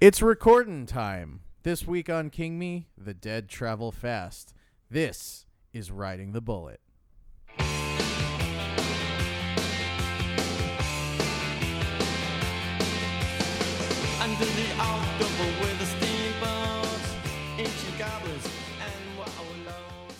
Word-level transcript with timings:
It's 0.00 0.22
recording 0.22 0.86
time. 0.86 1.42
This 1.62 1.86
week 1.86 2.08
on 2.08 2.30
King 2.30 2.58
Me, 2.58 2.88
the 2.96 3.12
dead 3.12 3.50
travel 3.50 3.92
fast. 3.92 4.54
This 4.90 5.44
is 5.74 5.90
Riding 5.90 6.32
the 6.32 6.40
Bullet. 6.40 6.80
Under 7.58 7.66
the 14.46 14.68
October 14.78 15.44
with 15.60 15.78
the 15.78 15.84
steamboats, 15.84 17.14
ancient 17.58 17.98
goblins, 17.98 18.48
and 18.80 19.18
wallows. 19.18 20.16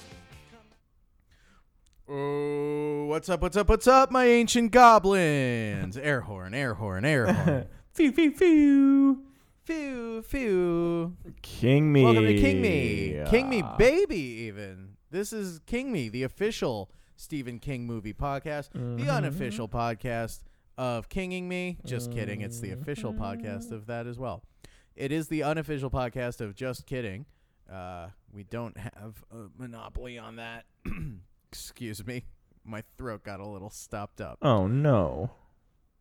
Oh, 2.07 3.07
what's 3.07 3.31
up, 3.31 3.41
what's 3.41 3.57
up, 3.57 3.71
what's 3.71 3.87
up, 3.87 4.11
my 4.11 4.27
ancient 4.27 4.73
goblins? 4.73 5.97
air 5.97 6.21
horn, 6.21 6.53
air 6.53 6.75
horn, 6.75 7.07
air 7.07 7.33
horn. 7.33 7.67
Phew, 7.95 8.13
phew, 8.13 8.31
phew. 8.33 9.30
Phew, 9.71 10.21
phew. 10.23 11.17
King 11.43 11.93
me. 11.93 12.03
Welcome 12.03 12.27
to 12.27 12.37
King 12.41 12.61
Me. 12.61 13.23
King 13.31 13.49
Me 13.49 13.63
Baby, 13.79 14.19
even. 14.19 14.97
This 15.13 15.33
is 15.33 15.61
King 15.65 15.93
Me, 15.93 16.09
the 16.09 16.25
official 16.25 16.91
Stephen 17.15 17.61
King 17.61 17.87
movie 17.87 18.13
podcast, 18.13 18.71
the 18.73 19.09
unofficial 19.09 19.69
podcast 19.69 20.41
of 20.77 21.09
Kinging 21.09 21.49
Me. 21.49 21.79
Just 21.87 22.11
kidding. 22.11 22.41
It's 22.41 22.59
the 22.59 22.73
official 22.73 23.15
podcast 23.15 23.71
of 23.71 23.87
that 23.87 24.09
as 24.09 24.19
well. 24.19 24.43
It 24.97 25.13
is 25.13 25.29
the 25.29 25.45
unofficial 25.45 25.89
podcast 25.89 26.41
of 26.41 26.57
Just 26.57 26.85
Kidding. 26.85 27.27
Uh, 27.73 28.09
we 28.35 28.43
don't 28.43 28.77
have 28.77 29.25
a 29.31 29.47
monopoly 29.57 30.19
on 30.19 30.35
that. 30.35 30.65
Excuse 31.53 32.05
me. 32.05 32.25
My 32.65 32.83
throat 32.99 33.23
got 33.23 33.39
a 33.39 33.47
little 33.47 33.71
stopped 33.71 34.21
up. 34.21 34.39
Oh 34.43 34.67
no. 34.67 35.31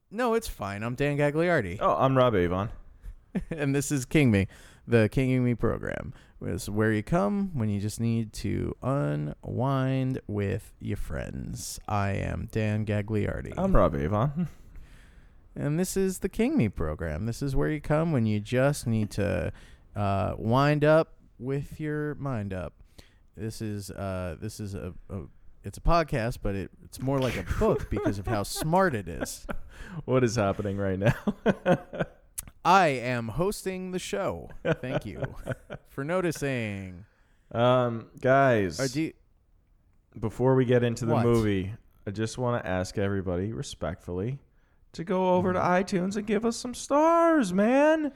No, 0.10 0.34
it's 0.34 0.48
fine. 0.48 0.82
I'm 0.82 0.96
Dan 0.96 1.20
Gagliardi. 1.20 1.78
Oh, 1.80 1.96
I'm 2.00 2.18
Rob 2.18 2.34
Avon. 2.34 2.72
and 3.50 3.76
this 3.76 3.92
is 3.92 4.06
King 4.06 4.32
Me, 4.32 4.48
the 4.88 5.10
Kinging 5.10 5.44
Me 5.44 5.56
program. 5.56 6.14
Is 6.42 6.70
where 6.70 6.94
you 6.94 7.04
come 7.04 7.52
when 7.54 7.68
you 7.68 7.82
just 7.82 8.00
need 8.00 8.32
to 8.34 8.74
unwind 8.82 10.22
with 10.26 10.74
your 10.80 10.96
friends. 10.96 11.82
I 11.86 12.12
am 12.12 12.48
Dan 12.50 12.86
Gagliardi. 12.86 13.54
I'm 13.58 13.76
Rob 13.76 13.94
Avon. 13.94 14.48
and 15.56 15.78
this 15.78 15.98
is 15.98 16.20
the 16.20 16.30
King 16.30 16.56
Me 16.56 16.70
program. 16.70 17.26
This 17.26 17.42
is 17.42 17.58
where 17.58 17.70
you 17.70 17.82
come 17.82 18.14
when 18.14 18.26
you 18.26 18.40
just 18.40 18.88
need 18.88 19.12
to 19.12 19.52
uh, 19.98 20.36
wind 20.38 20.86
up 20.86 21.16
with 21.40 21.78
your 21.82 22.16
mind 22.16 22.54
up. 22.54 22.74
This 23.36 23.62
is 23.62 23.92
uh, 23.92 24.38
this 24.40 24.62
is 24.62 24.76
a, 24.76 24.94
a 25.10 25.24
it's 25.66 25.78
a 25.78 25.82
podcast, 25.82 26.38
but 26.42 26.56
it, 26.56 26.72
it's 26.86 27.02
more 27.02 27.20
like 27.20 27.36
a 27.36 27.44
book 27.60 27.90
because 27.90 28.18
of 28.18 28.28
how 28.28 28.44
smart 28.44 28.96
it 28.96 29.10
is. 29.10 29.46
What 30.06 30.24
is 30.24 30.38
happening 30.38 30.78
right 30.78 30.98
now? 30.98 32.06
I 32.66 32.88
am 32.88 33.30
hosting 33.30 33.92
the 33.92 34.00
show. 34.00 34.50
Thank 34.66 35.06
you 35.06 35.24
for 35.90 36.04
noticing. 36.04 37.06
um, 37.52 38.08
guys, 38.22 38.80
Are 38.80 39.00
you- 39.00 39.14
before 40.20 40.56
we 40.56 40.66
get 40.66 40.84
into 40.84 41.06
the 41.06 41.14
What? 41.14 41.26
movie, 41.26 41.74
I 42.06 42.12
just 42.12 42.38
want 42.38 42.62
to 42.64 42.70
ask 42.70 42.98
everybody 42.98 43.54
respectfully 43.54 44.40
to 44.94 45.04
go 45.04 45.36
over 45.36 45.54
to 45.54 45.60
iTunes 45.60 46.16
and 46.18 46.26
give 46.26 46.46
us 46.46 46.58
some 46.58 46.74
stars, 46.74 47.54
man. 47.54 48.12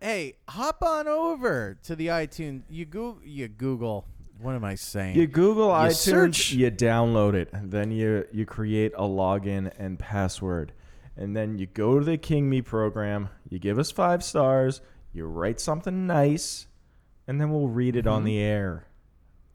hey, 0.00 0.34
hop 0.48 0.82
on 0.82 1.06
over 1.06 1.78
to 1.84 1.94
the 1.94 2.06
iTunes. 2.08 2.62
You 2.70 2.86
go, 2.86 3.18
you 3.22 3.48
Google. 3.48 4.06
What 4.40 4.54
am 4.54 4.64
I 4.64 4.74
saying? 4.74 5.14
You 5.16 5.26
Google 5.26 5.66
You 5.68 5.72
iTunes, 5.90 5.94
search- 5.96 6.52
you 6.52 6.70
download 6.70 7.34
it, 7.34 7.50
then 7.52 7.90
you 7.90 8.26
you 8.32 8.46
create 8.46 8.92
a 8.96 9.02
login 9.02 9.70
and 9.78 9.98
password, 9.98 10.72
and 11.16 11.36
then 11.36 11.58
you 11.58 11.66
go 11.66 11.98
to 11.98 12.04
the 12.04 12.16
King 12.16 12.48
Me 12.48 12.62
program. 12.62 13.28
You 13.50 13.58
give 13.58 13.78
us 13.78 13.90
five 13.90 14.24
stars. 14.24 14.80
You 15.12 15.26
write 15.26 15.60
something 15.60 16.06
nice, 16.06 16.66
and 17.26 17.40
then 17.40 17.50
we'll 17.50 17.68
read 17.68 17.96
it 17.96 18.06
on 18.06 18.22
Mhm. 18.22 18.26
the 18.26 18.38
air. 18.38 18.86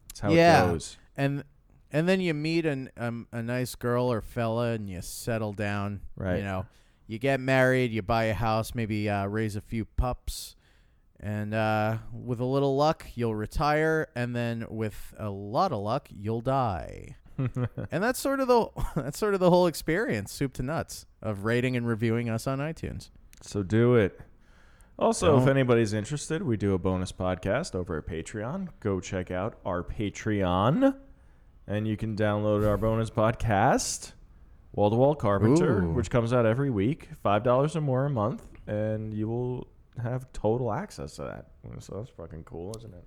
That's 0.10 0.20
how 0.20 0.32
Yeah. 0.32 0.66
it 0.66 0.68
goes. 0.74 0.98
and 1.18 1.44
and 1.92 2.09
then 2.09 2.19
you 2.19 2.34
meet 2.34 2.66
an 2.66 2.90
um, 2.97 3.25
a 3.31 3.42
nice 3.42 3.74
girl 3.75 4.12
or 4.12 4.19
fella, 4.22 4.72
and 4.74 4.90
you 4.90 5.02
settle 5.02 5.53
down. 5.53 6.02
Right. 6.18 6.38
You 6.40 6.44
know, 6.44 6.66
you 7.08 7.18
get 7.19 7.40
married, 7.40 7.92
you 7.92 8.02
buy 8.02 8.25
a 8.25 8.34
house, 8.34 8.75
maybe 8.75 9.09
uh, 9.09 9.28
raise 9.28 9.56
a 9.56 9.62
few 9.62 9.86
pups, 9.86 10.56
and 11.22 11.53
uh, 11.53 12.00
with 12.12 12.42
a 12.42 12.46
little 12.46 12.75
luck, 12.75 13.06
you'll 13.16 13.36
retire, 13.36 14.08
and 14.16 14.36
then 14.36 14.66
with 14.69 15.14
a 15.18 15.30
lot 15.30 15.72
of 15.72 15.80
luck, 15.81 16.09
you'll 16.12 16.42
die. 16.42 17.16
and 17.38 18.03
that's 18.03 18.19
sort 18.19 18.40
of 18.42 18.48
the 18.50 18.68
that's 18.96 19.18
sort 19.18 19.34
of 19.34 19.40
the 19.40 19.50
whole 19.50 19.68
experience, 19.68 20.34
soup 20.34 20.52
to 20.53 20.64
nuts, 20.64 21.06
of 21.22 21.46
rating 21.46 21.78
and 21.78 21.88
reviewing 21.88 22.30
us 22.30 22.46
on 22.46 22.59
iTunes. 22.59 23.09
So 23.41 23.63
do 23.63 23.96
it. 23.96 24.19
Also, 24.97 25.35
if 25.38 25.41
Don't- 25.41 25.50
anybody's 25.50 25.94
interested, 25.94 26.41
we 26.41 26.56
do 26.57 26.73
a 26.73 26.78
bonus 26.79 27.12
podcast 27.12 27.75
over 27.75 27.97
at 27.97 28.07
Patreon. 28.07 28.69
Go 28.79 29.00
check 29.00 29.29
out 29.29 29.57
our 29.66 29.84
Patreon, 29.84 30.96
and 31.68 31.88
you 31.88 31.97
can 31.97 32.16
download 32.16 32.66
our 32.68 32.78
bonus 32.78 33.09
podcast, 33.09 34.13
Wall 34.74 34.90
to 34.90 34.95
Wall 34.95 35.16
Carpenter, 35.16 35.84
Ooh. 35.84 35.91
which 35.94 36.09
comes 36.09 36.31
out 36.31 36.45
every 36.45 36.69
week, 36.69 37.09
five 37.22 37.44
dollars 37.44 37.75
or 37.75 37.81
more 37.81 38.06
a 38.06 38.09
month, 38.09 38.45
and 38.68 39.13
you 39.13 39.28
will 39.28 39.68
have 40.01 40.31
total 40.34 40.72
access 40.72 41.16
to 41.18 41.24
that. 41.24 41.47
So 41.81 41.95
that's 41.97 42.09
fucking 42.12 42.44
cool, 42.45 42.74
isn't 42.78 42.94
it? 42.94 43.06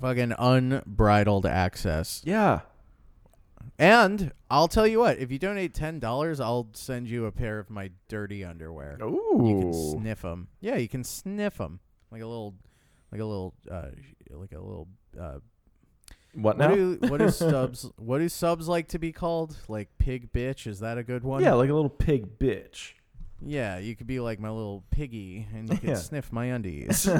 Fucking 0.00 0.34
unbridled 0.38 1.46
access. 1.46 2.20
Yeah. 2.24 2.60
And 3.78 4.32
I'll 4.50 4.68
tell 4.68 4.86
you 4.86 4.98
what, 4.98 5.18
if 5.18 5.30
you 5.32 5.38
donate 5.38 5.72
ten 5.74 5.98
dollars, 5.98 6.38
I'll 6.40 6.68
send 6.74 7.08
you 7.08 7.26
a 7.26 7.32
pair 7.32 7.58
of 7.58 7.70
my 7.70 7.90
dirty 8.08 8.44
underwear. 8.44 8.98
Ooh. 9.02 9.42
You 9.46 9.60
can 9.60 9.72
sniff 9.72 10.22
them. 10.22 10.48
Yeah, 10.60 10.76
you 10.76 10.88
can 10.88 11.02
sniff 11.04 11.56
them 11.58 11.80
like 12.10 12.20
a 12.22 12.26
little, 12.26 12.54
like 13.10 13.20
a 13.20 13.24
little, 13.24 13.54
uh, 13.70 13.86
like 14.30 14.52
a 14.52 14.58
little. 14.60 14.88
Uh, 15.18 15.38
what 16.34 16.58
what 16.58 16.58
now? 16.58 16.74
do 16.74 16.98
what 17.08 17.18
do 17.18 17.28
subs? 17.30 17.90
What 17.96 18.18
do 18.18 18.28
subs 18.28 18.68
like 18.68 18.88
to 18.88 18.98
be 18.98 19.12
called? 19.12 19.56
Like 19.68 19.88
pig 19.98 20.30
bitch? 20.32 20.66
Is 20.66 20.80
that 20.80 20.98
a 20.98 21.02
good 21.02 21.24
one? 21.24 21.42
yeah, 21.42 21.54
like 21.54 21.70
a 21.70 21.74
little 21.74 21.88
pig 21.90 22.38
bitch. 22.38 22.92
Yeah, 23.42 23.78
you 23.78 23.96
could 23.96 24.06
be 24.06 24.20
like 24.20 24.38
my 24.38 24.50
little 24.50 24.84
piggy, 24.90 25.46
and 25.54 25.70
you 25.70 25.76
could 25.78 25.88
Yeah. 25.88 25.94
sniff 25.94 26.30
my 26.30 26.46
undies. 26.46 27.08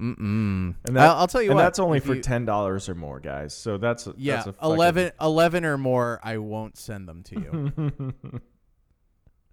Mm-mm. 0.00 0.74
that, 0.84 0.96
I'll, 0.96 1.16
I'll 1.18 1.26
tell 1.26 1.42
you 1.42 1.50
and 1.50 1.56
what. 1.56 1.62
that's 1.62 1.78
only 1.78 1.98
if 1.98 2.04
for 2.04 2.14
you- 2.14 2.22
ten 2.22 2.44
dollars 2.44 2.88
or 2.88 2.94
more, 2.94 3.20
guys. 3.20 3.54
So 3.54 3.76
that's 3.78 4.08
Yeah, 4.16 4.36
that's 4.36 4.46
a 4.48 4.52
fucking- 4.54 4.70
11, 4.74 5.12
11 5.20 5.64
or 5.64 5.76
more. 5.78 6.20
I 6.22 6.38
won't 6.38 6.76
send 6.78 7.06
them 7.08 7.22
to 7.24 7.34
you. 7.40 7.72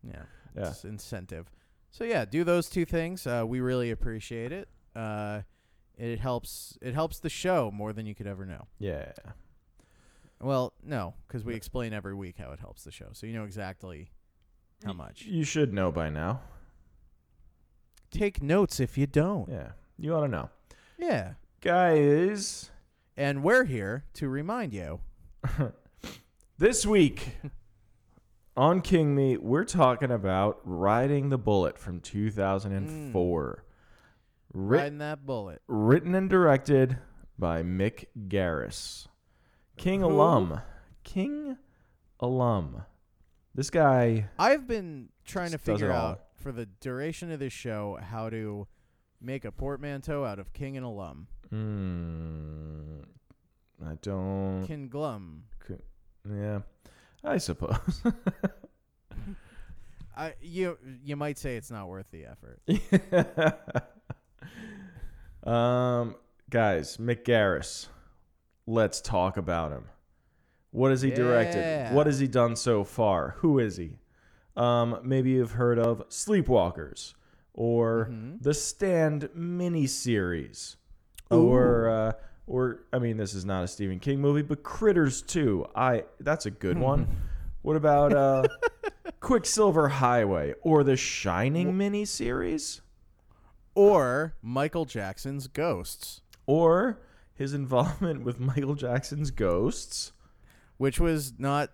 yeah. 0.03 0.24
Yeah. 0.56 0.69
It's 0.69 0.84
incentive. 0.85 1.52
So 1.91 2.03
yeah, 2.03 2.25
do 2.25 2.44
those 2.44 2.69
two 2.69 2.85
things. 2.85 3.28
Uh, 3.28 3.44
we 3.46 3.59
really 3.59 3.91
appreciate 3.91 4.52
it. 4.52 4.68
Uh, 4.96 5.41
it 5.97 6.19
helps. 6.19 6.78
It 6.81 6.94
helps 6.94 7.19
the 7.19 7.29
show 7.29 7.72
more 7.72 7.91
than 7.94 8.06
you 8.06 8.16
could 8.16 8.28
ever 8.28 8.46
know. 8.46 8.68
Yeah. 8.79 9.12
Well, 10.40 10.74
no, 10.84 11.16
because 11.28 11.44
we 11.44 11.56
explain 11.56 11.94
every 11.94 12.14
week 12.14 12.35
how 12.38 12.52
it 12.52 12.59
helps 12.59 12.84
the 12.84 12.91
show, 12.91 13.08
so 13.14 13.25
you 13.25 13.34
know 13.34 13.44
exactly 13.46 14.12
how 14.85 14.94
much. 14.94 15.24
You 15.24 15.44
should 15.44 15.74
know 15.74 15.91
by 15.91 16.09
now. 16.09 16.41
Take 18.12 18.41
notes 18.44 18.79
if 18.79 18.97
you 18.97 19.08
don't. 19.08 19.50
Yeah. 19.50 19.69
You 19.97 20.16
ought 20.16 20.22
to 20.22 20.28
know. 20.28 20.50
Yeah. 20.97 21.34
Guys, 21.62 22.69
And 23.16 23.44
we're 23.44 23.63
here 23.66 24.03
to 24.13 24.30
remind 24.30 24.74
you. 24.74 25.00
this 26.58 26.85
week 26.85 27.30
on 28.58 28.81
King 28.81 29.16
Me, 29.16 29.38
we're 29.38 29.63
talking 29.66 30.12
about 30.12 30.59
Riding 30.63 31.30
the 31.30 31.38
Bullet 31.38 31.78
from 31.80 32.00
2004. 32.00 33.63
Writ- 34.53 34.78
mm. 34.80 34.81
Riding 34.84 34.97
that 35.00 35.25
bullet. 35.25 35.62
written 35.68 36.16
and 36.16 36.29
directed 36.29 36.97
by 37.38 37.64
Mick 37.64 38.06
Garris. 38.28 39.08
King 39.78 40.02
Who? 40.02 40.08
alum. 40.08 40.62
King 41.03 41.58
alum. 42.19 42.84
This 43.53 43.69
guy 43.72 44.29
I've 44.38 44.68
been 44.68 45.09
trying 45.25 45.52
to 45.52 45.58
figure 45.58 45.91
all. 45.91 46.12
out 46.12 46.22
for 46.35 46.52
the 46.52 46.66
duration 46.66 47.32
of 47.32 47.40
this 47.40 47.53
show 47.53 47.97
how 48.02 48.29
to 48.29 48.67
make 49.22 49.46
a 49.46 49.52
portmanteau 49.52 50.25
out 50.25 50.40
of 50.40 50.53
king 50.53 50.78
and 50.78 50.85
alum. 50.85 51.28
mm, 51.53 53.03
I 53.85 53.96
don't 54.02 54.64
Kin 54.66 54.87
glum. 54.87 55.43
yeah. 56.29 56.59
I 57.23 57.37
suppose. 57.37 58.02
I 60.17 60.34
you 60.41 60.78
you 61.03 61.16
might 61.16 61.37
say 61.37 61.55
it's 61.58 61.69
not 61.72 61.87
worth 61.87 62.08
the 62.11 62.25
effort. 62.25 62.59
um, 65.43 66.16
guys, 66.49 66.97
Mick 66.97 67.23
Garris. 67.23 67.87
Let's 68.66 68.99
talk 68.99 69.37
about 69.37 69.72
him. 69.72 69.85
What 70.72 70.91
has 70.91 71.02
he 71.02 71.11
directed? 71.11 71.93
What 71.93 72.08
has 72.08 72.20
he 72.20 72.28
done 72.28 72.55
so 72.55 72.84
far? 72.84 73.35
Who 73.37 73.59
is 73.59 73.78
he? 73.78 73.99
Um, 74.55 74.99
maybe 75.03 75.31
you've 75.31 75.52
heard 75.52 75.79
of 75.79 76.08
Sleepwalkers 76.09 77.13
or 77.58 78.08
Mhm. 78.09 78.42
the 78.42 78.54
Stand 78.54 79.24
miniseries, 79.38 80.78
Ooh. 81.34 81.42
or 81.50 81.90
uh, 81.90 82.12
or 82.46 82.86
I 82.94 83.00
mean, 83.00 83.18
this 83.18 83.34
is 83.34 83.44
not 83.44 83.66
a 83.66 83.68
Stephen 83.68 84.00
King 84.00 84.22
movie, 84.22 84.42
but 84.44 84.64
Critters 84.64 85.22
2. 85.22 85.66
I 85.76 86.06
that's 86.22 86.46
a 86.46 86.52
good 86.52 86.78
one. 86.78 87.08
What 87.64 87.76
about 87.76 88.14
uh, 88.14 88.44
Quicksilver 89.20 89.90
Highway 89.90 90.54
or 90.62 90.86
the 90.86 90.96
Shining 90.96 91.74
miniseries 91.74 92.80
or 93.76 94.36
Michael 94.42 94.86
Jackson's 94.86 95.48
Ghosts, 95.48 96.22
or 96.46 97.00
his 97.34 97.54
involvement 97.54 98.24
with 98.24 98.40
Michael 98.40 98.76
Jackson's 98.76 99.32
Ghosts. 99.32 100.14
which 100.78 100.98
was 101.00 101.34
not 101.40 101.72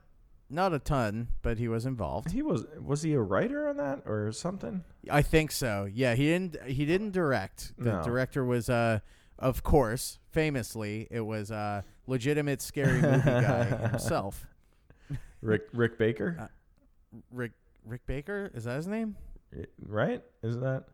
not 0.54 0.74
a 0.74 0.80
ton, 0.80 1.28
but 1.42 1.58
he 1.58 1.68
was 1.68 1.86
involved. 1.86 2.32
He 2.32 2.42
was 2.42 2.66
was 2.82 3.02
he 3.02 3.14
a 3.14 3.20
writer 3.22 3.68
on 3.68 3.78
that 3.78 4.04
or 4.06 4.32
something? 4.32 4.84
I 5.10 5.22
think 5.22 5.52
so. 5.52 5.90
Yeah, 5.92 6.16
he 6.16 6.26
didn't 6.26 6.62
he 6.68 6.86
didn't 6.86 7.12
direct. 7.12 7.74
The 7.78 7.94
No. 7.94 8.04
director 8.04 8.46
was 8.46 8.70
uh 8.70 9.00
of 9.40 9.64
course, 9.64 10.20
famously, 10.32 11.08
it 11.12 11.22
was 11.22 11.52
uh 11.52 11.82
legitimate 12.08 12.62
scary 12.62 13.02
movie 13.02 13.22
guy 13.24 13.64
himself. 13.90 14.46
Rick 15.42 15.64
Rick 15.74 15.98
Baker, 15.98 16.38
Uh, 16.40 16.48
Rick 17.32 17.52
Rick 17.86 18.06
Baker, 18.06 18.50
is 18.54 18.64
that 18.66 18.76
his 18.78 18.88
name? 18.88 19.16
right? 19.86 20.24
Is 20.42 20.58
that? 20.60 20.86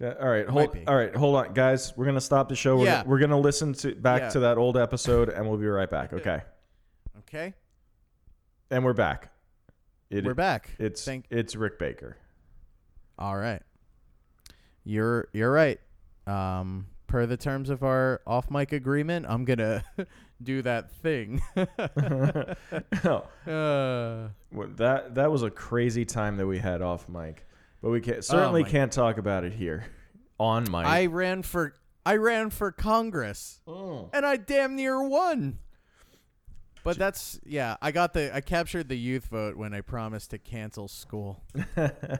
All 0.00 0.28
right, 0.28 0.46
hold. 0.48 0.76
All 0.86 0.94
right, 0.94 1.14
hold 1.16 1.34
on, 1.34 1.54
guys. 1.54 1.92
We're 1.96 2.04
gonna 2.06 2.20
stop 2.20 2.48
the 2.48 2.54
show. 2.54 2.76
We're, 2.76 2.84
Yeah. 2.84 3.02
we're 3.04 3.18
gonna 3.18 3.38
listen 3.40 3.72
to 3.74 3.94
back 3.96 4.22
Yeah. 4.22 4.28
to 4.30 4.40
that 4.40 4.56
old 4.58 4.76
episode, 4.76 5.28
and 5.28 5.48
we'll 5.48 5.58
be 5.58 5.66
right 5.66 5.90
back. 5.90 6.12
Okay, 6.18 6.40
Okay. 7.20 7.54
And 8.70 8.84
we're 8.84 8.92
back. 8.92 9.30
It, 10.10 10.24
We're 10.24 10.34
back. 10.34 10.70
It's 10.78 11.04
Thank- 11.04 11.26
it's 11.30 11.54
Rick 11.54 11.78
Baker. 11.78 12.16
All 13.18 13.36
right. 13.36 13.62
You're 14.84 15.28
you're 15.34 15.52
right. 15.52 15.78
Um 16.26 16.86
per 17.06 17.26
the 17.26 17.36
terms 17.36 17.68
of 17.70 17.82
our 17.82 18.20
off 18.26 18.50
mic 18.50 18.72
agreement, 18.72 19.26
I'm 19.28 19.44
going 19.44 19.58
to 19.58 19.84
do 20.42 20.62
that 20.62 20.90
thing. 20.92 21.40
no, 21.56 21.64
uh, 23.46 24.28
Well, 24.52 24.68
that 24.76 25.14
that 25.16 25.30
was 25.30 25.42
a 25.42 25.50
crazy 25.50 26.04
time 26.06 26.36
that 26.38 26.46
we 26.46 26.58
had 26.58 26.80
off 26.80 27.06
mic, 27.08 27.46
but 27.82 27.90
we 27.90 28.00
can 28.00 28.22
certainly 28.22 28.62
Oh 28.62 28.66
can't 28.66 28.92
talk 28.92 29.18
about 29.18 29.44
it 29.44 29.52
here 29.52 29.84
on 30.40 30.64
mic. 30.64 30.86
I 30.86 31.06
ran 31.06 31.42
for 31.42 31.74
I 32.06 32.16
ran 32.16 32.48
for 32.48 32.72
Congress 32.72 33.60
Mm. 33.68 34.08
and 34.14 34.24
I 34.24 34.36
damn 34.36 34.74
near 34.76 35.06
won. 35.06 35.58
But 36.88 36.96
that's 36.96 37.38
yeah, 37.44 37.76
I 37.82 37.92
got 37.92 38.14
the 38.14 38.34
I 38.34 38.40
captured 38.40 38.88
the 38.88 38.96
youth 38.96 39.26
vote 39.26 39.56
when 39.56 39.74
I 39.74 39.82
promised 39.82 40.30
to 40.30 40.38
cancel 40.38 40.88
school. 40.88 41.42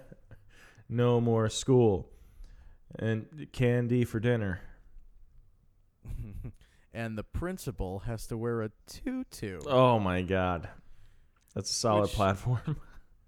no 0.91 1.23
more 1.23 1.49
school 1.49 2.11
and 2.99 3.49
candy 3.50 4.05
for 4.05 4.20
dinner. 4.20 4.61
and 6.93 7.17
the 7.17 7.25
principal 7.25 8.00
has 8.00 8.26
to 8.26 8.37
wear 8.37 8.61
a 8.61 8.70
tutu, 8.87 9.61
Oh 9.67 9.99
my 9.99 10.20
god, 10.20 10.69
that's 11.55 11.70
a 11.70 11.75
solid 11.75 12.03
Which- 12.03 12.12
platform. 12.12 12.76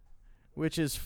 which 0.55 0.79
is 0.79 1.01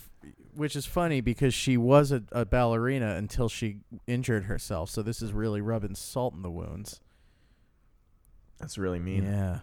which 0.52 0.74
is 0.74 0.84
funny 0.84 1.20
because 1.20 1.54
she 1.54 1.76
was 1.76 2.10
a, 2.10 2.24
a 2.32 2.44
ballerina 2.44 3.14
until 3.14 3.48
she 3.48 3.76
injured 4.08 4.46
herself. 4.46 4.90
So 4.90 5.00
this 5.00 5.22
is 5.22 5.32
really 5.32 5.60
rubbing 5.60 5.94
salt 5.94 6.34
in 6.34 6.42
the 6.42 6.50
wounds. 6.50 7.00
that's 8.58 8.76
really 8.76 8.98
mean. 8.98 9.22
Yeah. 9.26 9.60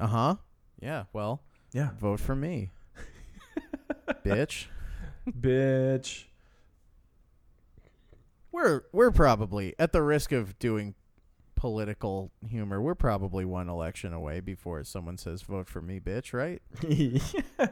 Uh 0.00 0.06
huh. 0.06 0.34
Yeah. 0.80 1.04
Well, 1.12 1.42
Yeah, 1.72 1.90
vote 1.98 2.20
for 2.20 2.34
me, 2.36 2.70
bitch. 4.24 4.66
bitch. 5.28 6.24
We're 8.52 8.82
we're 8.92 9.10
probably 9.10 9.74
at 9.78 9.92
the 9.92 10.02
risk 10.02 10.30
of 10.32 10.58
doing 10.58 10.94
political 11.56 12.30
humor. 12.48 12.80
We're 12.80 12.94
probably 12.94 13.44
one 13.44 13.68
election 13.68 14.12
away 14.12 14.40
before 14.40 14.84
someone 14.84 15.18
says 15.18 15.42
vote 15.42 15.68
for 15.68 15.80
me, 15.80 15.98
bitch. 16.00 16.32
Right? 16.32 16.62
yeah. 16.88 17.66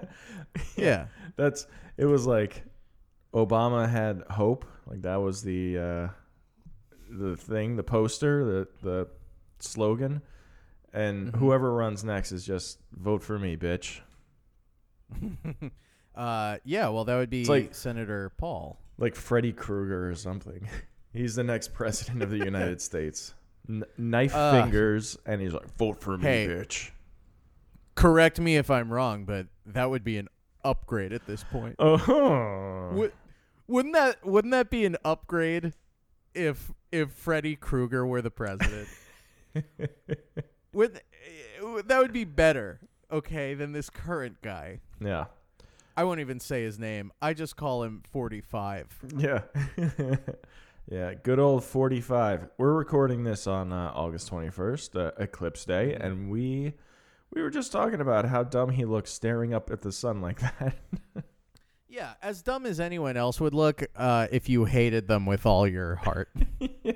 Yeah. 0.76 1.06
That's 1.36 1.66
it 1.96 2.06
was 2.06 2.26
like 2.26 2.64
Obama 3.32 3.88
had 3.88 4.22
hope, 4.30 4.64
like 4.86 5.02
that 5.02 5.16
was 5.16 5.42
the 5.42 5.78
uh 5.78 6.08
the 7.10 7.36
thing, 7.36 7.76
the 7.76 7.82
poster, 7.84 8.44
the 8.44 8.68
the 8.82 9.08
slogan. 9.60 10.22
And 10.92 11.32
Mhm. 11.32 11.36
whoever 11.38 11.72
runs 11.72 12.04
next 12.04 12.32
is 12.32 12.44
just 12.44 12.78
vote 12.92 13.22
for 13.22 13.38
me, 13.38 13.56
bitch. 13.56 14.00
uh, 16.14 16.58
yeah. 16.64 16.88
Well, 16.88 17.04
that 17.04 17.16
would 17.16 17.30
be 17.30 17.44
like- 17.44 17.74
Senator 17.74 18.30
Paul. 18.36 18.78
Like 18.98 19.14
Freddy 19.16 19.52
Krueger 19.52 20.08
or 20.10 20.14
something. 20.14 20.68
He's 21.12 21.34
the 21.34 21.44
next 21.44 21.72
president 21.74 22.22
of 22.22 22.30
the 22.30 22.38
United 22.38 22.80
States. 22.82 23.34
N- 23.68 23.84
knife 23.96 24.34
Uh, 24.34 24.62
fingers 24.62 25.16
and 25.24 25.40
he's 25.40 25.52
like 25.52 25.68
vote 25.76 26.00
for 26.00 26.16
me, 26.18 26.24
hey. 26.24 26.46
bitch. 26.48 26.90
Correct 27.94 28.40
me 28.40 28.56
if 28.56 28.70
I'm 28.70 28.92
wrong, 28.92 29.24
but 29.24 29.46
that 29.66 29.88
would 29.90 30.02
be 30.02 30.16
an 30.18 30.28
upgrade 30.64 31.12
at 31.12 31.26
this 31.26 31.44
point. 31.44 31.76
Oh. 31.78 32.90
Would, 32.94 33.12
wouldn't 33.68 33.94
that 33.94 34.24
wouldn't 34.26 34.50
that 34.52 34.68
be 34.70 34.84
an 34.84 34.96
upgrade 35.04 35.74
if 36.34 36.72
if 36.90 37.12
Freddy 37.12 37.54
Krueger 37.54 38.04
were 38.06 38.20
the 38.22 38.30
president? 38.30 38.88
Would 40.72 40.96
eh, 40.96 41.82
that 41.86 41.98
would 41.98 42.12
be 42.12 42.24
better, 42.24 42.80
okay, 43.10 43.54
than 43.54 43.72
this 43.72 43.90
current 43.90 44.40
guy. 44.42 44.80
yeah. 45.00 45.26
I 45.94 46.04
won't 46.04 46.20
even 46.20 46.40
say 46.40 46.62
his 46.62 46.78
name. 46.78 47.12
I 47.20 47.34
just 47.34 47.54
call 47.56 47.82
him 47.82 48.02
45. 48.10 48.86
Yeah. 49.18 49.42
yeah, 50.90 51.12
good 51.22 51.38
old 51.38 51.64
45. 51.64 52.48
We're 52.56 52.72
recording 52.72 53.24
this 53.24 53.46
on 53.46 53.74
uh, 53.74 53.92
August 53.94 54.30
21st, 54.30 54.96
uh, 54.98 55.10
Eclipse 55.18 55.66
Day, 55.66 55.94
Mhm. 55.98 56.04
and 56.06 56.30
we 56.30 56.72
we 57.30 57.42
were 57.42 57.50
just 57.50 57.72
talking 57.72 58.00
about 58.00 58.24
how 58.26 58.42
dumb 58.42 58.70
he 58.70 58.86
looks 58.86 59.10
staring 59.10 59.52
up 59.52 59.70
at 59.70 59.82
the 59.82 59.92
sun 59.92 60.22
like 60.22 60.40
that. 60.58 60.74
Yeah, 61.90 62.14
as 62.22 62.40
dumb 62.40 62.64
as 62.64 62.80
anyone 62.80 63.18
else 63.18 63.38
would 63.38 63.52
look 63.54 63.84
uh, 63.94 64.28
if 64.32 64.48
you 64.48 64.64
hated 64.64 65.08
them 65.08 65.26
with 65.26 65.44
all 65.44 65.68
your 65.68 65.96
heart. 65.96 66.30
yeah. 66.82 66.92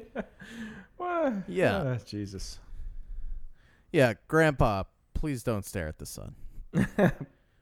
Well, 0.97 1.43
Yeah. 1.47 1.77
uh, 1.77 1.99
Jesus. 1.99 2.59
Yeah, 3.93 4.15
Grandpa, 4.29 4.85
please 5.15 5.43
don't 5.43 5.65
stare 5.65 5.89
at 5.89 5.99
the 5.99 6.07
sun. 6.07 6.35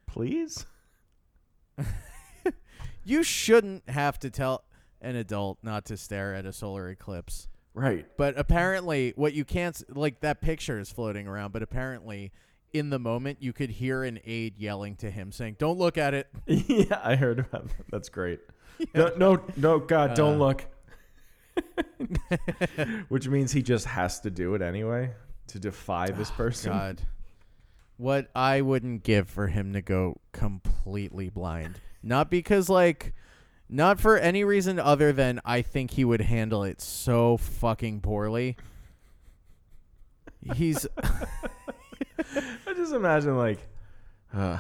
Please? 0.07 0.67
You 3.07 3.23
shouldn't 3.23 3.87
have 3.91 4.19
to 4.21 4.31
tell 4.31 4.65
an 5.03 5.15
adult 5.15 5.59
not 5.63 5.85
to 5.87 5.97
stare 5.99 6.35
at 6.35 6.47
a 6.47 6.55
solar 6.55 6.89
eclipse. 6.89 7.49
Right. 7.75 8.07
But 8.17 8.39
apparently, 8.39 9.13
what 9.15 9.35
you 9.35 9.45
can't 9.45 9.79
like 9.95 10.21
that 10.21 10.41
picture 10.41 10.79
is 10.81 10.91
floating 10.91 11.29
around. 11.29 11.53
But 11.53 11.63
apparently, 11.63 12.33
in 12.73 12.89
the 12.89 12.99
moment, 12.99 13.43
you 13.43 13.53
could 13.53 13.69
hear 13.69 14.05
an 14.05 14.21
aide 14.25 14.57
yelling 14.57 14.97
to 14.97 15.11
him, 15.11 15.33
saying, 15.33 15.57
"Don't 15.59 15.77
look 15.77 15.99
at 15.99 16.15
it." 16.15 16.29
yeah, 16.47 16.99
I 17.05 17.15
heard 17.17 17.41
about 17.41 17.69
that. 17.69 17.85
That's 17.91 18.09
great. 18.09 18.41
No, 18.95 19.13
no, 19.19 19.45
no, 19.59 19.79
God, 19.81 20.15
don't 20.15 20.37
Uh. 20.41 20.47
look. 20.47 20.67
Which 23.09 23.29
means 23.29 23.53
he 23.53 23.63
just 23.63 23.85
has 23.87 24.21
to 24.21 24.31
do 24.31 24.55
it 24.55 24.63
anyway 24.63 25.13
to 25.49 25.59
defy 25.59 26.11
this 26.11 26.31
person. 26.31 26.73
Oh, 26.73 26.75
God, 26.75 27.03
what 27.97 28.29
I 28.35 28.61
wouldn't 28.61 29.03
give 29.03 29.29
for 29.29 29.49
him 29.49 29.73
to 29.73 29.83
go 29.83 30.21
completely 30.33 31.29
blind. 31.29 31.81
Not 32.03 32.31
because 32.31 32.69
like, 32.69 33.15
not 33.69 34.01
for 34.01 34.19
any 34.19 34.45
reason 34.45 34.79
other 34.79 35.13
than 35.13 35.41
I 35.45 35.63
think 35.63 35.93
he 35.93 36.05
would 36.05 36.21
handle 36.21 36.65
it 36.65 36.81
so 36.81 37.37
fucking 37.37 38.01
poorly. 38.01 38.57
He's 40.55 40.87
I 42.67 42.75
just 42.75 42.93
imagine 42.93 43.37
like, 43.37 43.59
uh, 44.33 44.59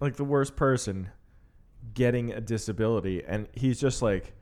like 0.00 0.16
the 0.16 0.24
worst 0.24 0.56
person 0.56 1.08
getting 1.94 2.32
a 2.32 2.40
disability, 2.40 3.22
and 3.26 3.48
he's 3.52 3.80
just 3.80 4.02
like, 4.02 4.32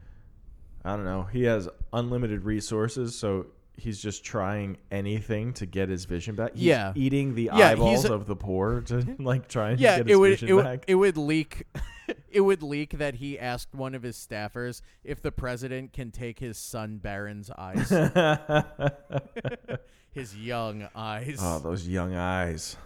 I 0.84 0.96
don't 0.96 1.04
know. 1.04 1.24
He 1.24 1.44
has 1.44 1.68
unlimited 1.92 2.44
resources, 2.44 3.18
so 3.18 3.46
he's 3.80 4.00
just 4.00 4.24
trying 4.24 4.76
anything 4.90 5.52
to 5.54 5.66
get 5.66 5.88
his 5.88 6.04
vision 6.04 6.34
back. 6.36 6.52
He's 6.54 6.62
Yeah. 6.64 6.92
eating 6.94 7.34
the 7.34 7.50
Yeah, 7.52 7.70
eyeballs 7.70 8.04
a- 8.04 8.14
of 8.14 8.26
the 8.26 8.36
poor 8.36 8.80
to 8.82 9.16
like 9.18 9.48
try 9.48 9.70
and 9.70 9.80
yeah, 9.80 9.96
get 9.98 10.06
it 10.06 10.08
his 10.10 10.18
would 10.18 10.30
vision 10.30 10.48
it 10.48 10.52
would, 10.52 10.64
back. 10.64 10.84
it 10.86 10.94
would 10.94 11.16
leak 11.16 11.66
it 12.30 12.40
would 12.40 12.62
leak 12.62 12.90
that 12.98 13.16
he 13.16 13.38
asked 13.38 13.74
one 13.74 13.94
of 13.94 14.02
his 14.02 14.16
staffers 14.16 14.82
if 15.04 15.22
the 15.22 15.32
president 15.32 15.92
can 15.92 16.10
take 16.10 16.38
his 16.40 16.58
son 16.58 16.98
Barron's 16.98 17.50
eyes, 17.56 17.88
his 20.12 20.36
young 20.36 20.88
eyes. 20.94 21.38
oh, 21.40 21.58
those 21.60 21.86
young 21.86 22.14
eyes. 22.14 22.76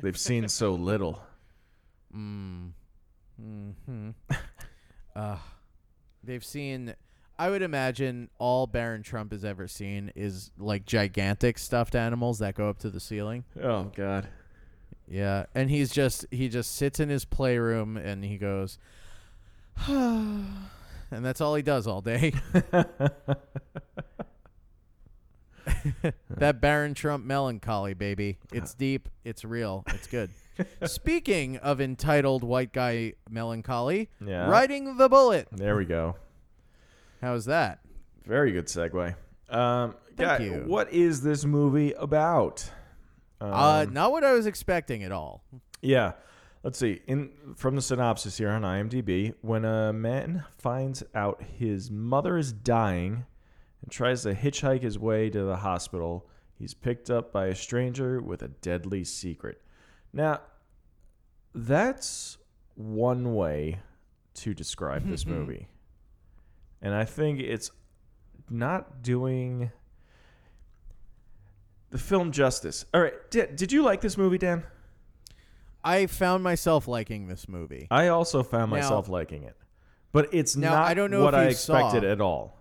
They've 0.00 0.16
seen 0.18 0.48
so 0.48 0.72
little. 0.74 1.20
Mm. 2.16 2.70
Hmm. 3.40 4.10
uh, 5.16 5.36
they've 6.22 6.44
seen. 6.44 6.94
I 7.42 7.50
would 7.50 7.62
imagine 7.62 8.30
all 8.38 8.68
Barron 8.68 9.02
Trump 9.02 9.32
has 9.32 9.44
ever 9.44 9.66
seen 9.66 10.12
is 10.14 10.52
like 10.58 10.86
gigantic 10.86 11.58
stuffed 11.58 11.96
animals 11.96 12.38
that 12.38 12.54
go 12.54 12.68
up 12.68 12.78
to 12.80 12.88
the 12.90 13.00
ceiling. 13.00 13.42
Oh 13.60 13.90
God. 13.96 14.28
Yeah, 15.08 15.46
and 15.52 15.68
he's 15.68 15.90
just 15.90 16.24
he 16.30 16.48
just 16.48 16.76
sits 16.76 17.00
in 17.00 17.08
his 17.08 17.24
playroom 17.24 17.96
and 17.96 18.24
he 18.24 18.38
goes, 18.38 18.78
and 19.88 20.68
that's 21.10 21.40
all 21.40 21.56
he 21.56 21.62
does 21.62 21.88
all 21.88 22.00
day. 22.00 22.32
that 26.30 26.60
Barron 26.60 26.94
Trump 26.94 27.24
melancholy, 27.24 27.94
baby. 27.94 28.38
It's 28.52 28.72
deep. 28.74 29.08
It's 29.24 29.44
real. 29.44 29.82
It's 29.88 30.06
good. 30.06 30.30
Speaking 30.84 31.56
of 31.56 31.80
entitled 31.80 32.44
white 32.44 32.72
guy 32.72 33.14
melancholy, 33.28 34.10
Yeah. 34.24 34.48
riding 34.48 34.96
the 34.96 35.08
bullet. 35.08 35.48
There 35.50 35.74
we 35.76 35.84
go. 35.86 36.14
How's 37.22 37.44
that? 37.46 37.78
Very 38.26 38.52
good 38.52 38.66
segue. 38.66 39.14
Um, 39.48 39.94
Thank 40.16 40.18
guy, 40.18 40.38
you. 40.44 40.64
What 40.66 40.92
is 40.92 41.22
this 41.22 41.44
movie 41.44 41.92
about? 41.92 42.68
uh, 43.40 43.84
Um, 43.86 43.92
not 43.94 44.12
what 44.12 44.24
I 44.24 44.32
was 44.32 44.44
expecting 44.46 45.02
at 45.04 45.12
all. 45.12 45.44
Yeah. 45.80 46.12
Let's 46.64 46.78
see. 46.78 47.00
In 47.08 47.30
from 47.56 47.74
the 47.74 47.82
synopsis 47.82 48.38
here 48.38 48.50
on 48.50 48.62
IMDb, 48.62 49.34
when 49.40 49.64
a 49.64 49.92
man 49.92 50.44
finds 50.58 51.02
out 51.14 51.42
his 51.42 51.90
mother 51.90 52.36
is 52.36 52.52
dying 52.52 53.24
and 53.82 53.90
tries 53.90 54.22
to 54.22 54.34
hitchhike 54.34 54.82
his 54.82 54.96
way 54.98 55.28
to 55.30 55.42
the 55.42 55.56
hospital, 55.56 56.28
he's 56.54 56.72
picked 56.74 57.10
up 57.10 57.32
by 57.32 57.46
a 57.46 57.54
stranger 57.56 58.20
with 58.20 58.42
a 58.42 58.48
deadly 58.48 59.02
secret. 59.02 59.60
Now, 60.12 60.40
that's 61.54 62.38
one 62.76 63.34
way 63.34 63.80
to 64.34 64.54
describe 64.54 65.08
this 65.08 65.26
movie. 65.26 65.66
And 66.82 66.92
I 66.94 67.04
think 67.04 67.38
it's 67.40 67.70
not 68.50 69.02
doing 69.02 69.70
the 71.90 71.98
film 71.98 72.32
justice. 72.32 72.84
All 72.92 73.00
right, 73.00 73.14
did, 73.30 73.56
did 73.56 73.72
you 73.72 73.82
like 73.82 74.00
this 74.00 74.16
movie, 74.16 74.38
Dan? 74.38 74.64
I 75.84 76.06
found 76.06 76.42
myself 76.44 76.86
liking 76.88 77.28
this 77.28 77.48
movie. 77.48 77.88
I 77.90 78.08
also 78.08 78.42
found 78.42 78.70
Now- 78.70 78.76
myself 78.78 79.08
liking 79.08 79.42
it, 79.44 79.56
but 80.12 80.28
it's 80.32 80.56
Now, 80.56 80.70
not 80.74 80.88
I 80.88 80.94
don't 80.94 81.10
know 81.10 81.22
what 81.24 81.34
I 81.34 81.44
expected 81.44 82.02
saw- 82.02 82.08
at 82.08 82.20
all. 82.20 82.58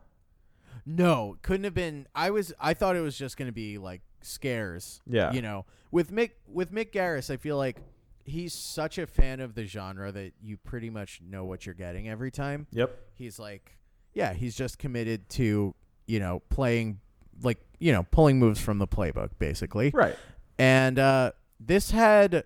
No, 0.85 1.37
couldn't 1.43 1.63
have 1.65 1.75
been. 1.75 2.07
I 2.15 2.31
was. 2.31 2.51
I 2.59 2.73
thought 2.73 2.95
it 2.95 3.01
was 3.01 3.15
just 3.15 3.37
going 3.37 3.47
to 3.47 3.51
be 3.53 3.77
like 3.77 4.01
scares. 4.21 4.99
Yeah. 5.05 5.31
You 5.31 5.43
know, 5.43 5.65
with 5.91 6.11
Mick 6.11 6.31
with 6.47 6.71
Mick 6.71 6.91
Garris, 6.91 7.29
I 7.29 7.37
feel 7.37 7.55
like 7.55 7.77
he's 8.25 8.51
such 8.53 8.97
a 8.97 9.05
fan 9.05 9.41
of 9.41 9.53
the 9.53 9.65
genre 9.65 10.11
that 10.11 10.33
you 10.41 10.57
pretty 10.57 10.89
much 10.89 11.21
know 11.23 11.45
what 11.45 11.67
you're 11.67 11.75
getting 11.75 12.09
every 12.09 12.31
time. 12.31 12.65
Yep. 12.71 12.97
He's 13.13 13.37
like, 13.37 13.77
yeah, 14.13 14.34
he's 14.34 14.56
just 14.56 14.77
committed 14.77 15.30
to 15.30 15.75
you 16.08 16.20
know 16.20 16.41
playing 16.50 17.00
like 17.44 17.60
you 17.80 17.91
know 17.91 18.03
pulling 18.12 18.39
moves 18.39 18.60
from 18.60 18.77
the 18.77 18.88
playbook 18.88 19.30
basically. 19.39 19.91
Right. 19.94 20.18
and 20.58 21.00
uh, 21.00 21.32
this 21.60 21.91
had 21.91 22.44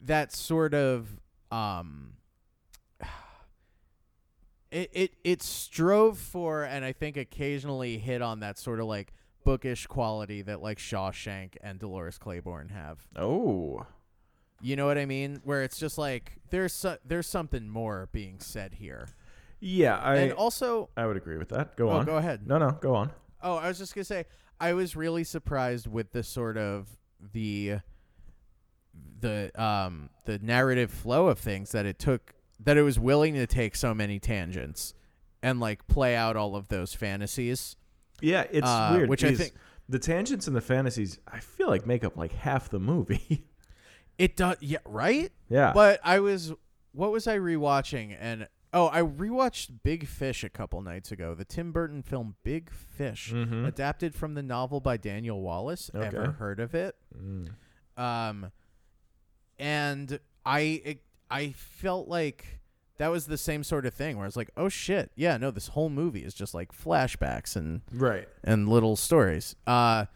that 0.00 0.32
sort 0.32 0.74
of 0.74 1.20
um, 1.50 2.14
it, 4.70 4.90
it 4.92 5.12
it 5.24 5.42
strove 5.42 6.18
for 6.18 6.64
and 6.64 6.84
I 6.84 6.92
think 6.92 7.16
occasionally 7.16 7.98
hit 7.98 8.22
on 8.22 8.40
that 8.40 8.58
sort 8.58 8.80
of 8.80 8.86
like 8.86 9.12
bookish 9.44 9.86
quality 9.86 10.42
that 10.42 10.62
like 10.62 10.78
Shawshank 10.78 11.56
and 11.62 11.78
Dolores 11.78 12.18
Claiborne 12.18 12.68
have. 12.68 13.06
Oh. 13.16 13.86
You 14.60 14.76
know 14.76 14.86
what 14.86 14.96
I 14.96 15.06
mean? 15.06 15.40
Where 15.42 15.64
it's 15.64 15.78
just 15.78 15.98
like 15.98 16.36
there's 16.50 16.72
so, 16.72 16.96
there's 17.04 17.26
something 17.26 17.68
more 17.68 18.08
being 18.12 18.38
said 18.38 18.74
here. 18.74 19.08
Yeah, 19.64 19.96
I 19.96 20.16
and 20.16 20.32
also, 20.32 20.90
I 20.96 21.06
would 21.06 21.16
agree 21.16 21.38
with 21.38 21.50
that. 21.50 21.76
Go 21.76 21.88
oh, 21.88 21.92
on. 21.98 22.04
go 22.04 22.16
ahead. 22.16 22.48
No, 22.48 22.58
no, 22.58 22.72
go 22.72 22.96
on. 22.96 23.12
Oh, 23.40 23.54
I 23.56 23.68
was 23.68 23.78
just 23.78 23.94
gonna 23.94 24.04
say 24.04 24.26
I 24.60 24.72
was 24.72 24.96
really 24.96 25.22
surprised 25.22 25.86
with 25.86 26.10
the 26.10 26.24
sort 26.24 26.56
of 26.58 26.88
the 27.32 27.76
the 29.20 29.52
um 29.62 30.10
the 30.24 30.38
narrative 30.40 30.90
flow 30.90 31.28
of 31.28 31.38
things 31.38 31.70
that 31.72 31.86
it 31.86 31.98
took 31.98 32.34
that 32.58 32.76
it 32.76 32.82
was 32.82 32.98
willing 32.98 33.34
to 33.34 33.46
take 33.46 33.76
so 33.76 33.94
many 33.94 34.18
tangents 34.18 34.94
and 35.42 35.60
like 35.60 35.86
play 35.86 36.16
out 36.16 36.36
all 36.36 36.56
of 36.56 36.66
those 36.68 36.92
fantasies. 36.94 37.76
Yeah, 38.20 38.44
it's 38.50 38.66
Uh, 38.66 38.94
weird. 38.96 39.08
which 39.08 39.22
I 39.24 39.34
think- 39.34 39.54
the 39.88 39.98
tangents 39.98 40.46
and 40.46 40.54
the 40.56 40.60
fantasies, 40.60 41.18
I 41.26 41.40
feel 41.40 41.68
like 41.68 41.86
make 41.86 42.02
up 42.04 42.16
like 42.16 42.32
half 42.32 42.68
the 42.68 42.80
movie. 42.80 43.46
It 44.18 44.36
does, 44.36 44.56
yeah, 44.60 44.78
right. 44.84 45.32
yeah. 45.48 45.72
But 45.72 45.98
I 46.04 46.20
was, 46.20 46.52
what 46.92 47.10
was 47.10 47.26
I 47.26 47.38
rewatching? 47.38 48.14
And 48.20 48.46
oh, 48.72 48.88
I 48.88 49.02
rewatched 49.02 49.82
Big 49.82 50.06
Fish 50.06 50.42
a 50.44 50.48
couple 50.48 50.80
nights 50.82 51.12
ago. 51.12 51.34
The 51.34 51.44
Tim 51.44 51.72
Burton 51.72 52.02
film 52.02 52.36
Big 52.42 52.70
Fish, 52.70 53.32
Mhm. 53.32 53.66
adapted 53.66 54.14
from 54.14 54.34
the 54.34 54.42
novel 54.42 54.80
by 54.80 54.96
Daniel 54.96 55.40
Wallace. 55.42 55.90
Ever 55.94 56.04
Okay. 56.22 56.32
heard 56.38 56.60
of 56.60 56.74
it? 56.74 56.96
Mm. 57.16 57.50
um 57.98 58.50
and 59.58 60.18
i 60.46 60.60
it, 60.84 61.02
i 61.30 61.52
felt 61.52 62.08
like 62.08 62.60
that 62.98 63.08
was 63.08 63.26
the 63.26 63.36
same 63.36 63.62
sort 63.64 63.84
of 63.84 63.92
thing 63.92 64.16
where 64.16 64.24
I 64.24 64.28
was 64.28 64.36
like 64.36 64.50
oh 64.56 64.68
shit 64.68 65.10
yeah 65.14 65.36
no 65.36 65.50
this 65.50 65.68
whole 65.68 65.90
movie 65.90 66.24
is 66.24 66.32
just 66.34 66.54
like 66.54 66.72
flashbacks 66.72 67.54
and 67.56 67.82
Right. 67.92 68.28
and 68.42 68.68
little 68.68 68.96
stories 68.96 69.54
uh 69.66 70.06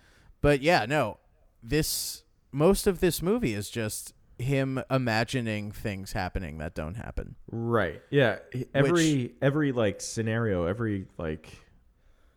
but 0.40 0.62
yeah 0.62 0.86
no 0.86 1.18
this 1.62 2.24
most 2.52 2.86
of 2.86 3.00
this 3.00 3.20
movie 3.20 3.52
is 3.54 3.68
just 3.68 4.14
him 4.38 4.82
imagining 4.90 5.72
things 5.72 6.12
happening 6.12 6.58
that 6.58 6.74
don't 6.74 6.94
happen 6.96 7.36
Right. 7.50 8.02
Yeah. 8.10 8.38
Every 8.74 9.34
every 9.40 9.72
like 9.72 10.00
scenario, 10.00 10.66
every 10.66 11.06
like 11.18 11.50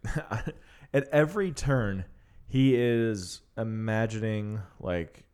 at 0.93 1.07
every 1.11 1.51
turn, 1.51 2.05
he 2.47 2.75
is 2.75 3.41
imagining 3.57 4.61
like 4.79 5.25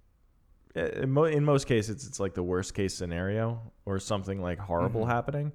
in, 0.76 1.12
mo- 1.12 1.24
in 1.26 1.46
most 1.46 1.68
cases 1.68 2.06
it's 2.08 2.20
like 2.20 2.34
the 2.34 2.44
worst 2.44 2.74
case 2.74 2.96
scenario 2.96 3.72
or 3.86 4.00
something 4.00 4.42
like 4.42 4.58
horrible 4.60 5.06
Mhm. 5.06 5.10
happening, 5.10 5.52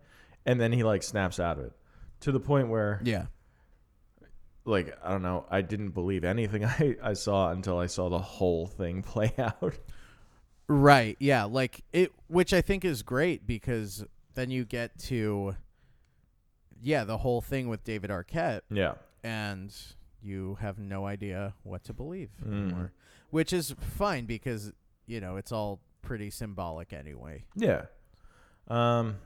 and 0.47 0.61
then 0.61 0.73
he 0.73 0.85
like 0.85 1.03
snaps 1.03 1.41
out 1.41 1.59
of 1.59 1.65
it 1.67 1.73
to 2.21 2.33
the 2.33 2.41
point 2.41 2.69
where 2.69 3.01
yeah 3.05 3.27
like 4.65 4.97
I 5.03 5.11
don't 5.11 5.23
know, 5.23 5.47
I 5.51 5.63
didn't 5.63 5.91
believe 5.91 6.23
anything 6.25 6.65
I 6.65 6.97
I 7.03 7.13
saw 7.15 7.51
until 7.51 7.79
I 7.79 7.87
saw 7.87 8.09
the 8.09 8.19
whole 8.19 8.67
thing 8.67 9.03
play 9.13 9.33
out. 9.39 9.75
Right. 10.73 11.17
Yeah. 11.19 11.45
Like 11.45 11.83
it, 11.93 12.13
which 12.29 12.53
I 12.53 12.61
think 12.61 12.85
is 12.85 13.03
great 13.03 13.45
because 13.47 14.05
then 14.35 14.51
you 14.51 14.65
get 14.65 14.97
to, 15.01 15.57
yeah, 16.81 17.03
the 17.03 17.19
whole 17.19 17.41
thing 17.41 17.69
with 17.69 17.83
David 17.83 18.11
Arquette, 18.11 18.61
Yeah. 18.71 18.95
and 19.25 19.75
you 20.23 20.57
have 20.61 20.79
no 20.79 21.07
idea 21.07 21.55
what 21.65 21.83
to 21.85 21.93
believe 21.93 22.31
Mm. 22.47 22.53
anymore, 22.67 22.93
which 23.31 23.53
is 23.53 23.75
fine 23.81 24.27
because 24.27 24.73
you 25.07 25.21
know 25.21 25.37
it's 25.37 25.51
all 25.51 25.81
pretty 26.03 26.31
symbolic 26.31 26.93
anyway. 26.93 27.45
Yeah. 27.57 27.87
Um. 28.69 29.17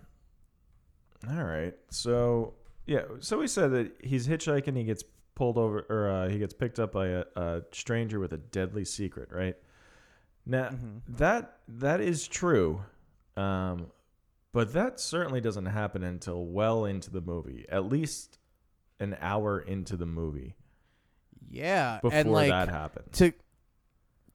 All 1.29 1.45
right. 1.45 1.75
So 1.91 2.55
yeah. 2.87 3.03
So 3.21 3.39
we 3.41 3.49
said 3.49 3.71
that 3.73 3.93
he's 4.03 4.27
hitchhiking. 4.27 4.77
He 4.77 4.85
gets 4.85 5.05
pulled 5.35 5.59
over, 5.59 5.81
or 5.91 6.09
uh, 6.09 6.29
he 6.29 6.39
gets 6.39 6.55
picked 6.55 6.79
up 6.79 6.93
by 6.93 7.09
a, 7.09 7.25
a 7.37 7.63
stranger 7.73 8.19
with 8.19 8.33
a 8.33 8.39
deadly 8.39 8.85
secret. 8.87 9.29
Right. 9.31 9.57
Now 10.47 10.69
Mhm. 10.71 11.01
that 11.09 11.59
that 11.69 12.01
is 12.01 12.27
true. 12.29 12.83
Um, 13.37 13.91
but 14.53 14.73
that 14.73 15.01
certainly 15.01 15.41
doesn't 15.41 15.67
happen 15.67 16.03
until 16.05 16.45
well 16.47 16.85
into 16.85 17.11
the 17.11 17.21
movie. 17.21 17.67
At 17.69 17.85
least 17.87 18.39
an 19.01 19.17
hour 19.21 19.59
into 19.59 19.97
the 19.97 20.07
movie 20.07 20.55
Yeah, 21.51 21.99
before 22.01 22.19
and 22.19 22.31
like 22.33 22.51
that 22.51 22.69
happens. 22.69 23.17
to 23.19 23.33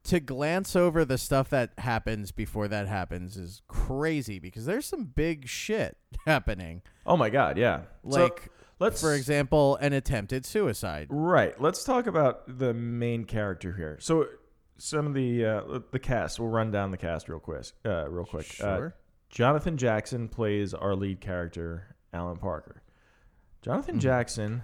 to 0.03 0.19
glance 0.19 0.75
over 0.75 1.03
the 1.05 1.17
stuff 1.17 1.49
that 1.49 1.71
happens 1.77 2.31
before 2.31 2.67
that 2.69 2.87
happens 2.87 3.35
is 3.37 3.61
crazy 3.67 4.39
because 4.39 4.65
there's 4.65 4.85
some 4.85 5.03
big 5.05 5.47
shit 5.47 5.97
happening. 6.25 6.81
Oh 7.05 7.17
my 7.17 7.29
God. 7.29 7.57
Yeah. 7.57 7.81
So 8.09 8.23
Like, 8.23 8.49
let's 8.79 8.99
for 9.01 9.13
example, 9.13 9.75
an 9.77 9.91
attempted 9.93 10.45
suicide. 10.45 11.07
Right. 11.09 11.59
Let's 11.61 11.83
talk 11.83 12.07
about 12.07 12.57
the 12.59 12.73
main 12.73 13.25
character 13.25 13.73
here. 13.73 13.97
So, 13.99 14.27
some 14.79 15.05
of 15.07 15.13
the 15.13 15.45
uh, 15.45 15.79
the 15.91 15.99
cast. 15.99 16.39
We'll 16.39 16.49
run 16.49 16.71
down 16.71 16.91
the 16.91 16.97
cast 16.97 17.29
real 17.29 17.39
quick. 17.39 17.65
Uh, 17.85 18.09
real 18.09 18.25
quick. 18.25 18.47
Uh, 18.61 18.77
Sure. 18.77 18.95
Jonathan 19.29 19.77
Jackson 19.77 20.27
plays 20.27 20.73
our 20.73 20.95
lead 20.95 21.21
character, 21.21 21.95
Alan 22.13 22.37
Parker. 22.37 22.81
Jonathan 23.61 23.97
Mhm. 23.97 24.01
Jackson, 24.01 24.63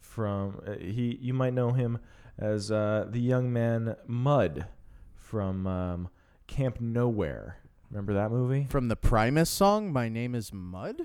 from 0.00 0.60
uh, 0.66 0.72
he, 0.72 1.16
you 1.20 1.32
might 1.34 1.52
know 1.54 1.70
him 1.72 1.98
as 2.38 2.72
uh, 2.72 3.06
the 3.08 3.20
young 3.20 3.52
man 3.52 3.94
Mud 4.06 4.66
from 5.14 5.66
um, 5.68 6.08
Camp 6.48 6.80
Nowhere. 6.80 7.58
Remember 7.90 8.14
that 8.14 8.30
movie? 8.30 8.66
From 8.70 8.88
the 8.88 8.96
Primus 8.96 9.50
song, 9.50 9.92
My 9.92 10.08
Name 10.08 10.34
is 10.34 10.52
Mud? 10.52 11.02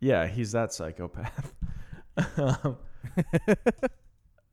Yeah, 0.00 0.26
he's 0.26 0.52
that 0.52 0.72
psychopath. 0.72 1.52
um, 2.38 2.78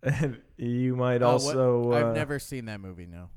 you 0.58 0.96
might 0.96 1.22
what- 1.22 1.30
also. 1.32 1.92
uh, 1.94 1.96
I've 2.10 2.16
never 2.16 2.40
seen 2.40 2.66
that 2.66 2.80
movie, 2.80 3.06
no. 3.06 3.30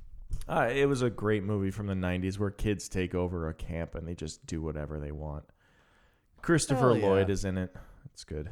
Uh, 0.49 0.69
it 0.73 0.87
was 0.87 1.03
a 1.03 1.11
great 1.11 1.45
movie 1.45 1.71
from 1.71 1.87
the 1.87 1.95
90s 1.95 2.39
where 2.39 2.51
kids 2.51 2.89
take 2.89 3.15
over 3.15 3.49
a 3.49 3.55
camp 3.55 3.95
and 3.95 4.07
they 4.09 4.15
just 4.15 4.45
do 4.47 4.61
whatever 4.61 4.99
they 4.99 5.13
want. 5.13 5.45
Christopher 6.43 6.97
yeah. 6.97 7.07
Lloyd 7.07 7.31
is 7.31 7.45
in 7.45 7.57
it. 7.59 7.75
It's 8.07 8.25
good. 8.25 8.51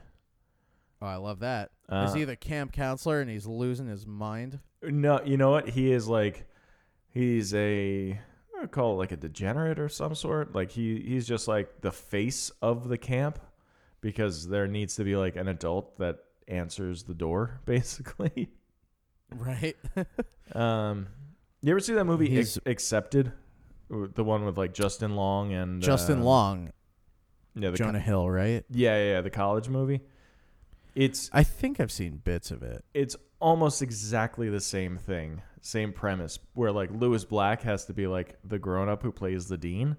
Oh, 1.02 1.06
I 1.06 1.16
love 1.16 1.40
that. 1.40 1.70
Is 1.90 2.10
Uh, 2.10 2.14
he 2.14 2.24
the 2.24 2.36
camp 2.36 2.72
counselor 2.72 3.20
and 3.20 3.30
he's 3.30 3.46
losing 3.46 3.86
his 3.88 4.06
mind? 4.06 4.60
No, 4.82 5.20
you 5.24 5.36
know 5.36 5.50
what? 5.50 5.68
He 5.70 5.90
is 5.92 6.06
like, 6.08 6.46
he's 7.08 7.52
a, 7.54 8.12
I 8.56 8.60
would 8.60 8.70
call 8.70 8.92
it 8.94 8.96
like 8.96 9.12
a 9.12 9.16
degenerate 9.16 9.78
or 9.78 9.88
some 9.88 10.14
sort. 10.14 10.54
Like 10.54 10.70
he, 10.70 11.00
he's 11.00 11.26
just 11.26 11.48
like 11.48 11.80
the 11.80 11.92
face 11.92 12.50
of 12.62 12.88
the 12.88 12.98
camp 12.98 13.38
because 14.00 14.48
there 14.48 14.66
needs 14.68 14.96
to 14.96 15.04
be 15.04 15.16
like 15.16 15.36
an 15.36 15.48
adult 15.48 15.98
that 15.98 16.18
answers 16.48 17.04
the 17.04 17.14
door, 17.14 17.60
basically. 17.66 18.50
Right? 19.34 19.76
Um, 20.54 21.08
you 21.60 21.70
ever 21.72 21.80
see 21.80 21.92
that 21.92 22.06
movie 22.06 22.30
He's- 22.30 22.56
Ac- 22.56 22.60
Accepted? 22.64 23.32
The 23.90 24.24
one 24.24 24.46
with 24.46 24.56
like 24.56 24.72
Justin 24.72 25.14
Long 25.14 25.52
and 25.52 25.82
Justin 25.82 26.20
uh, 26.20 26.24
Long, 26.24 26.72
Yeah, 27.54 27.68
the 27.70 27.76
co- 27.76 27.84
Jonah 27.84 28.00
Hill, 28.00 28.30
right? 28.30 28.64
yeah, 28.70 28.96
yeah, 28.96 29.10
yeah, 29.12 29.20
the 29.20 29.28
college 29.30 29.68
movie. 29.68 30.00
It's 30.94 31.28
I 31.34 31.42
think 31.42 31.80
I've 31.80 31.92
seen 31.92 32.16
bits 32.24 32.50
of 32.50 32.62
it. 32.62 32.82
it's 32.94 33.14
almost 33.40 33.82
exactly 33.82 34.48
the 34.48 34.60
same 34.60 34.96
thing, 34.96 35.42
same 35.60 35.92
premise, 35.92 36.38
where 36.54 36.72
like 36.72 36.90
Lewis 36.92 37.24
Black 37.26 37.60
has 37.62 37.84
to 37.86 37.92
be 37.92 38.06
like 38.06 38.36
the 38.42 38.58
grown 38.58 38.88
up 38.88 39.02
who 39.02 39.12
plays 39.12 39.48
the 39.48 39.58
dean. 39.58 39.96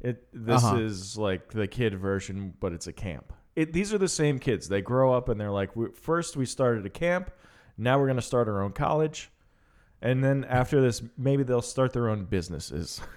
It 0.00 0.26
this 0.32 0.64
Uh-huh. 0.64 0.78
is 0.78 1.16
like 1.16 1.52
the 1.52 1.68
kid 1.68 1.94
version, 1.98 2.52
but 2.58 2.72
it's 2.72 2.88
a 2.88 2.92
camp. 2.92 3.32
It, 3.56 3.72
these 3.72 3.92
are 3.92 3.98
the 3.98 4.08
same 4.08 4.38
kids. 4.38 4.68
They 4.68 4.80
grow 4.80 5.12
up 5.12 5.28
and 5.28 5.40
they're 5.40 5.50
like, 5.50 5.74
we, 5.74 5.88
first 5.92 6.36
we 6.36 6.46
started 6.46 6.86
a 6.86 6.90
camp, 6.90 7.30
now 7.76 7.98
we're 7.98 8.06
gonna 8.06 8.22
start 8.22 8.48
our 8.48 8.62
own 8.62 8.72
college, 8.72 9.30
and 10.00 10.22
then 10.22 10.44
after 10.44 10.80
this, 10.80 11.02
maybe 11.16 11.42
they'll 11.42 11.60
start 11.62 11.92
their 11.92 12.08
own 12.08 12.24
businesses. 12.24 13.00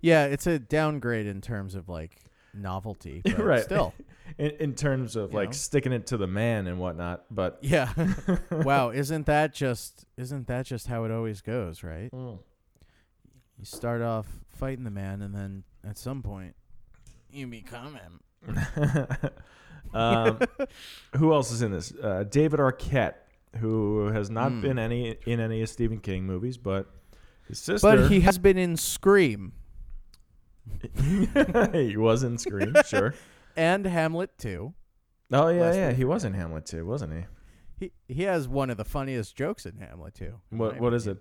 Yeah, 0.00 0.26
it's 0.26 0.46
a 0.46 0.58
downgrade 0.58 1.26
in 1.26 1.40
terms 1.40 1.74
of 1.74 1.88
like 1.88 2.16
novelty, 2.54 3.20
but 3.24 3.38
Right. 3.40 3.62
still. 3.64 3.94
in, 4.38 4.50
in 4.60 4.74
terms 4.74 5.16
of 5.16 5.34
like 5.34 5.48
know? 5.48 5.52
sticking 5.52 5.92
it 5.92 6.06
to 6.08 6.16
the 6.16 6.26
man 6.26 6.66
and 6.66 6.78
whatnot. 6.78 7.24
But 7.30 7.58
Yeah. 7.62 7.92
wow, 8.50 8.90
isn't 8.90 9.26
that 9.26 9.52
just 9.54 10.04
isn't 10.16 10.46
that 10.46 10.66
just 10.66 10.86
how 10.86 11.04
it 11.04 11.10
always 11.10 11.40
goes, 11.40 11.82
right? 11.82 12.10
Mm. 12.12 12.38
You 13.58 13.64
start 13.64 14.02
off 14.02 14.26
fighting 14.48 14.84
the 14.84 14.90
man 14.90 15.20
and 15.20 15.34
then 15.34 15.64
at 15.84 15.98
some 15.98 16.22
point 16.22 16.54
you 17.30 17.46
become 17.46 17.94
him. 17.94 18.20
um, 19.94 20.38
who 21.16 21.32
else 21.32 21.50
is 21.50 21.62
in 21.62 21.72
this? 21.72 21.92
Uh, 21.92 22.24
David 22.28 22.60
Arquette, 22.60 23.14
who 23.58 24.06
has 24.08 24.30
not 24.30 24.52
Mm. 24.52 24.60
been 24.62 24.78
any 24.78 25.16
in 25.26 25.40
any 25.40 25.62
of 25.62 25.68
Stephen 25.68 25.98
King 25.98 26.24
movies, 26.24 26.56
but 26.58 26.90
his 27.48 27.58
sister. 27.58 27.86
But 27.86 28.10
he 28.10 28.20
has 28.20 28.38
been 28.38 28.58
in 28.58 28.76
Scream 28.76 29.52
he 31.72 31.96
was 31.96 32.22
in 32.22 32.38
Scream, 32.38 32.74
sure. 32.86 33.14
and 33.56 33.86
Hamlet 33.86 34.36
too. 34.38 34.74
Oh 35.32 35.48
yeah, 35.48 35.72
yeah, 35.74 35.92
he 35.92 36.04
was 36.04 36.24
in 36.24 36.34
Hamlet 36.34 36.64
2, 36.66 36.84
wasn't 36.86 37.12
he? 37.14 37.24
He 37.78 37.92
he 38.14 38.22
has 38.24 38.48
one 38.48 38.70
of 38.70 38.76
the 38.76 38.84
funniest 38.84 39.36
jokes 39.36 39.66
in 39.66 39.78
Hamlet 39.78 40.14
2. 40.14 40.34
What 40.50 40.78
what 40.80 40.94
is 40.94 41.06
it? 41.06 41.18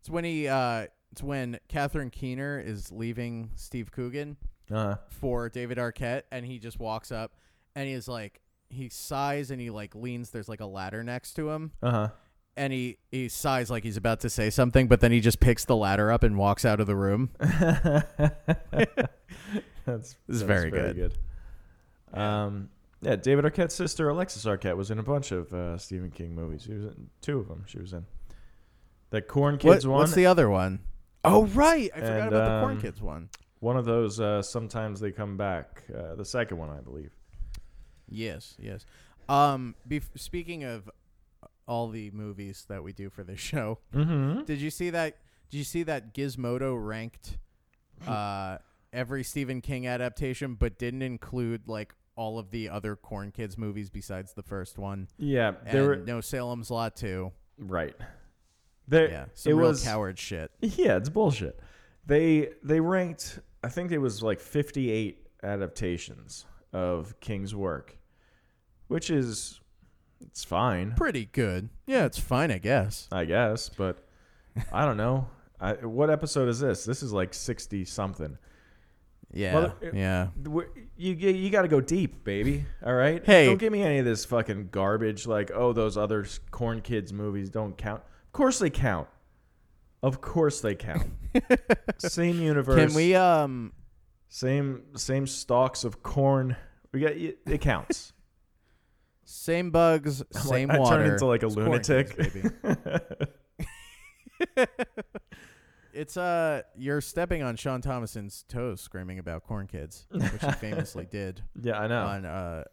It's 0.00 0.10
when 0.10 0.24
he 0.24 0.48
uh 0.48 0.86
it's 1.12 1.22
when 1.22 1.58
Catherine 1.68 2.10
Keener 2.10 2.58
is 2.60 2.90
leaving 2.92 3.50
Steve 3.54 3.90
Coogan 3.92 4.36
Uh, 4.70 4.96
for 5.08 5.48
David 5.48 5.78
Arquette 5.78 6.22
and 6.30 6.44
he 6.44 6.58
just 6.58 6.78
walks 6.78 7.10
up 7.10 7.32
and 7.74 7.88
he's 7.88 8.06
like 8.08 8.40
he 8.70 8.88
sighs 8.90 9.50
and 9.50 9.60
he 9.60 9.70
like 9.70 9.94
leans 9.94 10.30
there's 10.30 10.48
like 10.48 10.60
a 10.60 10.66
ladder 10.66 11.02
next 11.02 11.32
to 11.34 11.48
him 11.50 11.72
uh 11.82 11.90
huh. 11.90 12.08
and 12.56 12.70
he 12.72 12.98
he 13.10 13.28
sighs 13.30 13.70
like 13.70 13.82
he's 13.82 13.96
about 13.96 14.20
to 14.20 14.28
say 14.28 14.50
something 14.50 14.86
but 14.86 15.00
then 15.00 15.10
he 15.10 15.20
just 15.20 15.40
picks 15.40 15.64
the 15.64 15.74
ladder 15.76 16.12
up 16.12 16.22
and 16.22 16.36
walks 16.36 16.64
out 16.66 16.80
of 16.80 16.86
the 16.86 16.96
room. 16.96 17.30
that's 19.86 20.16
that's 20.28 20.42
very 20.42 20.70
good. 20.70 21.16
Um, 22.12 22.68
yeah, 23.00 23.16
David 23.16 23.44
Arquette's 23.44 23.74
sister 23.74 24.08
Alexis 24.08 24.44
Arquette 24.44 24.76
was 24.76 24.90
in 24.90 24.98
a 24.98 25.02
bunch 25.02 25.32
of 25.32 25.52
uh, 25.52 25.78
Stephen 25.78 26.10
King 26.10 26.34
movies. 26.34 26.62
She 26.66 26.72
was 26.72 26.84
in 26.84 27.08
two 27.20 27.38
of 27.38 27.48
them. 27.48 27.64
She 27.66 27.78
was 27.78 27.92
in 27.92 28.04
that 29.10 29.28
Corn 29.28 29.54
What, 29.54 29.60
Kids 29.60 29.86
one. 29.86 30.00
what's 30.00 30.12
the 30.14 30.26
other 30.26 30.50
one? 30.50 30.80
Oh 31.24 31.46
right, 31.46 31.90
I 31.94 32.00
forgot 32.00 32.12
And, 32.12 32.28
about 32.28 32.44
the 32.44 32.60
Corn 32.60 32.76
um, 32.76 32.80
Kids 32.82 33.00
one. 33.00 33.28
One 33.60 33.76
of 33.76 33.84
those. 33.84 34.20
Uh, 34.20 34.42
sometimes 34.42 35.00
they 35.00 35.10
come 35.10 35.36
back. 35.36 35.82
Uh, 35.94 36.14
the 36.14 36.24
second 36.24 36.58
one, 36.58 36.70
I 36.70 36.80
believe. 36.80 37.10
Yes, 38.08 38.54
yes. 38.58 38.84
Um, 39.28 39.74
bef- 39.88 40.08
speaking 40.16 40.64
of 40.64 40.90
all 41.66 41.88
the 41.88 42.10
movies 42.12 42.64
that 42.68 42.82
we 42.82 42.92
do 42.92 43.10
for 43.10 43.22
this 43.24 43.38
show, 43.40 43.78
Mm-hmm. 43.94 44.44
did 44.44 44.60
you 44.60 44.70
see 44.70 44.90
that? 44.90 45.16
Did 45.50 45.58
you 45.58 45.64
see 45.64 45.82
that 45.84 46.14
Gizmodo 46.14 46.76
ranked 46.78 47.38
uh, 48.06 48.58
every 48.92 49.24
Stephen 49.24 49.60
King 49.60 49.86
adaptation, 49.86 50.54
but 50.54 50.78
didn't 50.78 51.02
include 51.02 51.68
like 51.68 51.94
all 52.16 52.38
of 52.38 52.50
the 52.50 52.68
other 52.68 52.96
Corn 52.96 53.30
Kids 53.30 53.56
movies 53.58 53.90
besides 53.90 54.32
the 54.34 54.42
first 54.42 54.78
one? 54.78 55.08
Yeah, 55.18 55.52
And 55.66 55.86
were 55.86 55.96
No 55.96 56.20
Salem's 56.20 56.70
Lot 56.70 56.96
too. 56.96 57.32
right. 57.58 57.94
There, 58.86 59.10
Yeah, 59.10 59.22
it 59.24 59.30
some 59.34 59.52
real 59.54 59.68
was 59.68 59.84
coward 59.84 60.18
shit. 60.18 60.50
Yeah, 60.60 60.96
it's 60.96 61.10
bullshit. 61.10 61.60
They 62.06 62.48
they 62.62 62.80
ranked. 62.80 63.40
I 63.62 63.68
think 63.68 63.90
it 63.92 63.98
was 63.98 64.22
like 64.22 64.40
58 64.40 65.26
adaptations 65.42 66.46
of 66.72 67.18
King's 67.20 67.54
work, 67.54 67.96
which 68.88 69.10
is 69.10 69.60
it's 70.20 70.44
fine, 70.44 70.92
Pretty 70.96 71.26
good. 71.26 71.68
Yeah, 71.86 72.04
it's 72.04 72.18
fine, 72.18 72.50
I 72.50 72.58
guess. 72.58 73.08
I 73.12 73.24
guess. 73.24 73.68
But 73.68 74.04
I 74.72 74.84
don't 74.84 74.96
know. 74.96 75.28
I, 75.60 75.72
what 75.74 76.10
episode 76.10 76.48
is 76.48 76.60
this? 76.60 76.84
This 76.84 77.02
is 77.02 77.12
like 77.12 77.34
60 77.34 77.84
something. 77.84 78.38
Yeah, 79.32 79.54
Well, 79.54 79.74
it- 79.80 79.94
yeah. 79.94 80.28
You 80.42 80.64
you, 80.96 81.30
you 81.30 81.50
got 81.50 81.62
to 81.62 81.68
go 81.68 81.80
deep, 81.80 82.24
baby. 82.24 82.64
All 82.84 82.94
right. 82.94 83.24
Hey. 83.24 83.46
don't 83.46 83.58
give 83.58 83.72
me 83.72 83.82
any 83.82 83.98
of 83.98 84.04
this 84.04 84.24
fucking 84.24 84.68
garbage. 84.70 85.26
Like, 85.26 85.50
oh, 85.54 85.72
those 85.72 85.96
other 85.96 86.26
Corn 86.50 86.80
Kids 86.80 87.12
movies 87.12 87.50
don't 87.50 87.76
count. 87.76 88.02
Of 88.26 88.32
course 88.32 88.58
they 88.58 88.70
count. 88.70 89.06
Of 90.02 90.20
course 90.20 90.60
they 90.60 90.74
count. 90.74 91.06
Same 91.98 92.40
universe. 92.40 92.76
Can 92.86 92.94
we 92.94 93.14
um 93.14 93.72
Same 94.28 94.82
same 94.96 95.26
stalks 95.26 95.84
of 95.84 96.02
corn. 96.02 96.56
We 96.92 97.00
got 97.00 97.12
it 97.12 97.38
it 97.46 97.60
counts. 97.60 98.12
same 99.24 99.70
bugs, 99.70 100.22
I'm 100.34 100.40
same 100.40 100.68
like- 100.68 100.80
I 100.80 100.88
turn 100.90 101.10
into 101.10 101.26
like 101.26 101.42
a 101.42 101.46
It's 101.46 101.56
lunatic. 101.56 102.16
baby. 102.16 102.42
It's 105.92 106.16
uh, 106.16 106.62
you're 106.76 107.00
stepping 107.00 107.42
on 107.42 107.56
Sean 107.56 107.80
Thomason's 107.80 108.44
toes, 108.48 108.80
screaming 108.80 109.18
about 109.18 109.42
corn 109.42 109.66
kids, 109.66 110.06
which 110.10 110.22
he 110.40 110.52
famously 110.52 111.06
did 111.10 111.42
yeah, 111.60 111.80
I 111.80 111.86
know. 111.88 112.04
on 112.04 112.24
uh, 112.24 112.64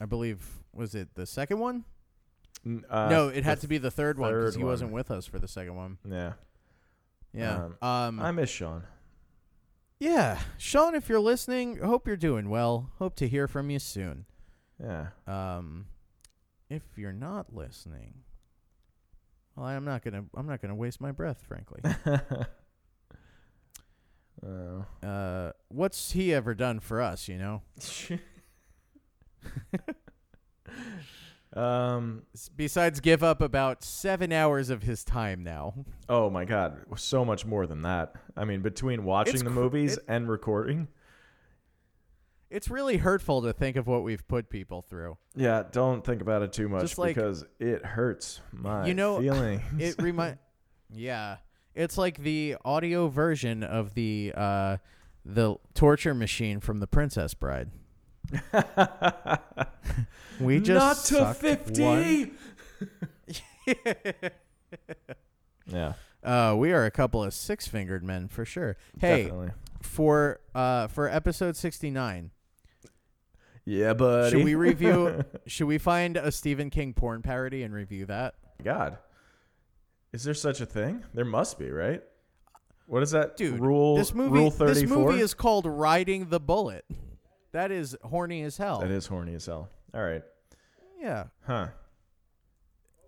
I 0.00 0.04
believe 0.04 0.44
was 0.74 0.94
it 0.94 1.08
the 1.14 1.24
second 1.24 1.60
one? 1.60 1.84
N- 2.66 2.84
uh, 2.90 3.08
no, 3.08 3.28
it 3.28 3.42
had 3.44 3.60
to 3.62 3.68
be 3.68 3.78
the 3.78 3.90
third 3.90 4.18
one 4.18 4.32
because 4.34 4.54
third 4.54 4.58
he 4.58 4.64
wasn't 4.64 4.92
with 4.92 5.10
us 5.10 5.24
for 5.24 5.38
the 5.38 5.48
second 5.48 5.76
one. 5.76 5.96
Yeah, 6.06 6.32
Yeah. 7.34 7.68
Um. 7.82 8.20
I 8.20 8.30
miss 8.30 8.48
Sean. 8.50 8.84
yeah, 9.98 10.38
Sean, 10.58 10.94
if 10.94 11.08
you're 11.08 11.18
listening, 11.20 11.78
hope 11.78 12.06
you're 12.06 12.16
doing 12.16 12.48
well. 12.48 12.90
Hope 12.98 13.16
to 13.16 13.28
hear 13.28 13.48
from 13.48 13.70
you 13.70 13.78
soon. 13.78 14.24
Yeah, 14.82 15.08
Um, 15.26 15.86
if 16.70 16.82
you're 16.96 17.12
not 17.12 17.54
listening, 17.54 18.14
well, 19.56 19.66
I'm 19.66 19.84
not 19.84 20.02
gonna 20.04 20.24
I'm 20.36 20.46
not 20.46 20.60
gonna 20.62 20.74
waste 20.74 21.00
my 21.00 21.10
breath, 21.12 21.42
frankly. 21.46 21.80
Oh. 24.46 24.84
uh, 25.02 25.52
what's 25.68 26.10
he 26.12 26.34
ever 26.34 26.54
done 26.54 26.78
for 26.80 27.00
us? 27.00 27.28
You 27.28 27.38
know, 27.38 27.62
um. 31.54 32.22
Besides 32.56 33.00
give 33.00 33.22
up 33.22 33.40
about 33.40 33.82
seven 33.84 34.32
hours 34.32 34.70
of 34.70 34.82
his 34.82 35.04
time 35.04 35.42
now. 35.42 35.74
Oh 36.08 36.28
my 36.30 36.44
God, 36.44 36.84
so 36.96 37.24
much 37.24 37.46
more 37.46 37.66
than 37.66 37.82
that. 37.82 38.14
I 38.36 38.44
mean, 38.44 38.60
between 38.62 39.04
watching 39.04 39.34
It's 39.34 39.42
the 39.42 39.50
cr- 39.50 39.54
movies 39.54 39.96
it- 39.96 40.04
and 40.08 40.28
recording. 40.28 40.88
It's 42.50 42.70
really 42.70 42.98
hurtful 42.98 43.42
to 43.42 43.52
think 43.52 43.76
of 43.76 43.86
what 43.88 44.04
we've 44.04 44.26
put 44.28 44.48
people 44.48 44.82
through. 44.82 45.16
Yeah, 45.34 45.64
don't 45.72 46.04
think 46.04 46.20
about 46.22 46.42
it 46.42 46.52
too 46.52 46.68
much 46.68 46.96
like- 46.98 47.14
because 47.16 47.44
it 47.58 47.84
hurts 47.84 48.40
my 48.52 48.86
You 48.86 48.94
know, 48.94 49.18
feelings. 49.20 49.62
It 49.78 50.00
remind, 50.00 50.38
yeah, 50.90 51.38
it's 51.74 51.98
like 51.98 52.18
the 52.18 52.56
audio 52.64 53.08
version 53.08 53.64
of 53.64 53.94
the 53.94 54.32
uh, 54.36 54.76
the 55.24 55.56
torture 55.74 56.14
machine 56.14 56.60
from 56.60 56.78
The 56.80 56.86
Princess 56.86 57.34
Bride. 57.34 57.70
We 60.40 60.58
just 60.60 60.68
not 60.68 60.96
to 60.96 61.14
sucked 61.34 61.40
fifty. 61.40 61.82
one- 61.84 62.30
Yeah, 65.66 65.94
Uh, 66.22 66.54
we 66.58 66.72
are 66.72 66.84
a 66.84 66.90
couple 66.90 67.22
of 67.24 67.32
six 67.32 67.66
fingered 67.66 68.02
men 68.04 68.28
for 68.28 68.44
sure. 68.44 68.76
Hey, 69.00 69.24
definitely. 69.24 69.50
for 69.82 70.40
uh 70.54 70.88
for 70.88 71.08
episode 71.08 71.56
sixty 71.56 71.90
nine, 71.90 72.32
Yeah, 73.64 73.94
buddy. 73.94 74.30
should 74.36 74.44
we 74.44 74.54
review? 74.56 75.24
should 75.46 75.66
we 75.68 75.78
find 75.78 76.16
a 76.16 76.30
Stephen 76.32 76.68
King 76.70 76.92
porn 76.92 77.22
parody 77.22 77.62
and 77.62 77.72
review 77.72 78.04
that? 78.06 78.34
God, 78.62 78.98
is 80.12 80.24
there 80.24 80.34
such 80.34 80.60
a 80.60 80.66
thing? 80.66 81.02
There 81.14 81.24
must 81.24 81.58
be, 81.58 81.70
right? 81.70 82.02
What 82.86 83.02
is 83.02 83.12
that? 83.12 83.36
Dude, 83.38 83.58
rule 83.60 83.96
this 83.96 84.12
movie 84.12 84.30
rule 84.32 84.50
this 84.50 84.58
thirty 84.58 84.86
four. 84.86 85.10
movie 85.12 85.20
is 85.22 85.32
called 85.32 85.64
Riding 85.66 86.28
the 86.28 86.40
Bullet. 86.40 86.84
That 87.54 87.70
is 87.70 87.96
horny 88.02 88.42
as 88.42 88.56
hell. 88.56 88.80
that 88.80 88.90
is 88.90 89.06
horny 89.06 89.34
as 89.34 89.46
hell. 89.46 89.68
All 89.94 90.02
right, 90.02 90.22
Yeah. 91.00 91.26
huh? 91.46 91.68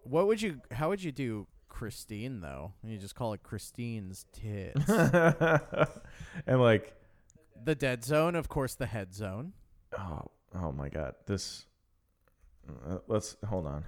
What 0.05 0.29
would 0.29 0.41
you? 0.41 0.61
How 0.71 0.89
would 0.91 1.03
you 1.03 1.11
do 1.11 1.49
Christine 1.69 2.41
though? 2.41 2.73
You 2.85 2.97
just 2.97 3.17
call 3.17 3.33
it 3.33 3.43
Christine's 3.43 4.25
tits. 4.33 4.89
and 6.47 6.61
like, 6.61 6.95
the 7.65 7.75
dead 7.75 8.05
zone, 8.05 8.37
of 8.37 8.49
course, 8.49 8.75
the 8.77 8.87
head 8.87 9.13
zone. 9.15 9.53
oh, 9.99 10.23
oh 10.55 10.71
my 10.71 10.89
God, 10.91 11.15
this. 11.27 11.67
Uh, 12.89 12.99
let's 13.09 13.37
hold 13.49 13.67
on. 13.67 13.85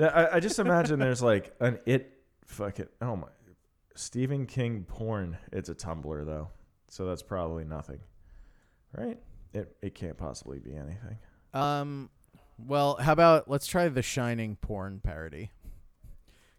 I, 0.00 0.28
I 0.34 0.40
just 0.40 0.60
imagine 0.60 0.98
there's 1.00 1.22
like 1.22 1.52
an 1.60 1.80
it. 1.84 2.12
Fuck 2.44 2.78
it. 2.78 2.92
Oh 3.02 3.16
my. 3.16 3.26
Stephen 3.96 4.46
King 4.46 4.84
porn. 4.88 5.36
It's 5.52 5.68
a 5.68 5.74
Tumblr 5.74 6.24
though, 6.26 6.48
so 6.88 7.06
that's 7.06 7.22
probably 7.24 7.64
nothing, 7.64 7.98
right? 8.96 9.18
It 9.52 9.76
it 9.82 9.94
can't 9.94 10.16
possibly 10.16 10.58
be 10.58 10.74
anything. 10.74 11.18
Um, 11.54 12.08
well, 12.58 12.96
how 12.96 13.12
about 13.12 13.48
let's 13.50 13.66
try 13.66 13.88
the 13.88 14.02
Shining 14.02 14.56
porn 14.56 15.00
parody? 15.02 15.50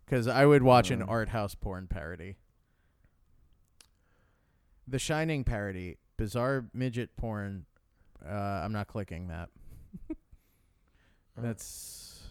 Because 0.06 0.28
I 0.28 0.46
would 0.46 0.62
watch 0.64 0.92
an 0.92 1.00
Mm. 1.02 1.10
art 1.10 1.30
house 1.30 1.56
porn 1.56 1.88
parody. 1.88 2.36
The 4.88 5.00
Shining 5.00 5.44
parody, 5.46 5.98
bizarre 6.18 6.66
midget 6.74 7.16
porn. 7.16 7.66
Uh, 8.26 8.30
I'm 8.34 8.74
not 8.74 8.88
clicking 8.88 9.28
that. 9.30 9.50
That's. 11.38 12.24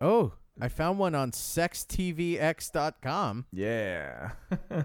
Oh, 0.00 0.32
I 0.60 0.68
found 0.68 0.98
one 0.98 1.14
on 1.14 1.30
sextvx.com. 1.32 3.46
Yeah. 3.52 4.30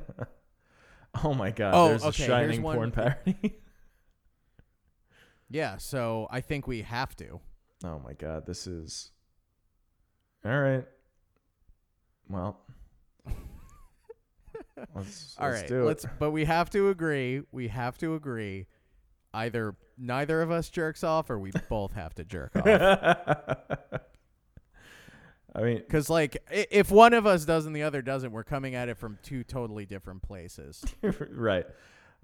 oh 1.23 1.33
my 1.33 1.49
god. 1.51 1.73
Oh, 1.75 1.87
there's 1.89 2.03
okay, 2.03 2.23
a 2.23 2.27
here's 2.27 2.27
shining 2.27 2.61
one- 2.61 2.75
porn 2.75 2.91
parody. 2.91 3.55
Yeah, 5.53 5.77
so 5.77 6.27
I 6.31 6.41
think 6.41 6.67
we 6.67 6.81
have 6.81 7.15
to. 7.17 7.39
oh 7.85 7.99
my 8.03 8.13
god. 8.13 8.45
This 8.47 8.65
is. 8.67 9.11
All 10.43 10.59
right. 10.59 10.83
Well. 12.27 12.59
let's, 14.95 15.35
All 15.39 15.47
let's 15.49 15.61
right, 15.61 15.67
do 15.69 15.83
let's. 15.85 16.05
But 16.19 16.31
we 16.31 16.45
have 16.45 16.69
to 16.71 16.89
agree. 16.89 17.43
We 17.51 17.67
have 17.67 17.97
to 17.99 18.15
agree. 18.15 18.65
Either 19.33 19.75
neither 19.97 20.41
of 20.41 20.49
us 20.51 20.69
jerks 20.69 21.03
off, 21.03 21.29
or 21.29 21.37
we 21.39 21.51
both 21.69 21.93
have 21.93 22.15
to 22.15 22.23
jerk 22.23 22.55
off. 22.55 22.65
I 25.55 25.61
mean, 25.61 25.77
Because 25.77 26.09
like, 26.09 26.37
i- 26.51 26.65
if 26.71 26.89
one 26.89 27.13
of 27.13 27.27
us 27.27 27.45
does 27.45 27.67
and 27.67 27.75
the 27.75 27.83
other 27.83 28.01
doesn't, 28.01 28.31
we're 28.31 28.43
coming 28.43 28.73
at 28.73 28.89
it 28.89 28.97
from 28.97 29.19
two 29.21 29.43
totally 29.43 29.85
different 29.85 30.23
places. 30.23 30.83
right. 31.29 31.67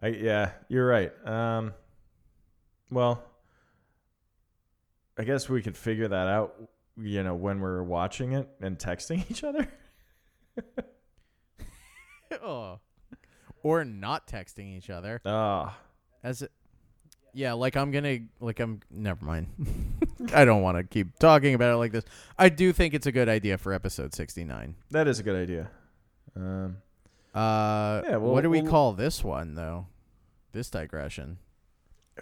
I 0.02 0.08
yeah, 0.08 0.52
you're 0.68 0.88
right. 0.88 1.12
Um 1.28 1.74
well, 2.92 3.24
I 5.18 5.24
guess 5.24 5.50
we 5.50 5.62
could 5.62 5.76
figure 5.78 6.08
that 6.08 6.28
out, 6.28 6.56
you 6.98 7.24
know, 7.24 7.36
when 7.36 7.60
we're 7.60 7.84
watching 7.84 8.32
it 8.34 8.48
and 8.62 8.78
texting 8.78 9.24
each 9.32 9.44
other. 9.44 9.68
oh. 12.44 12.80
Or 13.64 13.84
not 13.84 14.26
texting 14.28 14.78
each 14.78 14.90
other 14.90 15.20
Ah, 15.26 15.78
as 16.24 16.42
it. 16.44 16.52
Yeah, 17.34 17.54
like 17.54 17.76
I'm 17.76 17.92
gonna 17.92 18.20
like 18.40 18.60
I'm. 18.62 18.80
Never 18.90 19.24
mind. 19.24 19.48
I 20.34 20.46
don't 20.46 20.62
want 20.62 20.78
to 20.78 20.84
keep 20.84 21.20
talking 21.20 21.54
about 21.54 21.74
it 21.74 21.78
like 21.78 21.92
this. 21.92 22.06
I 22.38 22.50
do 22.50 22.72
think 22.74 22.94
it's 22.94 23.06
a 23.06 23.12
good 23.12 23.28
idea 23.30 23.58
for 23.58 23.74
episode 23.74 24.16
69. 24.16 24.76
that 24.92 25.08
is 25.08 25.20
a 25.20 25.24
good 25.24 25.36
idea. 25.36 25.70
Um 26.36 26.78
Uh, 27.36 28.02
Yeah, 28.06 28.16
well, 28.18 28.32
what 28.32 28.42
do 28.42 28.50
we 28.50 28.62
we'll- 28.62 28.72
call 28.72 28.94
this 28.94 29.24
one 29.24 29.56
though? 29.56 29.88
This 30.54 30.70
digression, 30.70 31.38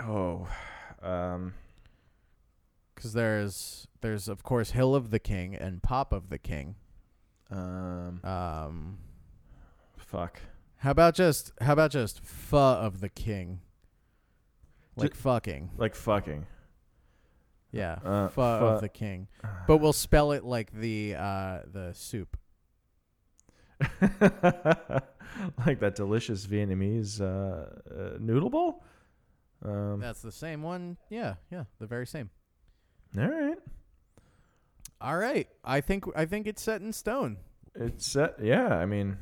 oh, 0.02 0.48
um 1.02 1.54
because 2.96 3.14
there's 3.14 3.88
there's 4.02 4.28
of 4.28 4.44
course 4.44 4.72
Hill 4.72 4.96
of 4.96 5.12
the 5.12 5.20
King 5.20 5.56
and 5.56 5.82
Pop 5.84 6.12
of 6.14 6.30
the 6.30 6.38
King. 6.40 6.76
um 7.52 8.20
Um, 8.24 8.98
fuck. 9.98 10.40
how 10.78 10.92
about 10.92 11.14
just 11.16 11.52
how 11.62 11.74
about 11.74 11.92
just 11.92 12.24
Pho 12.24 12.58
of 12.58 13.00
the 13.02 13.10
King? 13.10 13.62
Like 14.96 15.14
fucking, 15.14 15.70
Like 15.78 15.94
fucking. 15.94 16.48
yeah, 17.72 18.00
Uh, 18.04 18.28
Pho 18.30 18.42
pho- 18.60 18.68
of 18.70 18.82
the 18.82 18.90
King. 18.90 19.28
But 19.68 19.78
we'll 19.78 19.94
spell 19.94 20.32
it 20.32 20.44
like 20.44 20.72
the 20.72 21.14
uh 21.16 21.60
the 21.72 21.94
soup. 21.94 22.36
like 25.68 25.80
that 25.80 25.94
delicious 25.96 26.48
Vietnamese 26.48 27.22
uh, 27.22 27.26
uh 27.94 28.18
noodle 28.20 28.50
bowl? 28.50 28.84
Um 29.64 30.00
That's 30.00 30.22
the 30.22 30.32
same 30.32 30.62
one. 30.62 30.98
Yeah, 31.10 31.36
yeah, 31.52 31.66
the 31.80 31.88
very 31.88 32.08
same. 32.08 32.30
all 33.18 33.28
right. 33.28 33.58
All 35.00 35.18
right, 35.18 35.48
I 35.64 35.82
think 35.82 36.06
I 36.16 36.26
think 36.26 36.48
it's 36.48 36.62
set 36.62 36.82
in 36.82 36.92
stone. 36.92 37.38
It's 37.76 38.08
set. 38.08 38.36
Yeah, 38.42 38.68
I 38.68 38.86
mean, 38.86 39.18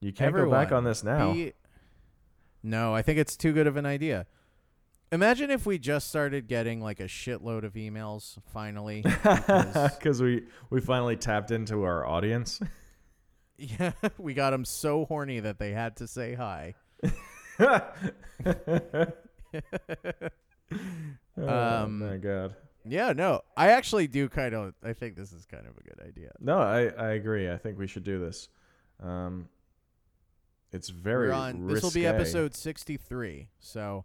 you 0.00 0.12
can't 0.12 0.34
go 0.34 0.50
back 0.50 0.72
on 0.72 0.82
this 0.84 1.04
now. 1.04 1.32
Be- 1.32 1.52
no, 2.62 2.94
I 2.94 3.02
think 3.02 3.18
it's 3.18 3.36
too 3.36 3.52
good 3.52 3.66
of 3.66 3.76
an 3.76 3.86
idea. 3.86 4.26
Imagine 5.12 5.50
if 5.50 5.64
we 5.64 5.78
just 5.78 6.08
started 6.08 6.48
getting 6.48 6.80
like 6.80 6.98
a 6.98 7.04
shitload 7.04 7.62
of 7.62 7.74
emails 7.74 8.36
finally. 8.52 9.02
Because 9.02 10.20
we 10.22 10.44
we 10.70 10.80
finally 10.80 11.14
tapped 11.16 11.52
into 11.52 11.84
our 11.84 12.04
audience. 12.04 12.58
yeah, 13.58 13.92
we 14.18 14.34
got 14.34 14.50
them 14.50 14.64
so 14.64 15.04
horny 15.04 15.38
that 15.40 15.58
they 15.60 15.70
had 15.70 15.96
to 15.98 16.08
say 16.08 16.34
hi. 16.34 16.74
oh 21.38 21.48
Um, 21.48 21.98
my 22.00 22.16
god. 22.16 22.54
Yeah, 22.86 23.12
no, 23.14 23.40
I 23.56 23.68
actually 23.70 24.06
do 24.08 24.28
kind 24.28 24.54
of. 24.54 24.74
I 24.82 24.92
think 24.92 25.16
this 25.16 25.32
is 25.32 25.46
kind 25.46 25.66
of 25.66 25.76
a 25.78 25.82
good 25.82 26.06
idea. 26.06 26.32
No, 26.40 26.58
I 26.58 26.88
I 26.88 27.12
agree. 27.12 27.50
I 27.50 27.56
think 27.56 27.78
we 27.78 27.86
should 27.86 28.04
do 28.04 28.18
this. 28.18 28.48
Um, 29.02 29.48
it's 30.70 30.90
very 30.90 31.30
on. 31.30 31.66
This 31.66 31.82
will 31.82 31.90
be 31.90 32.06
episode 32.06 32.54
sixty-three. 32.54 33.48
So, 33.58 34.04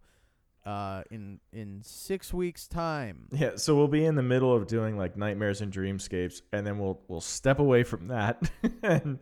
uh, 0.66 1.04
in 1.12 1.42
in 1.52 1.82
six 1.84 2.34
weeks' 2.34 2.70
time. 2.70 3.28
Yeah, 3.34 3.58
so 3.58 3.76
we'll 3.76 3.90
be 3.90 4.06
in 4.06 4.16
the 4.16 4.24
middle 4.24 4.56
of 4.56 4.66
doing 4.68 4.98
like 4.98 5.18
nightmares 5.18 5.60
and 5.60 5.74
dreamscapes, 5.74 6.42
and 6.54 6.66
then 6.66 6.80
we'll 6.80 7.02
we'll 7.10 7.20
step 7.20 7.60
away 7.60 7.84
from 7.84 8.08
that 8.08 8.50
and 8.84 9.20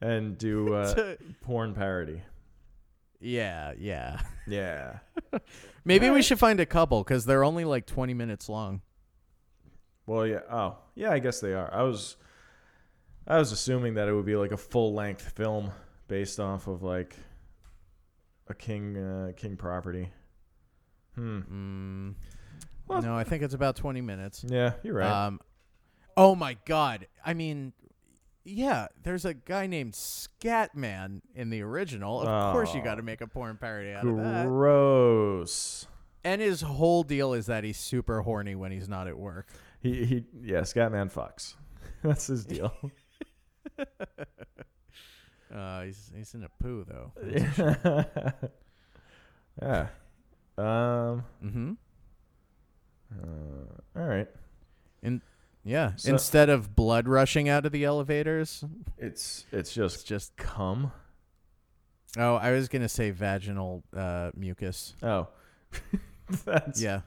and 0.00 0.38
do 0.38 0.74
uh, 0.74 1.16
porn 1.40 1.74
parody. 1.74 2.22
Yeah, 3.22 3.72
yeah. 3.78 4.20
Yeah. 4.46 4.98
Maybe 5.84 6.10
we 6.10 6.22
should 6.22 6.38
find 6.38 6.60
a 6.60 6.66
couple 6.66 7.02
because 7.02 7.24
they're 7.24 7.44
only 7.44 7.64
like 7.64 7.86
twenty 7.86 8.14
minutes 8.14 8.48
long. 8.48 8.82
Well, 10.06 10.26
yeah. 10.26 10.40
Oh, 10.50 10.78
yeah. 10.94 11.10
I 11.12 11.18
guess 11.20 11.40
they 11.40 11.54
are. 11.54 11.72
I 11.72 11.82
was, 11.84 12.16
I 13.26 13.38
was 13.38 13.52
assuming 13.52 13.94
that 13.94 14.08
it 14.08 14.12
would 14.12 14.26
be 14.26 14.36
like 14.36 14.52
a 14.52 14.56
full 14.56 14.94
length 14.94 15.30
film 15.36 15.70
based 16.08 16.40
off 16.40 16.66
of 16.66 16.82
like 16.82 17.16
a 18.48 18.54
king, 18.54 18.96
uh, 18.98 19.32
king 19.36 19.56
property. 19.56 20.10
Hmm. 21.14 21.38
Mm, 21.40 22.14
Well- 22.88 23.02
no, 23.02 23.14
I 23.16 23.24
think 23.24 23.42
it's 23.42 23.54
about 23.54 23.76
twenty 23.76 24.00
minutes. 24.00 24.44
Yeah, 24.48 24.72
you're 24.82 24.94
right. 24.94 25.26
Um, 25.26 25.40
oh 26.16 26.34
my 26.34 26.56
god! 26.64 27.06
I 27.24 27.34
mean, 27.34 27.72
yeah, 28.44 28.88
there's 29.02 29.24
a 29.24 29.34
guy 29.34 29.66
named 29.66 29.92
Scatman 29.92 31.20
in 31.34 31.50
the 31.50 31.62
original. 31.62 32.20
Of 32.22 32.52
course, 32.52 32.74
you 32.74 32.80
Oh. 32.80 32.84
got 32.84 32.94
to 32.96 33.02
make 33.02 33.20
a 33.20 33.26
porn 33.26 33.56
parody 33.56 33.92
out 33.92 34.06
of 34.06 34.16
that. 34.16 34.46
Gross. 34.46 35.86
And 36.24 36.40
his 36.40 36.60
whole 36.60 37.02
deal 37.02 37.32
is 37.34 37.46
that 37.46 37.64
he's 37.64 37.78
super 37.78 38.22
horny 38.22 38.54
when 38.54 38.70
he's 38.72 38.88
not 38.88 39.08
at 39.08 39.18
work. 39.18 39.48
He 39.80 40.04
he. 40.04 40.24
Yeah, 40.42 40.60
Scatman 40.60 41.10
fucks. 41.12 41.54
That's 42.02 42.26
his 42.28 42.44
deal. 42.44 42.72
Uh, 45.54 45.82
he's 45.82 46.10
he's 46.16 46.32
in 46.32 46.44
a 46.44 46.48
poo 46.62 46.82
though. 46.88 47.12
yeah. 49.60 49.88
Um. 50.56 51.24
Mm-hmm. 51.44 51.72
uh, 53.22 54.00
all 54.00 54.06
right. 54.06 54.28
Yeah. 55.64 55.92
So- 55.96 56.10
Instead 56.12 56.48
of 56.48 56.74
blood 56.74 57.06
rushing 57.08 57.48
out 57.48 57.64
of 57.66 57.72
the 57.72 57.84
elevators, 57.84 58.64
It's 58.98 59.46
it's 59.52 59.70
it's 59.70 59.74
just 59.74 60.06
just. 60.06 60.36
cum. 60.36 60.92
Oh, 62.18 62.34
I 62.34 62.50
was 62.52 62.68
gonna 62.68 62.88
say 62.88 63.10
vaginal 63.10 63.84
uh, 63.96 64.30
mucus. 64.36 64.94
Oh. 65.02 65.28
That's 66.44 66.80
Yeah, 66.82 67.00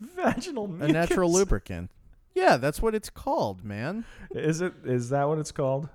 vaginal 0.00 0.64
a 0.80 0.88
natural 0.88 1.32
lubricant. 1.32 1.90
Yeah, 2.34 2.56
that's 2.56 2.80
what 2.80 2.94
it's 2.94 3.10
called, 3.10 3.62
man. 3.64 4.04
Is 4.30 4.60
it? 4.62 4.72
Is 4.84 5.10
that 5.10 5.28
what 5.28 5.38
it's 5.38 5.52
called? 5.52 5.88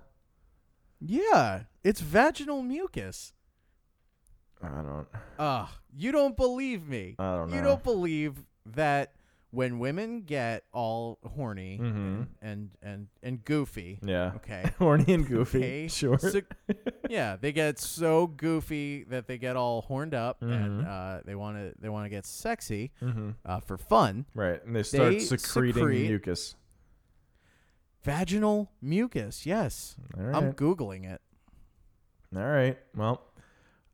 Yeah, 1.01 1.63
it's 1.83 1.99
vaginal 2.01 2.61
mucus. 2.61 3.33
I 4.61 4.67
don't. 4.81 5.07
Ugh, 5.39 5.67
you 5.95 6.11
don't 6.11 6.35
believe 6.37 6.87
me. 6.87 7.15
I 7.17 7.35
don't 7.37 7.49
know. 7.49 7.55
You 7.55 7.63
don't 7.63 7.83
believe 7.83 8.35
that 8.67 9.13
when 9.57 9.79
women 9.79 10.21
get 10.21 10.63
all 10.71 11.17
horny 11.25 11.79
Mhm. 11.81 12.27
and 12.43 12.69
and 12.83 13.07
and 13.23 13.43
goofy, 13.43 13.97
Yeah. 14.03 14.33
okay, 14.35 14.71
Horny 14.77 15.11
and 15.15 15.27
goofy. 15.33 15.57
Okay, 15.57 15.87
Sure. 15.87 16.19
so- 16.19 16.41
yeah, 17.09 17.37
they 17.41 17.51
get 17.51 17.79
so 17.79 18.27
goofy 18.27 19.03
that 19.05 19.25
they 19.25 19.39
get 19.39 19.55
all 19.55 19.81
horned 19.81 20.13
up 20.13 20.43
and 20.43 20.83
Mhm. 20.83 20.87
uh, 20.87 21.21
they 21.25 21.33
want 21.33 21.57
to 21.57 21.73
they 21.81 21.89
want 21.89 22.05
to 22.05 22.09
get 22.09 22.27
sexy 22.27 22.91
mm-hmm. 23.01 23.31
uh, 23.43 23.59
for 23.61 23.79
fun. 23.79 24.25
Right, 24.35 24.63
and 24.63 24.75
they 24.75 24.83
start 24.83 25.13
They 25.13 25.19
secreting 25.19 25.73
secrete- 25.73 26.07
mucus. 26.07 26.55
Vaginal 28.03 28.69
mucus. 28.81 29.45
Yes, 29.45 29.95
All 30.15 30.23
right. 30.23 30.35
I'm 30.35 30.53
googling 30.53 31.11
it. 31.11 31.19
All 32.35 32.45
right. 32.45 32.77
Well, 32.95 33.21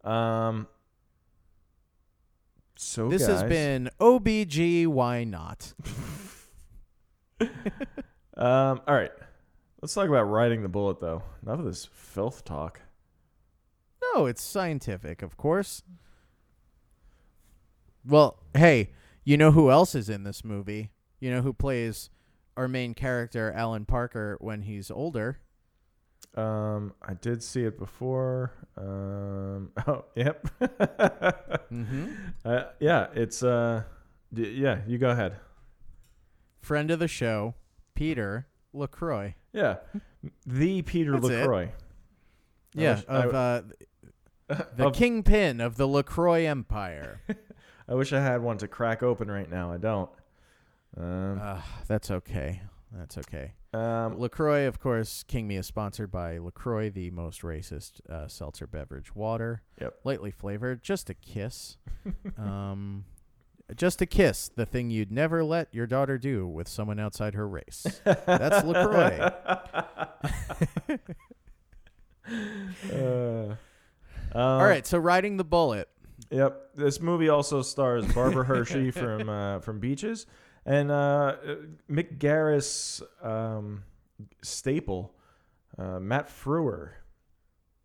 um. 0.03 0.67
So 2.83 3.09
this 3.09 3.25
has 3.25 3.43
been 3.43 3.89
OBG. 3.99 4.87
Why 4.87 5.23
not? 5.23 5.73
Um. 8.35 8.81
All 8.87 8.95
right. 8.95 9.11
Let's 9.81 9.93
talk 9.93 10.07
about 10.07 10.23
riding 10.23 10.63
the 10.63 10.69
bullet, 10.69 10.99
though. 10.99 11.21
Enough 11.43 11.59
of 11.59 11.65
this 11.65 11.85
filth 11.85 12.43
talk. 12.43 12.81
No, 14.01 14.25
it's 14.25 14.41
scientific, 14.41 15.21
of 15.21 15.37
course. 15.37 15.83
Well, 18.05 18.39
hey, 18.55 18.91
you 19.23 19.37
know 19.37 19.51
who 19.51 19.69
else 19.69 19.93
is 19.93 20.09
in 20.09 20.23
this 20.23 20.43
movie? 20.43 20.89
You 21.19 21.31
know 21.31 21.41
who 21.41 21.53
plays 21.53 22.09
our 22.57 22.67
main 22.67 22.93
character, 22.95 23.51
Alan 23.51 23.85
Parker, 23.85 24.37
when 24.39 24.63
he's 24.63 24.89
older? 24.89 25.39
Um, 26.35 26.93
I 27.01 27.13
did 27.13 27.43
see 27.43 27.63
it 27.63 27.77
before. 27.77 28.51
Um, 28.77 29.71
oh, 29.87 30.05
yep. 30.15 30.47
Mm-hmm. 30.59 32.05
uh, 32.45 32.63
yeah, 32.79 33.07
it's 33.13 33.43
uh, 33.43 33.83
d- 34.33 34.49
yeah. 34.51 34.79
You 34.87 34.97
go 34.97 35.09
ahead. 35.11 35.35
Friend 36.61 36.89
of 36.91 36.99
the 36.99 37.07
show, 37.07 37.55
Peter 37.95 38.47
LaCroix. 38.73 39.35
Yeah, 39.51 39.75
the 40.45 40.81
Peter 40.81 41.11
That's. 41.13 41.25
Lacroix. 41.25 41.65
I 41.65 41.71
Yeah, 42.81 42.95
wish- 42.95 43.05
of 43.07 43.35
uh, 43.35 43.61
the 44.75 44.87
Of- 44.87 44.93
kingpin 44.95 45.61
of 45.61 45.75
the 45.77 45.87
LaCroix 45.87 46.45
Empire. 46.45 47.21
I 47.87 47.93
wish 47.95 48.11
I 48.13 48.21
had 48.21 48.41
one 48.41 48.57
to 48.59 48.67
crack 48.67 49.03
open 49.03 49.29
right 49.29 49.49
now. 49.49 49.71
I 49.71 49.77
don't. 49.77 50.09
Um, 50.97 51.39
uh, 51.41 51.61
that's 51.87 52.09
okay. 52.09 52.61
That's 52.95 53.17
okay. 53.17 53.53
um, 53.73 54.19
LaCroix, 54.19 54.67
of 54.67 54.79
course, 54.79 55.23
King 55.23 55.47
Me 55.47 55.57
is 55.57 55.65
sponsored 55.65 56.11
by 56.11 56.37
LaCroix, 56.37 56.89
the 56.89 57.09
most 57.09 57.41
racist 57.41 58.07
uh, 58.09 58.27
seltzer 58.27 58.67
beverage 58.67 59.15
water. 59.15 59.63
Yep. 59.81 59.99
Lightly 60.03 60.31
flavored, 60.31 60.83
just 60.83 61.09
a 61.09 61.15
kiss. 61.15 61.77
um, 62.37 63.05
just 63.75 64.01
a 64.01 64.05
kiss, 64.05 64.49
the 64.55 64.65
thing 64.65 64.91
you'd 64.91 65.11
never 65.11 65.43
let 65.43 65.73
your 65.73 65.87
daughter 65.87 66.17
do 66.17 66.47
with 66.47 66.67
someone 66.67 66.99
outside 66.99 67.33
her 67.33 67.47
race. 67.47 68.01
That's 68.03 68.65
LaCroix. 68.65 69.31
Uh, 72.89 73.55
um, 74.33 74.61
right, 74.61 74.87
so 74.87 74.97
riding 74.97 75.35
the 75.35 75.43
bullet. 75.43 75.89
Yep. 76.29 76.69
This 76.73 77.01
movie 77.01 77.27
also 77.27 77.61
stars 77.61 78.05
Barbara 78.13 78.45
Hershey 78.45 78.91
from 78.91 79.27
uh, 79.27 79.59
from 79.59 79.79
Beaches 79.79 80.25
and 80.65 80.91
uh, 80.91 81.35
Mick 81.89 82.17
Garris 82.17 83.01
um, 83.25 83.83
staple 84.41 85.13
uh, 85.77 85.99
Matt 85.99 86.29
Frewer. 86.29 86.91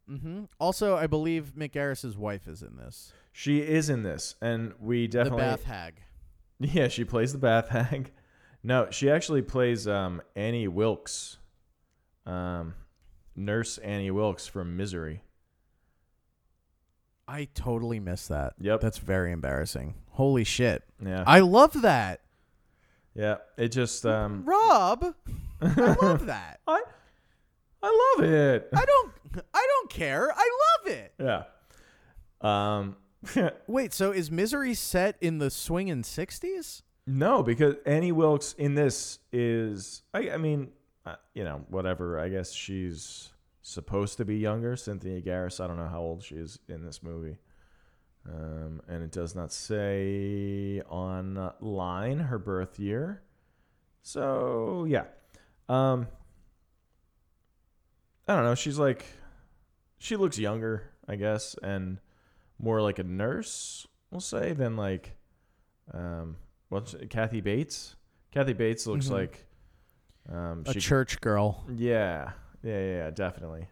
hmm 0.08 0.44
Also, 0.60 0.96
I 0.96 1.06
believe 1.06 1.52
Mick 1.56 1.72
Garris's 1.72 2.16
wife 2.16 2.46
is 2.46 2.62
in 2.62 2.76
this. 2.76 3.12
She 3.32 3.60
is 3.60 3.88
in 3.88 4.02
this, 4.02 4.34
and 4.40 4.74
we 4.80 5.06
definitely 5.06 5.38
The 5.38 5.44
bath 5.50 5.64
hag. 5.64 6.02
yeah 6.60 6.88
she 6.88 7.04
plays 7.04 7.32
the 7.32 7.38
bath 7.38 7.68
hag. 7.68 8.12
No, 8.62 8.88
she 8.90 9.08
actually 9.10 9.42
plays 9.42 9.86
um, 9.86 10.20
Annie 10.34 10.66
Wilkes, 10.66 11.38
um, 12.26 12.74
nurse 13.36 13.78
Annie 13.78 14.10
Wilkes 14.10 14.46
from 14.48 14.76
Misery. 14.76 15.22
I 17.28 17.46
totally 17.54 18.00
missed 18.00 18.30
that. 18.30 18.54
Yep. 18.58 18.80
That's 18.80 18.98
very 18.98 19.32
embarrassing. 19.32 19.94
Holy 20.10 20.44
shit. 20.44 20.82
Yeah, 21.04 21.24
I 21.26 21.40
love 21.40 21.82
that. 21.82 22.20
Yeah. 23.14 23.36
It 23.56 23.68
just 23.68 24.04
um, 24.06 24.44
Rob, 24.44 25.14
I 25.60 25.96
love 26.02 26.26
that. 26.26 26.60
I 26.66 26.82
I 27.82 28.14
love 28.16 28.28
it. 28.28 28.68
I 28.74 28.84
don't 28.84 29.12
I 29.54 29.66
don't 29.68 29.90
care. 29.90 30.32
I 30.34 30.50
love 30.84 30.92
it. 30.94 31.14
Yeah. 31.18 31.42
Um. 32.40 32.96
Wait, 33.66 33.92
so 33.92 34.12
is 34.12 34.30
Misery 34.30 34.74
set 34.74 35.16
in 35.20 35.38
the 35.38 35.50
swinging 35.50 36.02
60s? 36.02 36.82
no, 37.06 37.42
because 37.42 37.74
Annie 37.86 38.12
Wilkes 38.12 38.52
in 38.58 38.74
this 38.74 39.18
is. 39.32 40.02
I. 40.14 40.30
I 40.30 40.36
mean, 40.36 40.70
uh, 41.04 41.16
you 41.34 41.44
know, 41.44 41.64
whatever. 41.68 42.20
I 42.20 42.28
guess 42.28 42.52
she's 42.52 43.30
supposed 43.62 44.18
to 44.18 44.24
be 44.24 44.36
younger. 44.36 44.76
Cynthia 44.76 45.20
Garris. 45.20 45.62
I 45.62 45.66
don't 45.66 45.76
know 45.76 45.88
how 45.88 46.00
old 46.00 46.22
she 46.22 46.36
is 46.36 46.58
in 46.68 46.84
this 46.84 47.02
movie. 47.02 47.38
Um, 48.28 48.82
and 48.88 49.02
it 49.02 49.10
does 49.10 49.34
not 49.34 49.50
say 49.52 50.82
online 50.88 52.18
her 52.18 52.38
birth 52.38 52.78
year. 52.78 53.22
So 54.02 54.84
yeah. 54.88 55.04
Um. 55.68 56.06
I 58.26 58.34
don't 58.34 58.44
know. 58.44 58.54
She's 58.54 58.78
like, 58.78 59.06
she 59.96 60.16
looks 60.16 60.38
younger, 60.38 60.82
I 61.08 61.16
guess, 61.16 61.56
and 61.62 61.98
more 62.58 62.82
like 62.82 62.98
a 62.98 63.02
nurse, 63.02 63.86
we'll 64.10 64.20
say, 64.20 64.52
than 64.52 64.76
like, 64.76 65.16
um, 65.94 66.36
what's 66.68 66.94
Kathy 67.08 67.40
Bates? 67.40 67.96
Kathy 68.30 68.52
Bates 68.52 68.86
looks 68.86 69.06
Mhm. 69.06 69.12
like, 69.12 69.46
um, 70.28 70.62
A 70.66 70.74
she, 70.74 70.80
church 70.80 71.22
girl. 71.22 71.64
yeah, 71.74 72.32
yeah, 72.62 72.78
yeah, 72.78 72.96
yeah, 72.96 73.10
definitely. 73.10 73.66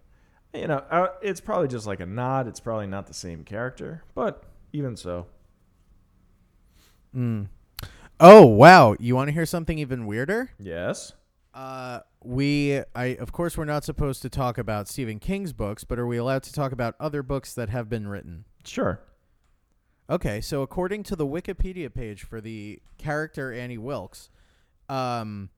You 0.57 0.67
know, 0.69 0.83
uh, 0.91 1.09
it's 1.23 1.41
probably 1.41 1.69
just 1.69 1.87
like 1.87 2.01
a 2.01 2.07
nod. 2.07 2.49
It's 2.49 2.61
probably 2.61 2.87
not 2.87 3.07
the 3.07 3.15
same 3.15 3.45
character, 3.45 4.03
but 4.15 4.43
even 4.73 4.97
so, 4.97 5.27
Mm. 7.15 7.49
Oh, 8.21 8.45
wow. 8.45 8.95
You 8.99 9.15
want 9.15 9.29
to 9.29 9.33
hear 9.33 9.47
something 9.47 9.79
even 9.79 10.07
weirder? 10.07 10.51
yes. 10.59 11.13
Uh, 11.55 12.01
we, 12.23 12.83
I, 12.95 13.17
of 13.19 13.33
course, 13.33 13.57
we're 13.57 13.65
not 13.65 13.83
supposed 13.83 14.21
to 14.21 14.29
talk 14.29 14.59
about 14.59 14.89
Stephen 14.89 15.19
King's 15.19 15.55
books, 15.55 15.85
but 15.85 15.99
are 15.99 16.07
we 16.07 16.19
allowed 16.19 16.43
to 16.43 16.53
talk 16.53 16.71
about 16.71 16.95
other 17.01 17.23
books 17.23 17.55
that 17.55 17.71
have 17.71 17.89
been 17.89 18.07
written? 18.09 18.45
Sure. 18.67 19.01
Okay, 20.11 20.43
so 20.43 20.61
according 20.61 21.03
to 21.05 21.17
the 21.17 21.27
Wikipedia 21.27 21.93
page 21.93 22.25
for 22.25 22.43
the 22.43 22.81
character 22.99 23.55
Annie 23.55 23.79
Wilkes, 23.79 24.29
um, 24.91 25.49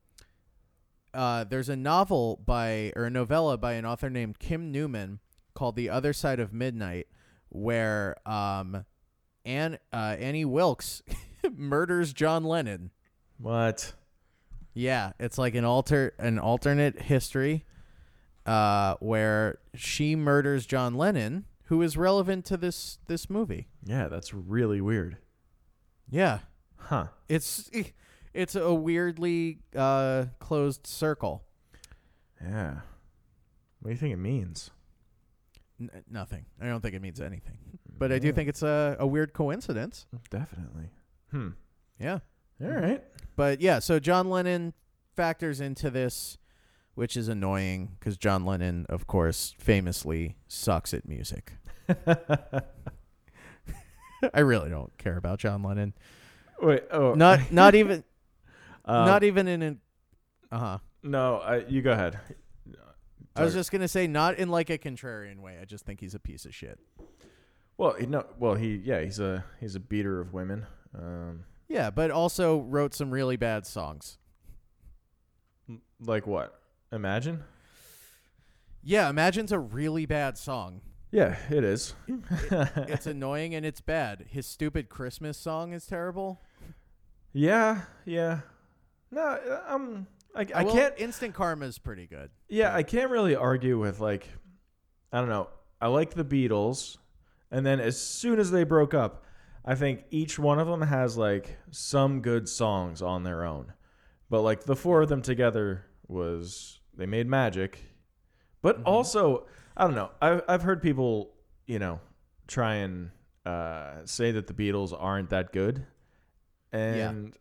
uh, 1.13 1.43
there's 1.43 1.69
a 1.69 1.75
novel 1.75 2.39
by 2.45 2.93
or 2.95 3.05
a 3.05 3.09
novella 3.09 3.57
by 3.57 3.73
an 3.73 3.85
author 3.85 4.09
named 4.09 4.39
Kim 4.39 4.71
Newman 4.71 5.19
called 5.53 5.75
"The 5.75 5.89
Other 5.89 6.13
Side 6.13 6.39
of 6.39 6.53
Midnight," 6.53 7.07
where 7.49 8.15
um, 8.27 8.85
Ann, 9.45 9.79
uh, 9.91 10.15
Annie 10.19 10.45
Wilkes 10.45 11.01
murders 11.55 12.13
John 12.13 12.43
Lennon. 12.43 12.91
What? 13.37 13.93
Yeah, 14.73 15.13
it's 15.19 15.37
like 15.37 15.55
an 15.55 15.65
alter 15.65 16.13
an 16.19 16.39
alternate 16.39 17.01
history 17.01 17.65
uh, 18.45 18.95
where 18.99 19.59
she 19.75 20.15
murders 20.15 20.65
John 20.65 20.95
Lennon, 20.95 21.45
who 21.65 21.81
is 21.81 21.97
relevant 21.97 22.45
to 22.45 22.57
this 22.57 22.99
this 23.07 23.29
movie. 23.29 23.67
Yeah, 23.83 24.07
that's 24.07 24.33
really 24.33 24.81
weird. 24.81 25.17
Yeah. 26.09 26.39
Huh. 26.77 27.07
It's 27.27 27.69
it's 28.33 28.55
a 28.55 28.73
weirdly 28.73 29.59
uh, 29.75 30.25
closed 30.39 30.85
circle. 30.87 31.43
Yeah. 32.41 32.81
What 33.79 33.89
do 33.89 33.91
you 33.91 33.97
think 33.97 34.13
it 34.13 34.17
means? 34.17 34.71
N- 35.79 35.89
nothing. 36.09 36.45
I 36.61 36.65
don't 36.67 36.81
think 36.81 36.95
it 36.95 37.01
means 37.01 37.19
anything. 37.19 37.57
But 37.97 38.11
I 38.11 38.19
do 38.19 38.31
think 38.31 38.47
it's 38.49 38.63
a, 38.63 38.95
a 38.99 39.07
weird 39.07 39.33
coincidence. 39.33 40.05
Definitely. 40.29 40.89
Hmm. 41.31 41.49
Yeah. 41.99 42.19
All 42.63 42.69
right. 42.69 43.03
But 43.35 43.61
yeah, 43.61 43.79
so 43.79 43.99
John 43.99 44.29
Lennon 44.29 44.73
factors 45.15 45.59
into 45.59 45.89
this, 45.89 46.37
which 46.95 47.17
is 47.17 47.27
annoying 47.27 47.95
because 47.99 48.17
John 48.17 48.45
Lennon, 48.45 48.85
of 48.89 49.07
course, 49.07 49.53
famously 49.57 50.37
sucks 50.47 50.93
at 50.93 51.07
music. 51.07 51.53
I 54.33 54.39
really 54.39 54.69
don't 54.69 54.97
care 54.97 55.17
about 55.17 55.39
John 55.39 55.63
Lennon. 55.63 55.93
Wait. 56.61 56.83
Oh. 56.91 57.13
Not 57.13 57.51
not 57.51 57.75
even 57.75 58.03
um, 58.89 59.05
not 59.05 59.23
even 59.23 59.47
in 59.47 59.61
an 59.61 59.79
uh 60.51 60.57
huh. 60.59 60.77
No. 61.03 61.37
I, 61.37 61.57
you 61.67 61.81
go 61.81 61.91
ahead. 61.91 62.19
I 63.35 63.43
was 63.43 63.53
just 63.53 63.71
gonna 63.71 63.87
say 63.87 64.07
not 64.07 64.37
in 64.37 64.49
like 64.49 64.69
a 64.69 64.77
contrarian 64.77 65.39
way. 65.39 65.57
I 65.61 65.65
just 65.65 65.85
think 65.85 65.99
he's 66.01 66.15
a 66.15 66.19
piece 66.19 66.45
of 66.45 66.53
shit. 66.53 66.77
Well, 67.77 67.93
he, 67.93 68.05
no. 68.05 68.25
Well, 68.37 68.55
he. 68.55 68.75
Yeah. 68.83 69.01
He's 69.01 69.19
a. 69.19 69.45
He's 69.59 69.75
a 69.75 69.79
beater 69.79 70.19
of 70.19 70.33
women. 70.33 70.65
Um. 70.97 71.45
Yeah, 71.69 71.89
but 71.91 72.09
also 72.11 72.59
wrote 72.61 72.93
some 72.93 73.11
really 73.11 73.37
bad 73.37 73.65
songs. 73.65 74.17
Like 76.01 76.25
what? 76.25 76.59
Imagine. 76.91 77.43
Yeah, 78.83 79.09
Imagine's 79.09 79.51
a 79.51 79.59
really 79.59 80.05
bad 80.05 80.37
song. 80.37 80.81
Yeah, 81.11 81.35
it 81.49 81.63
is. 81.63 81.93
It's 82.07 83.05
annoying 83.07 83.53
and 83.55 83.65
it's 83.65 83.81
bad. 83.81 84.25
His 84.29 84.45
stupid 84.45 84.89
Christmas 84.89 85.37
song 85.37 85.73
is 85.73 85.85
terrible. 85.85 86.41
yeah. 87.33 87.81
Yeah. 88.05 88.39
No. 89.11 89.21
uh, 89.21 89.63
Um. 89.67 90.07
I, 90.35 90.45
I 90.53 90.63
Well, 90.63 90.73
can't. 90.73 90.93
Instant 90.99 91.33
Karma 91.33 91.65
is 91.65 91.79
pretty 91.79 92.05
good. 92.05 92.29
Yeah, 92.47 92.73
I 92.75 92.83
can't 92.83 93.09
really 93.09 93.35
argue 93.35 93.79
with 93.79 93.99
like. 93.99 94.27
I 95.11 95.19
don't 95.19 95.29
know. 95.29 95.49
I 95.81 95.87
like 95.87 96.13
the 96.13 96.23
Beatles, 96.25 96.97
and 97.51 97.65
then 97.65 97.79
as 97.79 97.99
soon 97.99 98.39
as 98.39 98.51
they 98.51 98.63
broke 98.63 98.93
up, 98.93 99.23
I 99.65 99.73
think 99.75 100.03
each 100.11 100.37
one 100.37 100.59
of 100.59 100.67
them 100.67 100.81
has 100.83 101.17
like 101.17 101.57
some 101.71 102.21
good 102.21 102.47
songs 102.47 103.01
on 103.01 103.23
their 103.23 103.43
own, 103.43 103.73
but 104.29 104.41
like 104.41 104.65
the 104.65 104.75
four 104.75 105.01
of 105.01 105.09
them 105.09 105.21
together 105.23 105.85
was 106.07 106.79
they 106.95 107.05
made 107.07 107.27
magic. 107.27 107.79
But 108.61 108.79
Mhm. 108.79 108.83
also, 108.85 109.47
I 109.75 109.85
don't 109.85 109.95
know. 109.95 110.11
I've 110.21 110.43
I've 110.47 110.61
heard 110.61 110.81
people, 110.83 111.33
you 111.65 111.79
know, 111.79 112.01
try 112.47 112.75
and 112.75 113.09
uh, 113.47 114.05
say 114.05 114.31
that 114.31 114.45
the 114.45 114.53
Beatles 114.53 114.95
aren't 114.97 115.29
that 115.31 115.51
good, 115.53 115.87
and 116.71 117.35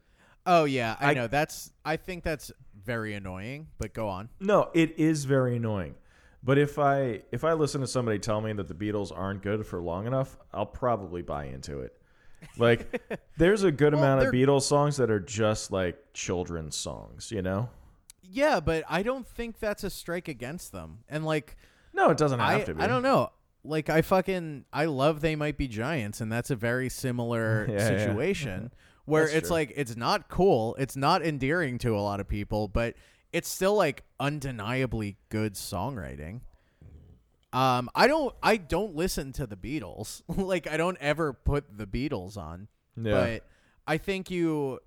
Oh 0.49 0.65
yeah, 0.65 0.97
I, 0.99 1.11
I- 1.11 1.15
know. 1.15 1.27
That's 1.29 1.73
I 1.85 1.97
think 1.97 2.25
that's 2.25 2.51
very 2.85 3.15
annoying. 3.15 3.69
But 3.79 3.93
go 3.93 4.09
on. 4.09 4.31
No, 4.41 4.71
it 4.75 4.99
is 4.99 5.27
very 5.27 5.57
annoying. 5.57 5.95
But 6.43 6.57
if 6.57 6.79
I 6.79 7.23
if 7.33 7.45
I 7.45 7.53
listen 7.53 7.81
to 7.83 7.87
somebody 7.87 8.19
tell 8.19 8.41
me 8.41 8.53
that 8.55 8.67
the 8.67 8.75
Beatles 8.75 9.13
aren't 9.15 9.43
good 9.43 9.67
for 9.67 9.81
long 9.81 10.07
enough, 10.07 10.37
I'll 10.53 10.67
probably 10.67 11.21
buy 11.23 11.45
into 11.45 11.81
it. 11.81 11.95
Like 12.57 13.01
there's 13.37 13.63
a 13.63 13.71
good 13.73 13.93
Well, 13.95 14.03
amount 14.03 14.27
of 14.27 14.33
Beatles 14.33 14.63
songs 14.63 14.97
that 14.97 15.11
are 15.11 15.21
just 15.21 15.71
like 15.71 15.99
children's 16.15 16.77
songs, 16.77 17.31
you 17.31 17.43
know? 17.43 17.69
Yeah, 18.23 18.61
but 18.61 18.85
I 18.89 19.03
don't 19.03 19.27
think 19.27 19.59
that's 19.59 19.85
a 19.85 19.91
strike 19.91 20.29
against 20.29 20.73
them. 20.73 21.01
And 21.09 21.27
like 21.27 21.57
No, 21.93 22.11
it 22.11 22.17
doesn't 22.17 22.39
have 22.39 22.61
I, 22.61 22.65
to 22.65 22.75
be. 22.75 22.83
I 22.83 22.87
don't 22.87 23.03
know. 23.03 23.33
Like 23.65 23.91
I 23.91 24.01
fucking 24.03 24.65
I 24.73 24.85
love 24.87 25.21
they 25.21 25.35
might 25.37 25.59
be 25.59 25.67
giants, 25.69 26.21
and 26.21 26.31
that's 26.33 26.51
a 26.51 26.57
very 26.57 26.89
similar 26.89 27.67
Yeah, 27.71 27.91
yeah. 27.91 28.61
where 29.09 29.25
That's 29.25 29.35
it's 29.35 29.49
true. 29.49 29.57
like 29.57 29.73
it's 29.75 29.97
not 29.97 30.29
cool, 30.29 30.77
it's 30.79 30.97
not 30.97 31.25
endearing 31.25 31.79
to 31.79 31.97
a 31.97 32.01
lot 32.01 32.21
of 32.21 32.29
people, 32.29 32.69
but 32.69 32.95
it's 33.33 33.49
still 33.49 33.75
like 33.75 34.05
undeniably 34.21 35.17
good 35.31 35.55
songwriting. 35.55 36.41
Um, 37.53 37.89
I 37.95 38.07
don't 38.07 38.35
I 38.43 38.59
don't 38.59 38.95
listen 38.95 39.33
to 39.33 39.47
the 39.47 39.57
Beatles. 39.57 40.23
like 40.29 40.67
I 40.67 40.77
don't 40.77 40.99
ever 41.01 41.33
put 41.33 41.77
the 41.77 41.87
Beatles 41.87 42.37
on. 42.37 42.69
Yeah. 42.97 43.13
But 43.13 43.47
I 43.87 43.97
think 43.97 44.31
you 44.31 44.81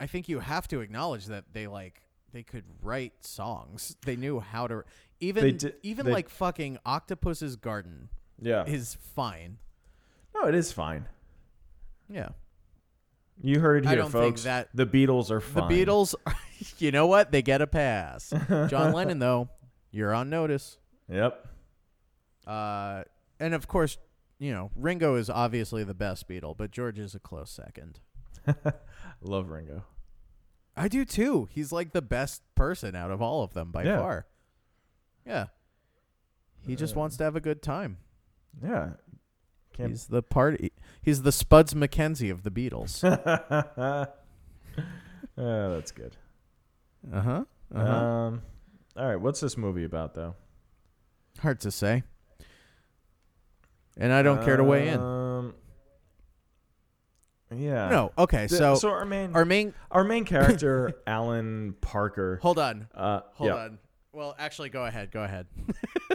I 0.00 0.06
think 0.06 0.28
you 0.28 0.40
have 0.40 0.66
to 0.68 0.80
acknowledge 0.80 1.26
that 1.26 1.44
they 1.52 1.66
like 1.66 2.00
they 2.32 2.42
could 2.42 2.64
write 2.82 3.12
songs. 3.20 3.96
They 4.04 4.16
knew 4.16 4.40
how 4.40 4.66
to 4.66 4.84
even 5.20 5.58
di- 5.58 5.72
even 5.82 6.06
they- 6.06 6.12
like 6.12 6.30
fucking 6.30 6.78
Octopus's 6.86 7.56
Garden 7.56 8.08
yeah. 8.40 8.64
is 8.64 8.96
fine. 9.14 9.58
No, 10.34 10.46
it 10.46 10.54
is 10.54 10.72
fine. 10.72 11.06
Yeah. 12.08 12.30
You 13.42 13.60
heard 13.60 13.84
it 13.84 13.86
I 13.86 13.90
here, 13.90 13.98
don't 13.98 14.10
think 14.10 14.24
folks. 14.36 14.42
that- 14.44 14.68
the 14.74 14.86
Beatles 14.86 15.30
are 15.30 15.40
fine. 15.40 15.68
The 15.68 15.84
Beatles 15.84 16.14
you 16.78 16.90
know 16.90 17.06
what? 17.06 17.30
They 17.32 17.42
get 17.42 17.60
a 17.62 17.66
pass. 17.66 18.32
John 18.68 18.92
Lennon 18.92 19.18
though, 19.18 19.48
you're 19.90 20.14
on 20.14 20.30
notice. 20.30 20.78
Yep. 21.10 21.46
Uh 22.46 23.02
and 23.38 23.54
of 23.54 23.68
course, 23.68 23.98
you 24.38 24.52
know, 24.52 24.70
Ringo 24.76 25.16
is 25.16 25.28
obviously 25.30 25.84
the 25.84 25.94
best 25.94 26.28
Beatle, 26.28 26.56
but 26.56 26.70
George 26.70 26.98
is 26.98 27.14
a 27.14 27.18
close 27.18 27.50
second. 27.50 28.00
Love 29.20 29.50
Ringo. 29.50 29.84
I 30.76 30.88
do 30.88 31.04
too. 31.04 31.48
He's 31.50 31.72
like 31.72 31.92
the 31.92 32.02
best 32.02 32.42
person 32.54 32.94
out 32.94 33.10
of 33.10 33.20
all 33.22 33.42
of 33.42 33.52
them 33.54 33.70
by 33.72 33.84
Yeah. 33.84 33.98
far. 33.98 34.26
Yeah. 35.26 35.46
He 36.66 36.76
just 36.76 36.96
Uh, 36.96 37.00
wants 37.00 37.16
to 37.18 37.24
have 37.24 37.36
a 37.36 37.40
good 37.40 37.62
time. 37.62 37.98
Yeah. 38.62 38.90
Can't 39.72 39.90
He's 39.90 40.06
the 40.06 40.22
party. 40.22 40.72
He's 41.06 41.22
the 41.22 41.30
Spuds 41.30 41.72
McKenzie 41.72 42.30
of 42.32 42.42
the 42.42 42.50
Beatles. 42.50 43.00
Ah, 45.38 45.68
that's 45.68 45.92
good. 45.92 46.16
uh 47.12 47.20
huh. 47.20 47.44
Uh 47.74 47.84
huh. 47.84 47.92
Um, 47.94 48.42
all 48.96 49.06
right, 49.06 49.16
what's 49.20 49.38
this 49.40 49.58
movie 49.58 49.84
about 49.84 50.14
though? 50.14 50.34
Hard 51.40 51.60
to 51.60 51.70
say. 51.70 52.04
And 53.98 54.12
I 54.14 54.22
don't 54.22 54.42
care 54.42 54.56
to 54.56 54.64
weigh 54.64 54.88
in. 54.88 54.98
Um, 54.98 55.54
yeah. 57.54 57.90
No. 57.90 58.12
Okay. 58.16 58.46
The- 58.46 58.56
So, 58.56 58.74
so 58.76 58.88
our 58.88 59.04
main 59.04 59.34
our 59.36 59.44
main. 59.44 59.74
our 59.90 60.04
main 60.04 60.24
character, 60.32 60.94
Alan 61.06 61.74
Parker. 61.82 62.38
Hold 62.40 62.58
on. 62.58 62.88
Uh, 62.94 63.20
Hold 63.34 63.48
yeah. 63.50 63.56
on. 63.56 63.78
Well, 64.12 64.34
actually, 64.38 64.70
go 64.70 64.86
ahead. 64.86 65.10
Go 65.10 65.22
ahead. 65.22 65.46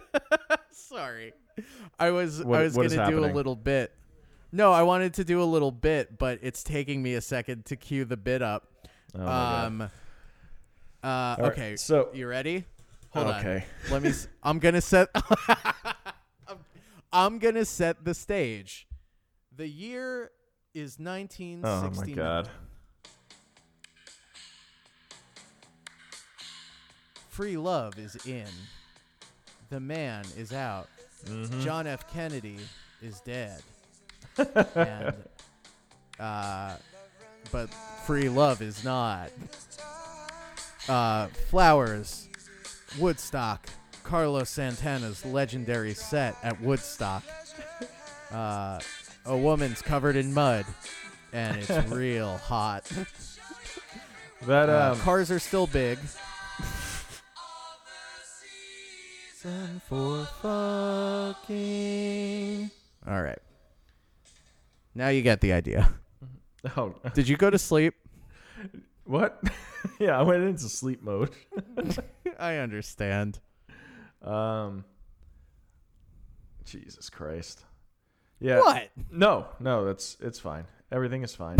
Sorry, 0.72 1.34
I 2.00 2.10
was 2.10 2.44
What- 2.44 2.60
I 2.60 2.64
was 2.64 2.76
gonna 2.76 3.08
do 3.12 3.24
a 3.24 3.28
little 3.32 3.56
bit. 3.56 3.94
No, 4.52 4.72
I 4.74 4.84
wanted 4.84 5.14
to 5.16 5.24
do 5.24 5.42
a 5.42 5.46
little 5.46 5.72
bit, 5.72 6.18
but 6.18 6.40
it's 6.42 6.62
taking 6.64 7.02
me 7.02 7.14
a 7.16 7.22
second 7.22 7.66
to 7.68 7.76
cue 7.76 8.04
the 8.06 8.18
bit 8.18 8.42
up. 8.42 8.68
Oh 9.16 9.26
um. 9.28 9.82
Uh. 9.82 9.88
All 11.04 11.36
right, 11.40 11.52
Okay. 11.52 11.76
so 11.78 12.10
You 12.14 12.28
ready? 12.28 12.66
Hold 13.12 13.28
on. 13.28 13.40
okay. 13.40 13.66
Let 13.90 14.02
me. 14.04 14.10
s- 14.10 14.28
I'm 14.44 14.60
gonna 14.60 14.82
set. 14.82 15.10
I'm, 16.48 16.58
I'm 17.12 17.40
gonna 17.40 17.66
set 17.66 18.04
the 18.06 18.14
stage. 18.14 18.88
The 19.56 19.68
year 19.68 20.32
is 20.74 20.98
1969. 21.00 21.64
Oh 21.64 22.06
my 22.06 22.12
God. 22.14 22.50
Free 27.30 27.58
love 27.58 27.98
is 27.98 28.16
in. 28.26 28.48
The 29.70 29.80
man 29.80 30.26
is 30.38 30.52
out. 30.54 30.88
Mm-hmm. 31.26 31.62
John 31.62 31.88
F. 31.88 32.12
Kennedy 32.14 32.58
is 33.02 33.20
dead. 33.22 33.62
And, 34.38 35.14
uh, 36.20 36.76
but 37.52 37.70
free 38.06 38.30
love 38.30 38.62
is 38.62 38.84
not. 38.84 39.30
Uh, 40.90 41.28
flowers, 41.50 42.28
Woodstock, 43.00 43.68
Carlos 44.04 44.50
Santana's 44.50 45.24
legendary 45.26 45.94
set 45.94 46.36
at 46.44 46.60
Woodstock. 46.62 47.24
Uh, 48.32 48.80
a 49.26 49.38
woman's 49.38 49.82
covered 49.82 50.16
in 50.16 50.34
mud, 50.34 50.66
and 51.34 51.58
it's 51.58 51.70
real 51.92 52.38
hot. 52.38 52.90
That 54.48 54.70
Uh, 54.70 54.94
um, 54.94 55.00
cars 55.02 55.30
are 55.30 55.40
still 55.40 55.68
big. 55.68 56.00
For 59.88 60.26
fucking. 61.42 62.70
All 63.08 63.22
right. 63.22 63.40
Now 64.94 65.10
you 65.10 65.22
get 65.22 65.42
the 65.42 65.54
idea. 65.54 65.94
oh, 66.78 66.96
Did 67.14 67.28
you 67.28 67.38
go 67.38 67.50
to 67.50 67.58
sleep? 67.58 67.96
what? 69.06 69.42
yeah, 70.00 70.20
I 70.20 70.24
went 70.24 70.44
into 70.44 70.64
sleep 70.64 71.02
mode. 71.02 71.32
I 72.40 72.58
understand. 72.58 73.40
Um, 74.22 74.86
Jesus 76.66 77.10
Christ. 77.10 77.64
Yeah. 78.40 78.60
What? 78.60 78.90
No, 79.12 79.48
no, 79.60 79.86
that's 79.86 80.18
it's 80.20 80.40
fine. 80.40 80.66
Everything 80.92 81.24
is 81.24 81.34
fine. 81.34 81.58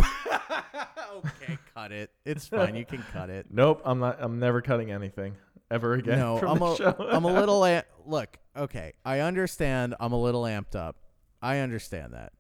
okay, 1.16 1.58
cut 1.74 1.92
it. 1.92 2.12
It's 2.26 2.48
fine. 2.48 2.76
You 2.76 2.86
can 2.86 3.04
cut 3.14 3.30
it. 3.30 3.48
nope, 3.50 3.82
I'm 3.86 4.00
not. 4.00 4.18
I'm 4.20 4.40
never 4.40 4.62
cutting 4.62 4.92
anything 4.92 5.36
ever 5.70 5.94
again. 5.94 6.20
no, 6.20 6.38
from 6.38 6.50
I'm 6.50 6.60
the 6.60 6.66
a, 6.66 6.76
show. 6.76 6.96
I'm 7.10 7.24
a 7.24 7.34
little. 7.34 7.66
A- 7.66 7.84
look, 8.06 8.38
okay. 8.56 8.94
I 9.06 9.20
understand. 9.20 9.96
I'm 10.00 10.12
a 10.12 10.22
little 10.22 10.44
amped 10.44 10.76
up. 10.76 10.98
I 11.42 11.60
understand 11.60 12.14
that, 12.14 12.34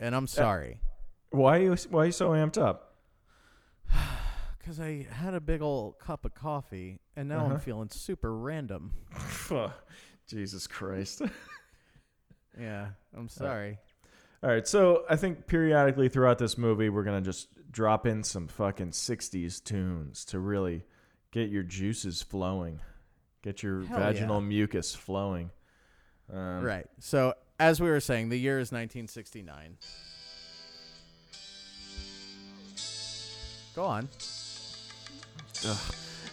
and 0.00 0.14
I'm 0.14 0.26
sorry. 0.26 0.80
why 1.30 1.58
are 1.58 1.62
you 1.62 1.76
Why 1.90 2.02
are 2.02 2.06
you 2.06 2.12
so 2.12 2.30
amped 2.30 2.58
up? 2.60 2.94
Because 4.58 4.80
I 4.80 5.06
had 5.08 5.32
a 5.34 5.40
big 5.40 5.62
old 5.62 6.00
cup 6.00 6.24
of 6.24 6.34
coffee, 6.34 6.98
and 7.14 7.28
now 7.28 7.44
Uh-huh. 7.44 7.54
I'm 7.54 7.60
feeling 7.60 7.88
super 7.88 8.36
random. 8.36 8.94
Jesus 10.26 10.66
Christ. 10.66 11.22
Yeah, 12.58 12.88
I'm 13.14 13.28
sorry. 13.28 13.78
All 14.42 14.48
right, 14.48 14.66
so 14.66 15.04
I 15.10 15.16
think 15.16 15.46
periodically 15.46 16.08
throughout 16.08 16.38
this 16.38 16.56
movie, 16.56 16.88
we're 16.88 17.04
gonna 17.04 17.20
just 17.20 17.48
drop 17.70 18.06
in 18.06 18.22
some 18.22 18.48
fucking 18.48 18.92
'60s 18.92 19.62
tunes 19.62 20.24
to 20.26 20.38
really 20.38 20.84
get 21.32 21.50
your 21.50 21.62
juices 21.64 22.22
flowing, 22.22 22.80
get 23.42 23.62
your 23.62 23.84
Hell 23.84 23.98
vaginal 23.98 24.40
yeah. 24.40 24.46
mucus 24.48 24.94
flowing. 24.94 25.50
Um, 26.32 26.62
Right. 26.62 26.86
So, 26.98 27.34
as 27.58 27.80
we 27.80 27.88
were 27.88 28.00
saying, 28.00 28.28
the 28.28 28.38
year 28.38 28.58
is 28.58 28.72
1969. 28.72 29.76
Go 33.74 33.84
on. 33.84 34.08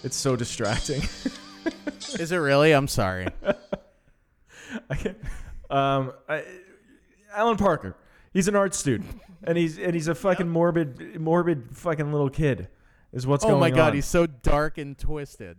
It's 0.04 0.16
so 0.16 0.36
distracting. 0.36 1.02
Is 2.20 2.32
it 2.32 2.38
really? 2.38 2.72
I'm 2.74 2.88
sorry. 2.88 3.28
I 4.90 4.96
can't, 4.96 5.18
um, 5.70 6.14
I, 6.28 6.44
Alan 7.34 7.58
Parker. 7.58 7.96
He's 8.34 8.48
an 8.48 8.56
art 8.56 8.74
student, 8.74 9.22
and 9.44 9.58
he's 9.58 9.78
and 9.78 9.94
he's 9.94 10.08
a 10.08 10.16
fucking 10.16 10.50
morbid, 10.50 11.20
morbid 11.20 11.78
fucking 11.78 12.12
little 12.12 12.30
kid. 12.30 12.68
Is 13.12 13.28
what's 13.28 13.46
oh 13.46 13.50
going 13.50 13.56
on. 13.56 13.70
Oh 13.70 13.72
my 13.72 13.76
god, 13.76 13.90
on. 13.90 13.96
he's 13.96 14.06
so 14.06 14.26
dark 14.26 14.78
and 14.78 14.98
twisted. 14.98 15.58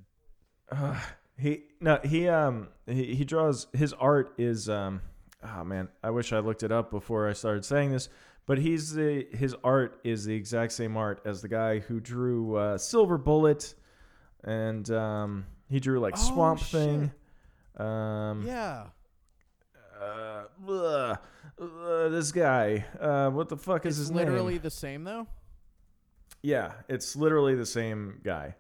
Uh, 0.70 0.98
he 1.38 1.62
no 1.80 2.00
he 2.04 2.28
um 2.28 2.68
he, 2.86 3.14
he 3.14 3.24
draws 3.24 3.66
his 3.72 3.92
art 3.94 4.34
is 4.38 4.68
um 4.68 5.00
oh 5.44 5.64
man 5.64 5.88
I 6.02 6.10
wish 6.10 6.32
I 6.32 6.38
looked 6.38 6.62
it 6.62 6.72
up 6.72 6.90
before 6.90 7.28
I 7.28 7.32
started 7.32 7.64
saying 7.64 7.90
this 7.92 8.08
but 8.46 8.58
he's 8.58 8.92
the 8.94 9.26
his 9.32 9.54
art 9.64 10.00
is 10.04 10.24
the 10.24 10.34
exact 10.34 10.72
same 10.72 10.96
art 10.96 11.20
as 11.24 11.42
the 11.42 11.48
guy 11.48 11.78
who 11.80 12.00
drew 12.00 12.56
uh, 12.56 12.78
Silver 12.78 13.16
Bullet 13.18 13.74
and 14.42 14.90
um 14.90 15.46
he 15.68 15.80
drew 15.80 15.98
like 16.00 16.14
Oh, 16.16 16.20
Swamp 16.20 16.58
shit. 16.60 16.68
Thing 16.80 17.10
um 17.76 18.42
Yeah. 18.46 18.84
uh, 20.00 20.44
ugh, 20.68 21.18
this 22.10 22.32
guy 22.32 22.84
uh 23.00 23.30
what 23.30 23.48
the 23.48 23.56
fuck 23.56 23.86
is 23.86 23.96
his 23.96 24.10
literally 24.10 24.24
name 24.24 24.32
Literally 24.34 24.58
the 24.58 24.70
same 24.70 25.04
though. 25.04 25.26
yeah 26.42 26.72
it's 26.88 27.16
literally 27.16 27.54
the 27.54 27.66
same 27.66 28.20
guy 28.24 28.56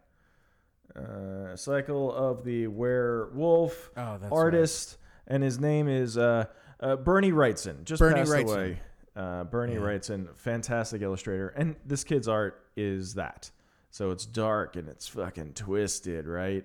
uh 0.96 1.56
Cycle 1.56 2.12
of 2.12 2.44
the 2.44 2.66
Werewolf 2.68 3.90
Oh, 3.96 4.16
that's 4.20 4.32
artist, 4.32 4.96
and 5.26 5.42
his 5.42 5.58
name 5.58 5.88
is 5.88 6.16
uh, 6.16 6.44
uh, 6.80 6.96
Bernie 6.96 7.32
Wrightson. 7.32 7.84
Just 7.84 8.00
Bernie 8.00 8.16
passed 8.20 8.30
Wrightson. 8.32 8.54
away. 8.54 8.80
Uh, 9.16 9.44
Bernie 9.44 9.74
Yeah. 9.74 9.80
Wrightson, 9.80 10.34
fantastic 10.36 11.00
illustrator, 11.02 11.48
and 11.50 11.76
this 11.86 12.02
kid's 12.04 12.26
art 12.28 12.64
is 12.76 13.14
that. 13.14 13.50
so 13.90 14.10
it's 14.10 14.26
dark 14.26 14.74
and 14.74 14.88
it's 14.88 15.06
fucking 15.06 15.52
twisted, 15.54 16.26
right? 16.26 16.64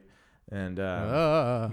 And 0.52 0.80
uh, 0.80 0.84
Uh, 0.84 1.70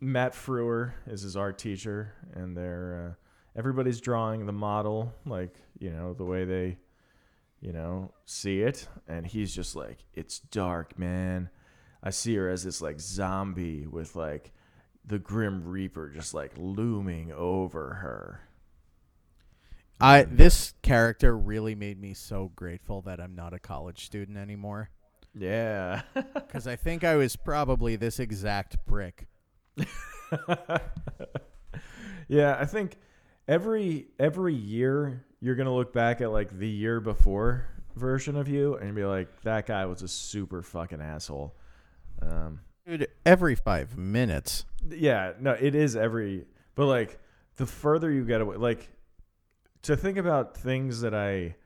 Matt 0.00 0.32
Frewer 0.34 0.94
is 1.06 1.22
his 1.22 1.36
art 1.36 1.58
teacher, 1.58 2.12
and 2.34 2.56
they're 2.56 3.10
uh, 3.10 3.58
everybody's 3.58 4.00
drawing 4.00 4.46
the 4.46 4.52
model 4.52 5.14
like 5.24 5.54
you 5.78 5.90
know 5.90 6.12
the 6.12 6.24
way 6.24 6.44
they, 6.44 6.76
you 7.60 7.72
know, 7.72 8.12
see 8.24 8.62
it, 8.62 8.88
and 9.06 9.24
he's 9.26 9.54
just 9.54 9.76
like, 9.76 9.98
"It's 10.12 10.40
dark, 10.40 10.98
man." 10.98 11.50
I 12.02 12.10
see 12.10 12.34
her 12.36 12.48
as 12.50 12.64
this 12.64 12.82
like 12.82 12.98
zombie 13.00 13.86
with 13.86 14.16
like 14.16 14.52
the 15.06 15.18
Grim 15.18 15.64
Reaper 15.64 16.08
just 16.08 16.34
like 16.34 16.52
looming 16.56 17.32
over 17.32 17.94
her. 17.94 18.40
I 20.00 20.24
this 20.24 20.74
character 20.82 21.36
really 21.36 21.74
made 21.74 22.00
me 22.00 22.12
so 22.14 22.52
grateful 22.54 23.02
that 23.02 23.20
I'm 23.20 23.34
not 23.34 23.54
a 23.54 23.58
college 23.58 24.04
student 24.04 24.36
anymore. 24.36 24.90
Yeah. 25.34 26.02
Because 26.34 26.66
I 26.66 26.76
think 26.76 27.04
I 27.04 27.16
was 27.16 27.36
probably 27.36 27.96
this 27.96 28.18
exact 28.18 28.78
prick. 28.86 29.26
yeah, 32.28 32.56
I 32.58 32.64
think 32.64 32.96
every 33.46 34.06
every 34.18 34.54
year 34.54 35.26
you're 35.40 35.54
gonna 35.54 35.74
look 35.74 35.92
back 35.92 36.22
at 36.22 36.32
like 36.32 36.58
the 36.58 36.68
year 36.68 37.00
before 37.00 37.68
version 37.96 38.36
of 38.36 38.48
you 38.48 38.76
and 38.76 38.94
be 38.94 39.04
like, 39.04 39.42
that 39.42 39.66
guy 39.66 39.84
was 39.86 40.02
a 40.02 40.08
super 40.08 40.62
fucking 40.62 41.00
asshole. 41.00 41.54
Um, 42.22 42.60
Dude, 42.86 43.08
every 43.24 43.54
five 43.56 43.96
minutes. 43.96 44.64
yeah, 44.88 45.32
no, 45.40 45.52
it 45.52 45.74
is 45.74 45.96
every, 45.96 46.46
but 46.74 46.86
like 46.86 47.18
the 47.56 47.66
further 47.66 48.10
you 48.12 48.24
get 48.24 48.40
away, 48.40 48.56
like 48.56 48.88
to 49.82 49.96
think 49.96 50.18
about 50.18 50.56
things 50.56 51.00
that 51.00 51.14
I 51.14 51.56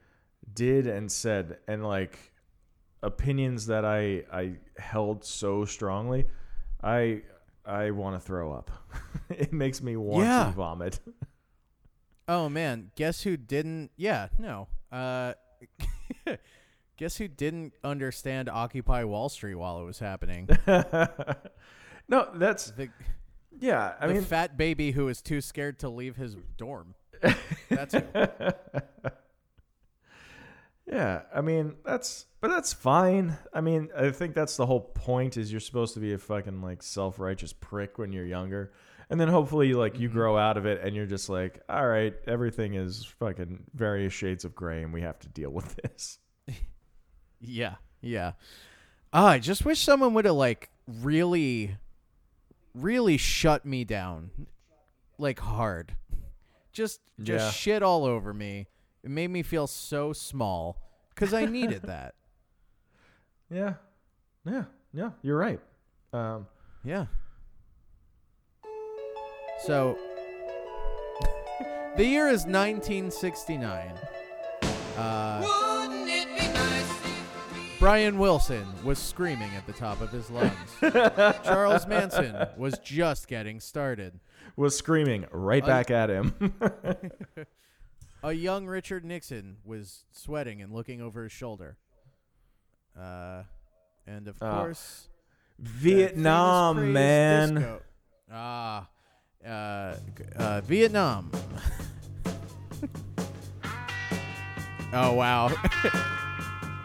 did 0.53 0.87
and 0.87 1.11
said 1.11 1.57
and 1.67 1.85
like 1.85 2.17
opinions 3.03 3.67
that 3.67 3.85
I 3.85 4.23
I 4.31 4.53
held 4.77 5.23
so 5.23 5.63
strongly, 5.65 6.25
I 6.83 7.21
I 7.65 7.91
want 7.91 8.15
to 8.15 8.19
throw 8.25 8.51
up. 8.53 8.71
it 9.29 9.53
makes 9.53 9.81
me 9.81 9.95
want 9.97 10.25
Yeah. 10.27 10.45
to 10.45 10.51
vomit. 10.51 10.99
Oh 12.27 12.47
man, 12.47 12.91
guess 12.95 13.23
who 13.23 13.35
didn't? 13.35 13.91
Yeah, 13.97 14.29
no. 14.39 14.67
Uh, 14.89 15.33
guess 17.01 17.17
who 17.17 17.27
didn't 17.27 17.73
understand 17.83 18.47
Occupy 18.47 19.03
Wall 19.05 19.27
Street 19.27 19.55
while 19.55 19.81
it 19.81 19.85
was 19.85 19.97
happening? 19.97 20.47
no, 22.07 22.29
that's 22.35 22.69
The, 22.71 22.89
yeah. 23.59 23.95
I 23.99 24.05
the 24.05 24.13
mean, 24.13 24.23
fat 24.23 24.55
baby 24.55 24.91
who 24.91 25.05
was 25.05 25.19
too 25.19 25.41
scared 25.41 25.79
to 25.79 25.89
leave 25.89 26.15
his 26.15 26.35
dorm. 26.57 26.93
That's 27.69 27.95
who. 27.95 28.03
yeah. 30.87 31.21
I 31.33 31.41
mean, 31.41 31.73
that's 31.83 32.25
but 32.39 32.49
that's 32.49 32.71
fine. 32.71 33.35
I 33.51 33.61
mean, 33.61 33.89
I 33.97 34.11
think 34.11 34.35
that's 34.35 34.55
the 34.57 34.67
whole 34.67 34.81
point. 34.81 35.37
Is 35.37 35.51
you're 35.51 35.59
supposed 35.59 35.95
to 35.95 35.99
be 35.99 36.13
a 36.13 36.17
fucking 36.19 36.61
like 36.61 36.83
self 36.83 37.17
righteous 37.19 37.51
prick 37.51 37.97
when 37.97 38.11
you're 38.13 38.25
younger, 38.25 38.73
and 39.09 39.19
then 39.19 39.27
hopefully 39.27 39.73
like 39.73 39.99
you 39.99 40.07
Mhm. 40.09 40.13
grow 40.13 40.37
out 40.37 40.57
of 40.57 40.65
it 40.67 40.81
and 40.83 40.95
you're 40.95 41.05
just 41.07 41.29
like, 41.29 41.61
all 41.67 41.87
right, 41.87 42.13
everything 42.27 42.75
is 42.75 43.05
fucking 43.05 43.63
various 43.73 44.13
shades 44.13 44.45
of 44.45 44.53
gray, 44.53 44.83
and 44.83 44.93
we 44.93 45.01
have 45.01 45.17
to 45.19 45.29
deal 45.29 45.49
with 45.51 45.75
this. 45.77 46.19
Yeah, 47.41 47.75
yeah. 48.01 48.33
Ah, 49.13 49.29
I 49.29 49.39
just 49.39 49.65
wish 49.65 49.81
someone 49.81 50.13
would 50.13 50.25
have 50.25 50.35
like 50.35 50.69
really, 50.87 51.75
really 52.75 53.17
shut 53.17 53.65
me 53.65 53.83
down, 53.83 54.31
like 55.17 55.39
hard. 55.39 55.95
Just, 56.71 57.01
just 57.21 57.45
Yeah. 57.45 57.51
shit 57.51 57.83
all 57.83 58.05
over 58.05 58.33
me. 58.33 58.67
It 59.03 59.09
made 59.09 59.29
me 59.29 59.41
feel 59.43 59.67
so 59.67 60.13
small 60.13 60.77
because 61.09 61.33
I 61.33 61.45
needed 61.45 61.81
that. 61.83 62.15
Yeah, 63.49 63.73
yeah, 64.45 64.65
yeah. 64.93 65.09
You're 65.21 65.37
right. 65.37 65.59
Um, 66.13 66.47
Yeah. 66.83 67.07
So, 69.65 69.97
the 71.97 72.05
year 72.05 72.27
is 72.27 72.45
1969. 72.45 73.93
Uh, 74.97 75.41
Brian 77.81 78.17
Wilson 78.19 78.65
was 78.83 78.99
screaming 78.99 79.49
at 79.55 79.65
the 79.65 79.73
top 79.73 80.01
of 80.01 80.11
his 80.11 80.29
lungs. 80.29 80.53
Charles 81.43 81.87
Manson 81.87 82.35
was 82.55 82.77
just 82.77 83.27
getting 83.27 83.59
started. 83.59 84.19
was 84.55 84.77
screaming 84.77 85.25
right 85.31 85.65
back 85.65 85.89
at 85.89 86.09
him. 86.11 86.53
A 88.23 88.33
young 88.33 88.67
Richard 88.67 89.03
Nixon 89.03 89.57
was 89.65 90.05
sweating 90.11 90.61
and 90.61 90.71
looking 90.71 91.01
over 91.01 91.23
his 91.23 91.31
shoulder. 91.31 91.75
Uh, 92.95 93.41
and 94.05 94.27
of 94.27 94.37
Ah, 94.41 94.59
course, 94.61 95.09
Vietnam, 95.57 96.93
man. 96.93 97.55
disco- 97.55 97.81
Ah, 98.31 98.87
uh, 99.43 99.95
g- 99.95 100.23
uh, 100.35 100.61
Vietnam. 100.61 101.31
oh 104.93 105.13
wow. 105.13 105.49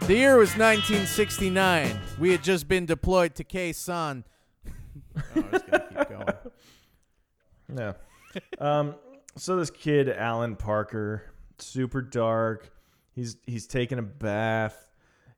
The 0.07 0.15
year 0.15 0.37
was 0.37 0.51
1969. 0.51 1.99
We 2.17 2.31
had 2.31 2.41
just 2.41 2.69
been 2.69 2.85
deployed 2.85 3.35
to 3.35 3.43
Khe 3.43 3.71
Sanh. 3.73 4.23
oh, 5.17 5.21
I 5.35 5.39
was 5.39 5.61
gonna 5.63 5.85
keep 5.89 6.09
going. 6.09 6.33
Yeah. 7.75 7.93
um, 8.59 8.95
so 9.35 9.57
this 9.57 9.69
kid, 9.69 10.07
Alan 10.09 10.55
Parker, 10.55 11.23
super 11.57 12.01
dark. 12.01 12.71
He's 13.13 13.35
he's 13.45 13.67
taking 13.67 13.99
a 13.99 14.03
bath. 14.03 14.89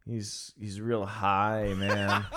He's 0.06 0.54
he's 0.60 0.80
real 0.80 1.06
high, 1.06 1.74
man. 1.76 2.26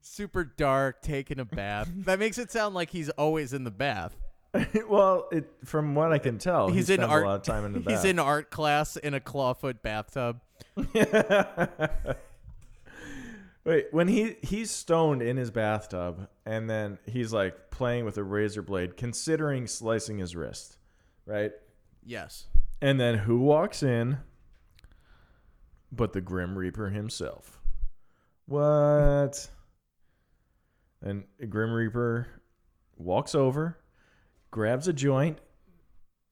Super 0.00 0.44
dark, 0.44 1.02
taking 1.02 1.40
a 1.40 1.44
bath. 1.44 1.90
that 2.04 2.20
makes 2.20 2.38
it 2.38 2.52
sound 2.52 2.74
like 2.74 2.90
he's 2.90 3.10
always 3.10 3.52
in 3.52 3.64
the 3.64 3.70
bath. 3.70 4.14
well, 4.88 5.28
it 5.32 5.50
from 5.64 5.94
what 5.94 6.12
I 6.12 6.18
can 6.18 6.38
tell, 6.38 6.68
he's 6.68 6.88
he 6.88 6.94
in 6.94 7.00
art. 7.00 7.24
a 7.24 7.26
lot 7.26 7.36
of 7.36 7.42
time 7.42 7.64
in 7.64 7.72
the 7.72 7.80
bath. 7.80 7.94
he's 8.02 8.04
in 8.04 8.18
art 8.18 8.50
class 8.50 8.96
in 8.96 9.14
a 9.14 9.20
clawfoot 9.20 9.82
bathtub. 9.82 10.40
Wait, 13.64 13.86
when 13.92 14.08
he 14.08 14.36
he's 14.42 14.70
stoned 14.70 15.22
in 15.22 15.36
his 15.36 15.50
bathtub, 15.50 16.28
and 16.44 16.68
then 16.68 16.98
he's 17.06 17.32
like 17.32 17.70
playing 17.70 18.04
with 18.04 18.18
a 18.18 18.22
razor 18.22 18.62
blade, 18.62 18.96
considering 18.96 19.66
slicing 19.66 20.18
his 20.18 20.36
wrist, 20.36 20.76
right? 21.26 21.52
Yes. 22.04 22.46
And 22.80 23.00
then 23.00 23.18
who 23.18 23.38
walks 23.38 23.82
in? 23.82 24.18
But 25.90 26.12
the 26.12 26.20
Grim 26.20 26.58
Reaper 26.58 26.90
himself. 26.90 27.60
What? 28.46 29.48
And 31.00 31.24
Grim 31.48 31.72
Reaper 31.72 32.26
walks 32.96 33.34
over, 33.34 33.78
grabs 34.54 34.86
a 34.86 34.92
joint, 34.92 35.38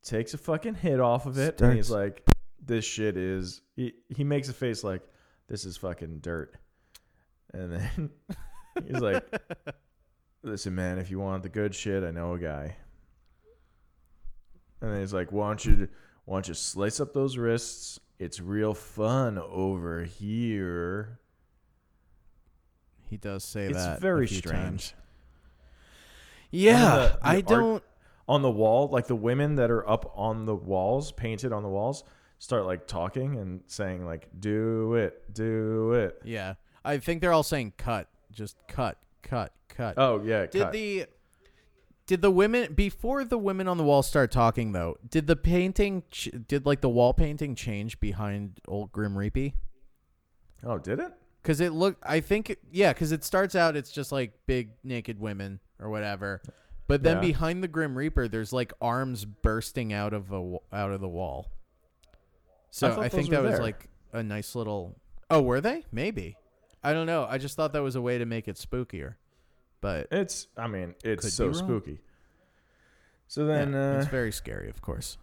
takes 0.05 0.33
a 0.33 0.39
fucking 0.39 0.77
hit 0.77 1.01
off 1.01 1.27
of 1.27 1.39
it, 1.39 1.61
and 1.61 1.75
he's 1.75 1.91
like, 1.91 2.25
"This 2.65 2.85
shit 2.85 3.17
is." 3.17 3.61
He, 3.75 3.95
he 4.15 4.23
makes 4.23 4.49
a 4.49 4.53
face 4.53 4.85
like, 4.85 5.03
"This 5.49 5.65
is 5.65 5.77
fucking 5.77 6.21
dirt," 6.21 6.55
and 7.53 7.73
then 7.73 8.11
he's 8.87 9.01
like, 9.01 9.25
"Listen, 10.45 10.77
man, 10.77 10.99
if 10.99 11.11
you 11.11 11.19
want 11.19 11.43
the 11.43 11.49
good 11.49 11.75
shit, 11.75 12.05
I 12.05 12.13
know 12.13 12.35
a 12.35 12.39
guy." 12.39 12.77
And 14.81 14.93
then 14.93 15.01
he's 15.01 15.13
like, 15.13 15.33
"Why 15.33 15.49
don't 15.49 15.65
you, 15.65 15.89
why 16.25 16.37
don't 16.37 16.47
you 16.47 16.55
slice 16.55 17.01
up 17.01 17.13
those 17.13 17.37
wrists? 17.37 17.99
It's 18.21 18.39
real 18.39 18.73
fun 18.73 19.37
over 19.37 20.05
here." 20.05 21.19
He 23.11 23.17
does 23.17 23.43
say 23.45 23.67
It's 23.67 23.77
that. 23.77 23.99
a 23.99 24.01
very 24.01 24.29
few 24.29 24.39
strange. 24.39 24.55
times. 24.61 24.95
Yeah, 26.53 26.79
the- 26.97 27.19
the 27.21 27.27
I 27.27 27.35
art- 27.37 27.47
don't. 27.47 27.83
On 28.33 28.43
the 28.43 28.51
wall, 28.51 28.89
like 28.89 29.07
the 29.07 29.17
women 29.17 29.57
that 29.57 29.71
are 29.71 29.89
up 29.89 30.11
on 30.17 30.47
the 30.47 30.55
walls, 30.55 31.13
painted 31.13 31.53
on 31.53 31.63
the 31.63 31.69
walls, 31.69 32.03
start 32.39 32.65
like 32.65 32.87
talking 32.87 33.37
and 33.37 33.61
saying 33.67 34.05
like, 34.05 34.29
"Do 34.39 34.95
it, 34.95 35.35
do 35.35 35.93
it." 35.93 36.21
Yeah, 36.25 36.55
I 36.85 36.99
think 36.99 37.21
they're 37.21 37.33
all 37.33 37.43
saying 37.43 37.75
cut, 37.77 38.09
just 38.31 38.57
cut, 38.69 38.99
cut, 39.23 39.53
cut. 39.69 39.95
Oh 39.99 40.23
yeah, 40.25 40.47
did 40.47 40.63
cut. 40.63 40.73
the 40.73 41.07
did 42.07 42.23
the 42.23 42.31
women 42.31 42.73
before 42.75 43.25
the 43.25 43.39
women 43.39 43.69
on 43.69 43.77
the 43.77 43.85
wall 43.85 44.03
start 44.03 44.31
talking 44.31 44.73
though? 44.73 44.97
Did 45.09 45.27
the 45.27 45.37
painting 45.37 46.03
ch- 46.11 46.31
did 46.49 46.67
like 46.67 46.81
the 46.81 46.89
wall 46.89 47.13
painting 47.13 47.55
change 47.55 48.01
behind 48.01 48.61
old 48.67 48.93
Grim 48.93 49.15
Reapy? 49.15 49.55
oh, 50.65 50.79
did 50.79 50.99
it? 51.01 51.13
Because 51.43 51.61
it 51.61 51.73
looked, 51.73 52.03
I 52.07 52.21
think, 52.21 52.57
yeah, 52.71 52.93
because 52.93 53.11
it 53.11 53.25
starts 53.25 53.57
out 53.57 53.77
it's 53.77 53.91
just 53.91 54.13
like 54.13 54.33
big 54.47 54.71
naked 54.85 55.19
women 55.19 55.59
or 55.81 55.91
whatever, 55.91 56.41
but 56.93 57.03
then 57.03 57.17
Yeah. 57.17 57.21
behind 57.23 57.63
the 57.63 57.69
Grim 57.69 57.97
Reaper, 57.97 58.29
there's 58.29 58.53
like 58.53 58.75
arms 58.83 59.25
bursting 59.25 59.95
out 59.95 60.13
of 60.13 60.31
a 60.31 60.59
out 60.73 60.91
of 60.93 61.01
the 61.01 61.09
wall. 61.09 61.51
So 62.71 62.91
thought 62.91 62.99
I, 63.05 63.09
think 63.09 63.31
that 63.31 63.43
was 63.43 63.53
there. 63.53 63.63
like 63.63 63.89
a 64.13 64.23
nice 64.23 64.55
little. 64.55 65.01
Oh, 65.31 65.41
were 65.41 65.63
they? 65.63 65.87
Maybe. 65.91 66.37
I 66.85 66.93
don't 66.93 67.07
know. 67.07 67.25
I 67.27 67.39
just 67.39 67.57
thought 67.57 67.73
that 67.73 67.83
was 67.83 67.97
a 67.97 68.03
way 68.03 68.19
to 68.19 68.27
make 68.27 68.47
it 68.47 68.57
spookier, 68.57 69.15
but 69.81 70.09
It's. 70.11 70.49
I 70.55 70.67
mean, 70.67 70.95
it's 71.03 71.33
so 71.33 71.53
spooky. 71.53 72.01
So 73.27 73.47
yeah, 73.47 73.55
then, 73.57 73.75
uh, 73.75 73.99
it's 74.03 74.11
very 74.11 74.31
scary, 74.33 74.69
of 74.69 74.83
course. 74.83 75.17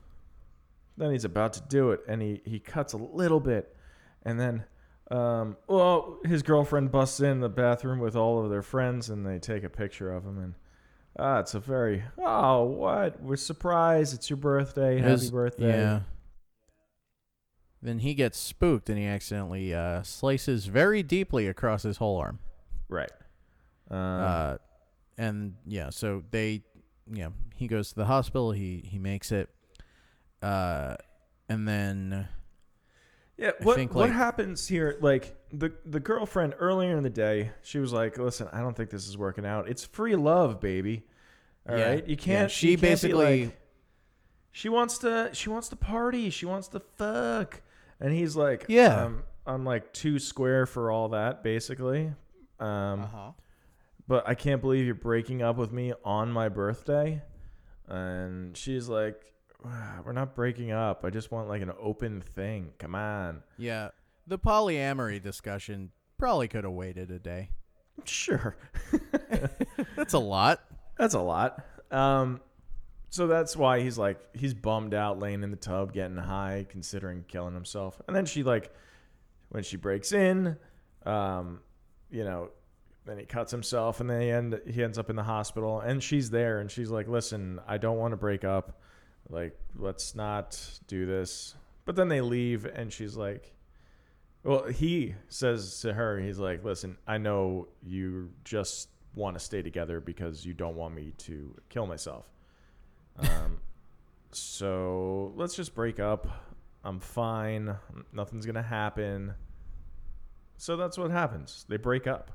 then 0.97 1.11
he's 1.11 1.25
about 1.25 1.53
to 1.53 1.61
do 1.61 1.91
it, 1.91 2.01
and 2.07 2.19
he 2.19 2.41
he 2.45 2.59
cuts 2.59 2.93
a 2.93 2.97
little 2.97 3.39
bit, 3.39 3.75
and 4.23 4.39
then 4.39 4.65
Um, 5.11 5.55
well, 5.67 6.19
his 6.25 6.41
girlfriend 6.41 6.91
busts 6.91 7.19
in 7.19 7.39
the 7.41 7.49
bathroom 7.49 7.99
with 7.99 8.15
all 8.15 8.43
of 8.43 8.49
their 8.49 8.61
friends, 8.63 9.09
and 9.09 9.23
they 9.25 9.37
take 9.39 9.63
a 9.63 9.69
picture 9.69 10.11
of 10.11 10.23
him. 10.23 10.37
And 10.39 10.53
ah, 11.19 11.39
it's 11.39 11.53
a 11.53 11.59
very 11.59 12.03
oh 12.17 12.63
what 12.63 13.21
we're 13.21 13.35
surprised. 13.35 14.13
It's 14.15 14.29
your 14.29 14.37
birthday. 14.37 14.97
Happy 14.99 15.11
His- 15.11 15.31
birthday. 15.31 15.77
Yeah. 15.77 15.99
Then 17.81 17.99
he 17.99 18.13
gets 18.13 18.37
spooked 18.37 18.89
and 18.89 18.97
he 18.97 19.05
accidentally 19.05 19.73
uh, 19.73 20.03
slices 20.03 20.65
very 20.65 21.01
deeply 21.01 21.47
across 21.47 21.83
his 21.83 21.97
whole 21.97 22.17
arm. 22.17 22.39
Right. 22.89 23.11
Um, 23.89 23.97
uh, 23.97 24.57
and 25.17 25.55
yeah, 25.65 25.89
so 25.89 26.23
they, 26.31 26.63
yeah, 27.11 27.29
he 27.55 27.67
goes 27.67 27.89
to 27.89 27.95
the 27.95 28.05
hospital. 28.05 28.51
He 28.51 28.83
he 28.85 28.99
makes 28.99 29.31
it, 29.31 29.49
uh, 30.41 30.95
and 31.47 31.67
then 31.67 32.27
Yeah, 33.37 33.51
what 33.63 33.75
think, 33.77 33.93
what 33.95 34.09
like- 34.09 34.11
happens 34.17 34.67
here? 34.67 34.97
Like 35.01 35.35
the 35.53 35.71
the 35.85 35.99
girlfriend 36.01 36.55
earlier 36.59 36.97
in 36.97 37.03
the 37.03 37.09
day, 37.09 37.51
she 37.61 37.79
was 37.79 37.93
like, 37.93 38.17
"Listen, 38.17 38.49
I 38.51 38.59
don't 38.59 38.75
think 38.75 38.89
this 38.89 39.07
is 39.07 39.17
working 39.17 39.45
out. 39.45 39.69
It's 39.69 39.85
free 39.85 40.15
love, 40.17 40.59
baby. 40.59 41.03
All 41.69 41.75
right, 41.75 42.03
Yeah, 42.03 42.09
you 42.09 42.17
can't." 42.17 42.51
she 42.51 42.71
you 42.71 42.77
can't 42.77 42.81
basically- 42.81 43.45
like- 43.45 43.55
she 44.51 44.67
wants 44.67 44.97
to. 44.99 45.29
She 45.33 45.49
wants 45.49 45.69
to 45.69 45.75
party. 45.75 46.29
She 46.31 46.45
wants 46.45 46.67
to 46.69 46.79
fuck. 46.79 47.61
And 47.99 48.11
he's 48.11 48.35
like, 48.35 48.65
Yeah. 48.67 49.03
um, 49.05 49.23
I'm 49.45 49.63
like 49.63 49.93
too 49.93 50.17
square 50.19 50.65
for 50.65 50.89
all 50.91 51.09
that, 51.09 51.43
basically. 51.43 52.11
Um, 52.59 53.01
uh-huh. 53.03 53.31
but 54.07 54.27
I 54.27 54.33
can't 54.35 54.59
believe 54.61 54.85
you're 54.85 54.95
breaking 54.95 55.41
up 55.41 55.55
with 55.57 55.71
me 55.71 55.93
on 56.03 56.31
my 56.31 56.49
birthday. 56.49 57.21
And 57.87 58.57
she's 58.57 58.89
like, 58.89 59.21
"Ah, 59.65 59.99
we're 60.05 60.11
not 60.13 60.35
breaking 60.35 60.71
up. 60.71 61.05
I 61.05 61.09
just 61.09 61.31
want 61.31 61.47
like 61.47 61.61
an 61.61 61.71
open 61.79 62.21
thing. 62.21 62.73
Come 62.79 62.95
on. 62.95 63.43
yeah, 63.57 63.89
the 64.27 64.37
polyamory 64.39 65.21
discussion 65.21 65.91
probably 66.17 66.47
could 66.47 66.63
have 66.65 66.73
waited 66.73 67.11
a 67.11 67.19
day. 67.19 67.49
Sure. 68.05 68.55
That's 69.95 70.13
a 70.13 70.19
lot. 70.19 70.61
That's 70.99 71.13
a 71.13 71.21
lot. 71.21 71.65
Um, 71.91 72.41
so 73.09 73.25
that's 73.25 73.55
why 73.55 73.79
he's 73.79 73.97
like 73.97 74.19
he's 74.35 74.53
bummed 74.53 74.93
out, 74.93 75.17
laying 75.17 75.41
in 75.43 75.49
the 75.49 75.57
tub, 75.57 75.93
getting 75.93 76.17
high, 76.17 76.67
considering 76.69 77.23
killing 77.27 77.53
himself. 77.53 77.99
And 78.05 78.15
then 78.15 78.25
she 78.25 78.43
like, 78.43 78.71
when 79.47 79.63
she 79.63 79.77
breaks 79.77 80.11
in, 80.11 80.57
um, 81.05 81.61
you 82.11 82.25
know, 82.25 82.49
then 83.05 83.17
he 83.17 83.25
cuts 83.25 83.49
himself, 83.49 84.01
and 84.01 84.09
then 84.09 84.21
he 84.21 84.29
end 84.29 84.61
he 84.67 84.83
ends 84.83 84.99
up 84.99 85.09
in 85.09 85.15
the 85.15 85.23
hospital, 85.23 85.79
and 85.79 86.03
she's 86.03 86.29
there, 86.29 86.59
and 86.59 86.69
she's 86.69 86.91
like, 86.91 87.07
"Listen, 87.07 87.61
I 87.65 87.77
don't 87.77 87.97
want 87.97 88.11
to 88.11 88.17
break 88.17 88.43
up. 88.43 88.81
Like, 89.29 89.57
let's 89.77 90.15
not 90.15 90.79
do 90.87 91.05
this." 91.05 91.55
But 91.85 91.95
then 91.95 92.09
they 92.09 92.21
leave, 92.21 92.65
and 92.65 92.91
she's 92.93 93.15
like. 93.15 93.55
Well, 94.41 94.67
he 94.67 95.15
says 95.27 95.81
to 95.81 95.93
her, 95.93 96.17
he's 96.17 96.39
like, 96.39 96.63
"Listen, 96.63 96.97
I 97.05 97.17
know 97.17 97.67
you 97.83 98.31
just 98.45 98.87
want 99.15 99.37
to 99.37 99.43
stay 99.43 99.61
together 99.61 99.99
because 99.99 100.45
you 100.45 100.53
don't 100.53 100.75
want 100.75 100.93
me 100.93 101.13
to 101.17 101.55
kill 101.69 101.85
myself. 101.85 102.29
Um, 103.17 103.59
so 104.31 105.33
let's 105.35 105.55
just 105.55 105.75
break 105.75 105.99
up. 105.99 106.27
I'm 106.83 106.99
fine. 106.99 107.75
Nothing's 108.13 108.45
gonna 108.45 108.61
happen." 108.61 109.33
So 110.57 110.75
that's 110.75 110.97
what 110.97 111.11
happens. 111.11 111.65
They 111.69 111.77
break 111.77 112.07
up, 112.07 112.31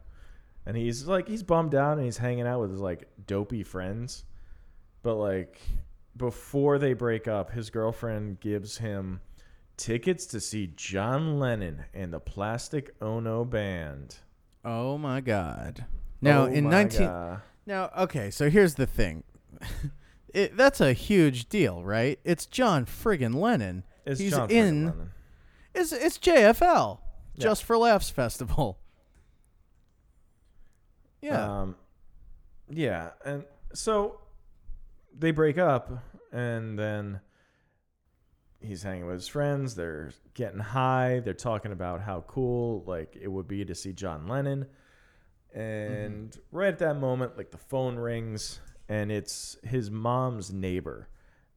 and 0.66 0.76
he's 0.76 1.06
like, 1.06 1.28
he's 1.28 1.42
bummed 1.42 1.74
out, 1.74 1.98
and 1.98 2.04
he's 2.04 2.18
hanging 2.18 2.46
out 2.46 2.60
with 2.60 2.70
his 2.70 2.80
like 2.80 3.08
dopey 3.26 3.62
friends. 3.62 4.24
But 5.02 5.16
like, 5.16 5.60
before 6.16 6.78
they 6.78 6.94
break 6.94 7.28
up, 7.28 7.50
his 7.50 7.70
girlfriend 7.70 8.40
gives 8.40 8.78
him 8.78 9.20
tickets 9.76 10.26
to 10.26 10.40
see 10.40 10.72
John 10.76 11.38
Lennon 11.38 11.84
and 11.92 12.12
the 12.12 12.20
Plastic 12.20 12.94
Ono 13.00 13.44
Band. 13.44 14.16
Oh 14.64 14.96
my 14.96 15.20
god. 15.20 15.84
Now 16.24 16.42
Oh 16.42 16.46
in 16.46 16.64
my 16.64 16.70
19 16.70 17.06
Now, 17.66 17.90
okay, 17.98 18.30
so 18.30 18.50
here's 18.50 18.74
the 18.74 18.86
thing. 18.86 19.24
it, 20.34 20.56
that's 20.56 20.80
a 20.80 20.92
huge 20.92 21.48
deal, 21.48 21.84
right? 21.84 22.18
It's 22.24 22.46
John 22.46 22.86
friggin' 22.86 23.34
Lennon. 23.34 23.84
It's 24.04 24.20
He's 24.20 24.32
John 24.32 24.50
in 24.50 24.86
Lennon. 24.86 25.10
It's 25.74 25.92
it's 25.92 26.18
JFL. 26.18 26.98
Yeah. 27.36 27.42
Just 27.42 27.64
for 27.64 27.76
Laughs 27.76 28.10
Festival. 28.10 28.78
Yeah. 31.20 31.62
Um, 31.62 31.76
yeah, 32.68 33.10
and 33.24 33.44
so 33.72 34.20
they 35.18 35.30
break 35.30 35.58
up, 35.58 35.90
and 36.32 36.78
then 36.78 37.20
he's 38.60 38.82
hanging 38.82 39.06
with 39.06 39.16
his 39.16 39.28
friends. 39.28 39.74
They're 39.74 40.12
getting 40.34 40.60
high. 40.60 41.20
They're 41.24 41.34
talking 41.34 41.72
about 41.72 42.02
how 42.02 42.24
cool 42.26 42.84
like 42.86 43.16
it 43.20 43.28
would 43.28 43.48
be 43.48 43.64
to 43.64 43.74
see 43.74 43.92
John 43.92 44.26
Lennon. 44.28 44.66
And 45.55 46.36
right 46.50 46.68
at 46.68 46.78
that 46.80 46.98
moment, 46.98 47.36
like 47.36 47.50
the 47.50 47.59
phone 47.59 47.96
rings, 47.96 48.61
and 48.88 49.12
it's 49.12 49.57
his 49.62 49.90
mom's 49.90 50.52
neighbor, 50.52 51.09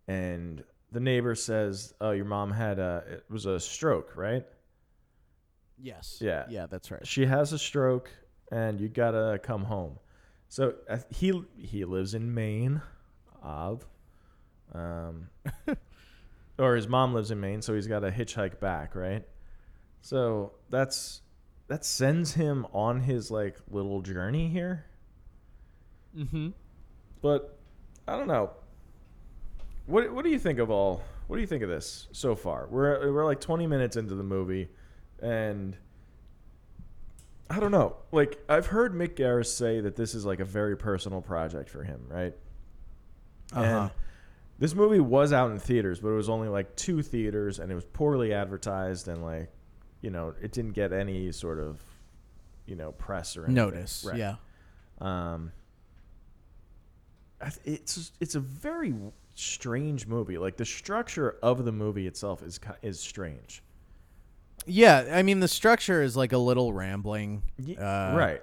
and 0.07 0.63
the 0.91 0.99
neighbor 0.99 1.33
says, 1.35 1.93
"Oh, 1.99 2.11
your 2.11 2.25
mom 2.25 2.51
had 2.51 2.77
a 2.79 3.03
it 3.07 3.25
was 3.29 3.45
a 3.45 3.59
stroke, 3.59 4.15
right?" 4.15 4.45
yes. 5.81 6.19
yeah. 6.21 6.45
Yeah, 6.49 6.65
that's 6.67 6.91
right. 6.91 7.05
she 7.05 7.25
has 7.25 7.53
a 7.53 7.59
stroke 7.59 8.09
and 8.51 8.79
you 8.79 8.87
gotta 8.87 9.39
come 9.43 9.65
home 9.65 9.99
so 10.47 10.73
uh, 10.89 10.97
he 11.09 11.41
he 11.57 11.83
lives 11.85 12.13
in 12.13 12.33
maine 12.33 12.81
of 13.41 13.85
um 14.73 15.27
or 16.59 16.75
his 16.75 16.87
mom 16.87 17.13
lives 17.13 17.29
in 17.31 17.39
maine 17.39 17.61
so 17.61 17.73
he's 17.75 17.87
got 17.87 17.99
to 17.99 18.11
hitchhike 18.11 18.59
back 18.59 18.95
right 18.95 19.27
so 20.01 20.53
that's 20.69 21.21
that 21.67 21.83
sends 21.85 22.33
him 22.33 22.65
on 22.73 23.01
his 23.01 23.29
like 23.31 23.57
little 23.69 24.01
journey 24.01 24.47
here 24.49 24.85
Mm-hmm. 26.17 26.49
but 27.21 27.59
i 28.07 28.17
don't 28.17 28.27
know 28.27 28.49
what 29.85 30.11
what 30.13 30.23
do 30.23 30.31
you 30.31 30.39
think 30.39 30.57
of 30.57 30.71
all 30.71 31.03
what 31.27 31.35
do 31.37 31.41
you 31.41 31.47
think 31.47 31.61
of 31.61 31.69
this 31.69 32.07
so 32.11 32.35
far 32.35 32.67
we're 32.71 33.11
we're 33.13 33.25
like 33.25 33.39
20 33.39 33.67
minutes 33.67 33.97
into 33.97 34.15
the 34.15 34.23
movie 34.23 34.67
and 35.21 35.77
I 37.49 37.59
don't 37.61 37.71
know. 37.71 37.95
Like 38.11 38.43
I've 38.49 38.65
heard 38.67 38.93
Mick 38.93 39.15
Garris 39.15 39.47
say 39.47 39.79
that 39.79 39.95
this 39.95 40.13
is 40.13 40.25
like 40.25 40.41
a 40.41 40.45
very 40.45 40.75
personal 40.75 41.21
project 41.21 41.69
for 41.69 41.81
him, 41.81 42.01
right? 42.09 42.35
Uh-huh. 43.53 43.63
And 43.63 43.91
this 44.59 44.75
movie 44.75 44.99
was 44.99 45.31
out 45.31 45.51
in 45.51 45.57
theaters, 45.59 46.01
but 46.01 46.09
it 46.09 46.15
was 46.15 46.27
only 46.29 46.49
like 46.49 46.75
two 46.75 47.01
theaters, 47.01 47.59
and 47.59 47.71
it 47.71 47.75
was 47.75 47.85
poorly 47.85 48.33
advertised, 48.33 49.07
and 49.07 49.23
like, 49.23 49.49
you 50.01 50.09
know, 50.09 50.33
it 50.41 50.51
didn't 50.51 50.73
get 50.73 50.93
any 50.93 51.31
sort 51.31 51.59
of, 51.59 51.81
you 52.65 52.75
know, 52.75 52.91
press 52.93 53.35
or 53.37 53.45
anything. 53.45 53.55
Notice. 53.55 54.05
Right. 54.07 54.17
Yeah. 54.17 54.35
Um, 54.99 55.51
it's 57.65 58.11
it's 58.19 58.35
a 58.35 58.39
very 58.39 58.93
strange 59.35 60.07
movie. 60.07 60.37
Like 60.37 60.57
the 60.57 60.65
structure 60.65 61.37
of 61.43 61.65
the 61.65 61.71
movie 61.71 62.07
itself 62.07 62.41
is 62.41 62.59
is 62.81 62.99
strange. 62.99 63.61
Yeah, 64.65 65.09
I 65.11 65.23
mean 65.23 65.39
the 65.39 65.47
structure 65.47 66.01
is 66.01 66.17
like 66.17 66.33
a 66.33 66.37
little 66.37 66.73
rambling. 66.73 67.43
Uh, 67.79 68.13
right. 68.17 68.41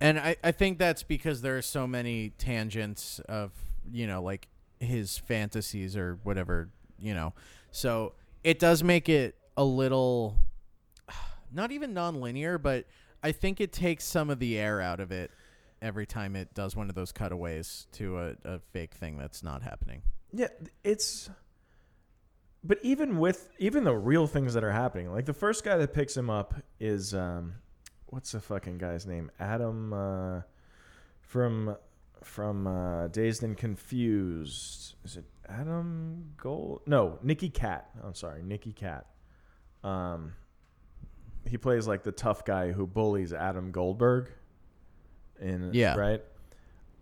And 0.00 0.18
I, 0.18 0.36
I 0.42 0.52
think 0.52 0.78
that's 0.78 1.02
because 1.02 1.42
there 1.42 1.58
are 1.58 1.62
so 1.62 1.86
many 1.86 2.30
tangents 2.38 3.20
of, 3.28 3.52
you 3.92 4.06
know, 4.06 4.22
like 4.22 4.48
his 4.78 5.18
fantasies 5.18 5.94
or 5.94 6.18
whatever, 6.22 6.70
you 6.98 7.12
know. 7.12 7.34
So 7.70 8.14
it 8.42 8.58
does 8.58 8.82
make 8.82 9.10
it 9.10 9.34
a 9.58 9.64
little 9.64 10.38
not 11.52 11.72
even 11.72 11.94
non-linear, 11.94 12.58
but 12.58 12.86
I 13.22 13.32
think 13.32 13.60
it 13.60 13.72
takes 13.72 14.04
some 14.04 14.30
of 14.30 14.38
the 14.38 14.58
air 14.58 14.80
out 14.80 15.00
of 15.00 15.12
it 15.12 15.30
every 15.82 16.06
time 16.06 16.36
it 16.36 16.54
does 16.54 16.76
one 16.76 16.88
of 16.88 16.94
those 16.94 17.12
cutaways 17.12 17.86
to 17.92 18.18
a, 18.18 18.34
a 18.44 18.58
fake 18.72 18.94
thing 18.94 19.16
that's 19.16 19.42
not 19.42 19.62
happening. 19.62 20.02
Yeah, 20.32 20.48
it's. 20.84 21.30
But 22.62 22.78
even 22.82 23.18
with 23.18 23.48
even 23.58 23.84
the 23.84 23.94
real 23.94 24.26
things 24.26 24.54
that 24.54 24.62
are 24.62 24.72
happening, 24.72 25.10
like 25.10 25.24
the 25.24 25.32
first 25.32 25.64
guy 25.64 25.78
that 25.78 25.94
picks 25.94 26.16
him 26.16 26.28
up 26.28 26.54
is 26.78 27.14
um, 27.14 27.54
what's 28.06 28.32
the 28.32 28.40
fucking 28.40 28.78
guy's 28.78 29.06
name? 29.06 29.30
Adam 29.40 29.92
uh, 29.92 30.42
from 31.22 31.76
from 32.22 32.66
uh, 32.66 33.08
Dazed 33.08 33.42
and 33.42 33.56
Confused. 33.56 34.94
Is 35.04 35.16
it 35.16 35.24
Adam 35.48 36.32
Gold? 36.36 36.82
No, 36.86 37.18
Nicky 37.22 37.48
Katt. 37.48 37.88
I'm 38.04 38.14
sorry, 38.14 38.42
Nicky 38.42 38.72
Katt. 38.72 39.06
Um, 39.82 40.34
he 41.46 41.56
plays 41.58 41.86
like 41.88 42.02
the 42.02 42.12
tough 42.12 42.44
guy 42.44 42.72
who 42.72 42.86
bullies 42.86 43.32
Adam 43.32 43.70
Goldberg. 43.72 44.30
In 45.40 45.70
Yeah. 45.72 45.96
right. 45.96 46.24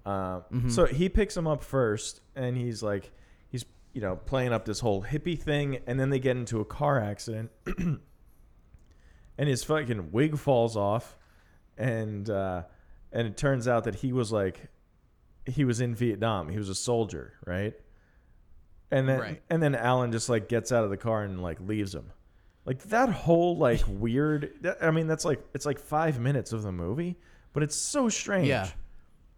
Uh, 0.07 0.41
Mhm. 0.53 0.71
So 0.71 0.87
he 0.87 1.09
picks 1.09 1.37
him 1.37 1.47
up 1.47 1.63
first, 1.63 2.21
and 2.37 2.57
he's 2.57 2.83
like, 2.83 3.11
he's 3.49 3.65
you 3.93 4.01
know 4.01 4.17
playing 4.17 4.53
up 4.53 4.65
this 4.65 4.81
whole 4.81 5.03
hippie 5.03 5.39
thing, 5.39 5.81
and 5.87 5.99
then 5.99 6.11
they 6.11 6.19
get 6.21 6.37
into 6.37 6.61
a 6.61 6.65
car 6.65 7.01
accident, 7.01 7.51
and 7.77 9.49
his 9.49 9.65
fucking 9.65 10.13
wig 10.13 10.39
falls 10.39 10.77
off, 10.77 11.17
and 11.77 12.29
uh, 12.31 12.63
and 13.13 13.27
it 13.27 13.37
turns 13.37 13.69
out 13.69 13.85
that 13.85 13.97
he 13.97 14.13
was 14.13 14.33
like, 14.33 14.69
he 15.47 15.65
was 15.65 15.81
in 15.81 15.95
Vietnam, 15.95 16.49
he 16.49 16.59
was 16.59 16.69
a 16.69 16.75
soldier, 16.75 17.35
right? 17.47 17.75
And 18.91 19.09
then 19.09 19.21
Right. 19.21 19.43
and 19.51 19.63
then 19.63 19.75
Alan 19.75 20.13
just 20.13 20.29
like 20.29 20.49
gets 20.49 20.73
out 20.73 20.85
of 20.85 20.91
the 20.91 20.97
car 20.97 21.23
and 21.23 21.43
like 21.43 21.59
leaves 21.61 21.95
him, 21.95 22.13
Like 22.65 22.83
that 22.85 23.09
whole 23.09 23.57
like 23.57 23.83
weird. 23.89 24.53
that- 24.63 24.83
I 24.83 24.91
mean, 24.91 25.07
that's 25.07 25.25
like 25.25 25.41
it's 25.55 25.65
like 25.67 25.79
five 25.79 26.21
minutes 26.21 26.53
of 26.53 26.63
the 26.63 26.73
movie, 26.73 27.17
but 27.53 27.63
it's 27.63 27.77
so 27.77 28.09
strange. 28.09 28.49
Yeah. 28.49 28.69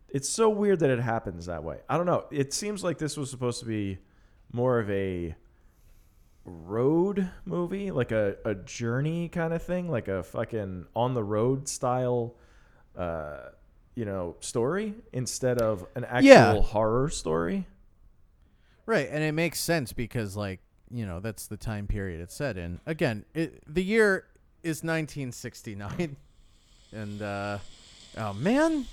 It's 0.09 0.29
so 0.29 0.49
weird 0.51 0.81
that 0.81 0.91
it 0.91 0.99
happens 1.01 1.47
that 1.47 1.63
way. 1.63 1.79
I 1.89 1.97
don't 1.97 2.07
know. 2.07 2.25
It 2.33 2.53
seems 2.53 2.83
like 2.83 2.99
this 2.99 3.17
was 3.17 3.31
supposed 3.31 3.61
to 3.61 3.67
be 3.67 3.99
more 4.53 4.81
of 4.81 4.91
a 4.91 5.37
road 6.45 7.31
movie, 7.45 7.91
like 7.91 8.13
a, 8.13 8.37
a 8.45 8.55
journey 8.55 9.29
kind 9.29 9.53
of 9.53 9.63
thing, 9.63 9.89
like 9.91 10.09
a 10.09 10.23
fucking 10.23 10.87
on 10.97 11.15
the 11.15 11.23
road 11.23 11.69
style, 11.69 12.35
uh, 12.97 13.51
you 13.95 14.05
know, 14.05 14.37
story 14.41 14.95
instead 15.13 15.59
of 15.61 15.87
an 15.95 16.05
actual 16.05 16.27
Yeah. 16.29 16.61
horror 16.61 17.09
story. 17.11 17.67
Right, 18.87 19.09
and 19.11 19.23
it 19.23 19.33
makes 19.33 19.61
sense 19.61 19.93
because 19.93 20.37
like, 20.37 20.61
you 20.91 21.07
know, 21.07 21.21
that's 21.21 21.47
the 21.47 21.57
time 21.57 21.87
period 21.87 22.21
it's 22.21 22.35
set 22.35 22.57
in. 22.59 22.81
Again, 22.87 23.25
it, 23.35 23.63
the 23.73 23.83
year 23.85 24.25
is 24.63 24.83
1969. 24.83 26.17
and 26.93 27.23
uh 27.23 27.59
oh 28.19 28.33
man, 28.35 28.85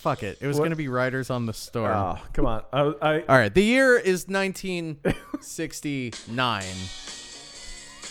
fuck 0.00 0.22
it. 0.22 0.38
It 0.40 0.46
was 0.46 0.56
What? 0.56 0.60
going 0.62 0.70
to 0.70 0.76
be 0.76 0.86
Riders 0.88 1.28
on 1.30 1.44
the 1.46 1.52
Storm. 1.52 1.96
Oh, 1.96 2.16
come 2.32 2.46
on. 2.46 2.62
I, 2.72 2.80
I 3.02 3.20
All 3.22 3.36
right, 3.36 3.52
the 3.52 3.64
year 3.64 3.98
is 3.98 4.28
1969. 4.28 6.64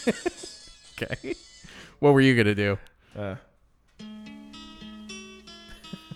okay. 1.01 1.35
What 1.99 2.13
were 2.13 2.21
you 2.21 2.35
going 2.35 2.47
to 2.47 2.55
do? 2.55 2.77
uh, 3.17 3.35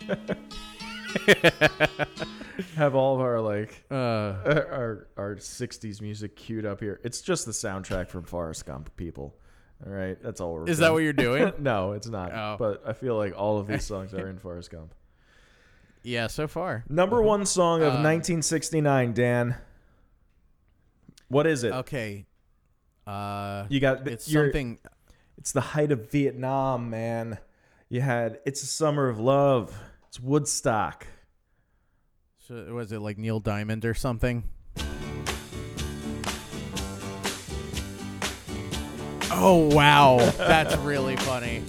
have 2.75 2.95
all 2.95 3.15
of 3.15 3.21
our 3.21 3.39
like 3.41 3.83
Uh 3.91 3.95
our 3.95 5.07
our 5.17 5.35
60s 5.35 6.01
music 6.01 6.35
queued 6.35 6.65
up 6.65 6.79
here. 6.79 6.99
It's 7.03 7.21
just 7.21 7.45
the 7.45 7.51
soundtrack 7.51 8.09
from 8.09 8.23
Forrest 8.23 8.65
Gump, 8.65 8.95
people. 8.97 9.35
All 9.85 9.91
right, 9.91 10.17
that's 10.23 10.39
all 10.39 10.53
we're 10.53 10.69
Is 10.69 10.77
that 10.77 10.93
what 10.93 10.99
you're 10.99 11.13
doing? 11.13 11.51
no, 11.59 11.91
it's 11.93 12.07
not. 12.07 12.31
Oh. 12.33 12.55
But 12.57 12.83
I 12.87 12.93
feel 12.93 13.17
like 13.17 13.33
all 13.37 13.57
of 13.59 13.67
these 13.67 13.83
songs 13.91 14.13
are 14.13 14.29
in 14.29 14.37
Forrest 14.37 14.69
Gump. 14.71 14.93
yeah, 16.03 16.27
so 16.27 16.47
far. 16.47 16.83
Number 16.89 17.21
one 17.21 17.45
song 17.45 17.81
of 17.81 17.87
Uh, 17.93 18.03
1969, 18.03 19.13
Dan. 19.13 19.55
What 21.27 21.47
is 21.47 21.63
it? 21.63 21.73
Okay. 21.73 22.25
Uh 23.07 23.65
You 23.69 23.79
got 23.79 24.07
it's 24.07 24.31
something 24.31 24.79
It's 25.37 25.51
the 25.51 25.61
height 25.61 25.91
of 25.91 26.09
Vietnam, 26.11 26.89
man. 26.89 27.39
You 27.89 28.01
had 28.01 28.39
"It's 28.45 28.63
a 28.63 28.67
Summer 28.67 29.09
of 29.09 29.19
Love." 29.19 29.77
It's 30.07 30.19
Woodstock. 30.19 31.07
So 32.53 32.73
was 32.73 32.91
it 32.91 32.99
like 32.99 33.17
Neil 33.17 33.39
Diamond 33.39 33.83
or 33.83 33.95
something? 33.95 34.43
Oh 39.31 39.69
wow, 39.73 40.17
that's 40.37 40.75
really 40.77 41.15
funny. 41.17 41.63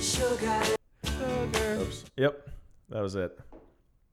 Sugar. 0.00 0.62
Sugar. 1.04 1.78
Oops. 1.80 2.04
Yep, 2.16 2.50
that 2.88 3.02
was 3.02 3.14
it. 3.14 3.38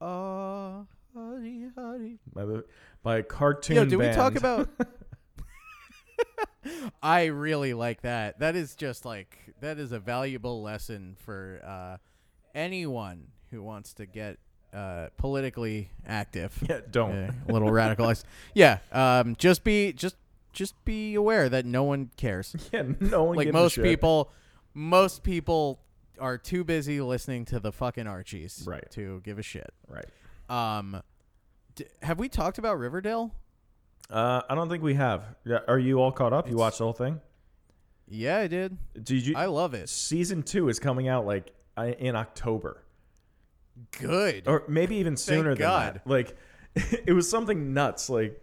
Uh, 0.00 0.82
honey, 1.16 1.64
honey. 1.74 2.18
By 2.34 2.44
the 2.44 2.64
by, 3.02 3.22
cartoon. 3.22 3.76
Yo, 3.76 3.84
did 3.86 3.96
we 3.96 4.12
talk 4.12 4.36
about? 4.36 4.68
I 7.02 7.26
really 7.26 7.72
like 7.72 8.02
that. 8.02 8.40
That 8.40 8.56
is 8.56 8.74
just 8.74 9.06
like 9.06 9.54
that 9.60 9.78
is 9.78 9.92
a 9.92 9.98
valuable 9.98 10.62
lesson 10.62 11.16
for 11.18 11.62
uh, 11.64 11.96
anyone 12.54 13.28
who 13.50 13.62
wants 13.62 13.94
to 13.94 14.04
get 14.04 14.38
uh, 14.74 15.08
politically 15.16 15.90
active. 16.06 16.56
Yeah, 16.68 16.80
don't. 16.90 17.12
Uh, 17.12 17.32
a 17.48 17.52
little 17.52 17.70
radicalized. 17.70 18.24
Yeah. 18.54 18.78
Um. 18.92 19.34
Just 19.36 19.64
be 19.64 19.92
just 19.92 20.16
just 20.52 20.82
be 20.84 21.14
aware 21.14 21.48
that 21.48 21.64
no 21.64 21.84
one 21.84 22.10
cares. 22.16 22.54
Yeah, 22.72 22.82
no 23.00 23.24
one. 23.24 23.36
like 23.36 23.52
most 23.52 23.76
people, 23.80 24.30
most 24.74 25.22
people 25.22 25.80
are 26.20 26.36
too 26.38 26.64
busy 26.64 27.00
listening 27.00 27.44
to 27.46 27.60
the 27.60 27.70
fucking 27.70 28.06
Archies 28.08 28.64
Right. 28.66 28.88
to 28.90 29.20
give 29.24 29.38
a 29.38 29.42
shit. 29.42 29.72
Right. 29.88 30.06
Um. 30.48 31.02
D- 31.74 31.84
have 32.02 32.18
we 32.18 32.28
talked 32.28 32.58
about 32.58 32.78
Riverdale? 32.78 33.32
Uh, 34.10 34.40
I 34.48 34.54
don't 34.54 34.68
think 34.68 34.82
we 34.82 34.94
have. 34.94 35.22
Yeah, 35.44 35.58
are 35.68 35.78
you 35.78 36.00
all 36.00 36.10
caught 36.12 36.32
up? 36.32 36.48
You 36.48 36.56
watched 36.56 36.78
the 36.78 36.84
whole 36.84 36.92
thing? 36.94 37.20
Yeah, 38.08 38.38
I 38.38 38.46
did. 38.46 38.76
Did 39.02 39.26
you? 39.26 39.34
I 39.36 39.46
love 39.46 39.74
it. 39.74 39.88
season 39.90 40.42
two 40.42 40.68
is 40.70 40.78
coming 40.80 41.08
out 41.08 41.26
like 41.26 41.52
in 41.98 42.16
October, 42.16 42.82
Good. 43.98 44.46
or 44.46 44.64
maybe 44.68 44.96
even 44.96 45.16
sooner 45.16 45.50
than 45.50 45.58
God. 45.58 45.94
that. 45.96 46.06
Like, 46.06 46.36
it 46.74 47.12
was 47.14 47.28
something 47.28 47.72
nuts. 47.74 48.08
Like, 48.10 48.40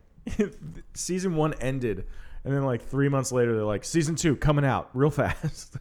season 0.94 1.36
one 1.36 1.54
ended, 1.56 2.06
and 2.44 2.54
then 2.56 2.64
like 2.64 2.82
three 2.88 3.10
months 3.10 3.32
later, 3.32 3.54
they're 3.56 3.64
like, 3.64 3.84
season 3.86 4.16
two 4.16 4.36
coming 4.36 4.66
out 4.66 4.90
real 4.94 5.10
fast. 5.12 5.78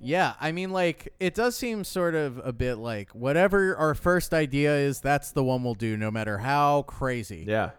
Yeah, 0.00 0.34
I 0.40 0.52
mean, 0.52 0.70
like 0.70 1.12
it 1.18 1.34
does 1.34 1.56
seem 1.56 1.82
sort 1.82 2.14
of 2.14 2.40
a 2.44 2.52
bit 2.52 2.76
like 2.76 3.10
whatever 3.10 3.76
our 3.76 3.96
first 3.96 4.32
idea 4.32 4.76
is, 4.76 5.00
that's 5.00 5.32
the 5.32 5.42
one 5.42 5.64
we'll 5.64 5.74
do, 5.74 5.96
no 5.96 6.10
matter 6.10 6.38
how 6.38 6.82
crazy. 6.82 7.44
yeah. 7.48 7.70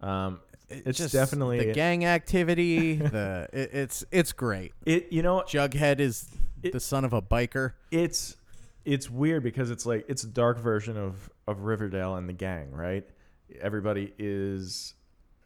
Um, 0.00 0.40
It 0.70 0.84
it's 0.86 0.98
just- 0.98 1.12
definitely 1.12 1.58
the 1.66 1.72
gang 1.74 2.06
activity. 2.06 2.96
the 2.96 3.48
it, 3.52 3.70
it's 3.74 4.04
it's 4.10 4.32
great. 4.32 4.72
it. 4.86 5.08
You 5.12 5.22
know, 5.22 5.42
Jughead 5.46 6.00
is 6.00 6.26
It- 6.62 6.72
the 6.72 6.80
son 6.80 7.04
of 7.04 7.12
a 7.12 7.20
biker. 7.20 7.72
it's 7.90 8.35
it's 8.86 9.10
weird 9.10 9.42
because 9.42 9.70
it's 9.70 9.84
like 9.84 10.06
it's 10.08 10.22
a 10.22 10.28
dark 10.28 10.60
version 10.60 10.96
of 10.96 11.28
of 11.46 11.60
Riverdale 11.62 12.14
and 12.14 12.28
the 12.28 12.32
gang, 12.32 12.70
right? 12.70 13.04
Everybody 13.60 14.14
is, 14.16 14.94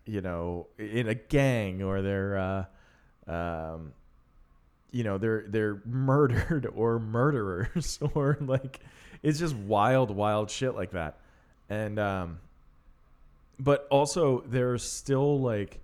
you 0.04 0.20
know, 0.20 0.68
in 0.78 1.08
a 1.08 1.14
gang 1.14 1.82
or 1.82 2.02
they're, 2.02 2.38
uh, 2.38 2.64
um, 3.26 3.92
you 4.90 5.04
know, 5.04 5.16
they're 5.18 5.44
they're 5.48 5.80
murdered 5.86 6.66
or 6.74 7.00
murderers 7.00 7.98
or 8.14 8.36
like 8.40 8.80
it's 9.22 9.38
just 9.38 9.56
wild, 9.56 10.10
wild 10.10 10.50
shit 10.50 10.74
like 10.74 10.90
that, 10.92 11.18
and 11.70 11.98
um, 11.98 12.38
but 13.58 13.88
also 13.90 14.44
there's 14.46 14.82
still 14.82 15.40
like 15.40 15.80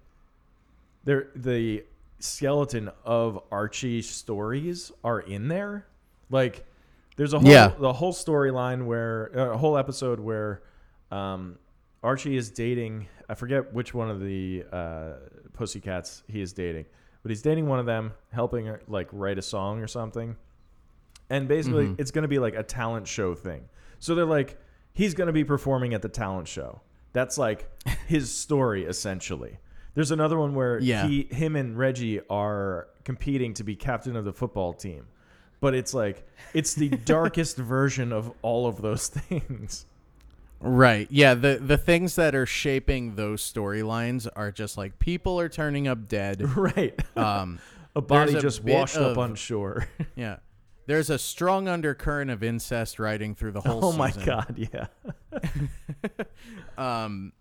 there 1.04 1.28
the 1.34 1.84
skeleton 2.18 2.90
of 3.04 3.42
Archie 3.50 4.02
stories 4.02 4.92
are 5.02 5.20
in 5.20 5.48
there. 5.48 5.86
Like 6.28 6.66
there's 7.16 7.32
a 7.32 7.38
whole 7.38 7.48
Yeah. 7.50 7.72
the 7.78 7.92
whole 7.92 8.12
storyline 8.12 8.86
where 8.86 9.30
uh, 9.34 9.54
a 9.54 9.56
whole 9.56 9.76
episode 9.76 10.20
where 10.20 10.62
um, 11.10 11.58
Archie 12.02 12.36
is 12.36 12.50
dating 12.50 13.08
I 13.28 13.34
forget 13.34 13.72
which 13.74 13.92
one 13.92 14.08
of 14.08 14.20
the 14.20 14.64
uh, 14.72 15.12
pussycats 15.52 16.22
he 16.28 16.40
is 16.40 16.52
dating, 16.52 16.84
but 17.22 17.30
he's 17.30 17.42
dating 17.42 17.66
one 17.66 17.80
of 17.80 17.86
them, 17.86 18.12
helping 18.30 18.66
her 18.66 18.80
like 18.86 19.08
write 19.12 19.36
a 19.38 19.42
song 19.42 19.80
or 19.82 19.88
something. 19.88 20.36
And 21.28 21.48
basically, 21.48 21.86
Mhm. 21.88 21.98
it's 22.00 22.12
going 22.12 22.22
to 22.22 22.28
be 22.28 22.38
like 22.38 22.54
a 22.54 22.62
talent 22.62 23.08
show 23.08 23.34
thing. 23.34 23.64
So 23.98 24.14
they're 24.14 24.24
like, 24.24 24.58
he's 24.92 25.12
going 25.14 25.26
to 25.26 25.32
be 25.32 25.42
performing 25.42 25.92
at 25.92 26.02
the 26.02 26.08
talent 26.08 26.46
show. 26.46 26.82
That's 27.12 27.36
like 27.36 27.68
his 28.06 28.32
story 28.32 28.84
essentially. 28.84 29.58
There's 29.94 30.12
another 30.12 30.38
one 30.38 30.54
where 30.54 30.78
Yeah. 30.78 31.08
he, 31.08 31.22
him, 31.24 31.56
and 31.56 31.76
Reggie 31.76 32.20
are 32.30 32.86
competing 33.02 33.54
to 33.54 33.64
be 33.64 33.74
captain 33.74 34.14
of 34.14 34.24
the 34.24 34.32
football 34.32 34.72
team, 34.72 35.06
but 35.60 35.74
it's 35.74 35.94
like 35.94 36.26
it's 36.54 36.74
the 36.74 36.88
darkest 37.04 37.56
version 37.56 38.12
of 38.12 38.32
all 38.42 38.66
of 38.66 38.82
those 38.82 39.08
things. 39.08 39.86
Right. 40.60 41.06
Yeah. 41.10 41.34
The 41.34 41.58
the 41.60 41.76
things 41.76 42.16
that 42.16 42.34
are 42.34 42.46
shaping 42.46 43.14
those 43.16 43.42
storylines 43.42 44.26
are 44.36 44.50
just 44.50 44.76
like 44.76 44.98
people 44.98 45.38
are 45.40 45.48
turning 45.48 45.86
up 45.88 46.08
dead. 46.08 46.42
right? 46.56 46.98
Um. 47.16 47.58
A 47.94 48.02
body 48.02 48.34
a 48.34 48.40
just 48.42 48.62
washed 48.62 48.98
up 48.98 49.16
on 49.16 49.34
shore. 49.34 49.88
Yeah. 50.16 50.36
There's 50.86 51.08
a 51.08 51.18
strong 51.18 51.66
undercurrent 51.66 52.30
of 52.30 52.42
incest 52.42 52.98
riding 52.98 53.34
through 53.34 53.52
the 53.52 53.62
whole 53.62 53.84
oh 53.86 53.92
my 53.92 54.12
god, 54.12 54.68
yeah. 54.72 54.86
Um, 56.78 57.32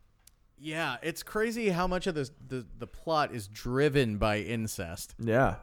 yeah, 0.57 0.97
it's 1.03 1.24
crazy 1.24 1.70
how 1.70 1.88
much 1.88 2.07
of 2.07 2.16
this 2.16 2.32
the 2.47 2.66
the 2.80 2.88
plot 2.88 3.34
is 3.34 3.47
driven 3.47 4.18
by 4.18 4.39
incest. 4.39 5.13
Yeah. 5.20 5.55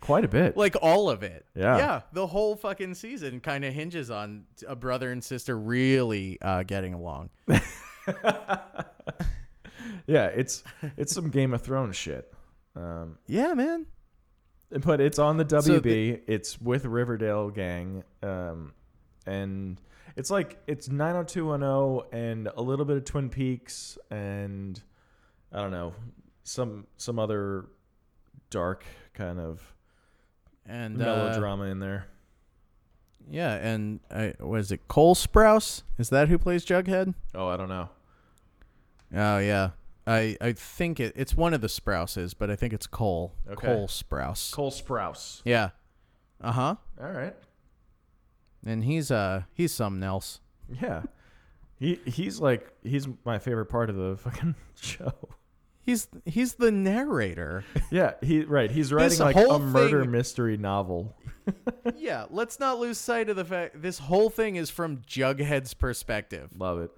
Quite 0.00 0.24
a 0.24 0.28
bit. 0.28 0.56
Like 0.56 0.76
all 0.80 1.10
of 1.10 1.22
it. 1.22 1.46
Yeah. 1.54 1.78
Yeah. 1.78 2.00
The 2.12 2.26
whole 2.26 2.56
fucking 2.56 2.94
season 2.94 3.40
kind 3.40 3.64
of 3.64 3.72
hinges 3.74 4.10
on 4.10 4.44
a 4.66 4.76
brother 4.76 5.10
and 5.12 5.22
sister 5.22 5.58
really 5.58 6.38
uh, 6.40 6.62
getting 6.62 6.94
along. 6.94 7.30
yeah, 10.06 10.26
it's 10.26 10.62
it's 10.96 11.12
some 11.14 11.30
Game 11.30 11.52
of 11.54 11.62
Thrones 11.62 11.96
shit. 11.96 12.32
Um, 12.74 13.18
Yeah, 13.26 13.54
man. 13.54 13.86
but 14.70 15.00
it's 15.00 15.18
on 15.18 15.36
the 15.36 15.44
WB. 15.44 15.62
So 15.64 15.78
the- 15.80 16.20
it's 16.26 16.60
with 16.60 16.84
Riverdale 16.84 17.50
gang, 17.50 18.04
um, 18.22 18.72
and 19.26 19.80
it's 20.16 20.30
like 20.30 20.58
it's 20.66 20.88
90210 20.88 22.18
and 22.20 22.48
a 22.56 22.62
little 22.62 22.84
bit 22.84 22.96
of 22.96 23.04
Twin 23.04 23.28
Peaks 23.28 23.98
and 24.10 24.80
I 25.52 25.60
don't 25.60 25.70
know 25.70 25.94
some 26.44 26.86
some 26.96 27.18
other 27.18 27.66
dark 28.50 28.84
kind 29.14 29.38
of 29.40 29.74
And 30.68 31.00
uh, 31.00 31.04
melodrama 31.04 31.64
in 31.64 31.78
there. 31.80 32.06
yeah, 33.30 33.54
and 33.54 34.00
uh, 34.10 34.30
was 34.40 34.72
it 34.72 34.88
Cole 34.88 35.14
Sprouse? 35.14 35.82
Is 35.98 36.08
that 36.10 36.28
who 36.28 36.38
plays 36.38 36.64
Jughead? 36.64 37.14
Oh, 37.34 37.46
I 37.48 37.56
don't 37.56 37.68
know. 37.68 37.88
Oh 39.14 39.38
yeah. 39.38 39.70
I 40.08 40.36
I 40.40 40.52
think 40.52 41.00
it, 41.00 41.12
it's 41.16 41.36
one 41.36 41.54
of 41.54 41.60
the 41.60 41.68
Sprouses, 41.68 42.34
but 42.34 42.50
I 42.50 42.56
think 42.56 42.72
it's 42.72 42.86
Cole. 42.86 43.32
Okay. 43.48 43.66
Cole 43.66 43.88
Sprouse. 43.88 44.52
Cole 44.52 44.70
Sprouse. 44.70 45.42
Yeah. 45.44 45.70
Uh 46.40 46.52
huh. 46.52 46.74
All 47.00 47.10
right. 47.10 47.34
And 48.64 48.84
he's 48.84 49.10
uh 49.10 49.42
he's 49.52 49.72
something 49.72 50.02
else. 50.02 50.40
Yeah. 50.80 51.02
He 51.78 52.00
he's 52.06 52.40
like 52.40 52.72
he's 52.82 53.06
my 53.24 53.38
favorite 53.38 53.66
part 53.66 53.90
of 53.90 53.96
the 53.96 54.16
fucking 54.16 54.54
show. 54.80 55.12
He's 55.86 56.08
he's 56.24 56.54
the 56.54 56.72
narrator. 56.72 57.64
Yeah, 57.92 58.14
he 58.20 58.42
right. 58.42 58.68
He's 58.68 58.92
writing 58.92 59.20
like 59.20 59.36
a 59.36 59.38
whole 59.38 59.60
murder 59.60 60.04
mystery 60.04 60.56
novel. 60.56 61.16
yeah. 61.96 62.26
Let's 62.28 62.58
not 62.58 62.80
lose 62.80 62.98
sight 62.98 63.28
of 63.28 63.36
the 63.36 63.44
fact 63.44 63.80
this 63.80 64.00
whole 64.00 64.28
thing 64.28 64.56
is 64.56 64.68
from 64.68 64.98
Jughead's 65.08 65.74
perspective. 65.74 66.50
Love 66.58 66.80
it. 66.80 66.90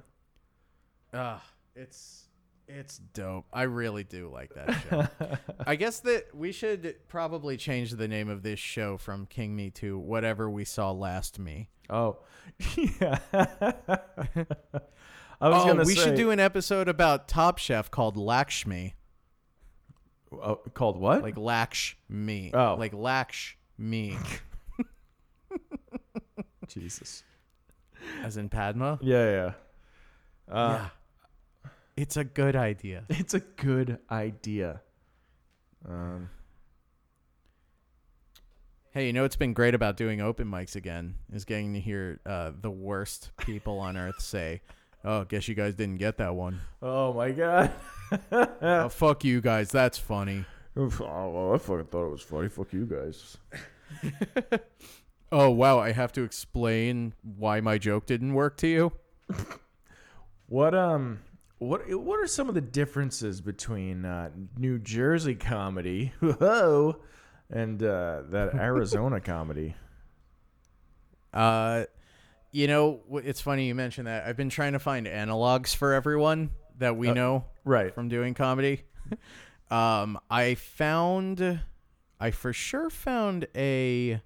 Ah, 1.12 1.42
it's 1.76 2.28
it's 2.66 2.96
dope. 2.96 3.44
I 3.52 3.64
really 3.64 4.04
do 4.04 4.30
like 4.32 4.54
that 4.54 4.72
show. 4.88 5.36
I 5.66 5.76
guess 5.76 6.00
that 6.00 6.34
we 6.34 6.50
should 6.50 6.96
probably 7.08 7.58
change 7.58 7.90
the 7.90 8.08
name 8.08 8.30
of 8.30 8.42
this 8.42 8.58
show 8.58 8.96
from 8.96 9.26
King 9.26 9.54
Me 9.54 9.68
to 9.72 9.98
whatever 9.98 10.48
we 10.48 10.64
saw 10.64 10.92
last 10.92 11.38
me. 11.38 11.68
Oh, 11.90 12.20
yeah. 13.00 13.18
I 15.40 15.48
was 15.50 15.62
oh, 15.62 15.66
gonna 15.68 15.84
we 15.84 15.94
say, 15.94 16.02
should 16.04 16.14
do 16.16 16.30
an 16.30 16.40
episode 16.40 16.88
about 16.88 17.28
Top 17.28 17.58
Chef 17.58 17.90
called 17.90 18.16
Lakshmi, 18.16 18.94
uh, 20.40 20.56
called 20.74 20.98
what? 20.98 21.22
like 21.22 21.36
Lakshmi, 21.36 22.52
Oh. 22.52 22.74
like 22.76 22.92
Lakshmi, 22.92 24.16
Jesus. 26.66 27.22
as 28.22 28.36
in 28.36 28.48
Padma. 28.48 28.98
Yeah, 29.00 29.30
yeah. 29.30 30.52
Uh, 30.52 30.88
yeah, 31.64 31.70
it's 31.96 32.16
a 32.16 32.24
good 32.24 32.56
idea. 32.56 33.04
It's 33.08 33.34
a 33.34 33.40
good 33.40 33.98
idea. 34.10 34.80
Um, 35.88 36.30
Hey, 38.90 39.06
you 39.06 39.12
know 39.12 39.22
what's 39.22 39.36
been 39.36 39.52
great 39.52 39.74
about 39.74 39.96
doing 39.96 40.20
open 40.20 40.48
mics 40.48 40.74
again 40.74 41.16
is 41.32 41.44
getting 41.44 41.74
to 41.74 41.80
hear 41.80 42.20
uh, 42.26 42.50
the 42.60 42.70
worst 42.70 43.30
people 43.36 43.78
on 43.78 43.96
earth 43.96 44.20
say, 44.20 44.62
"Oh, 45.08 45.24
guess 45.24 45.48
you 45.48 45.54
guys 45.54 45.74
didn't 45.74 45.98
get 45.98 46.18
that 46.18 46.34
one." 46.34 46.60
oh 46.82 47.12
my 47.12 47.30
god. 47.30 47.72
oh, 48.32 48.88
fuck 48.88 49.24
you 49.24 49.40
guys, 49.40 49.70
that's 49.70 49.98
funny. 49.98 50.44
oh, 50.76 50.88
well, 50.98 51.54
I 51.54 51.58
fucking 51.58 51.86
thought 51.86 52.06
it 52.06 52.10
was 52.10 52.22
funny. 52.22 52.48
Fuck 52.48 52.72
you 52.72 52.86
guys. 52.86 53.36
Oh 55.30 55.50
wow, 55.50 55.78
I 55.78 55.92
have 55.92 56.12
to 56.12 56.22
explain 56.22 57.12
why 57.22 57.60
my 57.60 57.76
joke 57.76 58.06
didn't 58.06 58.34
work 58.34 58.56
to 58.58 58.66
you. 58.66 58.92
What 60.50 60.74
um 60.74 61.18
what 61.58 61.82
what 61.92 62.18
are 62.20 62.26
some 62.26 62.48
of 62.48 62.54
the 62.54 62.62
differences 62.62 63.42
between 63.42 64.06
uh, 64.06 64.30
New 64.56 64.78
Jersey 64.78 65.34
comedy 65.34 66.14
whoa, 66.20 66.96
and 67.50 67.82
uh, 67.82 68.22
that 68.30 68.54
Arizona 68.54 69.20
comedy? 69.20 69.74
Uh, 71.34 71.84
you 72.52 72.66
know, 72.66 73.00
it's 73.12 73.40
funny 73.40 73.66
you 73.68 73.74
mentioned 73.74 74.06
that. 74.06 74.26
I've 74.26 74.36
been 74.36 74.48
trying 74.50 74.72
to 74.72 74.78
find 74.78 75.06
analogs 75.06 75.74
for 75.74 75.92
everyone 75.92 76.50
that 76.78 76.96
we 76.96 77.08
Uh, 77.08 77.14
know 77.14 77.44
Right. 77.64 77.94
from 77.94 78.08
doing 78.08 78.34
comedy. 78.34 78.84
um, 79.70 80.18
I 80.30 80.54
found, 80.54 81.60
I 82.20 82.30
for 82.30 82.52
sure 82.52 82.88
found 82.90 83.46
a 83.54 84.20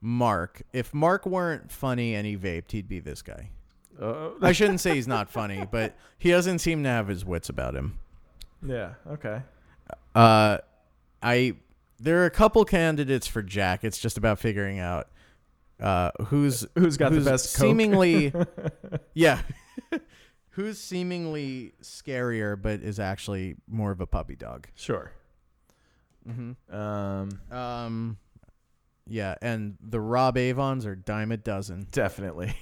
Mark. 0.00 0.62
If 0.72 0.92
Mark 0.94 1.26
weren't 1.26 1.70
funny 1.72 2.14
and 2.14 2.26
he 2.26 2.36
vaped, 2.36 2.72
he'd 2.72 2.88
be 2.88 3.00
this 3.00 3.22
guy. 3.22 3.50
Uh, 4.00 4.30
I 4.42 4.52
shouldn't 4.52 4.80
say 4.80 4.94
he's 4.94 5.08
not 5.08 5.30
funny, 5.30 5.66
but 5.70 5.96
he 6.18 6.30
doesn't 6.30 6.58
seem 6.58 6.82
to 6.82 6.88
have 6.88 7.08
his 7.08 7.24
wits 7.24 7.48
about 7.48 7.74
him. 7.74 7.98
yeah. 8.66 8.94
Okay. 9.08 9.42
Uh, 10.14 10.58
I 11.22 11.56
there 12.00 12.22
are 12.22 12.26
a 12.26 12.30
couple 12.30 12.64
candidates 12.64 13.26
for 13.26 13.42
Jack. 13.42 13.82
It's 13.84 13.98
just 13.98 14.18
about 14.18 14.38
figuring 14.38 14.78
out 14.78 15.08
uh, 15.84 16.10
who's 16.26 16.66
Who's 16.76 16.96
got 16.96 17.12
who's 17.12 17.24
the 17.24 17.30
best 17.30 17.56
coke? 17.56 17.66
seemingly 17.66 18.32
yeah 19.14 19.42
who's 20.50 20.78
seemingly 20.80 21.74
scarier 21.82 22.60
but 22.60 22.80
is 22.80 22.98
actually 22.98 23.56
more 23.68 23.90
of 23.92 24.00
a 24.00 24.06
puppy 24.06 24.34
dog. 24.36 24.66
Sure. 24.74 25.12
Mm-hmm. 26.28 26.74
Um. 26.74 27.28
Um, 27.50 28.18
yeah, 29.06 29.34
and 29.42 29.76
the 29.82 30.00
Rob 30.00 30.38
Avons 30.38 30.86
are 30.86 30.94
dime 30.96 31.30
a 31.32 31.36
dozen. 31.36 31.86
Definitely. 31.92 32.54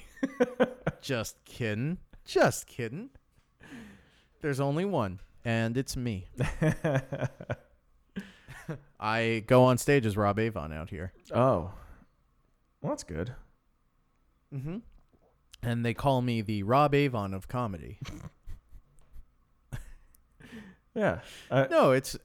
Just 1.00 1.36
kidding. 1.44 1.98
Just 2.24 2.66
kidding. 2.66 3.10
There's 4.40 4.58
only 4.58 4.84
one, 4.84 5.20
and 5.44 5.76
it's 5.76 5.96
me. 5.96 6.26
I 8.98 9.44
go 9.46 9.64
on 9.64 9.78
stage 9.78 10.04
as 10.06 10.16
Rob 10.16 10.38
Avon 10.40 10.72
out 10.72 10.90
here. 10.90 11.12
oh. 11.34 11.70
Well, 12.82 12.90
that's 12.92 13.04
good. 13.04 13.34
Mm-hmm. 14.54 14.78
And 15.62 15.86
they 15.86 15.94
call 15.94 16.20
me 16.20 16.42
the 16.42 16.62
Rob 16.64 16.94
Avon 16.94 17.32
of 17.32 17.48
comedy. 17.48 17.98
Yeah. 20.94 21.20
Uh, 21.50 21.66
no, 21.70 21.92
it's 21.92 22.18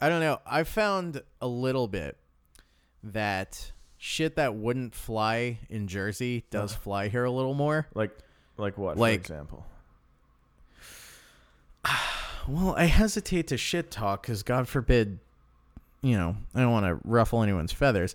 I 0.00 0.08
don't 0.08 0.20
know. 0.20 0.40
I 0.46 0.64
found 0.64 1.22
a 1.42 1.46
little 1.46 1.88
bit 1.88 2.16
that 3.02 3.72
shit 3.98 4.36
that 4.36 4.54
wouldn't 4.54 4.94
fly 4.94 5.58
in 5.68 5.86
Jersey 5.86 6.44
does 6.50 6.74
fly 6.74 7.08
here 7.08 7.24
a 7.24 7.30
little 7.30 7.52
more. 7.52 7.86
like, 7.94 8.16
like 8.56 8.78
what? 8.78 8.96
Like- 8.96 9.20
for 9.26 9.32
example. 9.32 9.66
Well, 12.48 12.74
I 12.74 12.84
hesitate 12.86 13.48
to 13.48 13.58
shit 13.58 13.90
talk 13.90 14.22
because 14.22 14.42
God 14.42 14.66
forbid, 14.66 15.20
you 16.00 16.16
know, 16.16 16.36
I 16.54 16.60
don't 16.62 16.72
want 16.72 16.86
to 16.86 16.98
ruffle 17.06 17.42
anyone's 17.42 17.70
feathers. 17.70 18.14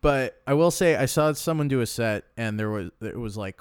But 0.00 0.40
I 0.46 0.54
will 0.54 0.70
say 0.70 0.96
I 0.96 1.06
saw 1.06 1.32
someone 1.32 1.68
do 1.68 1.80
a 1.80 1.86
set 1.86 2.24
and 2.36 2.58
there 2.58 2.70
was 2.70 2.90
it 3.00 3.18
was 3.18 3.36
like 3.36 3.60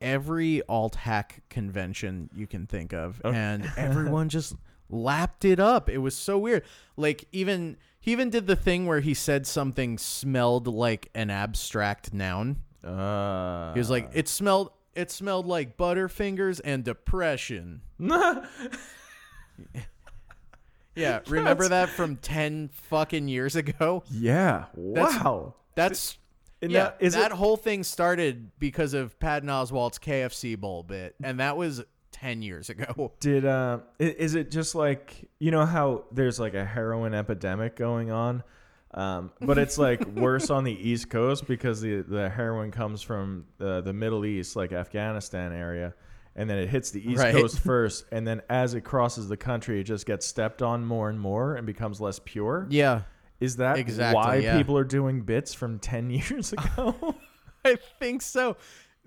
every 0.00 0.62
alt 0.68 0.94
hack 0.94 1.42
convention 1.48 2.30
you 2.36 2.46
can 2.46 2.66
think 2.66 2.92
of, 2.92 3.20
Okay. 3.24 3.36
and 3.36 3.70
everyone 3.76 4.28
just 4.28 4.54
lapped 4.88 5.44
it 5.44 5.58
up. 5.58 5.88
It 5.90 5.98
was 5.98 6.14
so 6.14 6.38
weird. 6.38 6.62
Like 6.96 7.26
even 7.32 7.76
he 8.00 8.12
even 8.12 8.30
did 8.30 8.46
the 8.46 8.54
thing 8.56 8.86
where 8.86 9.00
he 9.00 9.14
said 9.14 9.46
something 9.46 9.98
smelled 9.98 10.68
like 10.68 11.08
an 11.14 11.30
abstract 11.30 12.12
noun. 12.14 12.58
Uh, 12.84 13.72
He 13.72 13.80
was 13.80 13.90
like, 13.90 14.10
it 14.14 14.28
smelled 14.28 14.70
it 14.94 15.10
smelled 15.10 15.46
like 15.46 15.76
Butterfingers 15.76 16.60
and 16.64 16.84
depression. 16.84 17.80
Yeah, 20.96 21.20
remember 21.28 21.68
that 21.68 21.90
from 21.90 22.16
ten 22.16 22.70
fucking 22.72 23.28
years 23.28 23.54
ago? 23.56 24.02
yeah. 24.10 24.64
That's- 24.74 25.14
Wow. 25.22 25.54
That's 25.74 26.18
And 26.62 26.72
yeah. 26.72 26.84
that- 26.84 26.96
is 27.00 27.12
that 27.14 27.32
it- 27.32 27.36
whole 27.36 27.56
thing 27.56 27.84
started 27.84 28.50
because 28.58 28.94
of 28.94 29.18
Patton 29.20 29.48
Oswalt's 29.48 29.98
KFC 29.98 30.58
bowl 30.58 30.82
bit, 30.82 31.14
and 31.22 31.38
that 31.40 31.56
was 31.56 31.84
ten 32.12 32.40
years 32.42 32.70
ago. 32.70 33.12
Did 33.20 33.44
uh, 33.44 33.80
i- 34.00 34.02
is 34.04 34.34
it 34.34 34.50
just 34.50 34.74
like 34.74 35.28
you 35.38 35.50
know 35.50 35.66
how 35.66 36.04
there's 36.12 36.40
like 36.40 36.54
a 36.54 36.64
heroin 36.64 37.12
epidemic 37.12 37.76
going 37.76 38.10
on, 38.10 38.42
um, 38.94 39.32
but 39.42 39.58
it's 39.58 39.76
like 39.76 40.02
worse 40.16 40.48
on 40.48 40.64
the 40.64 40.72
East 40.72 41.10
Coast 41.10 41.46
because 41.46 41.82
the 41.82 42.00
the 42.00 42.30
heroin 42.30 42.70
comes 42.70 43.02
from 43.02 43.44
the 43.58 43.82
the 43.82 43.92
Middle 43.92 44.24
East, 44.24 44.56
like 44.56 44.72
Afghanistan 44.72 45.52
area, 45.52 45.92
and 46.36 46.48
then 46.48 46.58
it 46.58 46.68
hits 46.68 46.90
the 46.92 47.00
East 47.10 47.20
Right. 47.22 47.34
Coast 47.34 47.58
first, 47.58 48.04
and 48.12 48.24
then 48.26 48.42
as 48.48 48.74
it 48.74 48.82
crosses 48.82 49.26
the 49.28 49.36
country, 49.36 49.80
it 49.80 49.84
just 49.84 50.06
gets 50.06 50.24
stepped 50.26 50.62
on 50.62 50.84
more 50.84 51.08
and 51.08 51.18
more 51.18 51.56
and 51.56 51.66
becomes 51.66 52.00
less 52.00 52.20
pure. 52.24 52.66
Yeah, 52.70 53.02
Is 53.40 53.56
that 53.56 53.78
Exactly, 53.78 54.14
why 54.16 54.36
yeah. 54.36 54.56
people 54.56 54.76
are 54.78 54.84
doing 54.84 55.22
bits 55.22 55.52
from 55.54 55.78
ten 55.80 56.10
years 56.10 56.52
ago? 56.52 57.16
I 57.64 57.76
think 57.98 58.22
so. 58.22 58.56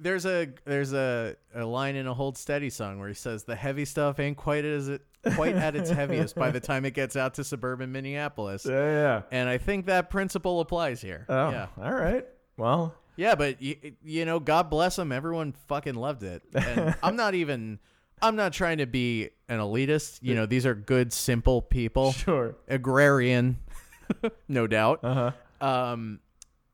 There's 0.01 0.25
a 0.25 0.47
there's 0.65 0.93
a, 0.93 1.36
a 1.53 1.65
line 1.65 1.95
in 1.95 2.07
a 2.07 2.13
Hold 2.13 2.38
Steady 2.38 2.69
song 2.69 2.99
where 2.99 3.07
he 3.09 3.13
says 3.13 3.43
the 3.43 3.55
heavy 3.55 3.84
stuff 3.86 4.19
ain't 4.19 4.38
quite 4.38 4.63
as 4.65 4.88
it 4.88 5.01
quite 5.36 5.55
at 5.55 5.75
its 5.75 5.89
heaviest 5.89 6.36
by 6.36 6.49
the 6.51 6.59
time 6.61 6.86
it 6.86 6.93
gets 6.93 7.17
out 7.17 7.34
to 7.34 7.43
suburban 7.43 7.91
Minneapolis. 7.91 8.65
yeah, 8.65 8.73
yeah. 8.73 9.21
And 9.32 9.49
I 9.49 9.57
think 9.57 9.88
that 9.88 10.09
principle 10.09 10.61
applies 10.61 11.01
here. 11.01 11.25
Oh, 11.27 11.51
Yeah. 11.51 11.67
all 11.77 11.93
right. 11.93 12.25
Well, 12.55 12.95
Yeah, 13.20 13.36
but 13.36 13.61
you, 13.61 13.76
you 14.01 14.24
know, 14.24 14.39
God 14.39 14.70
bless 14.70 14.95
them. 14.95 15.11
Everyone 15.11 15.53
fucking 15.67 15.95
loved 15.95 16.24
it. 16.24 16.41
And 16.53 16.95
I'm 17.03 17.17
not 17.17 17.36
even. 17.36 17.80
I'm 18.22 18.38
not 18.38 18.53
trying 18.53 18.78
to 18.78 18.86
be 18.86 19.30
an 19.49 19.59
elitist. 19.59 20.20
You 20.22 20.36
know, 20.36 20.45
these 20.45 20.65
are 20.65 20.74
good, 20.74 21.11
simple 21.11 21.61
people, 21.61 22.11
sure. 22.26 22.55
agrarian, 22.70 23.57
no 24.47 24.67
doubt. 24.67 25.01
Uh 25.03 25.32
huh. 25.61 25.65
Um, 25.65 26.20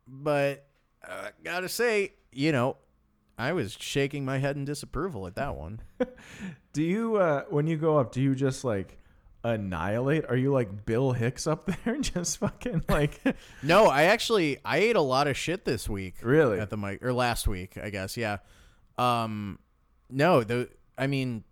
but 0.08 0.68
uh, 1.08 1.30
gotta 1.43 1.70
say, 1.70 2.14
you 2.32 2.52
know, 2.52 2.78
I 3.39 3.54
was 3.54 3.76
shaking 3.80 4.24
my 4.24 4.38
head 4.38 4.56
in 4.56 4.66
disapproval 4.66 5.26
at 5.26 5.36
that 5.36 5.56
one. 5.56 5.82
Do 6.74 6.84
you 6.84 7.16
uh 7.16 7.46
when 7.50 7.66
you 7.66 7.78
go 7.78 7.98
up, 7.98 8.12
do 8.12 8.22
you 8.22 8.36
just 8.36 8.64
like 8.64 9.00
annihilate? 9.46 10.26
Are 10.28 10.36
you 10.36 10.52
like 10.52 10.86
Bill 10.86 11.12
Hicks 11.12 11.46
up 11.48 11.66
there 11.68 11.78
and 11.96 12.04
just 12.04 12.39
fucking 12.39 12.84
like 12.89 13.22
No, 13.64 13.86
I 13.86 14.04
actually 14.04 14.58
I 14.66 14.78
ate 14.78 14.96
a 14.96 15.02
lot 15.02 15.28
of 15.28 15.38
shit 15.38 15.66
this 15.66 15.88
week. 15.88 16.16
Really? 16.22 16.60
At 16.60 16.70
the 16.70 16.78
mic 16.78 17.04
or 17.04 17.14
last 17.14 17.48
week, 17.48 17.78
I 17.82 17.89
guess. 17.89 18.18
Yeah. 18.18 18.38
Um, 18.98 19.60
no, 20.10 20.43
the 20.43 20.70
I 20.98 21.08
mean, 21.08 21.43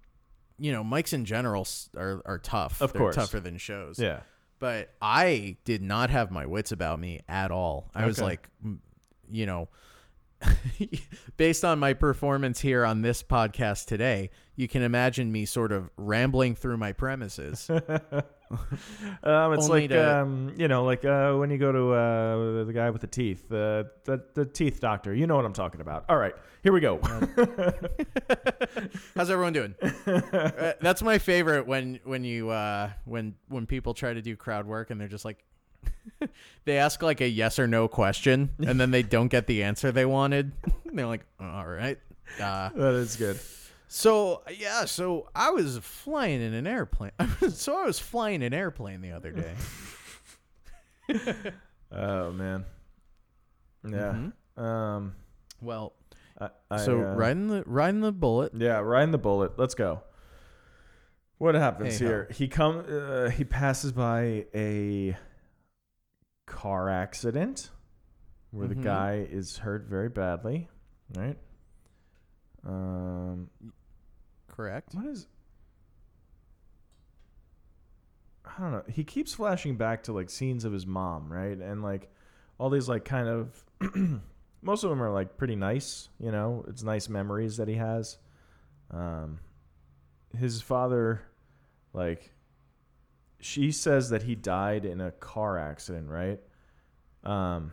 you 0.58 0.72
know, 0.72 0.84
mics 0.84 1.14
in 1.14 1.26
general 1.26 1.68
are 1.96 2.22
are 2.26 2.40
tough. 2.40 2.82
Of 2.82 2.94
They're 2.94 3.00
course. 3.00 3.16
tougher 3.16 3.40
than 3.40 3.58
shows. 3.58 4.00
Yeah. 4.00 4.22
But 4.60 4.94
I 5.02 5.58
did 5.66 5.82
not 5.82 6.10
have 6.10 6.32
my 6.32 6.46
wits 6.46 6.72
about 6.72 7.00
me 7.00 7.20
at 7.28 7.52
all. 7.52 7.92
I 7.94 8.06
was 8.06 8.22
like, 8.22 8.48
you 9.30 9.46
know, 9.46 9.68
based 11.38 11.66
on 11.66 11.80
my 11.80 11.94
performance 11.94 12.60
here 12.60 12.86
on 12.86 13.02
this 13.02 13.24
podcast 13.24 13.86
today, 13.86 14.30
you 14.56 14.68
can 14.68 14.82
imagine 14.82 15.32
me 15.32 15.46
sort 15.46 15.72
of 15.72 15.90
rambling 15.98 16.56
through 16.56 16.78
my 16.78 16.94
premises. 16.94 17.70
Um, 19.24 19.54
it's 19.54 19.66
Only 19.66 19.82
like 19.82 19.90
to- 19.92 20.18
um, 20.20 20.54
you 20.58 20.68
know, 20.68 20.84
like 20.84 21.04
uh, 21.04 21.34
when 21.34 21.50
you 21.50 21.58
go 21.58 21.72
to 21.72 21.94
uh, 21.94 22.64
the 22.66 22.72
guy 22.74 22.92
with 22.92 23.02
the 23.02 23.08
teeth, 23.08 23.52
uh, 23.52 23.86
the 24.04 24.24
the 24.36 24.46
teeth 24.46 24.80
doctor. 24.80 25.12
You 25.12 25.26
know 25.26 25.36
what 25.36 25.46
I'm 25.46 25.54
talking 25.54 25.82
about. 25.82 26.06
All 26.08 26.18
right, 26.18 26.36
here 26.62 26.72
we 26.72 26.80
go. 26.80 27.00
How's 29.16 29.32
everyone 29.32 29.54
doing? 29.54 29.74
Uh, 30.06 30.74
that's 30.82 31.02
my 31.02 31.18
favorite 31.18 31.66
when 31.66 32.00
when 32.04 32.24
you 32.24 32.52
uh, 32.52 32.92
when 33.06 33.34
when 33.48 33.66
people 33.66 33.96
try 33.96 34.14
to 34.14 34.22
do 34.22 34.36
crowd 34.36 34.68
work 34.68 34.92
and 34.92 35.02
they're 35.02 35.08
just 35.08 35.26
like 35.26 35.44
they 36.66 36.78
ask 36.78 37.02
like 37.02 37.22
a 37.22 37.28
yes 37.28 37.60
or 37.60 37.68
no 37.68 37.88
question 37.88 38.50
and 38.66 38.80
then 38.80 38.92
they 38.92 39.04
don't 39.04 39.28
get 39.30 39.48
the 39.48 39.64
answer 39.64 39.92
they 39.92 40.06
wanted. 40.06 40.52
they're 40.86 41.06
like, 41.08 41.26
all 41.40 41.66
right. 41.66 41.98
Uh, 42.40 42.70
that 42.76 42.94
is 42.96 43.16
good. 43.16 43.40
so 43.88 44.42
yeah, 44.58 44.86
so 44.86 45.30
I 45.36 45.52
was 45.52 45.78
flying 45.80 46.42
in 46.42 46.54
an 46.54 46.66
airplane. 46.68 47.12
so 47.50 47.78
I 47.82 47.86
was 47.86 48.00
flying 48.00 48.42
an 48.44 48.54
airplane 48.54 49.02
the 49.02 49.12
other 49.12 49.32
day. 49.32 49.54
Oh 51.92 52.32
man. 52.32 52.66
Yeah. 53.88 54.16
Mhm. 54.58 54.62
Um. 54.62 55.16
Well, 55.62 55.94
I, 56.40 56.50
I, 56.72 56.78
so 56.78 57.00
uh, 57.00 57.14
riding 57.16 57.48
the 57.50 57.64
riding 57.66 58.02
the 58.02 58.12
bullet. 58.12 58.54
Yeah, 58.56 58.80
riding 58.80 59.12
the 59.12 59.18
bullet. 59.18 59.58
Let's 59.58 59.76
go. 59.76 60.02
What 61.38 61.56
happens 61.56 62.00
Hey-ho. 62.00 62.10
here? 62.10 62.28
He 62.32 62.48
come. 62.48 62.86
Uh, 62.90 63.30
he 63.30 63.44
passes 63.44 63.92
by 63.92 64.46
a 64.56 65.16
car 66.46 66.90
accident 66.90 67.72
where 68.52 68.68
Mhm. 68.68 68.70
the 68.70 68.76
guy 68.84 69.14
is 69.30 69.58
hurt 69.58 69.86
very 69.88 70.10
badly. 70.10 70.70
Right. 71.16 71.38
Um. 72.66 73.50
Correct. 74.48 74.94
What 74.94 75.06
is? 75.08 75.28
I 78.46 78.60
don't 78.62 78.72
know. 78.72 78.84
He 78.88 79.04
keeps 79.04 79.34
flashing 79.34 79.78
back 79.78 80.04
to 80.04 80.14
like 80.14 80.30
scenes 80.30 80.66
of 80.66 80.74
his 80.74 80.86
mom, 80.86 81.32
right? 81.32 81.58
And 81.58 81.82
like 81.82 82.12
all 82.58 82.70
these 82.70 82.88
like 82.90 83.06
kind 83.06 83.28
of 83.28 83.64
most 84.62 84.84
of 84.84 84.90
them 84.90 85.02
are 85.02 85.12
like 85.12 85.38
pretty 85.38 85.56
nice, 85.56 86.10
you 86.20 86.32
know. 86.32 86.64
It's 86.68 86.84
nice 86.84 87.10
memories 87.10 87.58
that 87.58 87.68
he 87.68 87.76
has. 87.76 88.18
Um 88.92 89.40
his 90.38 90.62
father 90.62 91.22
like 91.94 92.34
she 93.44 93.72
says 93.72 94.10
that 94.10 94.24
he 94.24 94.36
died 94.36 94.86
in 94.86 95.02
a 95.02 95.12
car 95.12 95.58
accident, 95.58 96.10
right? 96.10 96.40
Um 97.24 97.72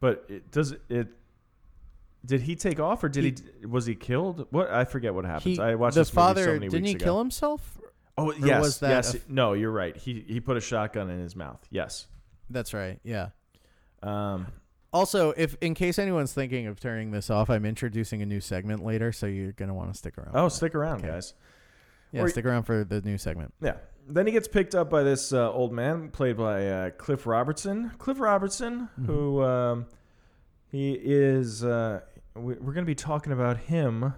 but 0.00 0.24
it 0.28 0.50
does 0.50 0.74
it 0.88 1.08
did 2.24 2.42
he 2.42 2.56
take 2.56 2.80
off 2.80 3.02
or 3.04 3.08
did 3.08 3.24
he, 3.60 3.66
was 3.66 3.86
he 3.86 3.94
killed? 3.94 4.46
What 4.50 4.70
I 4.70 4.84
forget 4.84 5.14
what 5.14 5.24
happens. 5.24 5.56
He, 5.56 5.62
I 5.62 5.74
watched 5.76 5.94
the 5.94 6.00
this 6.00 6.12
movie 6.12 6.14
father. 6.16 6.44
so 6.44 6.52
many 6.54 6.68
didn't 6.68 6.86
he 6.86 6.92
ago. 6.94 7.04
kill 7.04 7.18
himself? 7.18 7.78
Oh 8.16 8.32
yes, 8.34 8.60
was 8.60 8.78
that 8.80 8.90
yes. 8.90 9.14
a- 9.14 9.20
no, 9.28 9.52
you're 9.52 9.70
right. 9.70 9.96
He 9.96 10.24
he 10.26 10.40
put 10.40 10.56
a 10.56 10.60
shotgun 10.60 11.08
in 11.10 11.20
his 11.20 11.36
mouth. 11.36 11.64
Yes. 11.70 12.06
That's 12.50 12.74
right. 12.74 12.98
Yeah. 13.04 13.28
Um. 14.02 14.46
Also, 14.92 15.32
if 15.36 15.54
in 15.60 15.74
case 15.74 15.98
anyone's 15.98 16.32
thinking 16.32 16.66
of 16.66 16.80
turning 16.80 17.10
this 17.10 17.28
off, 17.30 17.50
I'm 17.50 17.66
introducing 17.66 18.22
a 18.22 18.26
new 18.26 18.40
segment 18.40 18.82
later, 18.84 19.12
so 19.12 19.26
you're 19.26 19.52
gonna 19.52 19.74
want 19.74 19.92
to 19.92 19.98
stick 19.98 20.16
around. 20.18 20.30
Oh, 20.34 20.48
stick 20.48 20.74
around, 20.74 20.98
Okay. 21.00 21.08
guys. 21.08 21.34
Yeah, 22.12 22.22
or- 22.22 22.28
stick 22.28 22.44
around 22.44 22.64
for 22.64 22.84
the 22.84 23.00
new 23.02 23.18
segment. 23.18 23.52
Yeah. 23.60 23.76
Then 24.10 24.26
he 24.26 24.32
gets 24.32 24.48
picked 24.48 24.74
up 24.74 24.88
by 24.88 25.02
this 25.02 25.34
uh, 25.34 25.52
old 25.52 25.70
man, 25.72 26.08
played 26.10 26.38
by 26.38 26.66
uh, 26.66 26.90
Cliff 26.90 27.26
Robertson. 27.26 27.90
Cliff 27.98 28.18
Robertson, 28.20 28.88
Mhm. 28.98 29.04
who 29.06 29.42
um, 29.42 29.86
he 30.70 30.92
is. 31.00 31.62
Uh, 31.62 32.00
we, 32.34 32.54
we're 32.54 32.72
going 32.72 32.84
to 32.86 32.90
be 32.90 32.94
talking 32.94 33.32
about 33.34 33.58
him 33.58 34.14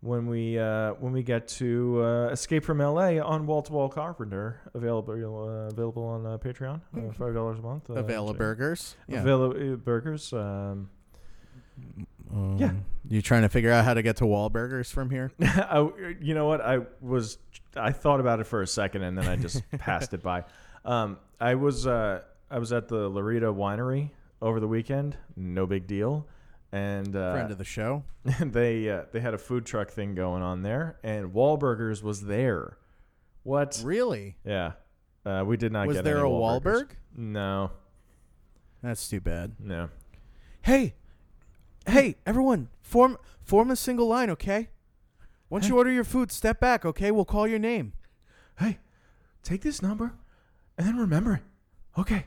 when 0.00 0.26
we 0.28 0.56
uh, 0.60 0.92
when 1.00 1.12
we 1.12 1.24
get 1.24 1.48
to 1.48 2.00
uh, 2.04 2.28
Escape 2.28 2.64
from 2.64 2.80
L.A. 2.80 3.18
on 3.18 3.46
Wall 3.48 3.62
to 3.62 3.72
Wall 3.72 3.88
Carpenter, 3.88 4.60
available 4.74 5.14
uh, 5.14 5.72
available 5.72 6.04
on 6.04 6.24
uh, 6.24 6.38
Patreon, 6.38 6.80
uh, 6.96 7.12
five 7.12 7.34
dollars 7.34 7.58
a 7.58 7.62
month. 7.62 7.90
Uh, 7.90 7.94
Avail 7.94 8.32
burgers. 8.34 8.94
Yeah. 9.08 9.22
Avail- 9.22 9.72
uh, 9.72 9.76
burgers. 9.76 10.32
Um, 10.32 10.88
Um, 12.32 12.56
Yeah. 12.58 12.72
You 13.08 13.22
trying 13.22 13.42
to 13.42 13.48
figure 13.48 13.70
out 13.70 13.84
how 13.84 13.94
to 13.94 14.02
get 14.02 14.16
to 14.16 14.24
Wahlburgers 14.24 14.90
from 14.92 15.10
here? 15.10 15.30
I, 15.40 15.88
you 16.20 16.34
know 16.34 16.46
what? 16.46 16.60
I 16.60 16.80
was 17.00 17.38
I 17.76 17.92
thought 17.92 18.18
about 18.18 18.40
it 18.40 18.44
for 18.48 18.62
a 18.62 18.66
second 18.66 19.02
and 19.02 19.16
then 19.16 19.28
I 19.28 19.36
just 19.36 19.62
passed 19.78 20.12
it 20.12 20.22
by. 20.22 20.44
Um, 20.84 21.18
I 21.40 21.54
was 21.54 21.86
uh, 21.86 22.22
I 22.50 22.58
was 22.58 22.72
at 22.72 22.88
the 22.88 23.08
Larita 23.08 23.54
Winery 23.54 24.10
over 24.42 24.58
the 24.58 24.66
weekend. 24.68 25.16
No 25.36 25.66
big 25.66 25.86
deal. 25.86 26.26
And 26.72 27.14
uh, 27.14 27.32
Friend 27.32 27.50
of 27.52 27.58
the 27.58 27.64
show. 27.64 28.02
they 28.40 28.90
uh, 28.90 29.02
they 29.12 29.20
had 29.20 29.34
a 29.34 29.38
food 29.38 29.64
truck 29.66 29.88
thing 29.90 30.16
going 30.16 30.42
on 30.42 30.62
there, 30.62 30.98
and 31.04 31.32
Wahlburgers 31.32 32.02
was 32.02 32.22
there. 32.22 32.76
What? 33.44 33.80
Really? 33.84 34.36
Yeah. 34.44 34.72
Uh, 35.24 35.44
we 35.46 35.56
did 35.56 35.70
not 35.72 35.86
Was 35.86 35.96
get 35.98 36.04
there 36.04 36.24
a 36.24 36.28
Wahlburgers. 36.28 36.62
Wahlberg? 36.62 36.88
No, 37.16 37.70
That's 38.82 39.08
too 39.08 39.20
bad. 39.20 39.52
no. 39.60 39.88
Hey, 40.62 40.94
hey, 41.86 42.16
everyone, 42.26 42.68
form 42.80 43.16
form 43.42 43.70
a 43.70 43.76
single 43.76 44.06
line, 44.08 44.30
okay? 44.30 44.68
Once 45.48 45.68
you 45.68 45.76
order 45.76 45.90
your 45.92 46.04
food, 46.04 46.32
step 46.32 46.58
back, 46.60 46.84
okay? 46.84 47.10
We'll 47.10 47.24
call 47.24 47.46
your 47.46 47.58
name. 47.60 47.92
Hey, 48.58 48.78
take 49.42 49.62
this 49.62 49.80
number, 49.80 50.12
and 50.76 50.86
then 50.86 50.96
remember 50.96 51.34
it. 51.34 51.42
Okay. 51.98 52.26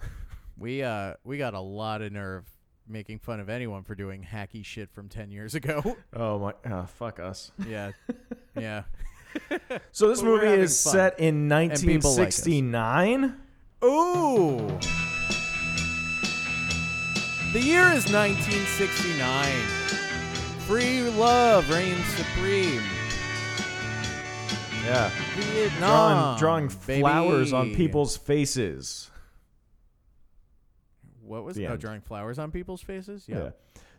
We 0.58 0.82
uh 0.82 1.14
we 1.24 1.38
got 1.38 1.54
a 1.54 1.60
lot 1.60 2.02
of 2.02 2.12
nerve 2.12 2.44
making 2.86 3.20
fun 3.20 3.40
of 3.40 3.48
anyone 3.48 3.82
for 3.82 3.94
doing 3.94 4.26
hacky 4.30 4.62
shit 4.62 4.90
from 4.92 5.08
10 5.08 5.30
years 5.30 5.54
ago. 5.54 5.96
Oh 6.12 6.38
my! 6.38 6.52
Oh, 6.70 6.84
fuck 6.84 7.18
us. 7.18 7.50
yeah. 7.66 7.92
Yeah. 8.54 8.82
So 9.92 10.08
this 10.08 10.20
But 10.20 10.26
movie 10.26 10.46
is 10.48 10.82
fun. 10.82 10.92
set 10.92 11.20
in 11.20 11.48
people 11.48 12.10
like 12.10 12.32
1969. 12.34 13.36
Ooh. 13.84 14.78
The 17.52 17.60
year 17.60 17.82
is 17.92 18.06
1969. 18.12 19.48
Free 20.66 21.02
love 21.02 21.68
reigns 21.68 22.04
supreme. 22.14 22.80
yeah, 24.84 25.10
Vietnam. 25.36 26.38
drawing 26.38 26.68
drawing 26.68 26.80
baby. 26.86 27.00
flowers 27.00 27.52
on 27.52 27.74
people's 27.74 28.16
faces. 28.16 29.10
What 31.22 31.42
was 31.44 31.56
The 31.56 31.66
oh 31.66 31.72
end. 31.72 31.80
drawing 31.80 32.00
flowers 32.02 32.38
on 32.38 32.52
people's 32.52 32.82
faces? 32.82 33.24
Yeah. 33.26 33.38
Yeah. 33.38 33.50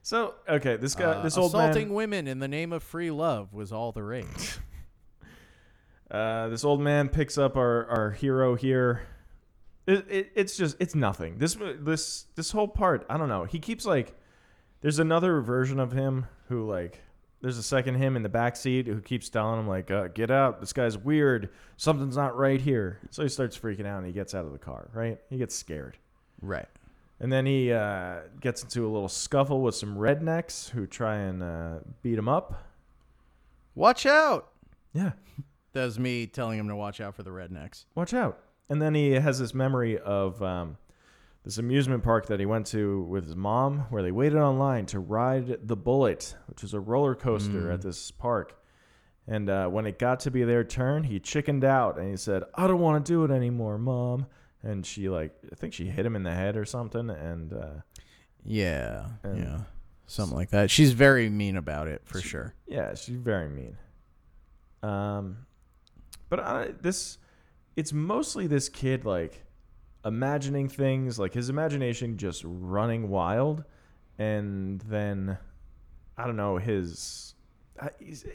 So 0.01 0.35
okay, 0.47 0.77
this 0.77 0.95
guy, 0.95 1.05
Uh, 1.05 1.21
this 1.21 1.37
old 1.37 1.47
assaulting 1.49 1.59
man, 1.59 1.69
assaulting 1.71 1.93
women 1.93 2.27
in 2.27 2.39
the 2.39 2.47
name 2.47 2.71
of 2.71 2.83
free 2.83 3.11
love 3.11 3.53
was 3.53 3.73
all 3.73 3.91
the 3.91 4.03
rage. 4.03 4.59
uh, 6.11 6.47
this 6.47 6.63
old 6.63 6.79
man 6.81 7.09
picks 7.09 7.37
up 7.37 7.57
our 7.57 7.85
our 7.87 8.11
hero 8.11 8.55
here. 8.55 9.01
It, 9.91 10.05
it, 10.09 10.31
it's 10.35 10.55
just 10.57 10.77
it's 10.79 10.95
nothing. 10.95 11.37
This 11.37 11.57
this 11.79 12.25
this 12.35 12.51
whole 12.51 12.67
part, 12.67 13.05
I 13.09 13.17
don't 13.17 13.29
know. 13.29 13.43
He 13.45 13.59
keeps 13.59 13.85
like, 13.85 14.13
there's 14.81 14.99
another 14.99 15.41
version 15.41 15.79
of 15.79 15.91
him 15.91 16.25
who 16.47 16.67
like. 16.67 17.01
There's 17.41 17.57
a 17.57 17.63
second 17.63 17.95
him 17.95 18.15
in 18.15 18.21
the 18.21 18.29
back 18.29 18.55
seat 18.55 18.85
who 18.85 19.01
keeps 19.01 19.27
telling 19.27 19.59
him 19.59 19.67
like, 19.67 19.89
uh, 19.89 20.09
"Get 20.09 20.29
out! 20.29 20.59
This 20.59 20.73
guy's 20.73 20.95
weird. 20.95 21.49
Something's 21.75 22.15
not 22.15 22.37
right 22.37 22.61
here." 22.61 22.99
So 23.09 23.23
he 23.23 23.29
starts 23.29 23.57
freaking 23.57 23.87
out 23.87 23.97
and 23.97 24.05
he 24.05 24.13
gets 24.13 24.35
out 24.35 24.45
of 24.45 24.51
the 24.51 24.59
car. 24.59 24.89
Right? 24.93 25.19
He 25.29 25.37
gets 25.37 25.55
scared. 25.55 25.97
right. 26.41 26.67
And 27.19 27.31
then 27.31 27.45
he 27.45 27.71
uh, 27.71 28.21
gets 28.39 28.63
into 28.63 28.83
a 28.85 28.89
little 28.89 29.09
scuffle 29.09 29.61
with 29.61 29.75
some 29.75 29.95
rednecks 29.95 30.69
who 30.69 30.87
try 30.87 31.17
and 31.17 31.43
uh, 31.43 31.79
beat 32.01 32.17
him 32.17 32.27
up. 32.29 32.63
Watch 33.75 34.05
out. 34.05 34.49
Yeah, 34.93 35.11
That 35.73 35.85
was 35.85 35.97
me 35.99 36.25
telling 36.27 36.57
him 36.59 36.67
to 36.67 36.75
watch 36.75 36.99
out 36.99 37.15
for 37.15 37.23
the 37.23 37.29
rednecks. 37.29 37.85
watch 37.95 38.13
out. 38.13 38.39
And 38.71 38.81
then 38.81 38.95
he 38.95 39.11
has 39.11 39.37
this 39.37 39.53
memory 39.53 39.99
of 39.99 40.41
um, 40.41 40.77
this 41.43 41.57
amusement 41.57 42.03
park 42.03 42.27
that 42.27 42.39
he 42.39 42.45
went 42.45 42.67
to 42.67 43.01
with 43.03 43.25
his 43.25 43.35
mom, 43.35 43.79
where 43.89 44.01
they 44.01 44.11
waited 44.13 44.37
online 44.39 44.85
to 44.87 44.99
ride 44.99 45.67
the 45.67 45.75
Bullet, 45.75 46.35
which 46.47 46.63
is 46.63 46.73
a 46.73 46.79
roller 46.79 47.13
coaster 47.13 47.63
Mm. 47.63 47.73
at 47.73 47.81
this 47.81 48.11
park. 48.11 48.57
And 49.27 49.49
uh, 49.49 49.67
when 49.67 49.85
it 49.85 49.99
got 49.99 50.21
to 50.21 50.31
be 50.31 50.43
their 50.45 50.63
turn, 50.63 51.03
he 51.03 51.19
chickened 51.19 51.63
out 51.65 51.97
and 51.99 52.09
he 52.09 52.15
said, 52.17 52.43
"I 52.55 52.65
don't 52.67 52.79
want 52.79 53.05
to 53.05 53.11
do 53.11 53.23
it 53.25 53.31
anymore, 53.31 53.77
mom." 53.77 54.25
And 54.63 54.85
she 54.85 55.09
like, 55.09 55.33
I 55.51 55.55
think 55.55 55.73
she 55.73 55.85
hit 55.87 56.05
him 56.05 56.15
in 56.15 56.23
the 56.23 56.31
head 56.33 56.55
or 56.55 56.63
something, 56.65 57.09
and 57.09 57.51
uh, 57.53 57.81
Yeah. 58.45 59.07
And- 59.23 59.37
yeah. 59.39 59.59
Something 60.07 60.37
like 60.37 60.49
that. 60.51 60.69
She's 60.69 60.91
very 60.93 61.29
mean 61.29 61.55
about 61.57 61.87
it 61.87 62.01
for 62.05 62.19
sure. 62.21 62.53
Yeah, 62.67 62.95
she's 62.95 63.15
very 63.15 63.47
mean. 63.49 63.77
Um, 64.83 65.45
but 66.29 66.39
I, 66.41 66.71
this, 66.81 67.17
it's 67.75 67.93
mostly 67.93 68.47
this 68.47 68.69
kid 68.69 69.05
like 69.05 69.43
imagining 70.05 70.67
things, 70.67 71.19
like 71.19 71.33
his 71.33 71.49
imagination 71.49 72.17
just 72.17 72.43
running 72.45 73.09
wild, 73.09 73.63
and 74.17 74.81
then 74.81 75.37
I 76.17 76.25
don't 76.25 76.35
know 76.35 76.57
his. 76.57 77.35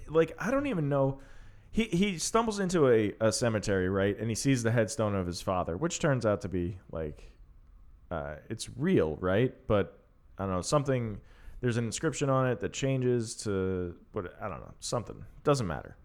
Like 0.08 0.34
I 0.38 0.50
don't 0.50 0.66
even 0.66 0.88
know. 0.88 1.20
He 1.70 1.84
he 1.84 2.18
stumbles 2.18 2.58
into 2.58 2.88
a, 2.88 3.12
a 3.20 3.32
cemetery, 3.32 3.88
right, 3.88 4.18
and 4.18 4.28
he 4.28 4.34
sees 4.34 4.62
the 4.62 4.70
headstone 4.70 5.14
of 5.14 5.26
his 5.26 5.40
father, 5.40 5.76
which 5.76 5.98
turns 5.98 6.24
out 6.24 6.40
to 6.42 6.48
be 6.48 6.78
like, 6.90 7.32
uh, 8.10 8.36
it's 8.48 8.68
real, 8.76 9.16
right? 9.20 9.54
But 9.66 10.00
I 10.38 10.44
don't 10.44 10.54
know 10.54 10.62
something. 10.62 11.20
There's 11.60 11.76
an 11.76 11.84
inscription 11.84 12.28
on 12.28 12.46
it 12.48 12.60
that 12.60 12.72
changes 12.72 13.34
to 13.36 13.94
what 14.12 14.34
I 14.40 14.48
don't 14.48 14.60
know 14.60 14.74
something 14.80 15.24
doesn't 15.44 15.66
matter. 15.66 15.96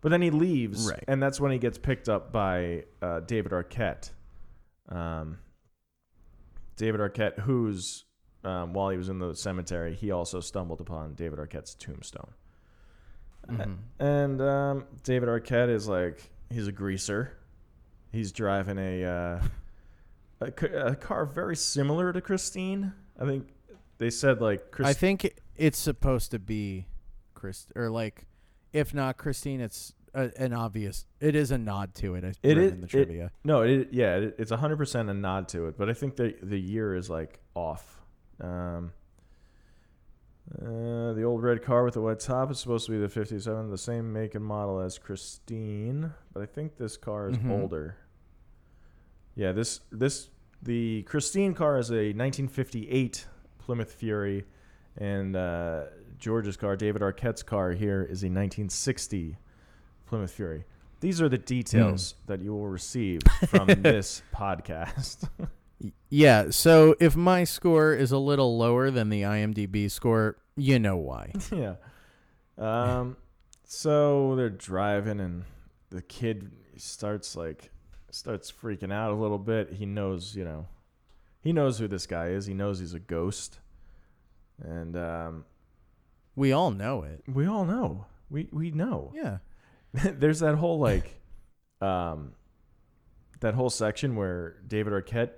But 0.00 0.10
then 0.10 0.22
he 0.22 0.30
leaves, 0.30 0.88
Right. 0.88 1.02
and 1.08 1.20
that's 1.22 1.40
when 1.40 1.50
he 1.50 1.58
gets 1.58 1.76
picked 1.78 2.08
up 2.08 2.30
by 2.32 2.84
uh, 3.02 3.20
David 3.20 3.50
Arquette. 3.52 4.10
Um, 4.88 5.38
David 6.76 7.00
Arquette, 7.00 7.40
who's 7.40 8.04
um, 8.44 8.72
while 8.72 8.90
he 8.90 8.96
was 8.96 9.08
in 9.08 9.18
the 9.18 9.34
cemetery, 9.34 9.94
he 9.94 10.12
also 10.12 10.38
stumbled 10.40 10.80
upon 10.80 11.14
David 11.14 11.38
Arquette's 11.40 11.74
tombstone. 11.74 12.30
Mhm. 13.48 13.78
And 13.98 14.40
um, 14.40 14.84
David 15.02 15.28
Arquette 15.28 15.70
is 15.70 15.88
like 15.88 16.30
he's 16.50 16.68
a 16.68 16.72
greaser. 16.72 17.32
He's 18.12 18.30
driving 18.30 18.78
a 18.78 19.04
uh, 19.04 19.42
a, 20.40 20.50
ca- 20.52 20.86
a 20.86 20.94
car 20.94 21.26
very 21.26 21.56
similar 21.56 22.12
to 22.12 22.20
Christine. 22.20 22.92
I 23.18 23.24
think 23.24 23.48
they 23.98 24.10
said 24.10 24.40
like 24.40 24.70
Christine. 24.70 24.90
I 24.90 24.92
think 24.92 25.34
it's 25.56 25.78
supposed 25.78 26.30
to 26.30 26.38
be 26.38 26.86
Chris, 27.34 27.66
or 27.74 27.90
like, 27.90 28.26
if 28.72 28.92
not 28.94 29.16
Christine, 29.16 29.60
it's 29.60 29.94
a, 30.14 30.30
an 30.38 30.52
obvious. 30.52 31.06
It 31.20 31.34
is 31.34 31.50
a 31.50 31.58
nod 31.58 31.94
to 31.96 32.14
it. 32.14 32.24
It 32.42 32.58
is- 32.58 32.72
in 32.72 32.80
the 32.80 32.86
it- 32.86 32.90
trivia. 32.90 33.30
No, 33.44 33.62
it, 33.62 33.88
yeah, 33.92 34.16
it, 34.16 34.36
it's 34.38 34.50
hundred 34.50 34.76
percent 34.76 35.08
a 35.10 35.14
nod 35.14 35.48
to 35.48 35.66
it, 35.66 35.76
but 35.78 35.88
I 35.88 35.94
think 35.94 36.16
the 36.16 36.34
the 36.42 36.58
year 36.58 36.94
is 36.94 37.08
like 37.10 37.40
off. 37.54 38.00
Um, 38.40 38.92
uh, 40.62 41.12
the 41.12 41.22
old 41.24 41.42
red 41.42 41.62
car 41.62 41.84
with 41.84 41.94
the 41.94 42.00
white 42.00 42.20
top 42.20 42.50
is 42.50 42.58
supposed 42.58 42.86
to 42.86 42.92
be 42.92 42.98
the 42.98 43.08
'57, 43.08 43.70
the 43.70 43.76
same 43.76 44.12
make 44.12 44.34
and 44.34 44.44
model 44.44 44.80
as 44.80 44.98
Christine, 44.98 46.12
but 46.32 46.42
I 46.42 46.46
think 46.46 46.76
this 46.78 46.96
car 46.96 47.28
is 47.28 47.36
Mhm. 47.36 47.50
older. 47.50 47.96
Yeah, 49.34 49.52
this 49.52 49.80
this 49.92 50.30
the 50.62 51.02
Christine 51.02 51.54
car 51.54 51.78
is 51.78 51.90
a 51.90 52.12
1958 52.14 53.26
Plymouth 53.58 53.92
Fury, 53.92 54.46
and 54.96 55.36
uh, 55.36 55.84
George's 56.18 56.56
car, 56.56 56.76
David 56.76 57.02
Arquette's 57.02 57.42
car 57.42 57.72
here 57.72 58.02
is 58.02 58.22
a 58.22 58.26
1960 58.26 59.36
Plymouth 60.06 60.32
Fury. 60.32 60.64
These 61.00 61.22
are 61.22 61.28
the 61.28 61.38
details 61.38 62.16
that 62.26 62.42
you 62.42 62.52
will 62.52 62.66
receive 62.66 63.22
from 63.46 63.66
this 63.82 64.22
podcast. 64.34 65.28
Yeah. 66.10 66.50
So 66.50 66.96
if 66.98 67.14
my 67.14 67.44
score 67.44 67.94
is 67.94 68.10
a 68.10 68.18
little 68.18 68.58
lower 68.58 68.90
than 68.90 69.10
the 69.10 69.22
IMDb 69.22 69.88
score, 69.90 70.38
you 70.56 70.78
know 70.78 70.96
why. 70.96 71.32
yeah. 71.52 71.74
Um. 72.56 73.16
So 73.64 74.34
they're 74.34 74.50
driving, 74.50 75.20
and 75.20 75.44
the 75.90 76.02
kid 76.02 76.50
starts 76.76 77.36
like 77.36 77.70
starts 78.10 78.50
freaking 78.50 78.92
out 78.92 79.12
a 79.12 79.14
little 79.14 79.38
bit. 79.38 79.74
He 79.74 79.86
knows, 79.86 80.34
you 80.34 80.44
know, 80.44 80.66
he 81.40 81.52
knows 81.52 81.78
who 81.78 81.86
this 81.86 82.06
guy 82.06 82.28
is. 82.28 82.46
He 82.46 82.54
knows 82.54 82.80
he's 82.80 82.94
a 82.94 82.98
ghost, 82.98 83.60
and 84.60 84.96
um, 84.96 85.44
We 86.38 86.52
all 86.52 86.70
know 86.70 87.02
it. 87.02 87.24
we 87.26 87.46
all 87.46 87.64
know. 87.64 88.06
We 88.30 88.48
we 88.52 88.70
know. 88.70 89.12
Yeah. 89.14 89.38
There's 89.92 90.40
that 90.40 90.54
whole 90.54 90.78
like, 90.78 91.18
um, 91.80 92.34
that 93.40 93.54
whole 93.54 93.70
section 93.70 94.14
where 94.14 94.56
David 94.68 94.92
Arquette 94.92 95.30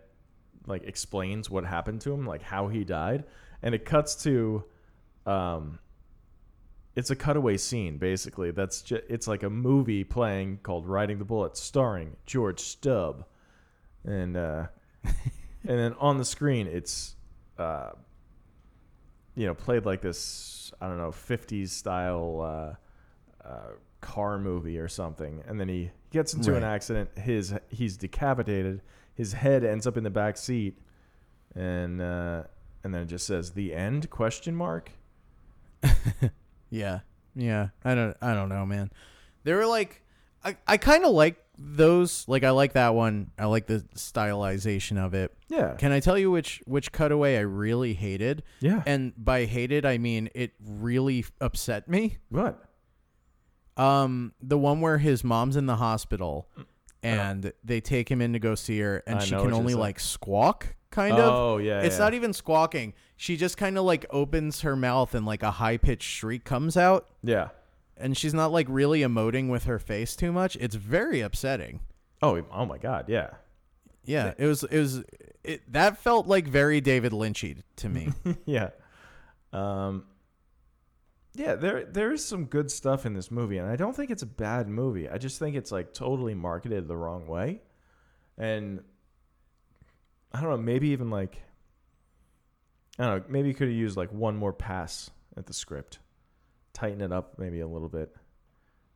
like 0.67 0.83
explains 0.85 1.49
what 1.49 1.65
happened 1.65 2.03
to 2.03 2.13
him, 2.13 2.27
like 2.27 2.43
how 2.43 2.69
he 2.69 2.85
died, 2.85 3.25
and 3.63 3.75
it 3.75 3.85
cuts 3.85 4.17
to, 4.25 4.65
um, 5.25 5.79
it's 6.97 7.11
a 7.11 7.17
cutaway 7.17 7.57
scene 7.57 7.97
basically. 7.97 8.51
That's 8.51 8.83
just 8.83 9.05
it's 9.09 9.27
like 9.27 9.43
a 9.43 9.51
movie 9.51 10.05
playing 10.05 10.59
called 10.63 10.87
Riding 10.87 11.19
the 11.19 11.25
Bullet, 11.25 11.57
starring 11.57 12.17
George 12.27 12.61
Staub, 12.61 13.25
and 14.05 14.37
uh, 14.37 14.67
and 15.05 15.79
then 15.79 15.95
on 15.99 16.19
the 16.19 16.25
screen 16.25 16.67
it's, 16.67 17.15
uh, 17.57 17.93
you 19.35 19.47
know, 19.47 19.55
played 19.55 19.87
like 19.87 20.03
this 20.03 20.73
I 20.81 20.89
don't 20.89 20.99
know 20.99 21.11
50s 21.11 21.69
style. 21.69 22.41
Uh, 22.41 23.49
uh, 23.49 23.71
car 24.01 24.39
movie 24.39 24.79
or 24.79 24.89
something, 24.89 25.43
and 25.47 25.61
then 25.61 25.69
he 25.69 25.91
gets 26.11 26.35
into 26.35 26.55
an 26.55 26.65
accident. 26.65 27.11
His 27.19 27.55
he's 27.69 27.97
decapitated. 27.97 28.83
His 29.15 29.33
head 29.35 29.65
ends 29.65 29.87
up 29.87 29.97
in 29.97 30.05
the 30.05 30.11
back 30.11 30.37
seat, 30.37 30.79
and 31.55 32.01
uh, 32.01 32.45
and 32.83 32.95
then 32.95 33.03
it 33.03 33.07
just 33.07 33.27
says 33.27 33.53
the 33.53 33.75
end 33.75 34.11
question 34.11 34.55
mark. 34.55 34.93
Yeah. 36.71 37.01
Yeah. 37.35 37.69
I 37.85 37.95
don't 37.95 38.17
I 38.23 38.33
don't 38.33 38.49
know, 38.49 38.65
man. 38.65 38.91
They 39.45 39.53
were 39.53 39.67
like 39.67 40.03
I, 40.45 40.57
I 40.67 40.77
kind 40.77 41.05
of 41.05 41.11
like 41.13 41.45
those. 41.63 42.25
Like 42.27 42.43
I 42.43 42.51
like 42.51 42.73
that 42.73 42.95
one. 42.95 43.31
I 43.39 43.45
like 43.45 43.67
the 43.67 43.81
stylization 43.95 44.97
of 44.99 45.13
it. 45.15 45.33
Yeah, 45.49 45.75
Can 45.75 45.93
I 45.93 46.01
tell 46.01 46.17
you 46.17 46.31
which 46.31 46.63
which 46.65 46.91
cutaway 46.93 47.37
I 47.37 47.41
really 47.41 47.93
hated? 47.95 48.43
yeah. 48.61 48.83
And 48.87 49.13
by 49.17 49.45
hated 49.45 49.85
I 49.85 49.99
mean 49.99 50.31
it 50.35 50.53
really 50.65 51.25
upset 51.41 51.89
me. 51.89 52.17
what? 52.31 52.65
Um 53.77 54.33
the 54.43 54.59
one 54.59 54.81
where 54.81 54.99
his 54.99 55.23
mom's 55.25 55.57
in 55.57 55.67
the 55.67 55.77
hospital 55.77 56.49
and 57.03 57.53
they 57.65 57.81
take 57.81 58.11
him 58.11 58.21
in 58.21 58.33
to 58.35 58.39
go 58.39 58.55
see 58.55 58.79
her 58.81 59.03
and 59.07 59.19
I 59.21 59.25
she 59.25 59.31
can 59.31 59.53
only 59.53 59.75
like 59.75 59.99
squawk 60.01 60.75
kind 60.91 61.15
of. 61.17 61.33
oh 61.33 61.59
yeah, 61.59 61.81
It's 61.83 61.97
yeah. 61.99 62.05
not 62.05 62.15
even 62.15 62.33
squawking. 62.33 62.95
She 63.17 63.37
just 63.37 63.57
kind 63.57 63.79
of 63.79 63.85
like 63.85 64.07
opens 64.11 64.63
her 64.63 64.77
mouth 64.77 65.15
and 65.15 65.25
like 65.27 65.43
a 65.43 65.51
high 65.53 65.77
pitched 65.77 66.09
shriek 66.09 66.45
comes 66.45 66.77
out. 66.77 67.09
yeah. 67.23 67.49
And 68.01 68.17
she's 68.17 68.35
not 68.35 68.51
like 68.53 68.67
really 68.69 69.01
emoting 69.01 69.49
with 69.51 69.65
her 69.65 69.79
face 69.79 70.17
too 70.17 70.33
much. 70.33 70.57
It's 70.57 70.75
very 70.75 71.21
upsetting. 71.21 71.81
Oh 72.23 72.43
oh 72.53 72.67
my 72.67 72.79
god, 72.79 73.07
yeah. 73.09 73.31
Yeah, 74.05 74.33
it 74.39 74.47
was. 74.47 74.65
It 74.65 74.79
was. 74.79 75.05
It 75.45 75.73
that 75.73 75.99
felt 75.99 76.27
like 76.27 76.47
very 76.47 76.81
David 76.81 77.13
Lynchy 77.13 77.63
to 77.77 77.89
me. 77.89 78.13
yeah. 78.47 78.71
Um 79.53 80.05
Yeah, 81.35 81.55
there 81.55 81.85
there 81.85 82.13
is 82.13 82.25
some 82.25 82.47
good 82.47 82.71
stuff 82.71 83.07
in 83.07 83.15
this 83.15 83.31
movie 83.31 83.59
and 83.59 83.69
I 83.69 83.77
don't 83.77 83.95
think 83.95 84.11
it's 84.11 84.23
a 84.23 84.27
bad 84.27 84.69
movie. 84.69 85.09
I 85.09 85.19
just 85.19 85.39
think 85.39 85.57
it's 85.57 85.73
like 85.73 85.95
totally 85.95 86.35
marketed 86.35 86.89
the 86.89 86.97
wrong 86.97 87.27
way. 87.27 87.63
And 88.39 88.83
I 90.33 90.41
don't 90.41 90.51
know, 90.51 90.57
maybe 90.57 90.89
even 90.89 91.11
like 91.11 91.41
I 92.99 93.07
don't 93.07 93.19
know, 93.19 93.25
maybe 93.29 93.49
you 93.49 93.55
could 93.55 93.69
have 93.69 93.77
used 93.77 93.97
like 93.97 94.13
one 94.13 94.37
more 94.37 94.53
pass 94.53 95.11
at 95.37 95.47
the 95.47 95.55
script. 95.55 96.01
Tighten 96.73 97.01
it 97.01 97.13
up 97.13 97.39
maybe 97.39 97.61
a 97.61 97.69
little 97.69 97.89
bit. 97.89 98.15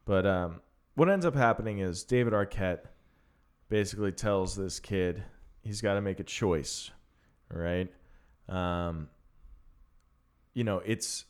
But 0.05 0.27
um 0.27 0.61
what 0.95 1.11
ends 1.11 1.27
up 1.27 1.35
happening 1.35 1.79
is 1.79 2.05
David 2.05 2.33
Arquette 2.33 2.87
basically 3.68 4.12
tells 4.12 4.55
this 4.55 4.79
kid 4.79 5.25
he's 5.62 5.81
got 5.81 5.95
to 5.95 6.01
make 6.01 6.20
a 6.20 6.25
choice, 6.25 6.91
right? 7.51 7.91
Um, 8.49 9.09
you 10.53 10.62
know, 10.62 10.81
it's 10.85 11.25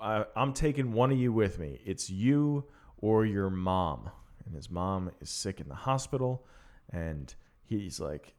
I'm 0.00 0.52
taking 0.52 0.92
one 0.92 1.10
of 1.10 1.18
you 1.18 1.32
with 1.32 1.58
me. 1.58 1.80
It's 1.84 2.08
you 2.08 2.64
or 2.98 3.26
your 3.26 3.50
mom, 3.50 4.10
and 4.46 4.54
his 4.54 4.70
mom 4.70 5.10
is 5.20 5.28
sick 5.28 5.60
in 5.60 5.68
the 5.68 5.74
hospital, 5.74 6.46
and 6.90 7.34
he's 7.64 7.98
like, 7.98 8.34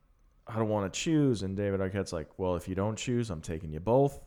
I 0.47 0.55
don't 0.55 0.69
want 0.69 0.91
to 0.91 0.99
choose. 0.99 1.43
And 1.43 1.57
David 1.57 1.79
Arquette's 1.79 2.13
like, 2.13 2.29
Well, 2.37 2.55
if 2.55 2.67
you 2.67 2.75
don't 2.75 2.97
choose, 2.97 3.29
I'm 3.29 3.41
taking 3.41 3.71
you 3.71 3.79
both. 3.79 4.19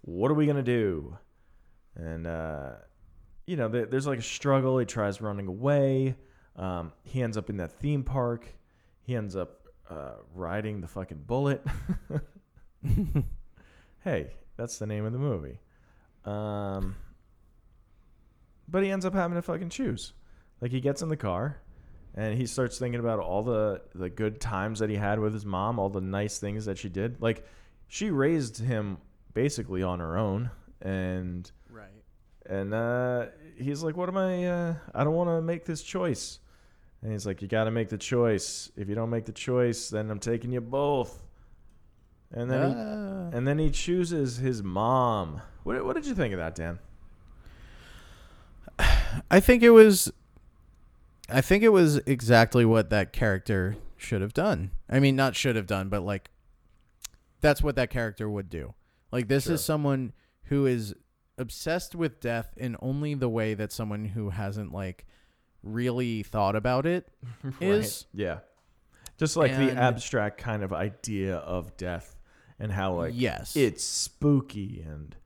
What 0.00 0.30
are 0.30 0.34
we 0.34 0.46
gonna 0.46 0.62
do? 0.62 1.18
And 1.96 2.26
uh, 2.26 2.70
you 3.46 3.56
know, 3.56 3.68
there, 3.68 3.86
there's 3.86 4.06
like 4.06 4.18
a 4.18 4.22
struggle. 4.22 4.78
He 4.78 4.86
tries 4.86 5.20
running 5.20 5.46
away. 5.46 6.16
Um, 6.56 6.92
he 7.02 7.22
ends 7.22 7.36
up 7.36 7.50
in 7.50 7.56
that 7.58 7.72
theme 7.72 8.02
park. 8.02 8.46
He 9.02 9.14
ends 9.14 9.36
up 9.36 9.66
uh, 9.90 10.14
riding 10.34 10.80
the 10.80 10.86
fucking 10.86 11.24
bullet. 11.26 11.64
hey, 14.04 14.32
that's 14.56 14.78
the 14.78 14.86
name 14.86 15.04
of 15.04 15.12
the 15.12 15.18
movie. 15.18 15.60
Um, 16.24 16.96
but 18.68 18.82
he 18.82 18.90
ends 18.90 19.04
up 19.04 19.14
having 19.14 19.36
to 19.36 19.42
fucking 19.42 19.68
choose. 19.68 20.14
Like 20.60 20.70
he 20.70 20.80
gets 20.80 21.02
in 21.02 21.08
the 21.08 21.16
car 21.16 21.60
and 22.14 22.38
he 22.38 22.46
starts 22.46 22.78
thinking 22.78 23.00
about 23.00 23.18
all 23.18 23.42
the 23.42 23.82
the 23.94 24.08
good 24.08 24.40
times 24.40 24.78
that 24.78 24.88
he 24.88 24.96
had 24.96 25.18
with 25.18 25.34
his 25.34 25.44
mom, 25.44 25.78
all 25.78 25.90
the 25.90 26.00
nice 26.00 26.38
things 26.38 26.64
that 26.64 26.78
she 26.78 26.88
did. 26.88 27.20
Like 27.20 27.46
she 27.88 28.10
raised 28.10 28.58
him 28.58 28.98
basically 29.34 29.82
on 29.82 30.00
her 30.00 30.16
own 30.16 30.50
and. 30.80 31.50
And 32.48 32.72
uh, 32.74 33.26
he's 33.56 33.82
like, 33.82 33.96
"What 33.96 34.08
am 34.08 34.16
I? 34.16 34.46
Uh, 34.46 34.74
I 34.94 35.04
don't 35.04 35.14
want 35.14 35.28
to 35.30 35.40
make 35.42 35.64
this 35.64 35.82
choice." 35.82 36.38
And 37.02 37.12
he's 37.12 37.26
like, 37.26 37.42
"You 37.42 37.48
got 37.48 37.64
to 37.64 37.70
make 37.70 37.88
the 37.88 37.98
choice. 37.98 38.70
If 38.76 38.88
you 38.88 38.94
don't 38.94 39.10
make 39.10 39.24
the 39.26 39.32
choice, 39.32 39.88
then 39.90 40.10
I'm 40.10 40.18
taking 40.20 40.52
you 40.52 40.60
both." 40.60 41.22
And 42.32 42.50
then 42.50 42.68
he, 42.70 42.74
Ah. 42.76 43.30
and 43.36 43.46
then 43.46 43.58
he 43.58 43.70
chooses 43.70 44.38
his 44.38 44.62
mom. 44.62 45.40
What, 45.62 45.84
what 45.84 45.94
did 45.94 46.06
you 46.06 46.14
think 46.14 46.32
of 46.34 46.38
that, 46.40 46.54
Dan? 46.54 46.78
I 49.30 49.40
think 49.40 49.62
it 49.62 49.70
was. 49.70 50.12
I 51.28 51.40
think 51.40 51.62
it 51.62 51.70
was 51.70 51.96
exactly 51.98 52.64
what 52.64 52.90
that 52.90 53.12
character 53.12 53.76
should 53.96 54.20
have 54.20 54.34
done. 54.34 54.72
I 54.90 55.00
mean, 55.00 55.16
not 55.16 55.36
should 55.36 55.56
have 55.56 55.66
done, 55.66 55.88
but 55.88 56.02
like, 56.02 56.30
that's 57.40 57.62
what 57.62 57.76
that 57.76 57.88
character 57.88 58.28
would 58.28 58.50
do. 58.50 58.74
Like, 59.10 59.28
this 59.28 59.44
Sure. 59.44 59.54
is 59.54 59.64
someone 59.64 60.12
who 60.44 60.66
is 60.66 60.94
obsessed 61.38 61.94
with 61.94 62.20
death 62.20 62.54
in 62.56 62.76
only 62.80 63.14
the 63.14 63.28
way 63.28 63.54
that 63.54 63.72
someone 63.72 64.04
who 64.04 64.30
hasn't 64.30 64.72
like 64.72 65.06
really 65.62 66.22
thought 66.22 66.56
about 66.56 66.86
it 66.86 67.08
is. 67.60 68.06
Yeah. 68.12 68.38
Just 69.18 69.36
like 69.36 69.52
the 69.52 69.70
And- 69.70 69.78
abstract 69.78 70.38
kind 70.38 70.62
of 70.62 70.72
idea 70.72 71.36
of 71.36 71.76
death 71.76 72.16
and 72.58 72.70
how 72.72 72.94
like 72.94 73.12
yes. 73.16 73.56
it's 73.56 73.82
spooky 73.84 74.84
and 74.86 75.16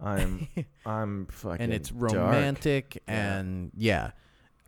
I'm 0.00 0.48
I'm 0.86 1.26
fucking 1.26 1.60
and 1.60 1.72
it's 1.72 1.90
dark. 1.90 2.12
romantic 2.12 3.02
Yeah. 3.08 3.38
and 3.38 3.70
yeah. 3.76 4.10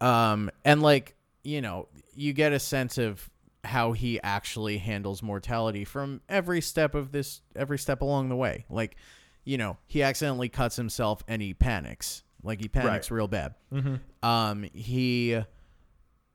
Um 0.01 0.51
and 0.65 0.83
like, 0.83 1.15
you 1.45 1.61
know, 1.61 1.89
you 2.15 2.33
get 2.33 2.53
a 2.53 2.59
sense 2.59 2.99
of 2.99 3.29
how 3.63 3.93
he 3.93 4.19
actually 4.23 4.79
handles 4.79 5.23
mortality 5.23 5.85
from 5.85 6.23
every 6.29 6.61
step 6.63 6.95
of 6.95 7.13
this 7.13 7.43
every 7.55 7.79
step 7.79 8.01
along 8.01 8.31
the 8.31 8.37
way. 8.37 8.65
Like, 8.71 8.97
you 9.45 9.59
know, 9.59 9.79
he 9.87 10.03
accidentally 10.03 10.49
cuts 10.49 10.77
himself 10.77 11.23
and 11.29 11.41
he 11.43 11.55
panics. 11.55 12.23
Like 12.43 12.61
he 12.61 12.69
panics 12.69 13.11
real 13.11 13.29
bad. 13.29 13.55
Mhm. 13.73 14.01
Um 14.23 14.63
he 14.73 15.41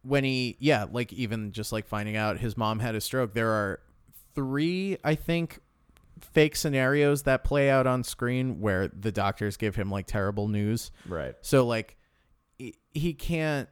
when 0.04 0.24
he 0.24 0.56
yeah, 0.60 0.86
like 0.92 1.12
even 1.14 1.52
just 1.52 1.72
like 1.72 1.88
finding 1.88 2.16
out 2.16 2.38
his 2.40 2.56
mom 2.58 2.80
had 2.80 2.96
a 2.96 3.02
stroke, 3.02 3.34
there 3.34 3.50
are 3.50 3.80
three, 4.36 4.98
I 5.04 5.16
think, 5.16 5.60
fake 6.22 6.56
scenarios 6.56 7.24
that 7.24 7.44
play 7.44 7.70
out 7.70 7.88
on 7.88 8.04
screen 8.04 8.60
where 8.62 8.88
the 8.88 9.12
doctors 9.12 9.58
give 9.58 9.76
him 9.76 9.90
like 9.90 10.06
terrible 10.06 10.48
news. 10.48 10.92
Right. 11.08 11.36
So 11.42 11.66
like 11.66 11.98
he- 12.58 12.76
he 12.94 13.14
can't 13.14 13.68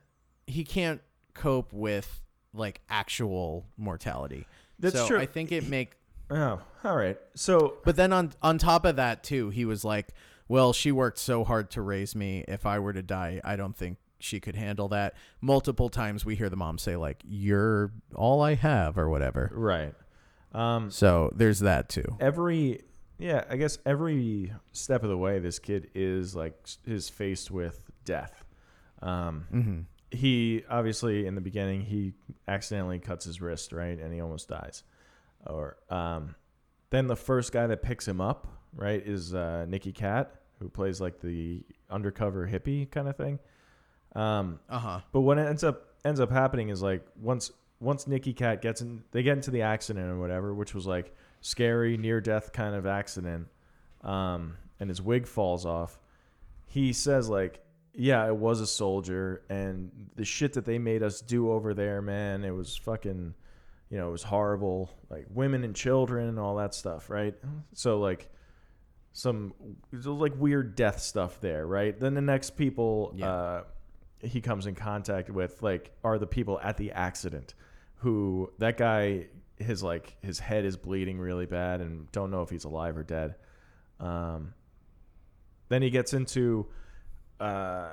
he 0.47 0.63
can't 0.63 1.01
cope 1.33 1.71
with 1.71 2.21
like 2.53 2.81
actual 2.89 3.65
mortality. 3.77 4.45
That's 4.79 4.95
so 4.95 5.07
true. 5.07 5.19
I 5.19 5.25
think 5.25 5.51
it 5.51 5.67
make 5.67 5.95
Oh, 6.29 6.61
all 6.83 6.95
right. 6.95 7.17
So 7.35 7.77
but 7.83 7.95
then 7.95 8.11
on 8.13 8.31
on 8.41 8.57
top 8.57 8.85
of 8.85 8.95
that 8.95 9.23
too, 9.23 9.49
he 9.49 9.65
was 9.65 9.83
like, 9.83 10.09
"Well, 10.47 10.73
she 10.73 10.91
worked 10.91 11.17
so 11.19 11.43
hard 11.43 11.69
to 11.71 11.81
raise 11.81 12.15
me. 12.15 12.43
If 12.47 12.65
I 12.65 12.79
were 12.79 12.93
to 12.93 13.03
die, 13.03 13.39
I 13.43 13.55
don't 13.55 13.75
think 13.75 13.97
she 14.19 14.39
could 14.39 14.55
handle 14.55 14.87
that." 14.89 15.13
Multiple 15.41 15.89
times 15.89 16.25
we 16.25 16.35
hear 16.35 16.49
the 16.49 16.55
mom 16.55 16.77
say 16.77 16.95
like, 16.95 17.21
"You're 17.25 17.91
all 18.15 18.41
I 18.41 18.55
have" 18.55 18.97
or 18.97 19.09
whatever. 19.09 19.51
right. 19.53 19.93
Um 20.53 20.89
So 20.91 21.31
there's 21.35 21.59
that 21.59 21.89
too. 21.89 22.05
every 22.19 22.81
yeah, 23.19 23.43
I 23.49 23.57
guess 23.57 23.77
every 23.85 24.53
step 24.71 25.03
of 25.03 25.09
the 25.09 25.17
way 25.17 25.39
this 25.39 25.59
kid 25.59 25.89
is 25.93 26.35
like 26.35 26.55
is 26.85 27.09
faced 27.09 27.51
with 27.51 27.89
death. 28.05 28.43
Um 29.01 29.45
Mhm. 29.53 29.85
he 30.17 30.63
obviously 30.69 31.25
in 31.25 31.35
the 31.35 31.41
beginning 31.41 31.81
he 31.81 32.13
accidentally 32.47 32.99
cuts 32.99 33.25
his 33.25 33.41
wrist 33.41 33.71
right 33.73 33.99
and 33.99 34.13
he 34.13 34.21
almost 34.21 34.47
dies 34.47 34.83
or 35.47 35.77
um 35.89 36.35
then 36.89 37.07
the 37.07 37.15
first 37.15 37.51
guy 37.51 37.65
that 37.67 37.81
picks 37.81 38.07
him 38.07 38.21
up 38.21 38.47
right 38.75 39.05
is 39.05 39.33
uh 39.33 39.65
nicky 39.67 39.91
katt 39.91 40.35
who 40.59 40.69
plays 40.69 41.01
like 41.01 41.19
the 41.21 41.63
undercover 41.89 42.47
hippie 42.47 42.89
kind 42.89 43.07
of 43.07 43.15
thing 43.17 43.39
um 44.15 44.59
Uh-huh. 44.69 44.99
but 45.11 45.21
what 45.21 45.37
ends 45.39 45.63
up 45.63 45.87
ends 46.05 46.19
up 46.19 46.31
happening 46.31 46.69
is 46.69 46.81
like 46.81 47.05
once 47.19 47.51
once 47.79 48.07
Nicky 48.07 48.31
Katt 48.31 48.61
gets 48.61 48.79
in, 48.79 49.03
they 49.11 49.23
get 49.23 49.33
into 49.33 49.51
the 49.51 49.63
accident 49.63 50.09
or 50.09 50.17
whatever, 50.17 50.53
which 50.53 50.73
was 50.73 50.85
like 50.85 51.13
scary 51.41 51.97
near 51.97 52.21
death 52.21 52.53
kind 52.53 52.75
of 52.75 52.85
accident, 52.85 53.49
um, 54.05 54.55
and 54.79 54.89
his 54.89 55.01
wig 55.01 55.27
falls 55.27 55.65
off. 55.65 55.99
He 56.65 56.93
says 56.93 57.27
like, 57.27 57.59
"Yeah, 57.93 58.23
I 58.23 58.31
was 58.31 58.61
a 58.61 58.67
soldier, 58.67 59.41
and 59.49 59.91
the 60.15 60.23
shit 60.23 60.53
that 60.53 60.63
they 60.63 60.79
made 60.79 61.03
us 61.03 61.19
do 61.19 61.51
over 61.51 61.73
there, 61.73 62.01
man, 62.01 62.45
it 62.45 62.51
was 62.51 62.77
fucking, 62.77 63.33
you 63.93 63.99
know, 63.99 64.09
it 64.09 64.11
was 64.11 64.23
horrible. 64.23 64.89
Like 65.09 65.27
women 65.29 65.63
and 65.63 65.75
children 65.75 66.27
and 66.27 66.39
all 66.39 66.55
that 66.55 66.73
stuff, 66.73 67.09
right? 67.09 67.35
So 67.73 67.99
like." 67.99 68.29
Some 69.15 69.53
like 69.91 70.33
weird 70.35 70.73
death 70.75 70.99
stuff 70.99 71.39
there, 71.39 71.67
right? 71.67 71.99
Then 71.99 72.15
the 72.15 72.21
next 72.21 72.57
people 72.57 73.13
Yeah. 73.15 73.31
uh, 73.31 73.63
he 74.21 74.41
comes 74.41 74.65
in 74.65 74.73
contact 74.73 75.29
with 75.29 75.61
like 75.61 75.91
are 76.03 76.17
the 76.17 76.25
people 76.25 76.59
at 76.63 76.77
the 76.77 76.93
accident 76.93 77.53
who 77.97 78.51
that 78.57 78.75
guy 78.75 79.27
his 79.59 79.83
like 79.83 80.15
his 80.23 80.39
head 80.39 80.65
is 80.65 80.77
bleeding 80.77 81.19
really 81.19 81.45
bad 81.45 81.79
and 81.79 82.11
don't 82.11 82.31
know 82.31 82.41
if 82.41 82.49
he's 82.49 82.63
alive 82.63 82.97
or 82.97 83.03
dead 83.03 83.35
um 83.99 84.55
then 85.69 85.83
he 85.83 85.91
gets 85.91 86.13
into 86.13 86.65
uh 87.39 87.89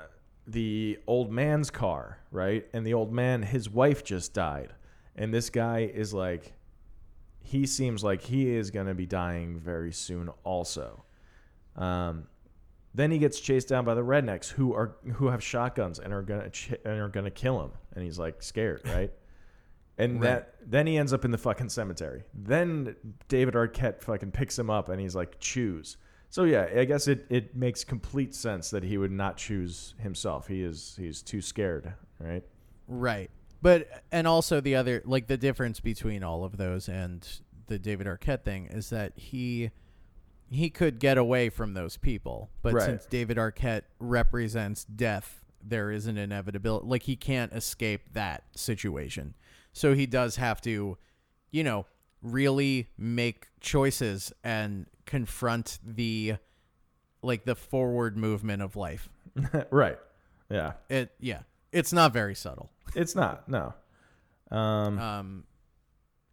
the 0.47 0.97
old 1.05 1.31
man's 1.31 1.69
car 1.69 2.17
right 2.31 2.65
and 2.73 2.83
the 2.83 2.95
old 2.95 3.13
man 3.13 3.43
his 3.43 3.69
wife 3.69 4.03
just 4.03 4.33
died 4.33 4.73
and 5.15 5.33
this 5.33 5.49
guy 5.49 5.79
is 5.93 6.13
like 6.13 6.53
he 7.43 7.65
seems 7.65 8.03
like 8.03 8.21
he 8.21 8.49
is 8.55 8.69
going 8.71 8.87
to 8.87 8.93
be 8.93 9.05
dying 9.05 9.59
very 9.59 9.91
soon 9.91 10.29
also 10.43 11.03
um 11.75 12.27
then 12.93 13.09
he 13.09 13.17
gets 13.19 13.39
chased 13.39 13.69
down 13.69 13.85
by 13.85 13.93
the 13.93 14.01
rednecks 14.03 14.49
who 14.49 14.73
are 14.73 14.95
who 15.13 15.27
have 15.27 15.41
shotguns 15.41 15.97
and 15.99 16.11
are 16.13 16.21
gonna 16.21 16.49
ch- 16.49 16.73
and 16.83 16.99
are 16.99 17.07
gonna 17.07 17.31
kill 17.31 17.63
him, 17.63 17.71
and 17.95 18.03
he's 18.03 18.19
like 18.19 18.43
scared, 18.43 18.81
right? 18.85 19.11
And 19.97 20.15
Right. 20.15 20.27
that 20.29 20.55
then 20.65 20.87
he 20.87 20.97
ends 20.97 21.13
up 21.13 21.23
in 21.25 21.31
the 21.31 21.37
fucking 21.37 21.69
cemetery. 21.69 22.23
Then 22.33 22.95
David 23.27 23.53
Arquette 23.53 24.01
fucking 24.01 24.31
picks 24.31 24.57
him 24.57 24.69
up, 24.69 24.89
and 24.89 24.99
he's 24.99 25.15
like, 25.15 25.39
choose. 25.39 25.95
So 26.29 26.43
yeah, 26.43 26.67
I 26.75 26.85
guess 26.85 27.07
it, 27.07 27.27
it 27.29 27.55
makes 27.55 27.83
complete 27.83 28.33
sense 28.33 28.69
that 28.71 28.83
he 28.83 28.97
would 28.97 29.11
not 29.11 29.37
choose 29.37 29.93
himself. 29.99 30.47
He 30.47 30.63
is 30.63 30.95
he's 30.97 31.21
too 31.21 31.39
scared, 31.41 31.93
right? 32.19 32.43
Right. 32.87 33.29
But 33.61 34.03
and 34.11 34.27
also 34.27 34.59
the 34.61 34.75
other 34.75 35.01
like 35.05 35.27
the 35.27 35.37
difference 35.37 35.79
between 35.79 36.23
all 36.23 36.43
of 36.43 36.57
those 36.57 36.89
and 36.89 37.27
the 37.67 37.77
David 37.77 38.07
Arquette 38.07 38.43
thing 38.43 38.65
is 38.65 38.89
that 38.89 39.13
he 39.15 39.71
he 40.49 40.69
could 40.69 40.99
get 40.99 41.17
away 41.17 41.49
from 41.49 41.73
those 41.73 41.95
people, 41.97 42.49
but 42.61 42.73
Right. 42.73 42.83
since 42.85 43.05
David 43.05 43.37
Arquette 43.37 43.83
represents 43.99 44.83
death, 44.83 45.45
there 45.63 45.91
is 45.91 46.07
an 46.07 46.17
inevitability. 46.17 46.87
Like 46.87 47.03
he 47.03 47.15
can't 47.15 47.53
escape 47.53 48.13
that 48.13 48.43
situation, 48.55 49.35
so 49.73 49.93
he 49.93 50.05
does 50.05 50.35
have 50.37 50.59
to, 50.61 50.97
you 51.51 51.63
know, 51.63 51.85
really 52.21 52.89
make 52.97 53.47
choices 53.61 54.33
and 54.43 54.87
confront 55.05 55.79
the 55.85 56.35
like 57.21 57.45
the 57.45 57.55
forward 57.55 58.17
movement 58.17 58.61
of 58.63 58.75
life. 58.75 59.07
right. 59.71 59.99
Yeah. 60.49 60.73
It 60.89 61.11
yeah, 61.19 61.43
it's 61.71 61.93
not 61.93 62.11
very 62.11 62.35
subtle. 62.35 62.71
It's 62.95 63.15
not 63.15 63.47
no. 63.49 63.73
Um, 64.49 64.99
Um, 64.99 65.43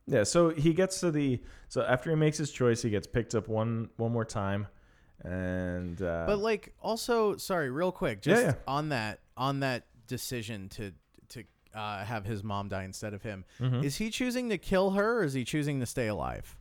Yeah, 0.07 0.25
so 0.25 0.51
he 0.51 0.73
gets 0.73 1.01
to 1.01 1.11
the 1.11 1.41
so 1.69 1.83
after 1.83 2.11
he 2.11 2.17
makes 2.17 2.39
his 2.39 2.51
choice, 2.51 2.83
he 2.83 2.91
gets 2.91 3.07
picked 3.07 3.35
up 3.35 3.47
one 3.49 3.91
one 3.97 4.13
more 4.13 4.25
time, 4.25 4.67
and 5.23 6.01
uh, 6.03 6.25
But 6.27 6.39
like 6.39 6.75
also, 6.81 7.37
sorry, 7.37 7.71
real 7.71 7.93
quick, 7.93 8.25
Yeah, 8.25 8.35
just 8.35 8.47
yeah. 8.47 8.55
on 8.67 8.89
that 8.91 9.21
on 9.37 9.61
that 9.61 9.87
decision 10.07 10.69
to 10.71 10.93
to 11.29 11.45
uh, 11.75 12.05
have 12.05 12.25
his 12.25 12.43
mom 12.43 12.69
die 12.69 12.85
instead 12.85 13.13
of 13.15 13.23
him, 13.23 13.45
Mhm. 13.61 13.85
is 13.85 13.97
he 13.97 14.11
choosing 14.11 14.49
to 14.49 14.59
kill 14.59 14.91
her 14.93 15.21
or 15.21 15.25
is 15.25 15.35
he 15.35 15.45
choosing 15.45 15.81
to 15.81 15.87
stay 15.87 16.07
alive? 16.09 16.57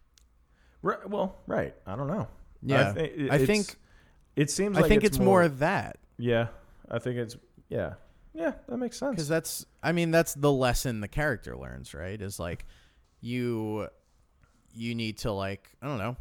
Right, 0.84 1.10
well, 1.10 1.38
right, 1.48 1.74
I 1.88 1.96
don't 1.96 2.08
know. 2.08 2.28
Yeah, 2.62 2.94
thi- 2.94 3.30
I 3.32 3.46
think 3.46 3.78
it 4.36 4.52
seems. 4.52 4.78
I 4.78 4.82
like 4.82 4.90
think 4.90 5.04
it's, 5.04 5.18
more, 5.20 5.42
of 5.44 5.60
that 5.60 5.98
Yeah, 6.18 6.48
I 6.92 7.00
think 7.00 7.18
it's 7.18 7.38
yeah, 7.70 7.94
yeah. 8.38 8.54
That 8.70 8.78
makes 8.78 8.98
sense. 8.98 9.12
because 9.12 9.28
that's 9.28 9.66
I 9.84 9.92
mean 9.92 10.12
that's 10.12 10.34
the 10.36 10.52
lesson 10.52 11.02
the 11.02 11.08
character 11.08 11.58
learns, 11.58 11.94
right? 11.94 12.22
Is 12.22 12.40
like 12.40 12.66
you 13.20 13.88
you 14.74 14.96
need 14.96 15.18
to 15.20 15.32
like 15.32 15.70
I 15.82 15.88
don't 15.88 15.98
know 15.98 16.16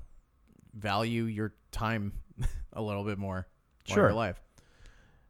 value 0.75 1.25
your 1.25 1.53
time 1.73 2.13
a 2.73 2.83
little 2.83 3.05
bit 3.05 3.19
more 3.19 3.47
Sure. 3.85 3.99
you're 3.99 4.09
alive. 4.09 4.41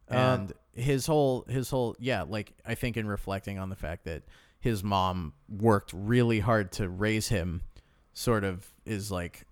Um, 0.09 0.17
and 0.17 0.53
his 0.73 1.05
whole 1.05 1.43
his 1.49 1.69
whole 1.69 1.95
yeah 1.99 2.21
like 2.23 2.53
i 2.65 2.75
think 2.75 2.95
in 2.97 3.07
reflecting 3.07 3.59
on 3.59 3.69
the 3.69 3.75
fact 3.75 4.05
that 4.05 4.23
his 4.59 4.83
mom 4.83 5.33
worked 5.49 5.91
really 5.93 6.39
hard 6.39 6.71
to 6.73 6.87
raise 6.87 7.27
him 7.27 7.61
sort 8.13 8.43
of 8.45 8.65
is 8.85 9.11
like 9.11 9.45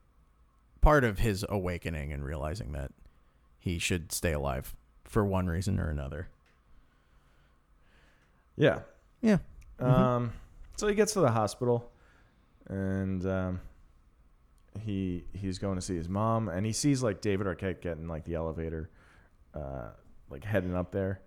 part 0.81 1.03
of 1.03 1.19
his 1.19 1.43
awakening 1.49 2.13
and 2.13 2.23
realizing 2.23 2.71
that 2.71 2.91
he 3.59 3.77
should 3.79 4.11
stay 4.13 4.31
alive 4.31 4.75
for 5.03 5.25
one 5.25 5.47
reason 5.47 5.79
or 5.79 5.89
another 5.89 6.29
yeah. 8.57 8.79
yeah 9.21 9.37
Mhm. 9.79 9.85
Um, 9.85 10.33
so 10.77 10.87
he 10.87 10.95
gets 10.95 11.13
to 11.13 11.19
the 11.19 11.31
hospital, 11.31 11.91
and 12.67 13.25
um, 13.25 13.61
he 14.79 15.25
he's 15.33 15.59
going 15.59 15.75
to 15.75 15.81
see 15.81 15.95
his 15.95 16.09
mom, 16.09 16.49
and 16.49 16.65
he 16.65 16.71
sees 16.71 17.03
like 17.03 17.21
David 17.21 17.47
Arquette 17.47 17.81
getting 17.81 18.07
like 18.07 18.25
the 18.25 18.35
elevator, 18.35 18.89
uh, 19.53 19.89
like 20.29 20.43
heading 20.43 20.75
up 20.75 20.91
there, 20.91 21.21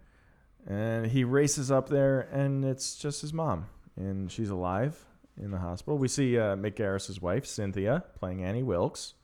and 0.66 1.06
he 1.06 1.24
races 1.24 1.70
up 1.70 1.88
there, 1.88 2.22
and 2.32 2.64
it's 2.64 2.96
just 2.96 3.20
his 3.20 3.32
mom, 3.32 3.66
and 3.96 4.30
she's 4.30 4.50
alive 4.50 5.04
in 5.36 5.50
the 5.50 5.58
hospital. 5.58 5.98
We 5.98 6.08
see 6.08 6.38
uh, 6.38 6.56
Mick 6.56 6.76
Garris's 6.76 7.20
wife 7.20 7.46
Cynthia 7.46 8.04
playing 8.18 8.44
Annie 8.44 8.62
Wilkes. 8.62 9.14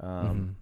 Um, 0.00 0.56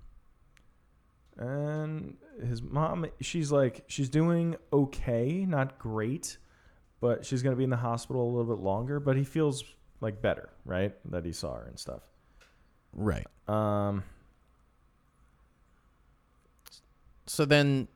and 1.38 2.16
his 2.42 2.62
mom 2.62 3.06
she's 3.20 3.52
like 3.52 3.84
she's 3.88 4.08
doing 4.08 4.56
okay 4.72 5.44
not 5.44 5.78
great 5.78 6.38
but 7.01 7.24
she's 7.27 7.43
going 7.43 7.52
to 7.52 7.56
be 7.56 7.64
in 7.64 7.70
the 7.70 7.77
hospital 7.77 8.23
a 8.23 8.31
little 8.31 8.56
bit 8.56 8.62
longer 8.62 8.98
but 9.01 9.16
he 9.16 9.24
feels 9.24 9.64
like 10.01 10.20
better 10.23 10.48
right 10.64 10.94
that 11.10 11.24
he 11.24 11.32
saw 11.32 11.55
her 11.56 11.64
and 11.64 11.78
stuff 11.78 12.01
right 12.93 13.27
um 13.48 14.02
so 17.27 17.44
then, 17.44 17.89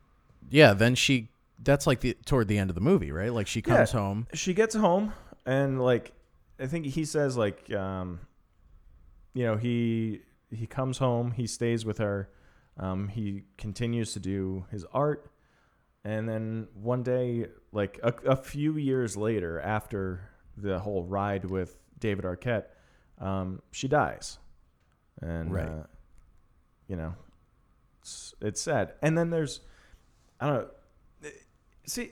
yeah, 0.50 0.72
then 0.72 0.94
she. 0.94 1.28
That's 1.62 1.86
like 1.86 2.00
the 2.00 2.14
toward 2.24 2.48
the 2.48 2.56
end 2.56 2.70
of 2.70 2.74
the 2.74 2.80
movie, 2.80 3.12
right? 3.12 3.32
Like 3.32 3.46
she 3.46 3.62
Yeah. 3.66 3.76
comes 3.76 3.92
home. 3.92 4.26
she 4.32 4.54
gets 4.54 4.74
home 4.74 5.12
and 5.44 5.80
like 5.80 6.12
I 6.58 6.66
think 6.66 6.86
he 6.86 7.04
says 7.04 7.36
like 7.36 7.70
um 7.72 8.20
you 9.34 9.44
know 9.44 9.56
he 9.58 10.22
he 10.50 10.66
comes 10.66 10.96
home 10.98 11.32
he 11.32 11.46
stays 11.46 11.84
with 11.84 11.98
her 11.98 12.30
um 12.78 13.08
he 13.08 13.42
continues 13.58 14.14
to 14.14 14.20
do 14.20 14.64
his 14.70 14.86
art 14.94 15.29
and 16.04 16.28
then 16.28 16.66
one 16.74 17.02
day 17.02 17.46
like 17.72 17.98
a, 18.02 18.12
a 18.26 18.36
few 18.36 18.76
years 18.76 19.16
later 19.16 19.60
after 19.60 20.20
the 20.56 20.78
whole 20.78 21.04
ride 21.04 21.44
with 21.44 21.76
David 21.98 22.24
Arquette 22.24 22.64
um 23.18 23.60
she 23.72 23.86
dies 23.88 24.38
and 25.20 25.52
Right. 25.52 25.68
uh, 25.68 25.82
you 26.88 26.96
know 26.96 27.14
it's, 28.00 28.34
it's 28.40 28.60
sad 28.60 28.94
and 29.02 29.16
then 29.16 29.30
there's 29.30 29.60
I 30.40 30.46
don't 30.46 30.54
know 31.22 31.30
see 31.86 32.10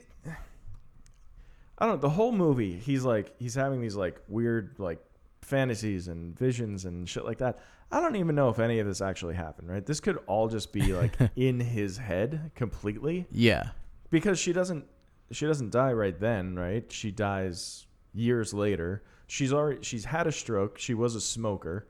I 1.81 1.87
don't 1.87 1.95
know. 1.95 2.01
The 2.01 2.11
whole 2.11 2.33
movie, 2.33 2.77
he's 2.77 3.05
like, 3.05 3.33
he's 3.39 3.55
having 3.55 3.81
these 3.81 3.95
like 3.95 4.21
weird 4.27 4.75
like 4.79 4.99
fantasies 5.43 6.09
and 6.09 6.37
visions 6.37 6.85
and 6.87 7.09
shit 7.09 7.25
like 7.25 7.39
that. 7.39 7.61
I 7.91 8.01
don't 8.01 8.17
even 8.17 8.35
know 8.35 8.49
if 8.51 8.59
any 8.59 8.81
of 8.81 8.87
this 8.87 9.01
actually 9.01 9.35
happened, 9.35 9.69
right? 9.69 9.85
This 9.85 10.01
could 10.01 10.19
all 10.27 10.49
just 10.49 10.73
be 10.73 10.93
like 10.93 11.13
in 11.37 11.59
his 11.61 11.97
head 11.97 12.51
completely 12.55 13.27
Yeah. 13.31 13.69
because 14.11 14.39
she 14.39 14.53
doesn't, 14.53 14.85
she 15.31 15.47
doesn't 15.47 15.71
die 15.71 15.93
right 15.93 16.19
then, 16.19 16.55
right? 16.57 16.91
She 16.93 17.11
dies 17.11 17.87
years 18.15 18.53
later. 18.53 19.03
She's 19.27 19.53
already, 19.53 19.83
she's 19.83 20.05
had 20.05 20.27
a 20.27 20.33
stroke. 20.33 20.79
She 20.79 20.95
was 20.95 21.15
a 21.15 21.21
smoker. 21.21 21.87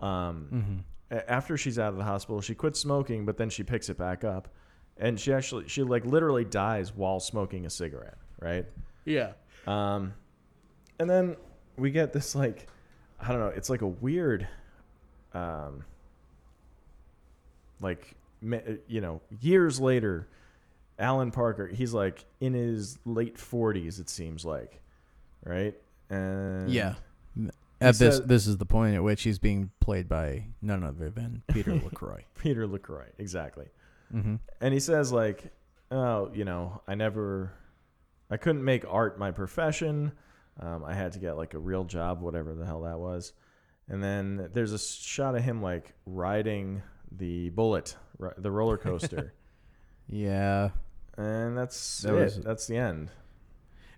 Um, 0.00 0.48
Mm-hmm. 1.10 1.18
after 1.28 1.56
she's 1.56 1.78
out 1.78 1.92
of 1.92 1.96
the 1.98 2.04
hospital, 2.04 2.40
she 2.40 2.54
quits 2.54 2.78
smoking, 2.80 3.24
but 3.24 3.36
then 3.38 3.48
she 3.50 3.62
picks 3.62 3.88
it 3.88 3.96
back 3.98 4.24
up, 4.24 4.48
and 4.98 5.18
she 5.18 5.32
actually, 5.32 5.66
she 5.68 5.82
like 5.82 6.04
literally 6.04 6.44
dies 6.44 6.94
while 6.94 7.18
smoking 7.20 7.64
a 7.66 7.70
cigarette, 7.70 8.18
right? 8.40 8.66
Yeah. 9.06 9.32
Um, 9.66 10.12
and 11.00 11.08
then 11.08 11.36
we 11.76 11.90
get 11.90 12.12
this 12.12 12.34
like, 12.34 12.68
I 13.20 13.28
don't 13.28 13.40
know, 13.40 13.48
it's 13.48 13.70
like 13.70 13.82
a 13.82 13.86
weird, 13.86 14.46
um, 15.34 15.84
like 17.80 18.14
you 18.40 19.00
know, 19.00 19.20
years 19.40 19.80
later, 19.80 20.28
Alan 20.98 21.30
Parker, 21.30 21.66
he's 21.66 21.92
like 21.92 22.24
in 22.40 22.54
his 22.54 22.98
late 23.04 23.38
forties, 23.38 23.98
it 23.98 24.08
seems 24.08 24.44
like, 24.44 24.80
right? 25.44 25.74
And 26.10 26.70
Yeah. 26.70 26.94
At 27.80 27.94
this, 27.96 28.16
said- 28.16 28.28
this 28.28 28.46
is 28.48 28.56
the 28.56 28.66
point 28.66 28.94
at 28.96 29.02
which 29.04 29.22
he's 29.22 29.38
being 29.38 29.70
played 29.80 30.08
by 30.08 30.46
none 30.60 30.82
other 30.82 31.10
than 31.10 31.42
Peter 31.48 31.74
Lacroix. 31.84 32.24
Peter 32.38 32.66
Lacroix, 32.66 33.06
exactly. 33.18 33.66
Mm-hmm. 34.14 34.36
and 34.62 34.72
he 34.72 34.80
says 34.80 35.12
like 35.12 35.52
oh 35.90 36.30
you 36.32 36.46
know 36.46 36.80
i 36.88 36.94
never 36.94 37.52
i 38.30 38.38
couldn't 38.38 38.64
make 38.64 38.86
art 38.88 39.18
my 39.18 39.30
profession 39.32 40.12
um, 40.60 40.82
i 40.82 40.94
had 40.94 41.12
to 41.12 41.18
get 41.18 41.36
like 41.36 41.52
a 41.52 41.58
real 41.58 41.84
job 41.84 42.22
whatever 42.22 42.54
the 42.54 42.64
hell 42.64 42.80
that 42.84 42.98
was 42.98 43.34
and 43.88 44.02
then 44.02 44.48
there's 44.52 44.72
a 44.72 44.78
shot 44.78 45.34
of 45.34 45.42
him 45.42 45.62
like 45.62 45.94
riding 46.06 46.82
the 47.12 47.50
bullet 47.50 47.96
ri- 48.18 48.30
the 48.38 48.50
roller 48.50 48.76
coaster 48.78 49.32
Yeah. 50.08 50.70
and 51.16 51.56
that's 51.56 52.02
That 52.02 52.14
it 52.14 52.24
was- 52.24 52.40
that's 52.40 52.66
the 52.66 52.76
end 52.76 53.10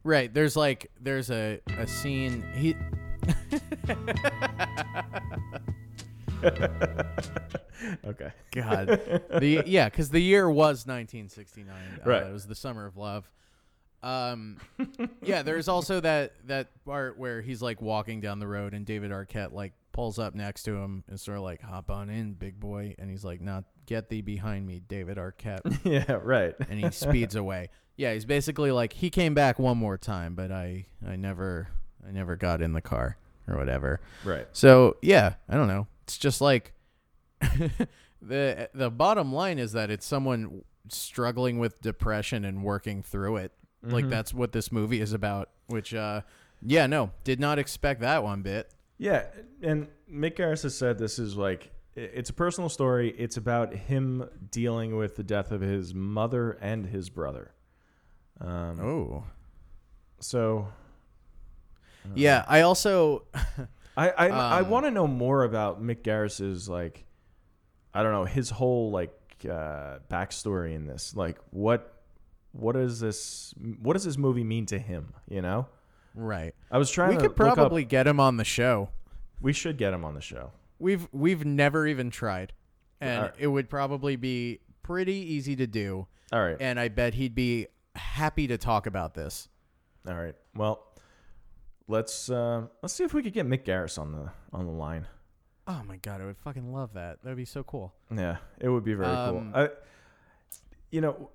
Right. 0.02 0.32
There's 0.32 0.56
like 0.56 0.90
there's 0.98 1.30
a 1.30 1.60
a 1.76 1.86
scene 1.86 2.42
he. 2.56 2.74
okay 8.04 8.32
God. 8.52 8.88
The 9.40 9.62
yeah, 9.66 9.88
because 9.88 10.10
the 10.10 10.20
year 10.20 10.48
was 10.50 10.86
1969. 10.86 11.66
Right. 12.04 12.22
Uh, 12.22 12.26
it 12.26 12.32
was 12.32 12.46
the 12.46 12.54
summer 12.54 12.86
of 12.86 12.96
love. 12.96 13.30
Um, 14.02 14.58
yeah. 15.22 15.42
There's 15.42 15.68
also 15.68 16.00
that 16.00 16.32
that 16.46 16.68
part 16.84 17.18
where 17.18 17.40
he's 17.42 17.62
like 17.62 17.80
walking 17.82 18.20
down 18.20 18.38
the 18.38 18.46
road 18.48 18.74
and 18.74 18.84
David 18.86 19.10
Arquette 19.10 19.52
like 19.52 19.72
pulls 19.92 20.18
up 20.18 20.34
next 20.34 20.62
to 20.64 20.76
him 20.76 21.04
and 21.08 21.18
sort 21.18 21.38
of 21.38 21.44
like 21.44 21.60
hop 21.62 21.90
on 21.90 22.08
in, 22.10 22.32
big 22.34 22.58
boy, 22.60 22.94
and 22.98 23.10
he's 23.10 23.24
like, 23.24 23.40
"Not 23.40 23.64
get 23.86 24.08
thee 24.08 24.20
behind 24.22 24.66
me, 24.66 24.80
David 24.86 25.16
Arquette," 25.18 25.60
yeah 25.84 26.12
right 26.22 26.54
and 26.68 26.78
he 26.78 26.90
speeds 26.90 27.34
away. 27.34 27.68
Yeah, 27.96 28.12
he's 28.14 28.24
basically 28.24 28.70
like 28.72 28.92
he 28.92 29.10
came 29.10 29.34
back 29.34 29.58
one 29.58 29.76
more 29.78 29.98
time, 29.98 30.34
but 30.34 30.50
I 30.52 30.86
I 31.06 31.16
never 31.16 31.68
I 32.06 32.12
never 32.12 32.36
got 32.36 32.62
in 32.62 32.72
the 32.72 32.80
car 32.80 33.16
or 33.48 33.56
whatever. 33.56 34.00
right 34.24 34.46
So 34.52 34.96
yeah, 35.02 35.34
I 35.48 35.54
don't 35.56 35.68
know. 35.68 35.86
It's 36.04 36.16
just 36.18 36.40
like 36.40 36.72
the 38.22 38.68
the 38.74 38.90
bottom 38.90 39.32
line 39.32 39.58
is 39.58 39.72
that 39.72 39.90
it's 39.90 40.06
someone 40.06 40.62
struggling 40.88 41.58
with 41.58 41.80
depression 41.80 42.44
and 42.44 42.62
working 42.64 43.02
through 43.02 43.36
it. 43.36 43.52
Like 43.82 44.04
Mhm. 44.06 44.10
that's 44.10 44.34
what 44.34 44.52
this 44.52 44.70
movie 44.70 45.00
is 45.00 45.12
about. 45.12 45.50
Which, 45.68 45.94
uh, 45.94 46.22
yeah, 46.62 46.86
no, 46.86 47.12
did 47.24 47.40
not 47.40 47.58
expect 47.58 48.00
that 48.00 48.22
one 48.22 48.42
bit. 48.42 48.70
Yeah, 49.02 49.24
and 49.62 49.88
Mick 50.12 50.36
Garris 50.36 50.62
has 50.64 50.76
said 50.76 50.98
this 50.98 51.18
is 51.18 51.34
like 51.34 51.70
it's 51.96 52.28
a 52.28 52.34
personal 52.34 52.68
story. 52.68 53.08
It's 53.16 53.38
about 53.38 53.72
him 53.74 54.28
dealing 54.50 54.94
with 54.94 55.16
the 55.16 55.22
death 55.24 55.52
of 55.52 55.62
his 55.62 55.94
mother 55.94 56.52
and 56.60 56.84
his 56.84 57.08
brother. 57.08 57.52
Um, 58.38 58.78
Oh, 58.78 59.24
so 60.20 60.68
yeah. 62.14 62.44
I 62.46 62.60
also 62.60 63.24
I 63.96 64.10
I, 64.10 64.28
I 64.28 64.60
Um, 64.60 64.68
want 64.70 64.84
to 64.84 64.90
know 64.90 65.06
more 65.06 65.44
about 65.44 65.82
Mick 65.82 66.02
Garris's 66.02 66.68
like 66.68 67.06
I 67.94 68.02
don't 68.02 68.12
know 68.12 68.26
his 68.26 68.50
whole 68.50 68.90
like 68.90 69.12
uh, 69.46 70.00
backstory 70.10 70.74
in 70.74 70.86
this. 70.86 71.16
Like 71.16 71.38
what 71.50 72.02
what 72.52 72.76
is 72.76 73.00
this? 73.00 73.54
What 73.80 73.94
does 73.94 74.04
this 74.04 74.18
movie 74.18 74.44
mean 74.44 74.66
to 74.66 74.78
him? 74.78 75.14
You 75.28 75.40
know, 75.40 75.68
right. 76.14 76.54
I 76.70 76.78
was 76.78 76.90
trying 76.90 77.10
We 77.10 77.16
to 77.16 77.20
could 77.28 77.36
probably 77.36 77.84
get 77.84 78.06
him 78.06 78.20
on 78.20 78.36
the 78.36 78.44
show. 78.44 78.90
we 79.40 79.52
should 79.52 79.76
get 79.78 79.92
him 79.92 80.04
on 80.04 80.14
the 80.14 80.20
show. 80.20 80.52
We've 80.78 81.06
we've 81.12 81.44
never 81.44 81.86
even 81.86 82.10
tried, 82.10 82.52
and 83.00 83.18
Alright. 83.18 83.34
it 83.38 83.46
would 83.48 83.68
probably 83.68 84.16
be 84.16 84.60
pretty 84.82 85.14
easy 85.14 85.54
to 85.56 85.66
do. 85.66 86.06
All 86.32 86.42
right. 86.42 86.56
And 86.60 86.78
I 86.80 86.88
bet 86.88 87.14
he'd 87.14 87.34
be 87.34 87.66
happy 87.96 88.46
to 88.46 88.56
talk 88.56 88.86
about 88.86 89.14
this. 89.14 89.48
All 90.08 90.14
right. 90.14 90.34
Well, 90.54 90.86
let's 91.88 92.30
uh, 92.30 92.62
let's 92.82 92.94
see 92.94 93.04
if 93.04 93.12
we 93.12 93.22
could 93.22 93.32
get 93.34 93.46
Mick 93.46 93.64
Garris 93.64 93.98
on 93.98 94.12
the 94.12 94.30
on 94.52 94.64
the 94.66 94.72
line. 94.72 95.06
Oh 95.66 95.82
my 95.86 95.96
god, 95.98 96.20
I 96.20 96.24
would 96.24 96.38
fucking 96.38 96.72
love 96.72 96.94
that. 96.94 97.22
That'd 97.22 97.36
be 97.36 97.44
so 97.44 97.62
cool. 97.62 97.92
Yeah, 98.14 98.38
it 98.58 98.68
would 98.68 98.84
be 98.84 98.94
very 98.94 99.08
Um, 99.08 99.52
cool. 99.52 99.62
I, 99.62 99.68
you 100.90 101.00
know, 101.02 101.30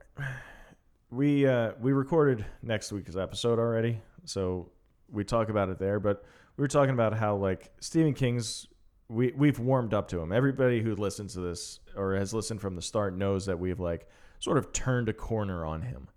we 1.11 1.45
uh, 1.47 1.73
we 1.79 1.93
recorded 1.93 2.45
next 2.61 2.91
week's 2.91 3.15
episode 3.15 3.59
already, 3.59 4.01
so 4.25 4.71
we 5.11 5.23
talk 5.23 5.49
about 5.49 5.69
it 5.69 5.79
there. 5.79 5.99
But 5.99 6.23
we 6.57 6.61
were 6.61 6.67
talking 6.67 6.93
about 6.93 7.13
how 7.13 7.35
like 7.35 7.71
Stephen 7.79 8.13
King's 8.13 8.67
we 9.07 9.31
we've 9.35 9.59
warmed 9.59 9.93
up 9.93 10.07
to 10.09 10.19
him. 10.19 10.31
Everybody 10.31 10.81
who 10.81 10.95
listens 10.95 11.33
to 11.33 11.39
this 11.41 11.79
or 11.95 12.15
has 12.15 12.33
listened 12.33 12.61
from 12.61 12.75
the 12.75 12.81
start 12.81 13.15
knows 13.15 13.45
that 13.45 13.59
we've 13.59 13.79
like 13.79 14.07
sort 14.39 14.57
of 14.57 14.71
turned 14.73 15.09
a 15.09 15.13
corner 15.13 15.65
on 15.65 15.81
him. 15.81 16.07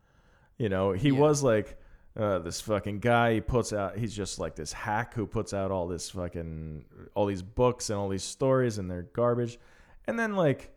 You 0.57 0.69
know, 0.69 0.93
he 0.93 1.09
Yeah. 1.11 1.19
was 1.21 1.43
like 1.43 1.77
uh, 2.17 2.41
this 2.41 2.61
fucking 2.61 2.99
guy. 2.99 3.35
He 3.35 3.41
puts 3.41 3.73
out. 3.73 3.97
He's 3.97 4.15
just 4.15 4.39
like 4.41 4.57
this 4.57 4.73
hack 4.73 5.15
who 5.15 5.27
puts 5.27 5.55
out 5.55 5.71
all 5.71 5.87
this 5.87 6.11
fucking 6.11 6.85
all 7.15 7.27
these 7.27 7.43
books 7.43 7.91
and 7.91 7.99
all 7.99 8.09
these 8.09 8.25
stories, 8.25 8.79
and 8.79 8.91
they're 8.91 9.03
garbage. 9.13 9.59
And 10.07 10.19
then 10.19 10.35
like 10.35 10.73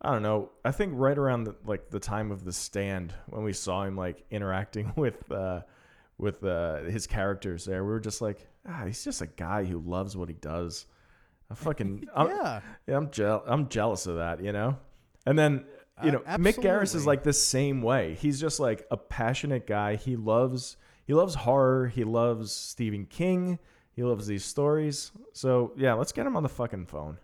I 0.00 0.12
don't 0.12 0.22
know. 0.22 0.50
I 0.64 0.70
think 0.70 0.92
right 0.94 1.18
around 1.18 1.44
the, 1.44 1.56
like 1.66 1.90
the 1.90 1.98
time 1.98 2.30
of 2.30 2.44
the 2.44 2.52
stand 2.52 3.12
when 3.26 3.42
we 3.42 3.52
saw 3.52 3.82
him 3.82 3.96
like 3.96 4.24
interacting 4.30 4.92
with 4.96 5.30
uh, 5.32 5.62
with 6.18 6.42
uh, 6.44 6.82
his 6.82 7.06
characters 7.06 7.64
there, 7.64 7.84
we 7.84 7.90
were 7.90 8.00
just 8.00 8.20
like, 8.20 8.46
ah, 8.68 8.84
he's 8.86 9.04
just 9.04 9.22
a 9.22 9.26
guy 9.26 9.64
who 9.64 9.78
loves 9.78 10.16
what 10.16 10.28
he 10.28 10.34
does. 10.34 10.86
I 11.50 11.54
fucking 11.54 12.08
I'm, 12.14 12.28
yeah. 12.28 12.60
yeah, 12.86 12.96
I'm 12.96 13.10
jeal- 13.10 13.44
I'm 13.46 13.68
jealous 13.68 14.06
of 14.06 14.16
that, 14.16 14.42
you 14.42 14.52
know. 14.52 14.76
And 15.26 15.38
then 15.38 15.64
you 16.02 16.10
Uh, 16.10 16.12
know, 16.12 16.18
Mick 16.38 16.56
Garris 16.56 16.94
is 16.94 17.06
like 17.06 17.22
the 17.22 17.32
same 17.32 17.82
way. 17.82 18.14
He's 18.14 18.40
just 18.40 18.60
like 18.60 18.86
a 18.90 18.96
passionate 18.96 19.66
guy. 19.66 19.96
He 19.96 20.16
loves 20.16 20.76
he 21.06 21.14
loves 21.14 21.34
horror. 21.34 21.86
He 21.88 22.04
loves 22.04 22.52
Stephen 22.52 23.06
King. 23.06 23.58
He 23.92 24.02
loves 24.04 24.26
these 24.26 24.44
stories. 24.44 25.10
So 25.32 25.72
yeah, 25.76 25.94
let's 25.94 26.12
get 26.12 26.26
him 26.26 26.36
on 26.36 26.42
the 26.42 26.48
fucking 26.48 26.86
phone. 26.86 27.18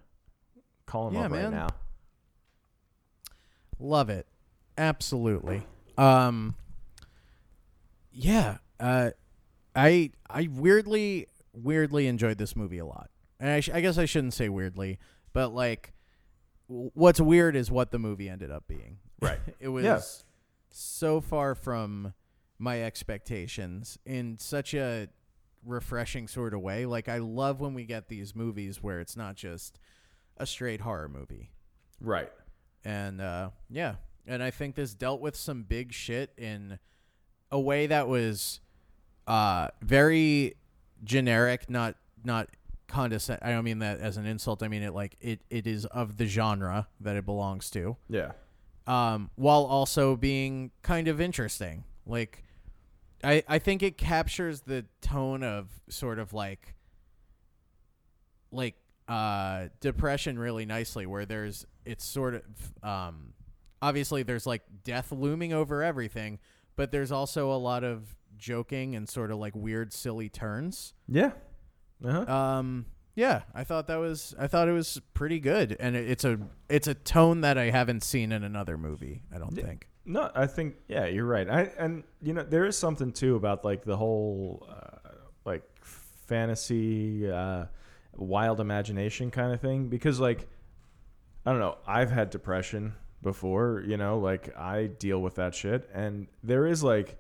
Call 0.87 1.09
him 1.09 1.15
Yeah, 1.15 1.25
up 1.27 1.31
right 1.33 1.51
now. 1.51 1.69
Love 3.79 4.09
it. 4.11 4.27
Absolutely. 4.79 5.67
Um 5.99 6.55
Yeah, 8.13 8.59
uh 8.81 9.11
I 9.75 10.11
I 10.29 10.49
weirdly 10.53 11.27
weirdly 11.53 12.07
enjoyed 12.07 12.39
this 12.39 12.55
movie 12.57 12.79
a 12.79 12.87
lot. 12.87 13.11
And 13.41 13.51
I, 13.51 13.61
sh- 13.61 13.71
I 13.73 13.81
guess 13.81 13.99
I 13.99 14.05
shouldn't 14.07 14.35
say 14.35 14.49
weirdly, 14.49 14.99
but 15.33 15.53
like 15.55 15.93
w- 16.69 16.91
what's 16.95 17.21
weird 17.21 17.57
is 17.57 17.71
what 17.71 17.91
the 17.91 17.99
movie 17.99 18.29
ended 18.29 18.51
up 18.51 18.67
being. 18.69 18.99
Right. 19.21 19.39
it 19.61 19.69
was 19.69 19.85
Yeah. 19.85 20.01
so 20.71 21.21
far 21.21 21.55
from 21.55 22.15
my 22.59 22.83
expectations 22.83 23.99
in 24.07 24.39
such 24.39 24.75
a 24.75 25.09
refreshing 25.65 26.29
sort 26.29 26.55
of 26.55 26.61
way. 26.61 26.87
Like 26.87 27.09
I 27.09 27.19
love 27.19 27.61
when 27.61 27.75
we 27.75 27.85
get 27.85 28.09
these 28.09 28.35
movies 28.35 28.83
where 28.83 29.01
it's 29.01 29.17
not 29.17 29.35
just 29.37 29.79
a 30.37 30.47
straight 30.47 30.81
horror 30.81 31.09
movie 31.09 31.51
Right. 32.01 32.31
and 32.85 33.21
uh, 33.21 33.51
yeah, 33.71 33.97
and 34.27 34.43
I 34.43 34.51
think 34.51 34.75
this 34.75 34.95
dealt 34.95 35.21
with 35.21 35.37
some 35.37 35.63
big 35.63 35.93
shit 35.93 36.33
in 36.37 36.79
a 37.51 37.61
way 37.61 37.87
that 37.87 38.09
was 38.09 38.61
uh, 39.27 39.69
very 39.83 40.55
generic, 41.03 41.69
not 41.71 41.97
not 42.25 42.49
condescend. 42.89 43.39
I 43.43 43.51
don't 43.51 43.65
mean 43.65 43.81
that 43.81 44.01
as 44.01 44.17
an 44.17 44.27
insult. 44.27 44.63
I 44.63 44.69
mean 44.69 44.83
it 44.83 44.95
like 44.95 45.17
it 45.21 45.41
it 45.51 45.67
is 45.67 45.85
of 45.87 46.17
the 46.17 46.27
genre 46.27 46.89
that 47.01 47.17
it 47.17 47.25
belongs 47.25 47.71
to, 47.71 47.97
Yeah. 48.09 48.33
um, 48.87 49.31
while 49.37 49.65
also 49.65 50.17
being 50.17 50.71
kind 50.83 51.09
of 51.09 51.21
interesting. 51.21 51.85
Like, 52.07 52.45
I 53.23 53.43
I 53.49 53.59
think 53.59 53.83
it 53.83 53.97
captures 53.99 54.63
the 54.63 54.85
tone 55.01 55.43
of 55.43 55.69
sort 55.89 56.19
of 56.19 56.33
like 56.33 56.75
like 58.53 58.77
uh 59.09 59.69
depression 59.81 60.39
really 60.39 60.65
nicely 60.65 61.05
where 61.07 61.27
there's 61.27 61.67
it's 61.85 62.05
sort 62.05 62.35
of 62.35 62.43
um 62.83 63.35
obviously 63.83 64.23
there's 64.23 64.47
like 64.47 64.63
death 64.83 65.13
looming 65.13 65.53
over 65.53 65.83
everything 65.83 66.39
but 66.77 66.91
there's 66.91 67.13
also 67.13 67.53
a 67.53 67.57
lot 67.59 67.85
of 67.85 68.17
joking 68.45 68.95
and 68.95 69.09
sort 69.09 69.31
of 69.31 69.39
like 69.39 69.55
weird 69.57 69.91
silly 69.93 70.29
turns 70.29 70.93
Yeah. 71.09 71.33
Uh-huh. 72.05 72.31
um 72.31 72.85
yeah 73.15 73.43
i 73.55 73.65
thought 73.65 73.87
that 73.87 73.97
was 73.97 74.35
i 74.39 74.47
thought 74.47 74.69
it 74.69 74.73
was 74.73 75.01
pretty 75.15 75.39
good 75.41 75.75
and 75.81 75.97
it, 75.97 76.11
it's 76.11 76.25
a 76.25 76.39
it's 76.69 76.87
a 76.89 76.95
tone 76.95 77.41
that 77.41 77.57
i 77.57 77.71
haven't 77.71 78.03
seen 78.03 78.33
in 78.33 78.45
another 78.45 78.77
movie 78.77 79.23
i 79.35 79.39
don't 79.39 79.57
Yeah. 79.57 79.65
think 79.65 79.89
No, 80.07 80.31
I 80.35 80.47
think 80.47 80.75
yeah, 80.87 81.07
you're 81.07 81.25
right. 81.37 81.49
I 81.49 81.61
and 81.79 82.05
you 82.21 82.35
know 82.35 82.43
there 82.43 82.67
is 82.67 82.77
something 82.77 83.11
too 83.13 83.37
about 83.37 83.65
like 83.65 83.83
the 83.85 83.97
whole 83.97 84.67
uh, 84.69 84.99
like 85.47 85.63
fantasy, 86.29 87.31
uh, 87.31 87.65
wild 88.15 88.61
imagination 88.61 89.31
kind 89.31 89.53
of 89.55 89.61
thing 89.63 89.89
because 89.89 90.21
like 90.21 90.47
I 91.47 91.51
don't 91.53 91.61
know, 91.61 91.79
I've 91.87 92.11
had 92.11 92.29
depression 92.31 92.93
before, 93.23 93.83
you 93.87 93.97
know, 93.97 94.19
like 94.19 94.55
I 94.57 94.87
deal 94.87 95.21
with 95.23 95.37
that 95.37 95.55
shit 95.55 95.89
and 95.95 96.27
there 96.43 96.67
is 96.67 96.83
like 96.83 97.17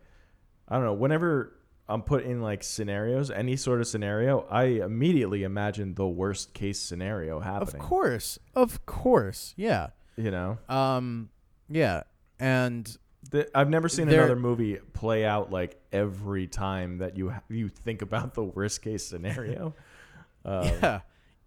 I 0.68 0.76
don't 0.76 0.84
know, 0.84 0.94
whenever 0.94 1.52
I'm 1.88 2.02
put 2.02 2.24
in 2.24 2.40
like 2.40 2.62
scenarios, 2.64 3.30
any 3.30 3.56
sort 3.56 3.80
of 3.80 3.86
scenario, 3.86 4.46
I 4.50 4.64
immediately 4.64 5.42
imagine 5.42 5.94
the 5.94 6.06
worst 6.08 6.54
case 6.54 6.78
scenario 6.80 7.40
happening. 7.40 7.74
of 7.82 7.88
course 7.88 8.38
of 8.54 8.86
course 8.86 9.52
yeah 9.56 9.88
You 10.16 10.30
know? 10.30 10.58
um 10.68 11.28
yeah 11.68 12.04
and 12.40 12.84
The, 13.30 13.50
I've 13.56 13.68
never 13.68 13.88
seen 13.88 14.08
There- 14.08 14.20
another 14.20 14.36
movie 14.40 14.76
play 14.94 15.24
out 15.26 15.50
like 15.52 15.78
every 15.92 16.46
time 16.46 16.98
that 16.98 17.16
you 17.18 17.34
you 17.50 17.68
think 17.68 18.00
about 18.02 18.34
the 18.34 18.44
worst 18.44 18.82
case 18.82 19.04
scenario. 19.06 19.74
Um, 20.46 20.64
yeah 20.64 21.00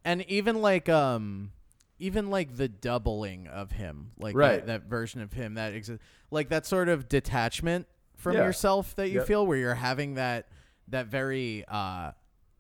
and 0.04 0.24
even 0.28 0.60
like 0.62 0.90
um 0.90 1.52
even 2.00 2.32
like 2.32 2.58
the 2.58 2.68
doubling 2.68 3.46
of 3.48 3.70
him 3.72 4.10
like 4.18 4.36
Right. 4.36 4.66
that, 4.66 4.82
that 4.82 4.84
version 4.90 5.22
of 5.22 5.34
him 5.34 5.54
that 5.54 5.74
exists 5.76 6.04
like 6.32 6.50
that 6.50 6.66
sort 6.66 6.90
of 6.90 7.08
detachment 7.08 7.88
from 8.18 8.34
Yeah. 8.36 8.46
yourself 8.46 8.94
that 8.96 9.08
you 9.10 9.20
Yep. 9.20 9.28
feel 9.28 9.48
where 9.48 9.58
you're 9.58 9.76
having 9.76 10.16
that 10.16 10.50
that 10.90 11.08
very 11.08 11.64
uh 11.70 12.12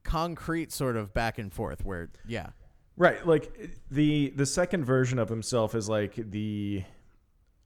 concrete 0.04 0.72
sort 0.72 0.96
of 0.96 1.14
back 1.14 1.38
and 1.38 1.52
forth 1.54 1.84
where 1.84 2.10
yeah 2.26 2.52
Right, 3.00 3.28
like 3.28 3.78
the 3.92 4.34
the 4.36 4.46
second 4.48 4.84
version 4.86 5.20
of 5.20 5.30
himself 5.30 5.76
is 5.76 5.88
like 5.88 6.16
the 6.16 6.84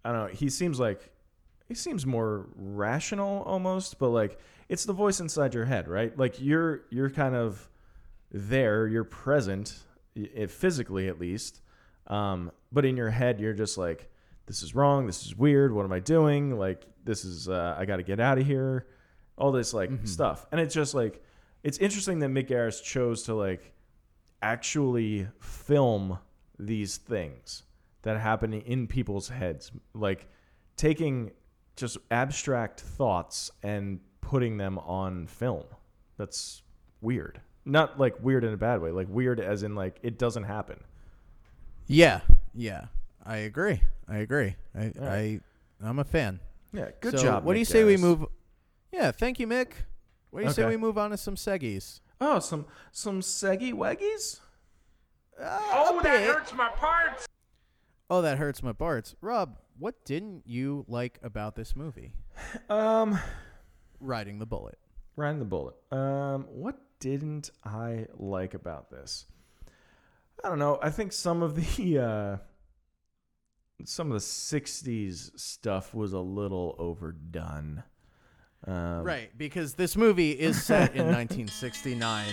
I 0.03 0.11
don't 0.11 0.27
know, 0.27 0.33
he 0.33 0.49
seems 0.49 0.77
like 0.77 1.09
he 1.69 1.73
seems 1.73 2.05
more 2.05 2.47
rational 2.55 3.41
almost, 3.43 3.97
but 3.97 4.09
like 4.09 4.37
it's 4.67 4.83
the 4.83 4.91
voice 4.91 5.21
inside 5.21 5.53
your 5.53 5.63
head, 5.63 5.87
right? 5.87 6.17
Like 6.17 6.41
you're 6.41 6.81
you're 6.89 7.09
kind 7.09 7.33
of 7.33 7.69
there, 8.29 8.87
you're 8.87 9.05
present 9.05 9.79
i- 10.17 10.47
physically 10.47 11.07
at 11.07 11.17
least. 11.17 11.61
Um, 12.07 12.51
but 12.73 12.83
in 12.83 12.97
your 12.97 13.09
head 13.11 13.39
you're 13.39 13.53
just 13.53 13.77
like 13.77 14.09
this 14.47 14.61
is 14.61 14.75
wrong, 14.75 15.05
this 15.07 15.25
is 15.25 15.33
weird, 15.37 15.71
what 15.73 15.85
am 15.85 15.93
I 15.93 15.99
doing? 16.01 16.57
Like 16.57 16.85
this 17.03 17.25
is 17.25 17.49
uh, 17.49 17.75
I 17.77 17.85
got 17.85 17.97
to 17.97 18.03
get 18.03 18.19
out 18.19 18.37
of 18.37 18.45
here. 18.45 18.87
All 19.37 19.51
this 19.51 19.73
like 19.73 19.89
stuff. 20.03 20.45
And 20.51 20.61
it's 20.61 20.73
just 20.73 20.93
like 20.93 21.23
it's 21.63 21.77
interesting 21.77 22.19
that 22.19 22.29
Mick 22.29 22.49
Garris 22.49 22.81
chose 22.83 23.23
to 23.23 23.33
like 23.33 23.73
actually 24.41 25.27
film 25.39 26.19
these 26.57 26.97
things 26.97 27.63
that 28.03 28.19
happen 28.19 28.53
in 28.53 28.87
people's 28.87 29.29
heads 29.29 29.71
like 29.93 30.27
taking 30.75 31.31
just 31.75 31.97
abstract 32.09 32.81
thoughts 32.81 33.51
and 33.63 33.99
putting 34.21 34.57
them 34.57 34.77
on 34.79 35.27
film. 35.27 35.65
That's 36.17 36.61
weird. 37.01 37.41
Not 37.65 37.99
like 37.99 38.15
weird 38.23 38.43
in 38.43 38.53
a 38.53 38.57
bad 38.57 38.81
way 38.81 38.91
like 38.91 39.07
weird 39.09 39.39
as 39.39 39.63
in 39.63 39.75
like 39.75 39.99
it 40.03 40.17
doesn't 40.17 40.43
happen. 40.43 40.79
Yeah 41.87 42.21
yeah. 42.53 42.85
I 43.25 43.37
agree. 43.37 43.81
I 44.07 44.17
agree. 44.17 44.55
I 44.75 44.91
All 44.99 45.07
i 45.07 45.39
i'm 45.83 45.97
a 45.97 46.03
fan 46.03 46.39
yeah 46.73 46.89
good 47.01 47.17
So 47.17 47.23
job 47.23 47.43
what 47.43 47.53
do 47.53 47.59
you 47.59 47.65
Mick 47.65 47.69
say 47.69 47.83
we 47.83 47.95
Garris. 47.95 47.99
move 48.01 48.25
yeah 48.91 49.11
thank 49.11 49.39
you 49.39 49.47
mick 49.47 49.71
what 50.29 50.41
do 50.41 50.45
you 50.47 50.51
say 50.53 50.63
Okay. 50.63 50.71
we 50.71 50.77
move 50.77 50.97
on 50.97 51.11
to 51.11 51.17
some 51.17 51.35
seggies 51.35 51.99
oh 52.19 52.39
some 52.39 52.65
some 52.91 53.21
seggy 53.21 53.73
waggies 53.73 54.39
oh 55.39 55.99
that 56.03 56.23
hurts 56.23 56.53
my 56.53 56.69
parts 56.69 57.27
oh 58.09 58.21
that 58.21 58.37
hurts 58.37 58.61
my 58.63 58.73
parts 58.73 59.15
rob 59.21 59.57
what 59.79 60.03
didn't 60.05 60.43
you 60.45 60.85
like 60.87 61.19
about 61.23 61.55
this 61.55 61.75
movie 61.75 62.13
um 62.69 63.17
riding 63.99 64.39
the 64.39 64.45
bullet 64.45 64.77
Riding 65.17 65.39
the 65.39 65.45
bullet. 65.45 65.75
Um, 65.91 66.45
what 66.49 66.77
didn't 67.01 67.51
I 67.65 68.07
like 68.15 68.53
about 68.53 68.89
this? 68.89 69.25
I 70.41 70.47
don't 70.47 70.57
know. 70.57 70.79
I 70.81 70.89
think 70.89 71.11
some 71.11 71.43
of 71.43 71.53
the 71.55 71.99
uh, 71.99 72.37
some 73.85 74.07
of 74.07 74.13
the 74.13 74.19
'60s 74.19 75.37
stuff 75.39 75.93
was 75.93 76.13
a 76.13 76.19
little 76.19 76.75
overdone. 76.77 77.83
Um, 78.67 79.03
right 79.03 79.31
because 79.35 79.73
this 79.73 79.97
movie 79.97 80.31
is 80.31 80.63
set 80.63 80.95
in 80.95 81.05
1969 81.07 82.27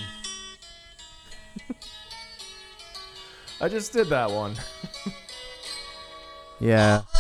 I 3.63 3.69
just 3.69 3.95
did 3.95 4.09
that 4.09 4.31
one. 4.31 4.55
yeah 6.61 7.01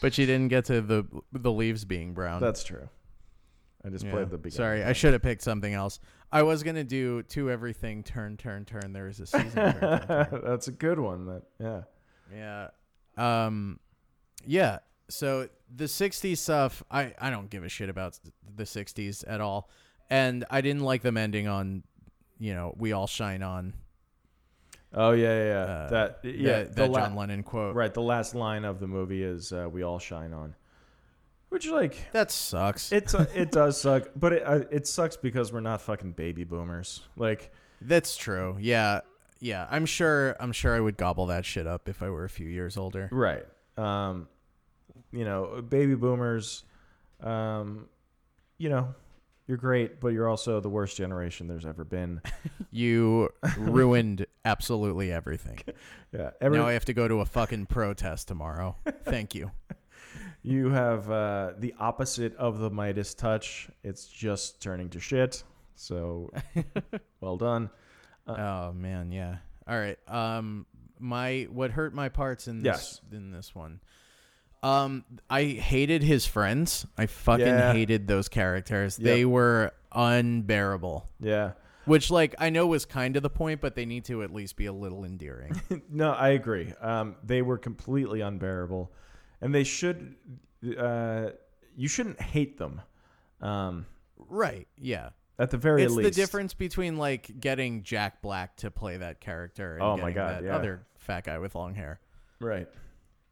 but 0.00 0.16
you 0.16 0.24
didn't 0.24 0.48
get 0.48 0.64
to 0.66 0.80
the 0.80 1.04
the 1.32 1.52
leaves 1.52 1.84
being 1.84 2.14
brown 2.14 2.40
That's 2.40 2.64
true. 2.64 2.88
I 3.84 3.88
just 3.90 4.04
Yeah. 4.04 4.12
played 4.12 4.30
the 4.30 4.38
beginning. 4.38 4.56
Sorry, 4.56 4.84
I 4.84 4.92
should 4.92 5.12
have 5.12 5.22
picked 5.22 5.42
something 5.42 5.74
else. 5.74 5.98
I 6.30 6.42
was 6.44 6.62
gonna 6.62 6.84
do 6.84 7.22
to 7.24 7.50
everything 7.50 8.02
turn 8.02 8.36
turn 8.36 8.64
turn. 8.64 8.92
There 8.92 9.08
is 9.08 9.20
a 9.20 9.26
season. 9.26 9.50
turn, 9.50 9.80
turn, 9.80 10.06
turn. 10.06 10.40
That's 10.44 10.68
a 10.68 10.72
good 10.72 10.98
one. 10.98 11.26
That 11.26 11.42
yeah. 11.58 11.82
Yeah. 13.16 13.44
Um. 13.44 13.80
Yeah. 14.46 14.78
So 15.10 15.48
the 15.74 15.84
'60s 15.84 16.38
stuff, 16.38 16.82
I 16.90 17.12
I 17.20 17.30
don't 17.30 17.50
give 17.50 17.64
a 17.64 17.68
shit 17.68 17.88
about 17.90 18.18
the 18.56 18.64
'60s 18.64 19.24
at 19.26 19.40
all, 19.40 19.68
and 20.10 20.44
I 20.50 20.60
didn't 20.60 20.82
like 20.82 21.02
them 21.02 21.16
ending 21.16 21.48
on, 21.48 21.82
you 22.38 22.54
know, 22.54 22.74
"We 22.78 22.92
all 22.92 23.06
shine 23.06 23.42
on." 23.42 23.74
Oh 24.94 25.10
yeah, 25.12 25.26
yeah. 25.36 25.44
yeah. 25.44 25.60
Uh, 25.60 25.88
that 25.90 26.18
yeah. 26.22 26.48
that, 26.58 26.68
the 26.70 26.74
that 26.82 26.90
la- 26.90 26.98
John 27.00 27.16
Lennon 27.16 27.42
quote. 27.42 27.74
Right. 27.74 27.92
The 27.92 28.02
last 28.02 28.34
line 28.34 28.64
of 28.64 28.78
the 28.78 28.86
movie 28.86 29.22
is 29.22 29.52
uh, 29.52 29.68
"We 29.70 29.82
all 29.82 29.98
shine 29.98 30.32
on," 30.32 30.54
which 31.52 31.68
like 31.68 32.10
That 32.12 32.30
sucks. 32.30 32.90
It's 32.92 33.14
uh, 33.14 33.26
it 33.34 33.50
does 33.60 33.80
suck, 33.80 34.08
but 34.16 34.32
it 34.32 34.42
uh, 34.44 34.60
it 34.70 34.86
sucks 34.86 35.16
because 35.16 35.52
we're 35.52 35.60
not 35.60 35.80
fucking 35.82 36.12
baby 36.12 36.44
boomers. 36.44 37.02
Like, 37.16 37.52
That's 37.80 38.16
true. 38.16 38.56
Yeah. 38.60 39.00
Yeah. 39.40 39.66
I'm 39.70 39.86
sure. 39.86 40.36
I'm 40.40 40.52
sure 40.52 40.74
I 40.74 40.80
would 40.80 40.96
gobble 40.96 41.26
that 41.26 41.44
shit 41.44 41.66
up 41.66 41.88
if 41.88 42.02
I 42.02 42.10
were 42.10 42.24
a 42.24 42.30
few 42.30 42.46
years 42.48 42.76
older. 42.76 43.08
right? 43.12 43.44
Um, 43.76 44.28
you 45.12 45.24
know, 45.24 45.62
baby 45.62 45.94
boomers. 45.94 46.64
Um, 47.20 47.88
you 48.58 48.68
know, 48.68 48.94
you're 49.46 49.56
great, 49.58 50.00
but 50.00 50.08
you're 50.08 50.28
also 50.28 50.60
the 50.60 50.68
worst 50.68 50.96
generation 50.96 51.48
there's 51.48 51.66
ever 51.66 51.84
been. 51.84 52.20
You 52.74 53.28
ruined 53.58 54.24
absolutely 54.46 55.12
everything. 55.12 55.58
Yeah, 56.14 56.30
every, 56.40 56.58
now 56.58 56.66
I 56.66 56.72
have 56.72 56.86
to 56.86 56.94
go 56.94 57.06
to 57.08 57.20
a 57.20 57.24
fucking 57.26 57.66
protest 57.66 58.28
tomorrow. 58.28 58.76
Thank 59.04 59.34
you. 59.34 59.50
You 60.42 60.70
have 60.70 61.10
uh, 61.10 61.52
the 61.58 61.74
opposite 61.78 62.34
of 62.36 62.58
the 62.58 62.70
Midas 62.70 63.14
touch. 63.14 63.68
It's 63.82 64.06
just 64.06 64.60
turning 64.60 64.88
to 64.90 65.00
shit. 65.00 65.42
So, 65.74 66.30
well 67.20 67.36
done. 67.36 67.70
Uh, 68.26 68.32
oh 68.32 68.72
man, 68.72 69.10
yeah. 69.12 69.36
All 69.66 69.78
right. 69.78 69.98
Um, 70.08 70.66
my 70.98 71.46
what 71.50 71.70
hurt 71.72 71.94
my 71.94 72.08
parts 72.08 72.46
in 72.48 72.62
this 72.62 72.64
Yes. 72.64 73.00
in 73.12 73.30
this 73.32 73.54
one. 73.54 73.80
Um, 74.62 75.04
I 75.28 75.42
hated 75.44 76.04
his 76.04 76.24
friends. 76.24 76.86
I 76.96 77.06
fucking 77.06 77.46
Yeah. 77.46 77.72
hated 77.72 78.06
those 78.06 78.28
characters. 78.28 78.96
Yep. 78.98 79.04
They 79.04 79.24
were 79.24 79.72
unbearable. 79.92 81.08
Yeah. 81.20 81.52
Which, 81.84 82.12
like, 82.12 82.36
I 82.38 82.50
know 82.50 82.68
was 82.68 82.84
kind 82.84 83.16
of 83.16 83.24
the 83.24 83.30
point, 83.30 83.60
but 83.60 83.74
they 83.74 83.86
need 83.86 84.04
to 84.04 84.22
at 84.22 84.32
least 84.32 84.54
be 84.56 84.66
a 84.66 84.72
little 84.72 85.04
endearing. 85.04 85.60
no, 85.90 86.12
I 86.12 86.28
agree. 86.28 86.72
Um, 86.80 87.16
they 87.24 87.42
were 87.42 87.58
completely 87.58 88.20
unbearable, 88.20 88.92
and 89.42 89.54
they 89.54 89.64
should. 89.64 90.14
Uh, 90.78 91.30
you 91.76 91.88
shouldn't 91.88 92.20
hate 92.20 92.56
them. 92.56 92.80
Um, 93.42 93.84
right? 94.16 94.66
Yeah. 94.78 95.10
at 95.38 95.50
the 95.50 95.56
very 95.58 95.82
it's 95.82 95.92
least, 95.92 96.14
the 96.14 96.14
difference 96.14 96.54
between 96.54 96.96
like 96.96 97.40
getting 97.40 97.82
Jack 97.82 98.22
Black 98.22 98.56
to 98.58 98.70
play 98.70 98.96
that 98.96 99.20
character 99.20 99.74
and 99.74 99.82
Oh 99.82 99.96
my 99.96 100.12
God, 100.12 100.36
that 100.36 100.44
yeah. 100.44 100.56
other 100.56 100.86
fat 100.98 101.24
guy 101.24 101.38
with 101.38 101.54
long 101.54 101.74
hair. 101.74 102.00
Right. 102.40 102.68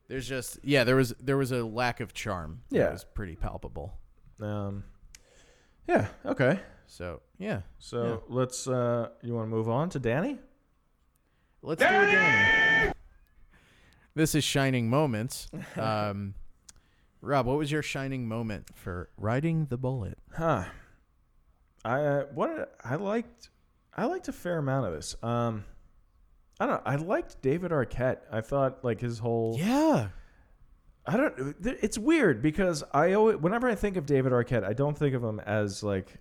There's 0.09 0.29
just 0.29 0.59
yeah, 0.65 0.83
there 0.85 0.97
was 0.97 1.15
there 1.21 1.37
was 1.37 1.53
a 1.53 1.65
lack 1.65 2.01
of 2.01 2.13
charm. 2.13 2.63
Yeah. 2.71 2.91
was 2.91 3.05
pretty 3.05 3.37
palpable. 3.37 3.95
Um. 4.41 4.83
Yeah. 5.87 6.09
Okay. 6.27 6.59
So 6.87 7.21
yeah, 7.39 7.61
So 7.79 8.25
let's. 8.29 8.67
Uh, 8.67 9.11
you 9.23 9.35
want 9.35 9.47
to 9.47 9.51
move 9.51 9.69
on 9.69 9.91
to 9.91 10.01
Danny? 10.01 10.39
let's 11.63 11.81
do 11.81 11.87
it, 11.87 11.91
Danny. 11.91 12.70
This 14.21 14.35
is 14.35 14.45
shining 14.45 14.91
moments. 14.91 15.49
Um, 15.79 16.35
Rob, 17.23 17.47
what 17.47 17.57
was 17.57 17.73
your 17.73 17.83
shining 17.83 18.29
moment 18.29 18.69
for 18.75 19.09
riding 19.17 19.65
the 19.67 19.79
bullet? 19.79 20.19
Huh. 20.37 20.65
I 21.87 22.01
uh, 22.01 22.25
what 22.35 22.75
I 22.85 22.97
liked. 22.97 23.49
I 23.97 24.05
liked 24.05 24.29
a 24.29 24.33
fair 24.33 24.59
amount 24.59 24.89
of 24.89 24.93
this. 24.93 25.17
Um. 25.23 25.65
I 26.59 26.67
don't. 26.67 26.77
know. 26.77 26.83
I 26.85 26.97
liked 26.97 27.41
David 27.41 27.71
Arquette. 27.71 28.19
I 28.31 28.43
thought 28.43 28.85
like 28.85 29.01
his 29.01 29.19
whole. 29.19 29.57
Yeah, 29.59 30.09
I 31.07 31.17
don't. 31.17 31.57
It's 31.65 31.97
weird 31.97 32.43
because 32.43 32.85
I 32.93 33.15
always, 33.15 33.39
whenever 33.39 33.69
I 33.71 33.75
think 33.75 33.97
of 33.97 34.05
David 34.05 34.33
Arquette, 34.33 34.65
I 34.65 34.75
don't 34.75 34.99
think 34.99 35.15
of 35.15 35.25
him 35.25 35.41
as 35.41 35.83
like 35.83 36.15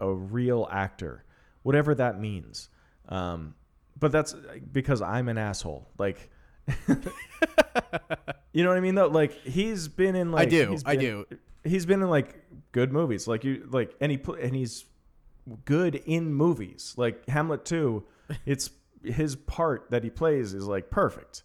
a 0.00 0.12
real 0.12 0.68
actor, 0.70 1.24
whatever 1.62 1.94
that 1.94 2.20
means. 2.20 2.68
Um, 3.08 3.54
but 3.98 4.12
that's 4.12 4.34
because 4.70 5.00
I'm 5.00 5.28
an 5.30 5.38
asshole. 5.38 5.88
Like, 5.96 6.30
you 8.52 8.62
know 8.62 8.68
what 8.68 8.76
I 8.78 8.80
mean? 8.80 8.94
Though, 8.94 9.08
like 9.08 9.32
he's 9.42 9.88
been 9.88 10.14
in 10.16 10.32
like 10.32 10.48
I 10.48 10.50
do, 10.50 10.70
he's 10.70 10.82
I 10.84 10.96
been- 10.96 11.00
do. 11.00 11.26
He's 11.64 11.86
been 11.86 12.02
in 12.02 12.10
like 12.10 12.34
good 12.72 12.92
movies, 12.92 13.28
like 13.28 13.44
you 13.44 13.68
like, 13.70 13.94
and 14.00 14.10
he 14.10 14.18
pl- 14.18 14.34
and 14.34 14.54
he's 14.54 14.84
good 15.64 15.94
in 16.06 16.32
movies 16.34 16.94
like 16.96 17.28
Hamlet 17.28 17.64
two. 17.64 18.04
It's 18.46 18.70
his 19.04 19.36
part 19.36 19.90
that 19.90 20.02
he 20.04 20.10
plays 20.10 20.54
is 20.54 20.66
like 20.66 20.90
perfect. 20.90 21.44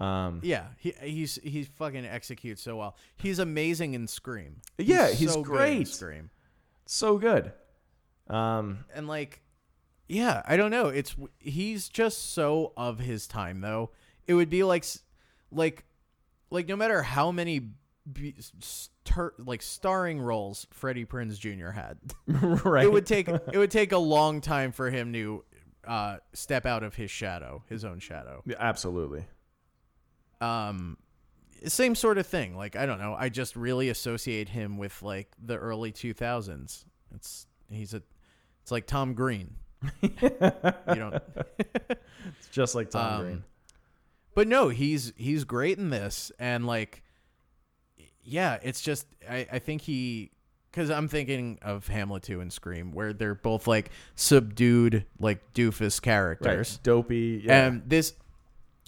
Um, 0.00 0.40
Yeah, 0.42 0.68
he 0.78 0.94
he's 1.02 1.36
he 1.42 1.64
fucking 1.64 2.06
executes 2.06 2.62
so 2.62 2.76
well. 2.76 2.96
He's 3.16 3.38
amazing 3.38 3.92
in 3.94 4.06
Scream. 4.06 4.56
Yeah, 4.78 5.08
he's 5.10 5.32
so 5.34 5.42
good 5.42 5.52
in 5.52 5.56
great. 5.76 5.88
Scream. 5.88 6.30
so 6.86 7.18
good. 7.18 7.52
Um, 8.28 8.84
and 8.94 9.06
like 9.08 9.42
yeah 10.10 10.40
i 10.46 10.56
don't 10.56 10.70
know 10.70 10.86
it's 10.88 11.14
he's 11.38 11.86
just 11.90 12.32
so 12.32 12.72
of 12.78 12.98
his 12.98 13.26
time 13.26 13.60
though 13.60 13.90
it 14.28 14.34
would 14.34 14.48
be 14.50 14.62
like 14.62 14.84
like 15.50 15.84
like 16.50 16.68
no 16.68 16.76
matter 16.76 17.02
how 17.02 17.32
many 17.32 17.60
b- 18.12 18.34
star, 18.60 19.34
like 19.38 19.60
starring 19.62 20.20
roles 20.20 20.66
freddie 20.70 21.04
prinze 21.04 21.38
jr 21.38 21.70
had 21.70 21.98
right. 22.64 22.84
it 22.84 22.92
would 22.92 23.06
take 23.06 23.26
it 23.28 23.56
would 23.56 23.70
take 23.70 23.90
a 23.92 23.98
long 23.98 24.40
time 24.40 24.70
for 24.70 24.90
him 24.90 25.12
to 25.12 25.44
uh 25.86 26.18
step 26.34 26.66
out 26.66 26.82
of 26.82 26.94
his 26.94 27.10
shadow 27.10 27.62
his 27.68 27.84
own 27.84 27.98
shadow 27.98 28.42
Yeah, 28.46 28.56
absolutely. 28.60 29.24
um 30.40 30.96
same 31.66 31.94
sort 31.94 32.18
of 32.18 32.26
thing 32.26 32.56
like 32.56 32.76
i 32.76 32.86
don't 32.86 32.98
know 33.00 33.16
i 33.18 33.28
just 33.28 33.56
really 33.56 33.88
associate 33.88 34.48
him 34.48 34.78
with 34.78 35.02
like 35.02 35.28
the 35.44 35.56
early 35.56 35.90
2000s 35.90 36.84
it's 37.14 37.46
he's 37.70 37.94
a 37.94 38.02
it's 38.62 38.70
like 38.70 38.86
tom 38.86 39.14
green 39.14 39.54
you 40.02 40.10
don't 40.94 41.14
It's 42.38 42.48
just 42.50 42.74
like 42.74 42.90
Tom 42.90 43.14
Um, 43.14 43.22
Green. 43.22 43.44
But 44.34 44.46
no 44.48 44.68
he's 44.68 45.12
he's 45.16 45.44
great 45.44 45.78
in 45.78 45.90
this 45.90 46.30
and 46.38 46.66
like 46.66 47.02
yeah 48.22 48.58
it's 48.62 48.80
just 48.80 49.06
i 49.28 49.46
i 49.52 49.58
think 49.58 49.82
he 49.82 50.30
because 50.70 50.90
i'm 50.90 51.08
thinking 51.08 51.58
of 51.62 51.86
hamlet 51.88 52.22
2 52.22 52.40
and 52.40 52.52
scream 52.52 52.92
where 52.92 53.12
they're 53.12 53.34
both 53.34 53.66
like 53.66 53.90
subdued 54.14 55.04
like 55.18 55.52
doofus 55.54 56.00
characters 56.00 56.72
Right. 56.74 56.82
Dopey. 56.84 57.42
Yeah. 57.44 57.66
and 57.66 57.82
this 57.88 58.12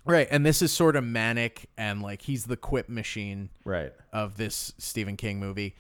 right 0.05 0.29
and 0.31 0.45
this 0.45 0.63
is 0.63 0.73
sort 0.73 0.95
of 0.97 1.05
manic 1.05 1.69
and 1.77 2.03
like 2.03 2.23
he's 2.23 2.45
the 2.45 2.57
quip 2.57 2.89
machine 2.89 3.51
right. 3.65 3.93
of 4.13 4.37
this 4.37 4.73
stephen 4.79 5.17
king 5.17 5.41
movie 5.41 5.75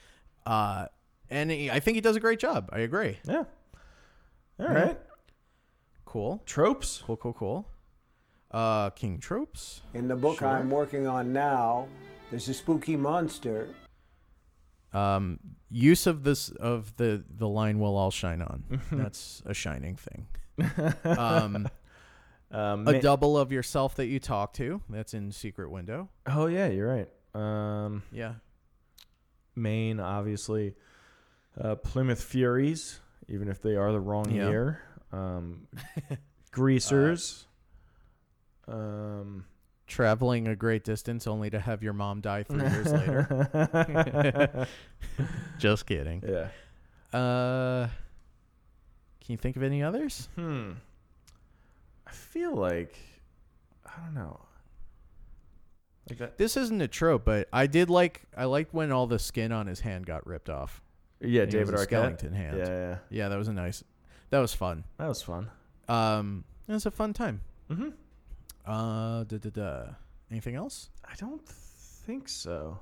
uh 0.47 0.87
and 1.29 1.51
he, 1.51 1.71
i 1.71 1.81
think 1.81 1.95
he 1.97 2.01
does 2.01 2.17
a 2.17 2.21
great 2.21 2.39
job 2.39 2.69
i 2.73 2.81
agree 2.81 3.19
Yeah. 3.27 3.45
All 4.59 4.69
right. 4.69 4.99
cool 6.05 6.43
Tropes. 6.45 7.03
cool 7.07 7.17
cool 7.17 7.33
cool 7.35 7.67
uh 8.51 8.91
king 8.91 9.19
tropes 9.19 9.83
In 9.95 10.09
the 10.09 10.17
book 10.17 10.43
I'm 10.43 10.71
working 10.71 11.07
on 11.07 11.33
now, 11.33 11.87
there's 12.31 12.49
a 12.49 12.55
spooky 12.55 12.97
monster. 12.97 13.69
um 14.93 15.39
use 15.71 16.07
of 16.07 16.25
this 16.25 16.49
of 16.51 16.97
the 16.97 17.25
the 17.29 17.47
line 17.49 17.79
will 17.79 17.97
all 17.97 18.11
shine 18.11 18.43
on 18.43 18.65
that's 18.93 19.43
a 19.47 19.55
shining 19.55 19.97
thing 19.97 20.27
um 21.05 21.69
Um, 22.53 22.89
a 22.89 22.95
ma- 22.95 22.99
double 22.99 23.39
of 23.39 23.53
yourself 23.53 23.95
that 23.95 24.07
you 24.07 24.19
talk 24.19 24.53
to 24.55 24.81
that's 24.91 25.15
in 25.15 25.31
secret 25.31 25.71
window 25.71 26.09
oh 26.27 26.47
yeah, 26.47 26.67
you're 26.67 26.89
right. 26.89 27.09
Um, 27.33 28.03
yeah 28.11 28.35
Maine, 29.55 30.01
obviously. 30.01 30.75
Uh, 31.61 31.75
Plymouth 31.77 32.23
Furies, 32.23 32.99
even 33.29 33.49
if 33.49 33.61
they 33.63 33.77
are 33.77 33.93
the 33.93 34.01
wrong 34.01 34.31
Yeah. 34.31 34.49
year. 34.49 34.81
Um, 35.13 35.67
Greasers. 36.51 37.47
Um, 38.71 39.45
traveling 39.87 40.47
a 40.49 40.55
great 40.57 40.85
distance 40.85 41.27
only 41.27 41.51
to 41.51 41.59
have 41.59 41.83
your 41.83 41.93
mom 41.93 42.21
die 42.21 42.43
three 42.45 42.63
years 42.63 42.93
later 42.93 44.67
just 45.59 45.85
kidding 45.87 46.23
yeah. 46.27 46.49
uh 47.19 47.89
can 49.21 49.33
you 49.33 49.37
think 49.37 49.57
of 49.57 49.63
any 49.63 49.83
others 49.83 50.29
Hmm. 50.37 50.73
I 52.07 52.13
feel 52.13 52.55
like 52.57 52.97
I 53.87 53.93
don't 54.05 54.15
know. 54.15 54.41
Like 56.09 56.19
that. 56.19 56.39
this 56.39 56.57
isn't 56.57 56.81
a 56.81 56.89
trope 56.89 57.25
but 57.25 57.49
i 57.53 57.67
did 57.69 57.89
like 57.91 58.23
i 58.37 58.45
liked 58.45 58.75
when 58.75 58.91
all 58.91 59.07
the 59.07 59.19
skin 59.19 59.53
on 59.53 59.67
his 59.69 59.81
hand 59.81 60.07
got 60.07 60.27
ripped 60.27 60.51
off 60.51 60.83
Yeah, 61.21 61.45
He 61.45 61.51
David 61.53 61.75
Arquette. 61.75 61.83
skeleton 61.85 62.33
hand. 62.33 62.59
Yeah, 62.59 62.67
yeah, 62.69 62.99
yeah 63.11 63.29
that 63.29 63.37
was 63.39 63.47
a 63.49 63.53
nice 63.53 63.85
that 64.31 64.39
was 64.41 64.53
fun 64.55 64.85
that 64.99 65.07
was 65.09 65.23
fun. 65.23 65.51
um 65.89 66.45
it 66.69 66.73
was 66.73 66.87
a 66.87 66.91
fun 66.91 67.13
time 67.13 67.41
Mm-hmm. 67.71 67.91
Uh 68.67 69.25
da, 69.25 69.39
da, 69.39 69.51
da. 69.51 69.83
anything 70.31 70.55
else 70.55 70.91
I 71.05 71.15
don't 71.17 71.45
think 71.47 72.29
so. 72.29 72.79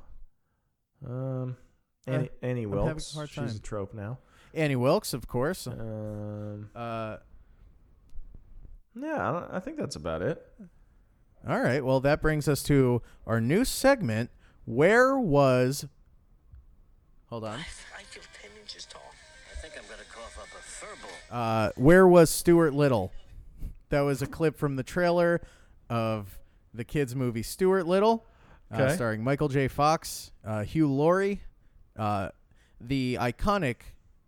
Um, 1.07 1.57
Uh, 2.07 2.11
Annie, 2.11 2.31
Annie 2.43 2.63
I'm 2.65 2.71
having 2.73 2.83
a 2.83 2.85
Wilkes. 2.87 3.15
hard 3.15 3.29
She's 3.31 3.45
a 3.45 3.47
time. 3.55 3.61
trope 3.63 3.95
now. 3.95 4.19
annie 4.55 4.77
wilkes 4.77 5.13
of 5.15 5.27
course 5.29 5.67
Um, 5.67 6.71
uh 6.75 7.19
yeah, 9.01 9.29
I, 9.29 9.33
don't, 9.33 9.51
I 9.55 9.61
think 9.61 9.77
that's 9.77 9.95
about 9.95 10.23
it. 10.23 10.45
All 11.49 11.61
right. 11.61 11.85
Well, 11.85 12.01
that 12.01 12.21
brings 12.21 12.49
us 12.49 12.65
to 12.65 13.01
our 13.29 13.41
new 13.41 13.65
segment. 13.65 14.31
Where 14.65 15.17
was? 15.17 15.87
Hold 17.27 17.45
on. 17.45 17.61
I 17.61 18.03
feel 18.03 18.25
10 18.43 18.51
inches 18.61 18.87
tall. 18.87 19.03
I 19.53 19.61
think 19.61 19.75
I'm 19.79 19.87
going 19.87 20.01
to 20.01 20.11
cough 20.13 20.37
up 20.41 20.49
a 20.49 20.63
fur 20.63 20.97
ball. 21.01 21.39
Uh, 21.39 21.71
where 21.77 22.09
was 22.09 22.29
Stuart 22.29 22.75
Little? 22.75 23.13
That 23.91 24.01
was 24.01 24.21
a 24.21 24.27
clip 24.27 24.57
from 24.59 24.75
the 24.75 24.83
trailer 24.83 25.41
of 25.91 26.39
the 26.75 26.85
kids' 26.85 27.15
movie 27.17 27.43
Stuart 27.43 27.87
Little, 27.87 28.27
uh, 28.73 28.83
Okay. 28.83 28.95
starring 28.95 29.25
Michael 29.25 29.49
J. 29.49 29.69
Fox, 29.69 30.31
uh, 30.45 30.63
Hugh 30.63 30.91
Laurie, 30.93 31.43
uh, 31.97 32.29
the 32.81 33.17
iconic, 33.21 33.77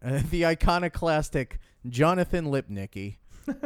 uh, 0.05 0.20
the 0.31 0.47
iconoclastic 0.47 1.59
Jonathan 1.89 2.47
Lipnicki. 2.47 3.16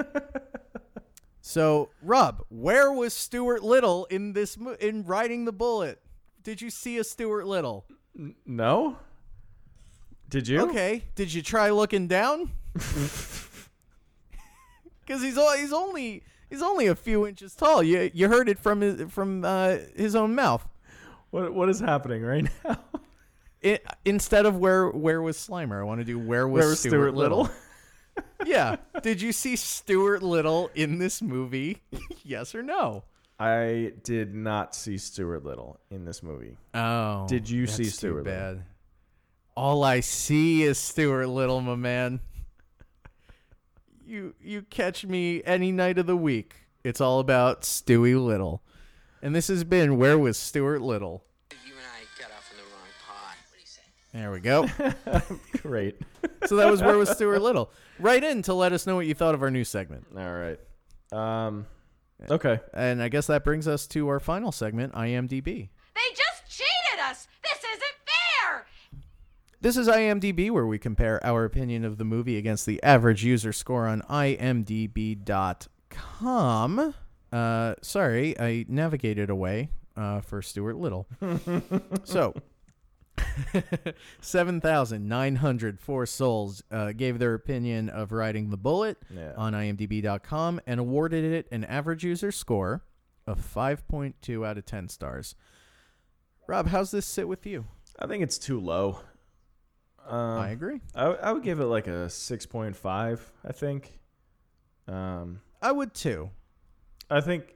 so, 1.40 1.90
Rob, 2.02 2.44
where 2.48 2.90
was 2.92 3.12
Stuart 3.14 3.62
Little 3.62 4.06
in 4.06 4.32
this 4.32 4.56
mo- 4.58 4.76
in 4.80 5.04
Riding 5.04 5.44
the 5.44 5.52
Bullet? 5.52 6.00
Did 6.42 6.60
you 6.60 6.70
see 6.70 6.98
a 6.98 7.04
Stuart 7.04 7.46
Little? 7.46 7.86
No. 8.46 8.96
Did 10.28 10.48
you? 10.48 10.60
Okay. 10.62 11.04
Did 11.14 11.32
you 11.32 11.42
try 11.42 11.70
looking 11.70 12.06
down? 12.08 12.50
Because 15.06 15.20
he's 15.22 15.36
o- 15.36 15.54
he's 15.58 15.72
only 15.72 16.22
he's 16.54 16.62
only 16.62 16.86
a 16.86 16.94
few 16.94 17.26
inches 17.26 17.54
tall. 17.54 17.82
You 17.82 18.10
you 18.14 18.28
heard 18.28 18.48
it 18.48 18.58
from 18.58 18.80
his 18.80 19.12
from 19.12 19.44
uh, 19.44 19.78
his 19.96 20.14
own 20.14 20.34
mouth. 20.34 20.66
What 21.30 21.52
What 21.52 21.68
is 21.68 21.80
happening 21.80 22.22
right 22.22 22.48
now? 22.64 22.78
It, 23.60 23.84
instead 24.04 24.46
of 24.46 24.56
where 24.58 24.88
where 24.90 25.20
was 25.22 25.36
Slimer, 25.36 25.80
I 25.80 25.84
want 25.84 26.00
to 26.00 26.04
do 26.04 26.18
where 26.18 26.46
was, 26.46 26.60
Where 26.60 26.68
was 26.68 26.80
Stuart 26.80 27.14
Little? 27.14 27.50
yeah. 28.46 28.76
Did 29.02 29.20
you 29.20 29.32
see 29.32 29.56
Stuart 29.56 30.22
Little 30.22 30.70
in 30.74 30.98
this 30.98 31.20
movie? 31.20 31.82
yes 32.22 32.54
or 32.54 32.62
no? 32.62 33.04
I 33.40 33.94
did 34.04 34.34
not 34.34 34.74
see 34.74 34.96
Stuart 34.96 35.44
Little 35.44 35.80
in 35.90 36.04
this 36.04 36.22
movie. 36.22 36.56
Oh. 36.72 37.26
Did 37.26 37.50
you 37.50 37.66
see 37.66 37.84
Stuart 37.84 38.24
Little? 38.24 38.60
All 39.56 39.82
I 39.82 40.00
see 40.00 40.62
is 40.62 40.78
Stuart 40.78 41.28
Little, 41.28 41.60
my 41.60 41.74
man. 41.74 42.20
You 44.06 44.34
you 44.40 44.62
catch 44.62 45.04
me 45.04 45.42
any 45.44 45.72
night 45.72 45.98
of 45.98 46.06
the 46.06 46.16
week. 46.16 46.56
It's 46.82 47.00
all 47.00 47.20
about 47.20 47.62
Stewie 47.62 48.22
Little. 48.22 48.62
And 49.22 49.34
this 49.34 49.48
has 49.48 49.64
been 49.64 49.96
Where 49.96 50.18
Was 50.18 50.36
Stuart 50.36 50.82
Little? 50.82 51.24
You 51.50 51.72
and 51.72 51.86
I 51.86 52.20
got 52.20 52.30
off 52.32 52.50
in 52.50 52.58
the 52.58 52.64
wrong 52.64 52.88
pod. 53.06 53.36
What 53.48 53.56
do 53.56 53.60
you 53.60 53.66
say? 53.66 53.82
There 54.12 54.30
we 54.30 54.40
go. 54.40 55.62
Great. 55.62 55.98
so 56.46 56.56
that 56.56 56.70
was 56.70 56.82
Where 56.82 56.98
Was 56.98 57.08
Stuart 57.10 57.40
Little. 57.40 57.70
Write 57.98 58.22
in 58.24 58.42
to 58.42 58.52
let 58.54 58.72
us 58.74 58.86
know 58.86 58.96
what 58.96 59.06
you 59.06 59.14
thought 59.14 59.34
of 59.34 59.42
our 59.42 59.50
new 59.50 59.64
segment. 59.64 60.06
All 60.16 60.32
right. 60.32 60.58
Um, 61.12 61.66
Okay. 62.30 62.60
And 62.72 63.02
I 63.02 63.08
guess 63.08 63.26
that 63.26 63.44
brings 63.44 63.66
us 63.68 63.86
to 63.88 64.08
our 64.08 64.20
final 64.20 64.52
segment, 64.52 64.92
IMDb. 64.94 65.44
They 65.44 66.14
just 66.14 66.48
cheated 66.48 67.00
us! 67.02 67.26
This 67.42 67.58
isn't 67.58 67.80
fair! 68.06 68.66
This 69.64 69.78
is 69.78 69.88
IMDb, 69.88 70.50
where 70.50 70.66
we 70.66 70.78
compare 70.78 71.24
our 71.24 71.46
opinion 71.46 71.86
of 71.86 71.96
the 71.96 72.04
movie 72.04 72.36
against 72.36 72.66
the 72.66 72.82
average 72.82 73.24
user 73.24 73.50
score 73.50 73.86
on 73.86 74.02
imdb.com. 74.02 75.24
Uh, 77.32 77.74
sorry, 77.80 78.38
I 78.38 78.66
navigated 78.68 79.30
away 79.30 79.70
uh, 79.96 80.20
for 80.20 80.42
Stuart 80.42 80.76
Little. 80.76 81.06
so, 82.04 82.34
7,904 84.20 86.04
souls 86.04 86.62
uh, 86.70 86.92
gave 86.92 87.18
their 87.18 87.32
opinion 87.32 87.88
of 87.88 88.12
Riding 88.12 88.50
the 88.50 88.58
Bullet 88.58 88.98
Yeah. 89.08 89.32
on 89.34 89.54
imdb.com 89.54 90.60
and 90.66 90.78
awarded 90.78 91.24
it 91.24 91.48
an 91.50 91.64
average 91.64 92.04
user 92.04 92.30
score 92.32 92.82
of 93.26 93.40
5.2 93.40 94.46
out 94.46 94.58
of 94.58 94.66
10 94.66 94.90
stars. 94.90 95.34
Rob, 96.46 96.66
how's 96.66 96.90
this 96.90 97.06
sit 97.06 97.26
with 97.26 97.46
you? 97.46 97.64
I 97.98 98.06
think 98.06 98.22
it's 98.22 98.36
too 98.36 98.60
low. 98.60 98.98
Um, 100.06 100.38
I 100.38 100.50
agree. 100.50 100.80
I, 100.94 101.00
w- 101.04 101.20
I 101.22 101.32
would 101.32 101.42
give 101.42 101.60
it 101.60 101.66
like 101.66 101.86
a 101.86 102.06
6.5, 102.08 103.20
I 103.44 103.52
think. 103.52 103.98
Um, 104.86 105.40
I 105.62 105.72
would 105.72 105.94
too. 105.94 106.30
I 107.10 107.20
think 107.22 107.54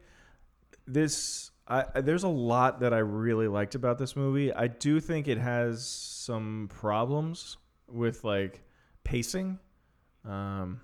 this 0.87 1.51
I 1.67 1.85
I- 1.95 2.01
there's 2.01 2.23
a 2.25 2.29
lot 2.29 2.81
that 2.81 2.95
I 2.95 2.99
really 2.99 3.49
liked 3.49 3.75
about 3.75 3.99
this 3.99 4.17
movie. 4.17 4.53
I 4.53 4.67
do 4.69 4.99
think 5.01 5.29
it 5.29 5.37
has 5.39 5.85
some 5.87 6.69
problems 6.73 7.59
with 7.87 8.25
like 8.25 8.63
pacing. 9.05 9.59
Um 10.25 10.81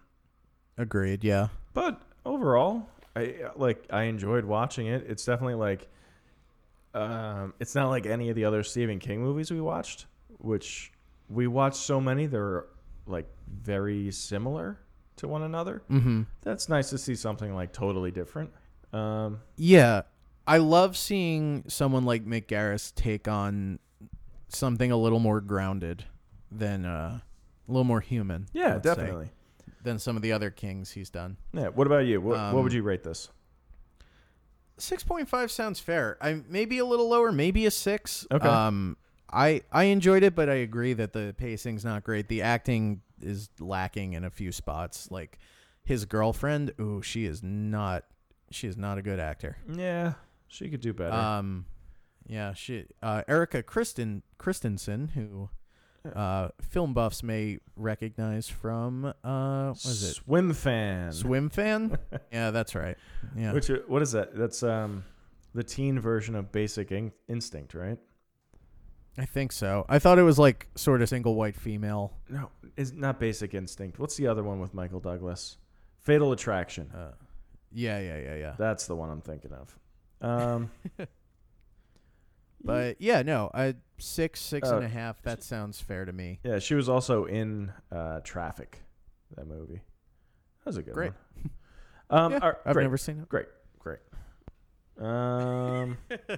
Agreed, 0.76 1.22
yeah. 1.24 1.48
but 1.72 2.02
overall, 2.26 2.88
I 3.16 3.44
like 3.56 3.86
I 3.90 4.02
enjoyed 4.04 4.44
watching 4.44 4.86
it. 4.88 5.04
It's 5.08 5.24
definitely 5.24 5.54
like 5.54 5.88
um 6.94 7.54
it's 7.60 7.74
not 7.74 7.88
like 7.88 8.06
any 8.06 8.28
of 8.28 8.36
the 8.36 8.44
other 8.44 8.62
Stephen 8.62 8.98
King 8.98 9.22
movies 9.22 9.50
we 9.50 9.60
watched, 9.60 10.06
which 10.38 10.92
we 11.34 11.46
watched 11.46 11.76
so 11.76 12.00
many 12.00 12.26
they're 12.26 12.66
like 13.06 13.26
very 13.48 14.10
similar 14.10 14.78
to 15.16 15.28
one 15.28 15.42
another. 15.42 15.82
Mm-hmm. 15.90 16.22
That's 16.42 16.68
nice 16.68 16.90
to 16.90 16.98
see 16.98 17.14
something 17.14 17.54
like 17.54 17.72
totally 17.72 18.10
different. 18.10 18.50
Um 18.92 19.40
Yeah. 19.56 20.02
I 20.46 20.58
love 20.58 20.96
seeing 20.96 21.64
someone 21.68 22.04
like 22.04 22.24
Mick 22.26 22.46
Garris 22.46 22.94
take 22.94 23.28
on 23.28 23.78
something 24.48 24.90
a 24.92 24.96
little 24.96 25.18
more 25.20 25.40
grounded 25.40 26.04
than 26.52 26.84
uh 26.84 27.20
a 27.68 27.72
little 27.72 27.84
more 27.84 28.00
human. 28.00 28.46
yeah, 28.52 28.74
let's 28.74 28.86
say, 28.88 28.94
definitely. 28.94 29.30
than 29.82 29.98
some 29.98 30.16
of 30.16 30.22
the 30.22 30.32
other 30.32 30.50
kings 30.50 30.90
he's 30.92 31.08
done. 31.10 31.36
Yeah. 31.52 31.68
What 31.68 31.86
about 31.86 32.04
you? 32.06 32.20
What, 32.20 32.36
what 32.54 32.62
would 32.62 32.72
Um, 32.72 32.76
you 32.76 32.82
rate 32.82 33.02
this? 33.04 33.28
Six 34.76 35.04
point 35.04 35.28
five 35.28 35.50
sounds 35.52 35.78
fair. 35.78 36.18
I 36.20 36.42
maybe 36.48 36.78
a 36.78 36.84
little 36.84 37.08
lower, 37.08 37.30
maybe 37.30 37.64
a 37.66 37.70
six. 37.70 38.26
Okay. 38.32 38.46
Um 38.48 38.96
I 39.34 39.62
I 39.72 39.84
enjoyed 39.84 40.22
it, 40.22 40.34
but 40.34 40.48
I 40.48 40.54
agree 40.54 40.92
that 40.94 41.12
the 41.12 41.34
pacing's 41.36 41.84
not 41.84 42.04
great. 42.04 42.28
The 42.28 42.42
acting 42.42 43.02
is 43.20 43.48
lacking 43.58 44.12
in 44.12 44.24
a 44.24 44.30
few 44.30 44.52
spots. 44.52 45.10
Like 45.10 45.38
his 45.84 46.04
girlfriend, 46.04 46.72
ooh, 46.80 47.02
she 47.02 47.24
is 47.24 47.42
not 47.42 48.04
she 48.50 48.68
is 48.68 48.76
not 48.76 48.98
a 48.98 49.02
good 49.02 49.18
actor. 49.18 49.56
Yeah, 49.70 50.14
she 50.48 50.68
could 50.68 50.80
do 50.80 50.92
better. 50.92 51.14
Um, 51.14 51.66
yeah, 52.26 52.54
she 52.54 52.86
uh, 53.02 53.22
Erika 53.28 53.62
Kristen 53.62 54.22
Christensen, 54.38 55.08
who 55.08 55.50
uh, 56.14 56.48
film 56.62 56.94
buffs 56.94 57.22
may 57.22 57.58
recognize 57.76 58.48
from 58.48 59.06
uh, 59.24 59.68
what 59.68 59.84
is 59.84 60.02
it? 60.04 60.14
Swim 60.14 60.52
fan. 60.52 61.12
Swim 61.12 61.50
fan? 61.50 61.98
yeah, 62.32 62.50
that's 62.50 62.74
right. 62.74 62.96
Yeah, 63.36 63.52
Which 63.52 63.70
uh, 63.70 63.78
what 63.86 64.02
is 64.02 64.12
that? 64.12 64.36
That's 64.36 64.62
um 64.62 65.04
the 65.54 65.64
teen 65.64 65.98
version 66.00 66.34
of 66.34 66.52
Basic 66.52 66.92
In- 66.92 67.12
Instinct, 67.28 67.74
right? 67.74 67.98
I 69.16 69.24
think 69.26 69.52
so. 69.52 69.84
I 69.88 69.98
thought 69.98 70.18
it 70.18 70.22
was 70.24 70.38
like 70.38 70.66
sort 70.74 71.00
of 71.02 71.08
single 71.08 71.34
white 71.36 71.56
female. 71.56 72.12
No, 72.28 72.50
is 72.76 72.92
not 72.92 73.20
Basic 73.20 73.54
Instinct. 73.54 73.98
What's 73.98 74.16
the 74.16 74.26
other 74.26 74.42
one 74.42 74.58
with 74.60 74.74
Michael 74.74 75.00
Douglas? 75.00 75.56
Fatal 76.00 76.32
Attraction. 76.32 76.90
Uh, 76.92 77.12
yeah, 77.72 77.98
yeah, 78.00 78.18
yeah, 78.18 78.34
yeah. 78.36 78.54
That's 78.58 78.86
the 78.86 78.96
one 78.96 79.10
I'm 79.10 79.20
thinking 79.20 79.52
of. 79.52 79.78
Um, 80.20 80.70
But 82.66 82.96
yeah, 82.98 83.20
no, 83.22 83.50
I 83.52 83.74
six, 83.98 84.40
six 84.40 84.68
and 84.70 84.82
Uh, 84.82 84.86
a 84.86 84.88
half. 84.88 85.20
That 85.22 85.42
sounds 85.42 85.80
fair 85.80 86.04
to 86.06 86.12
me. 86.12 86.40
yeah, 86.42 86.58
she 86.58 86.74
was 86.74 86.88
also 86.88 87.26
in 87.26 87.70
uh, 87.92 88.20
Traffic, 88.24 88.80
that 89.36 89.46
movie. 89.46 89.82
That 90.60 90.66
was 90.66 90.76
a 90.78 90.82
good 90.82 90.94
Great. 90.94 91.12
one. 91.12 91.50
Um, 92.08 92.32
Yeah, 92.32 92.38
right, 92.38 92.54
I've 92.64 92.72
great, 92.72 92.84
never 92.84 92.96
seen 92.96 93.18
it. 93.20 93.28
great, 93.28 93.46
great. 93.78 93.98
Um, 95.00 95.98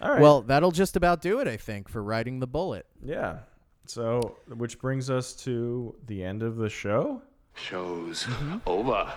all 0.00 0.10
right. 0.10 0.20
Well, 0.20 0.42
that'll 0.42 0.70
just 0.72 0.96
about 0.96 1.20
do 1.22 1.40
it, 1.40 1.48
I 1.48 1.56
think, 1.56 1.88
for 1.88 2.02
riding 2.02 2.40
the 2.40 2.46
bullet. 2.46 2.86
Yeah. 3.04 3.38
So, 3.86 4.36
which 4.56 4.78
brings 4.78 5.10
us 5.10 5.32
to 5.44 5.94
the 6.06 6.22
end 6.24 6.42
of 6.42 6.56
the 6.56 6.68
show. 6.68 7.22
Show's 7.54 8.24
Mm-hmm. 8.24 8.58
over. 8.66 9.12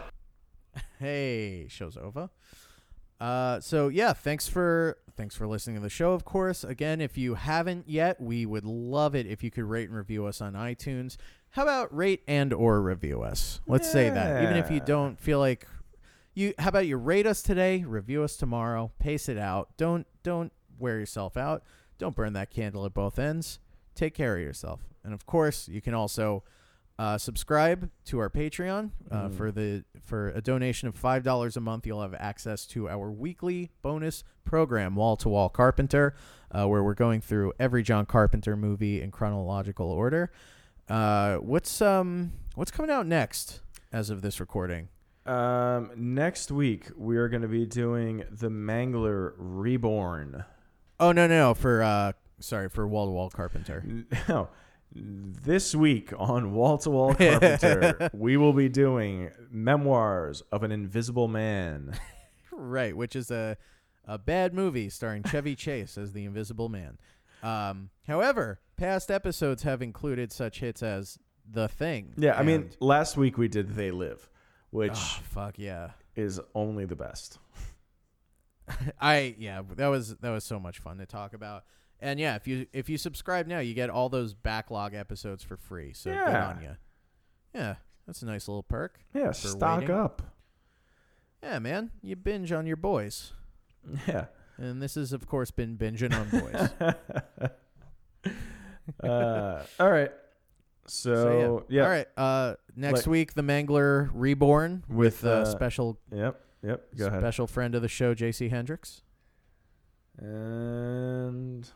Hey, 1.00 1.68
show's 1.70 1.98
over. 1.98 2.30
Uh, 3.20 3.60
so 3.60 3.88
yeah, 3.90 4.12
thanks 4.14 4.48
for 4.48 4.98
thanks 5.16 5.36
for 5.36 5.48
listening 5.48 5.76
to 5.78 5.82
the 5.82 5.90
show. 5.90 6.14
Of 6.14 6.26
course, 6.26 6.64
again, 6.64 7.00
if 7.00 7.18
you 7.18 7.36
haven't 7.36 7.88
yet, 7.88 8.20
we 8.20 8.46
would 8.46 8.66
love 8.66 9.16
it 9.16 9.28
if 9.28 9.44
you 9.44 9.52
could 9.52 9.64
rate 9.66 9.88
and 9.90 9.98
review 9.98 10.26
us 10.26 10.42
on 10.42 10.54
iTunes. 10.54 11.18
How 11.52 11.64
about 11.64 11.96
rate 11.96 12.24
and 12.28 12.52
or 12.52 12.82
review 12.82 13.22
us? 13.22 13.62
Let's 13.68 13.90
say 13.92 14.10
that. 14.10 14.44
Even 14.44 14.58
if 14.58 14.70
you 14.72 14.78
Yeah. 14.78 14.86
don't 14.86 15.20
feel 15.20 15.38
like 15.40 15.68
you, 16.34 16.54
how 16.58 16.70
about 16.70 16.88
you 16.88 16.98
rate 16.98 17.26
us 17.26 17.42
today, 17.42 17.84
review 17.84 18.24
us 18.24 18.36
tomorrow, 18.36 18.92
pace 19.00 19.30
it 19.30 19.38
out. 19.38 19.70
Don't 19.78 20.08
don't 20.24 20.52
wear 20.80 21.00
yourself 21.00 21.38
out. 21.38 21.64
Don't 21.98 22.16
burn 22.16 22.34
that 22.34 22.50
candle 22.50 22.86
at 22.86 22.94
both 22.94 23.20
ends. 23.20 23.60
Take 23.96 24.14
care 24.16 24.36
of 24.36 24.42
yourself. 24.42 24.82
And 25.04 25.14
of 25.14 25.26
course, 25.26 25.68
you 25.68 25.82
can 25.82 25.94
also 25.94 26.44
uh, 26.98 27.18
subscribe 27.18 27.90
to 28.06 28.20
our 28.20 28.30
Patreon 28.30 28.92
uh, 29.12 29.30
for 29.30 29.52
the 29.52 29.84
for 30.04 30.30
a 30.30 30.42
donation 30.42 30.88
of 30.88 30.96
five 30.96 31.24
dollars 31.24 31.58
a 31.58 31.62
month. 31.62 31.86
You'll 31.86 32.02
have 32.02 32.14
access 32.14 32.66
to 32.68 32.90
our 32.90 33.12
weekly 33.12 33.72
bonus 33.82 34.24
program, 34.46 34.96
Wall 34.96 35.16
to 35.18 35.30
Wall 35.30 35.50
Carpenter, 35.50 36.16
uh, 36.52 36.68
where 36.68 36.84
we're 36.84 36.94
going 36.94 37.22
through 37.22 37.54
every 37.60 37.84
John 37.84 38.06
Carpenter 38.06 38.56
movie 38.56 39.02
in 39.02 39.12
chronological 39.12 39.92
order. 39.92 40.32
Uh, 40.88 41.38
what's 41.38 41.82
um 41.82 42.34
what's 42.56 42.72
coming 42.72 42.92
out 42.92 43.08
next 43.08 43.62
as 43.92 44.10
of 44.10 44.22
this 44.22 44.40
recording? 44.40 44.90
Um, 45.26 45.92
next 45.96 46.52
week 46.52 46.90
we 46.98 47.18
are 47.18 47.30
going 47.30 47.44
to 47.44 47.48
be 47.48 47.66
doing 47.66 48.24
the 48.30 48.50
Mangler 48.50 49.34
Reborn. 49.38 50.44
Oh 51.00 51.12
no 51.12 51.28
no 51.28 51.38
no 51.38 51.54
for 51.54 51.82
uh 51.82 52.12
sorry 52.40 52.70
for 52.70 52.88
Wall 52.88 53.08
to 53.08 53.12
Wall 53.12 53.30
Carpenter. 53.30 54.06
No, 54.30 54.50
this 54.96 55.74
week 55.74 56.12
on 56.18 56.54
Wall 56.54 56.78
to 56.80 56.90
Wall 56.90 57.16
Carpenter, 57.16 58.10
we 58.14 58.38
will 58.38 58.54
be 58.54 58.70
doing 58.70 59.32
Memoirs 59.50 60.44
of 60.52 60.62
an 60.64 60.72
Invisible 60.72 61.28
Man. 61.28 61.98
right, 62.52 62.96
which 62.96 63.16
is 63.16 63.32
a 63.32 63.58
a 64.06 64.18
bad 64.18 64.54
movie 64.54 64.90
starring 64.90 65.24
Chevy 65.24 65.56
Chase 65.56 65.98
as 65.98 66.12
the 66.14 66.26
Invisible 66.26 66.70
Man. 66.70 66.98
Um, 67.42 67.90
however, 68.08 68.60
past 68.78 69.10
episodes 69.10 69.64
have 69.64 69.82
included 69.82 70.32
such 70.32 70.60
hits 70.60 70.84
as 70.84 71.18
The 71.50 71.68
Thing. 71.68 72.14
Yeah, 72.18 72.38
I 72.38 72.44
mean, 72.44 72.70
last 72.80 73.18
week 73.18 73.38
we 73.38 73.48
did 73.48 73.76
They 73.76 73.92
Live, 73.92 74.30
which 74.74 74.92
oh, 74.94 75.20
fuck 75.24 75.58
yeah. 75.58 75.92
is 76.16 76.40
only 76.56 76.86
the 76.86 76.96
best. 76.96 77.40
I 79.02 79.36
yeah, 79.38 79.62
that 79.76 79.88
was 79.88 80.16
that 80.18 80.32
was 80.32 80.44
so 80.44 80.60
much 80.60 80.80
fun 80.80 80.98
to 80.98 81.06
talk 81.06 81.34
about. 81.34 81.64
And 82.00 82.20
yeah, 82.20 82.36
if 82.36 82.48
you 82.48 82.66
if 82.74 82.90
you 82.90 82.98
subscribe 82.98 83.48
now, 83.48 83.60
you 83.60 83.74
get 83.74 83.90
all 83.90 84.10
those 84.10 84.34
backlog 84.34 84.94
episodes 84.94 85.44
for 85.44 85.58
free. 85.58 85.94
So 85.94 86.12
good 86.12 86.18
Yeah. 86.18 86.48
on 86.48 86.62
you. 86.62 86.78
Yeah, 87.54 87.76
that's 88.08 88.22
a 88.22 88.26
nice 88.26 88.48
little 88.48 88.64
perk. 88.64 89.00
Yeah, 89.14 89.32
stock 89.32 89.82
waiting. 89.82 89.96
up. 89.96 90.22
Yeah, 91.44 91.60
man, 91.60 91.92
you 92.02 92.16
binge 92.16 92.52
on 92.52 92.66
your 92.66 92.78
boys. 92.78 93.34
Yeah. 94.08 94.26
And 94.58 94.82
this 94.82 94.96
has 94.96 95.12
of 95.14 95.28
course 95.28 95.52
been 95.52 95.78
binging 95.78 96.14
on 96.14 96.30
boys. 96.30 96.70
uh, 99.04 99.64
all 99.80 99.92
right. 99.92 100.12
So, 100.88 101.16
So, 101.16 101.66
yeah. 101.70 101.84
All 101.84 101.90
right. 101.90 102.08
Uh, 102.18 102.56
next 102.76 103.02
Like- 103.02 103.08
week, 103.08 103.34
the 103.34 103.42
Mangler 103.42 104.10
Reborn 104.14 104.84
with, 104.88 105.24
With, 105.24 105.26
uh, 105.26 105.30
uh, 105.42 105.46
special 105.46 105.98
Yep. 106.12 106.40
Yep. 106.64 106.96
Go 106.98 107.08
ahead. 107.08 107.20
special 107.22 107.48
friend 107.48 107.76
of 107.76 107.82
the 107.82 107.88
show, 107.88 108.14
J.C. 108.14 108.50
Hendricks. 108.50 109.02
And 110.18 111.70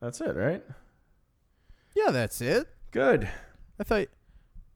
that's 0.00 0.20
it, 0.20 0.34
right? 0.36 0.62
Yeah, 1.94 2.10
that's 2.10 2.40
it. 2.40 2.68
Good. 2.90 3.28
I 3.78 3.84
thought. 3.84 4.08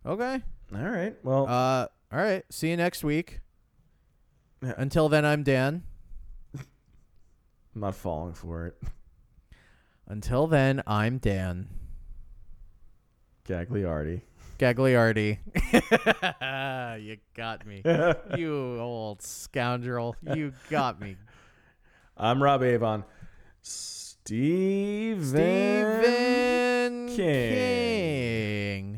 Okay. 0.06 0.42
All 0.74 0.88
right. 0.88 1.16
Well, 1.24 1.46
Uh, 1.48 1.86
all 2.12 2.18
right. 2.18 2.44
See 2.50 2.70
you 2.70 2.76
next 2.76 3.02
week. 3.04 3.40
Yeah. 4.62 4.74
Until 4.76 5.08
then, 5.08 5.24
I'm 5.24 5.42
Dan. 5.42 5.82
I'm 6.54 7.80
not 7.80 7.94
falling 7.94 8.34
for 8.34 8.66
it. 8.66 8.82
Until 10.06 10.46
then, 10.46 10.82
I'm 10.86 11.18
Dan. 11.18 11.68
Gagliardi. 13.48 14.20
Gagliardi. 14.58 15.38
you 17.02 17.16
got 17.34 17.64
me. 17.66 17.82
you 18.36 18.78
old 18.78 19.22
scoundrel. 19.22 20.14
You 20.34 20.52
got 20.68 21.00
me. 21.00 21.16
I'm 22.14 22.42
Rob 22.42 22.62
Avon. 22.62 23.04
Steven, 23.62 25.24
Stephen 25.24 27.06
King. 27.08 27.16
King. 27.16 28.97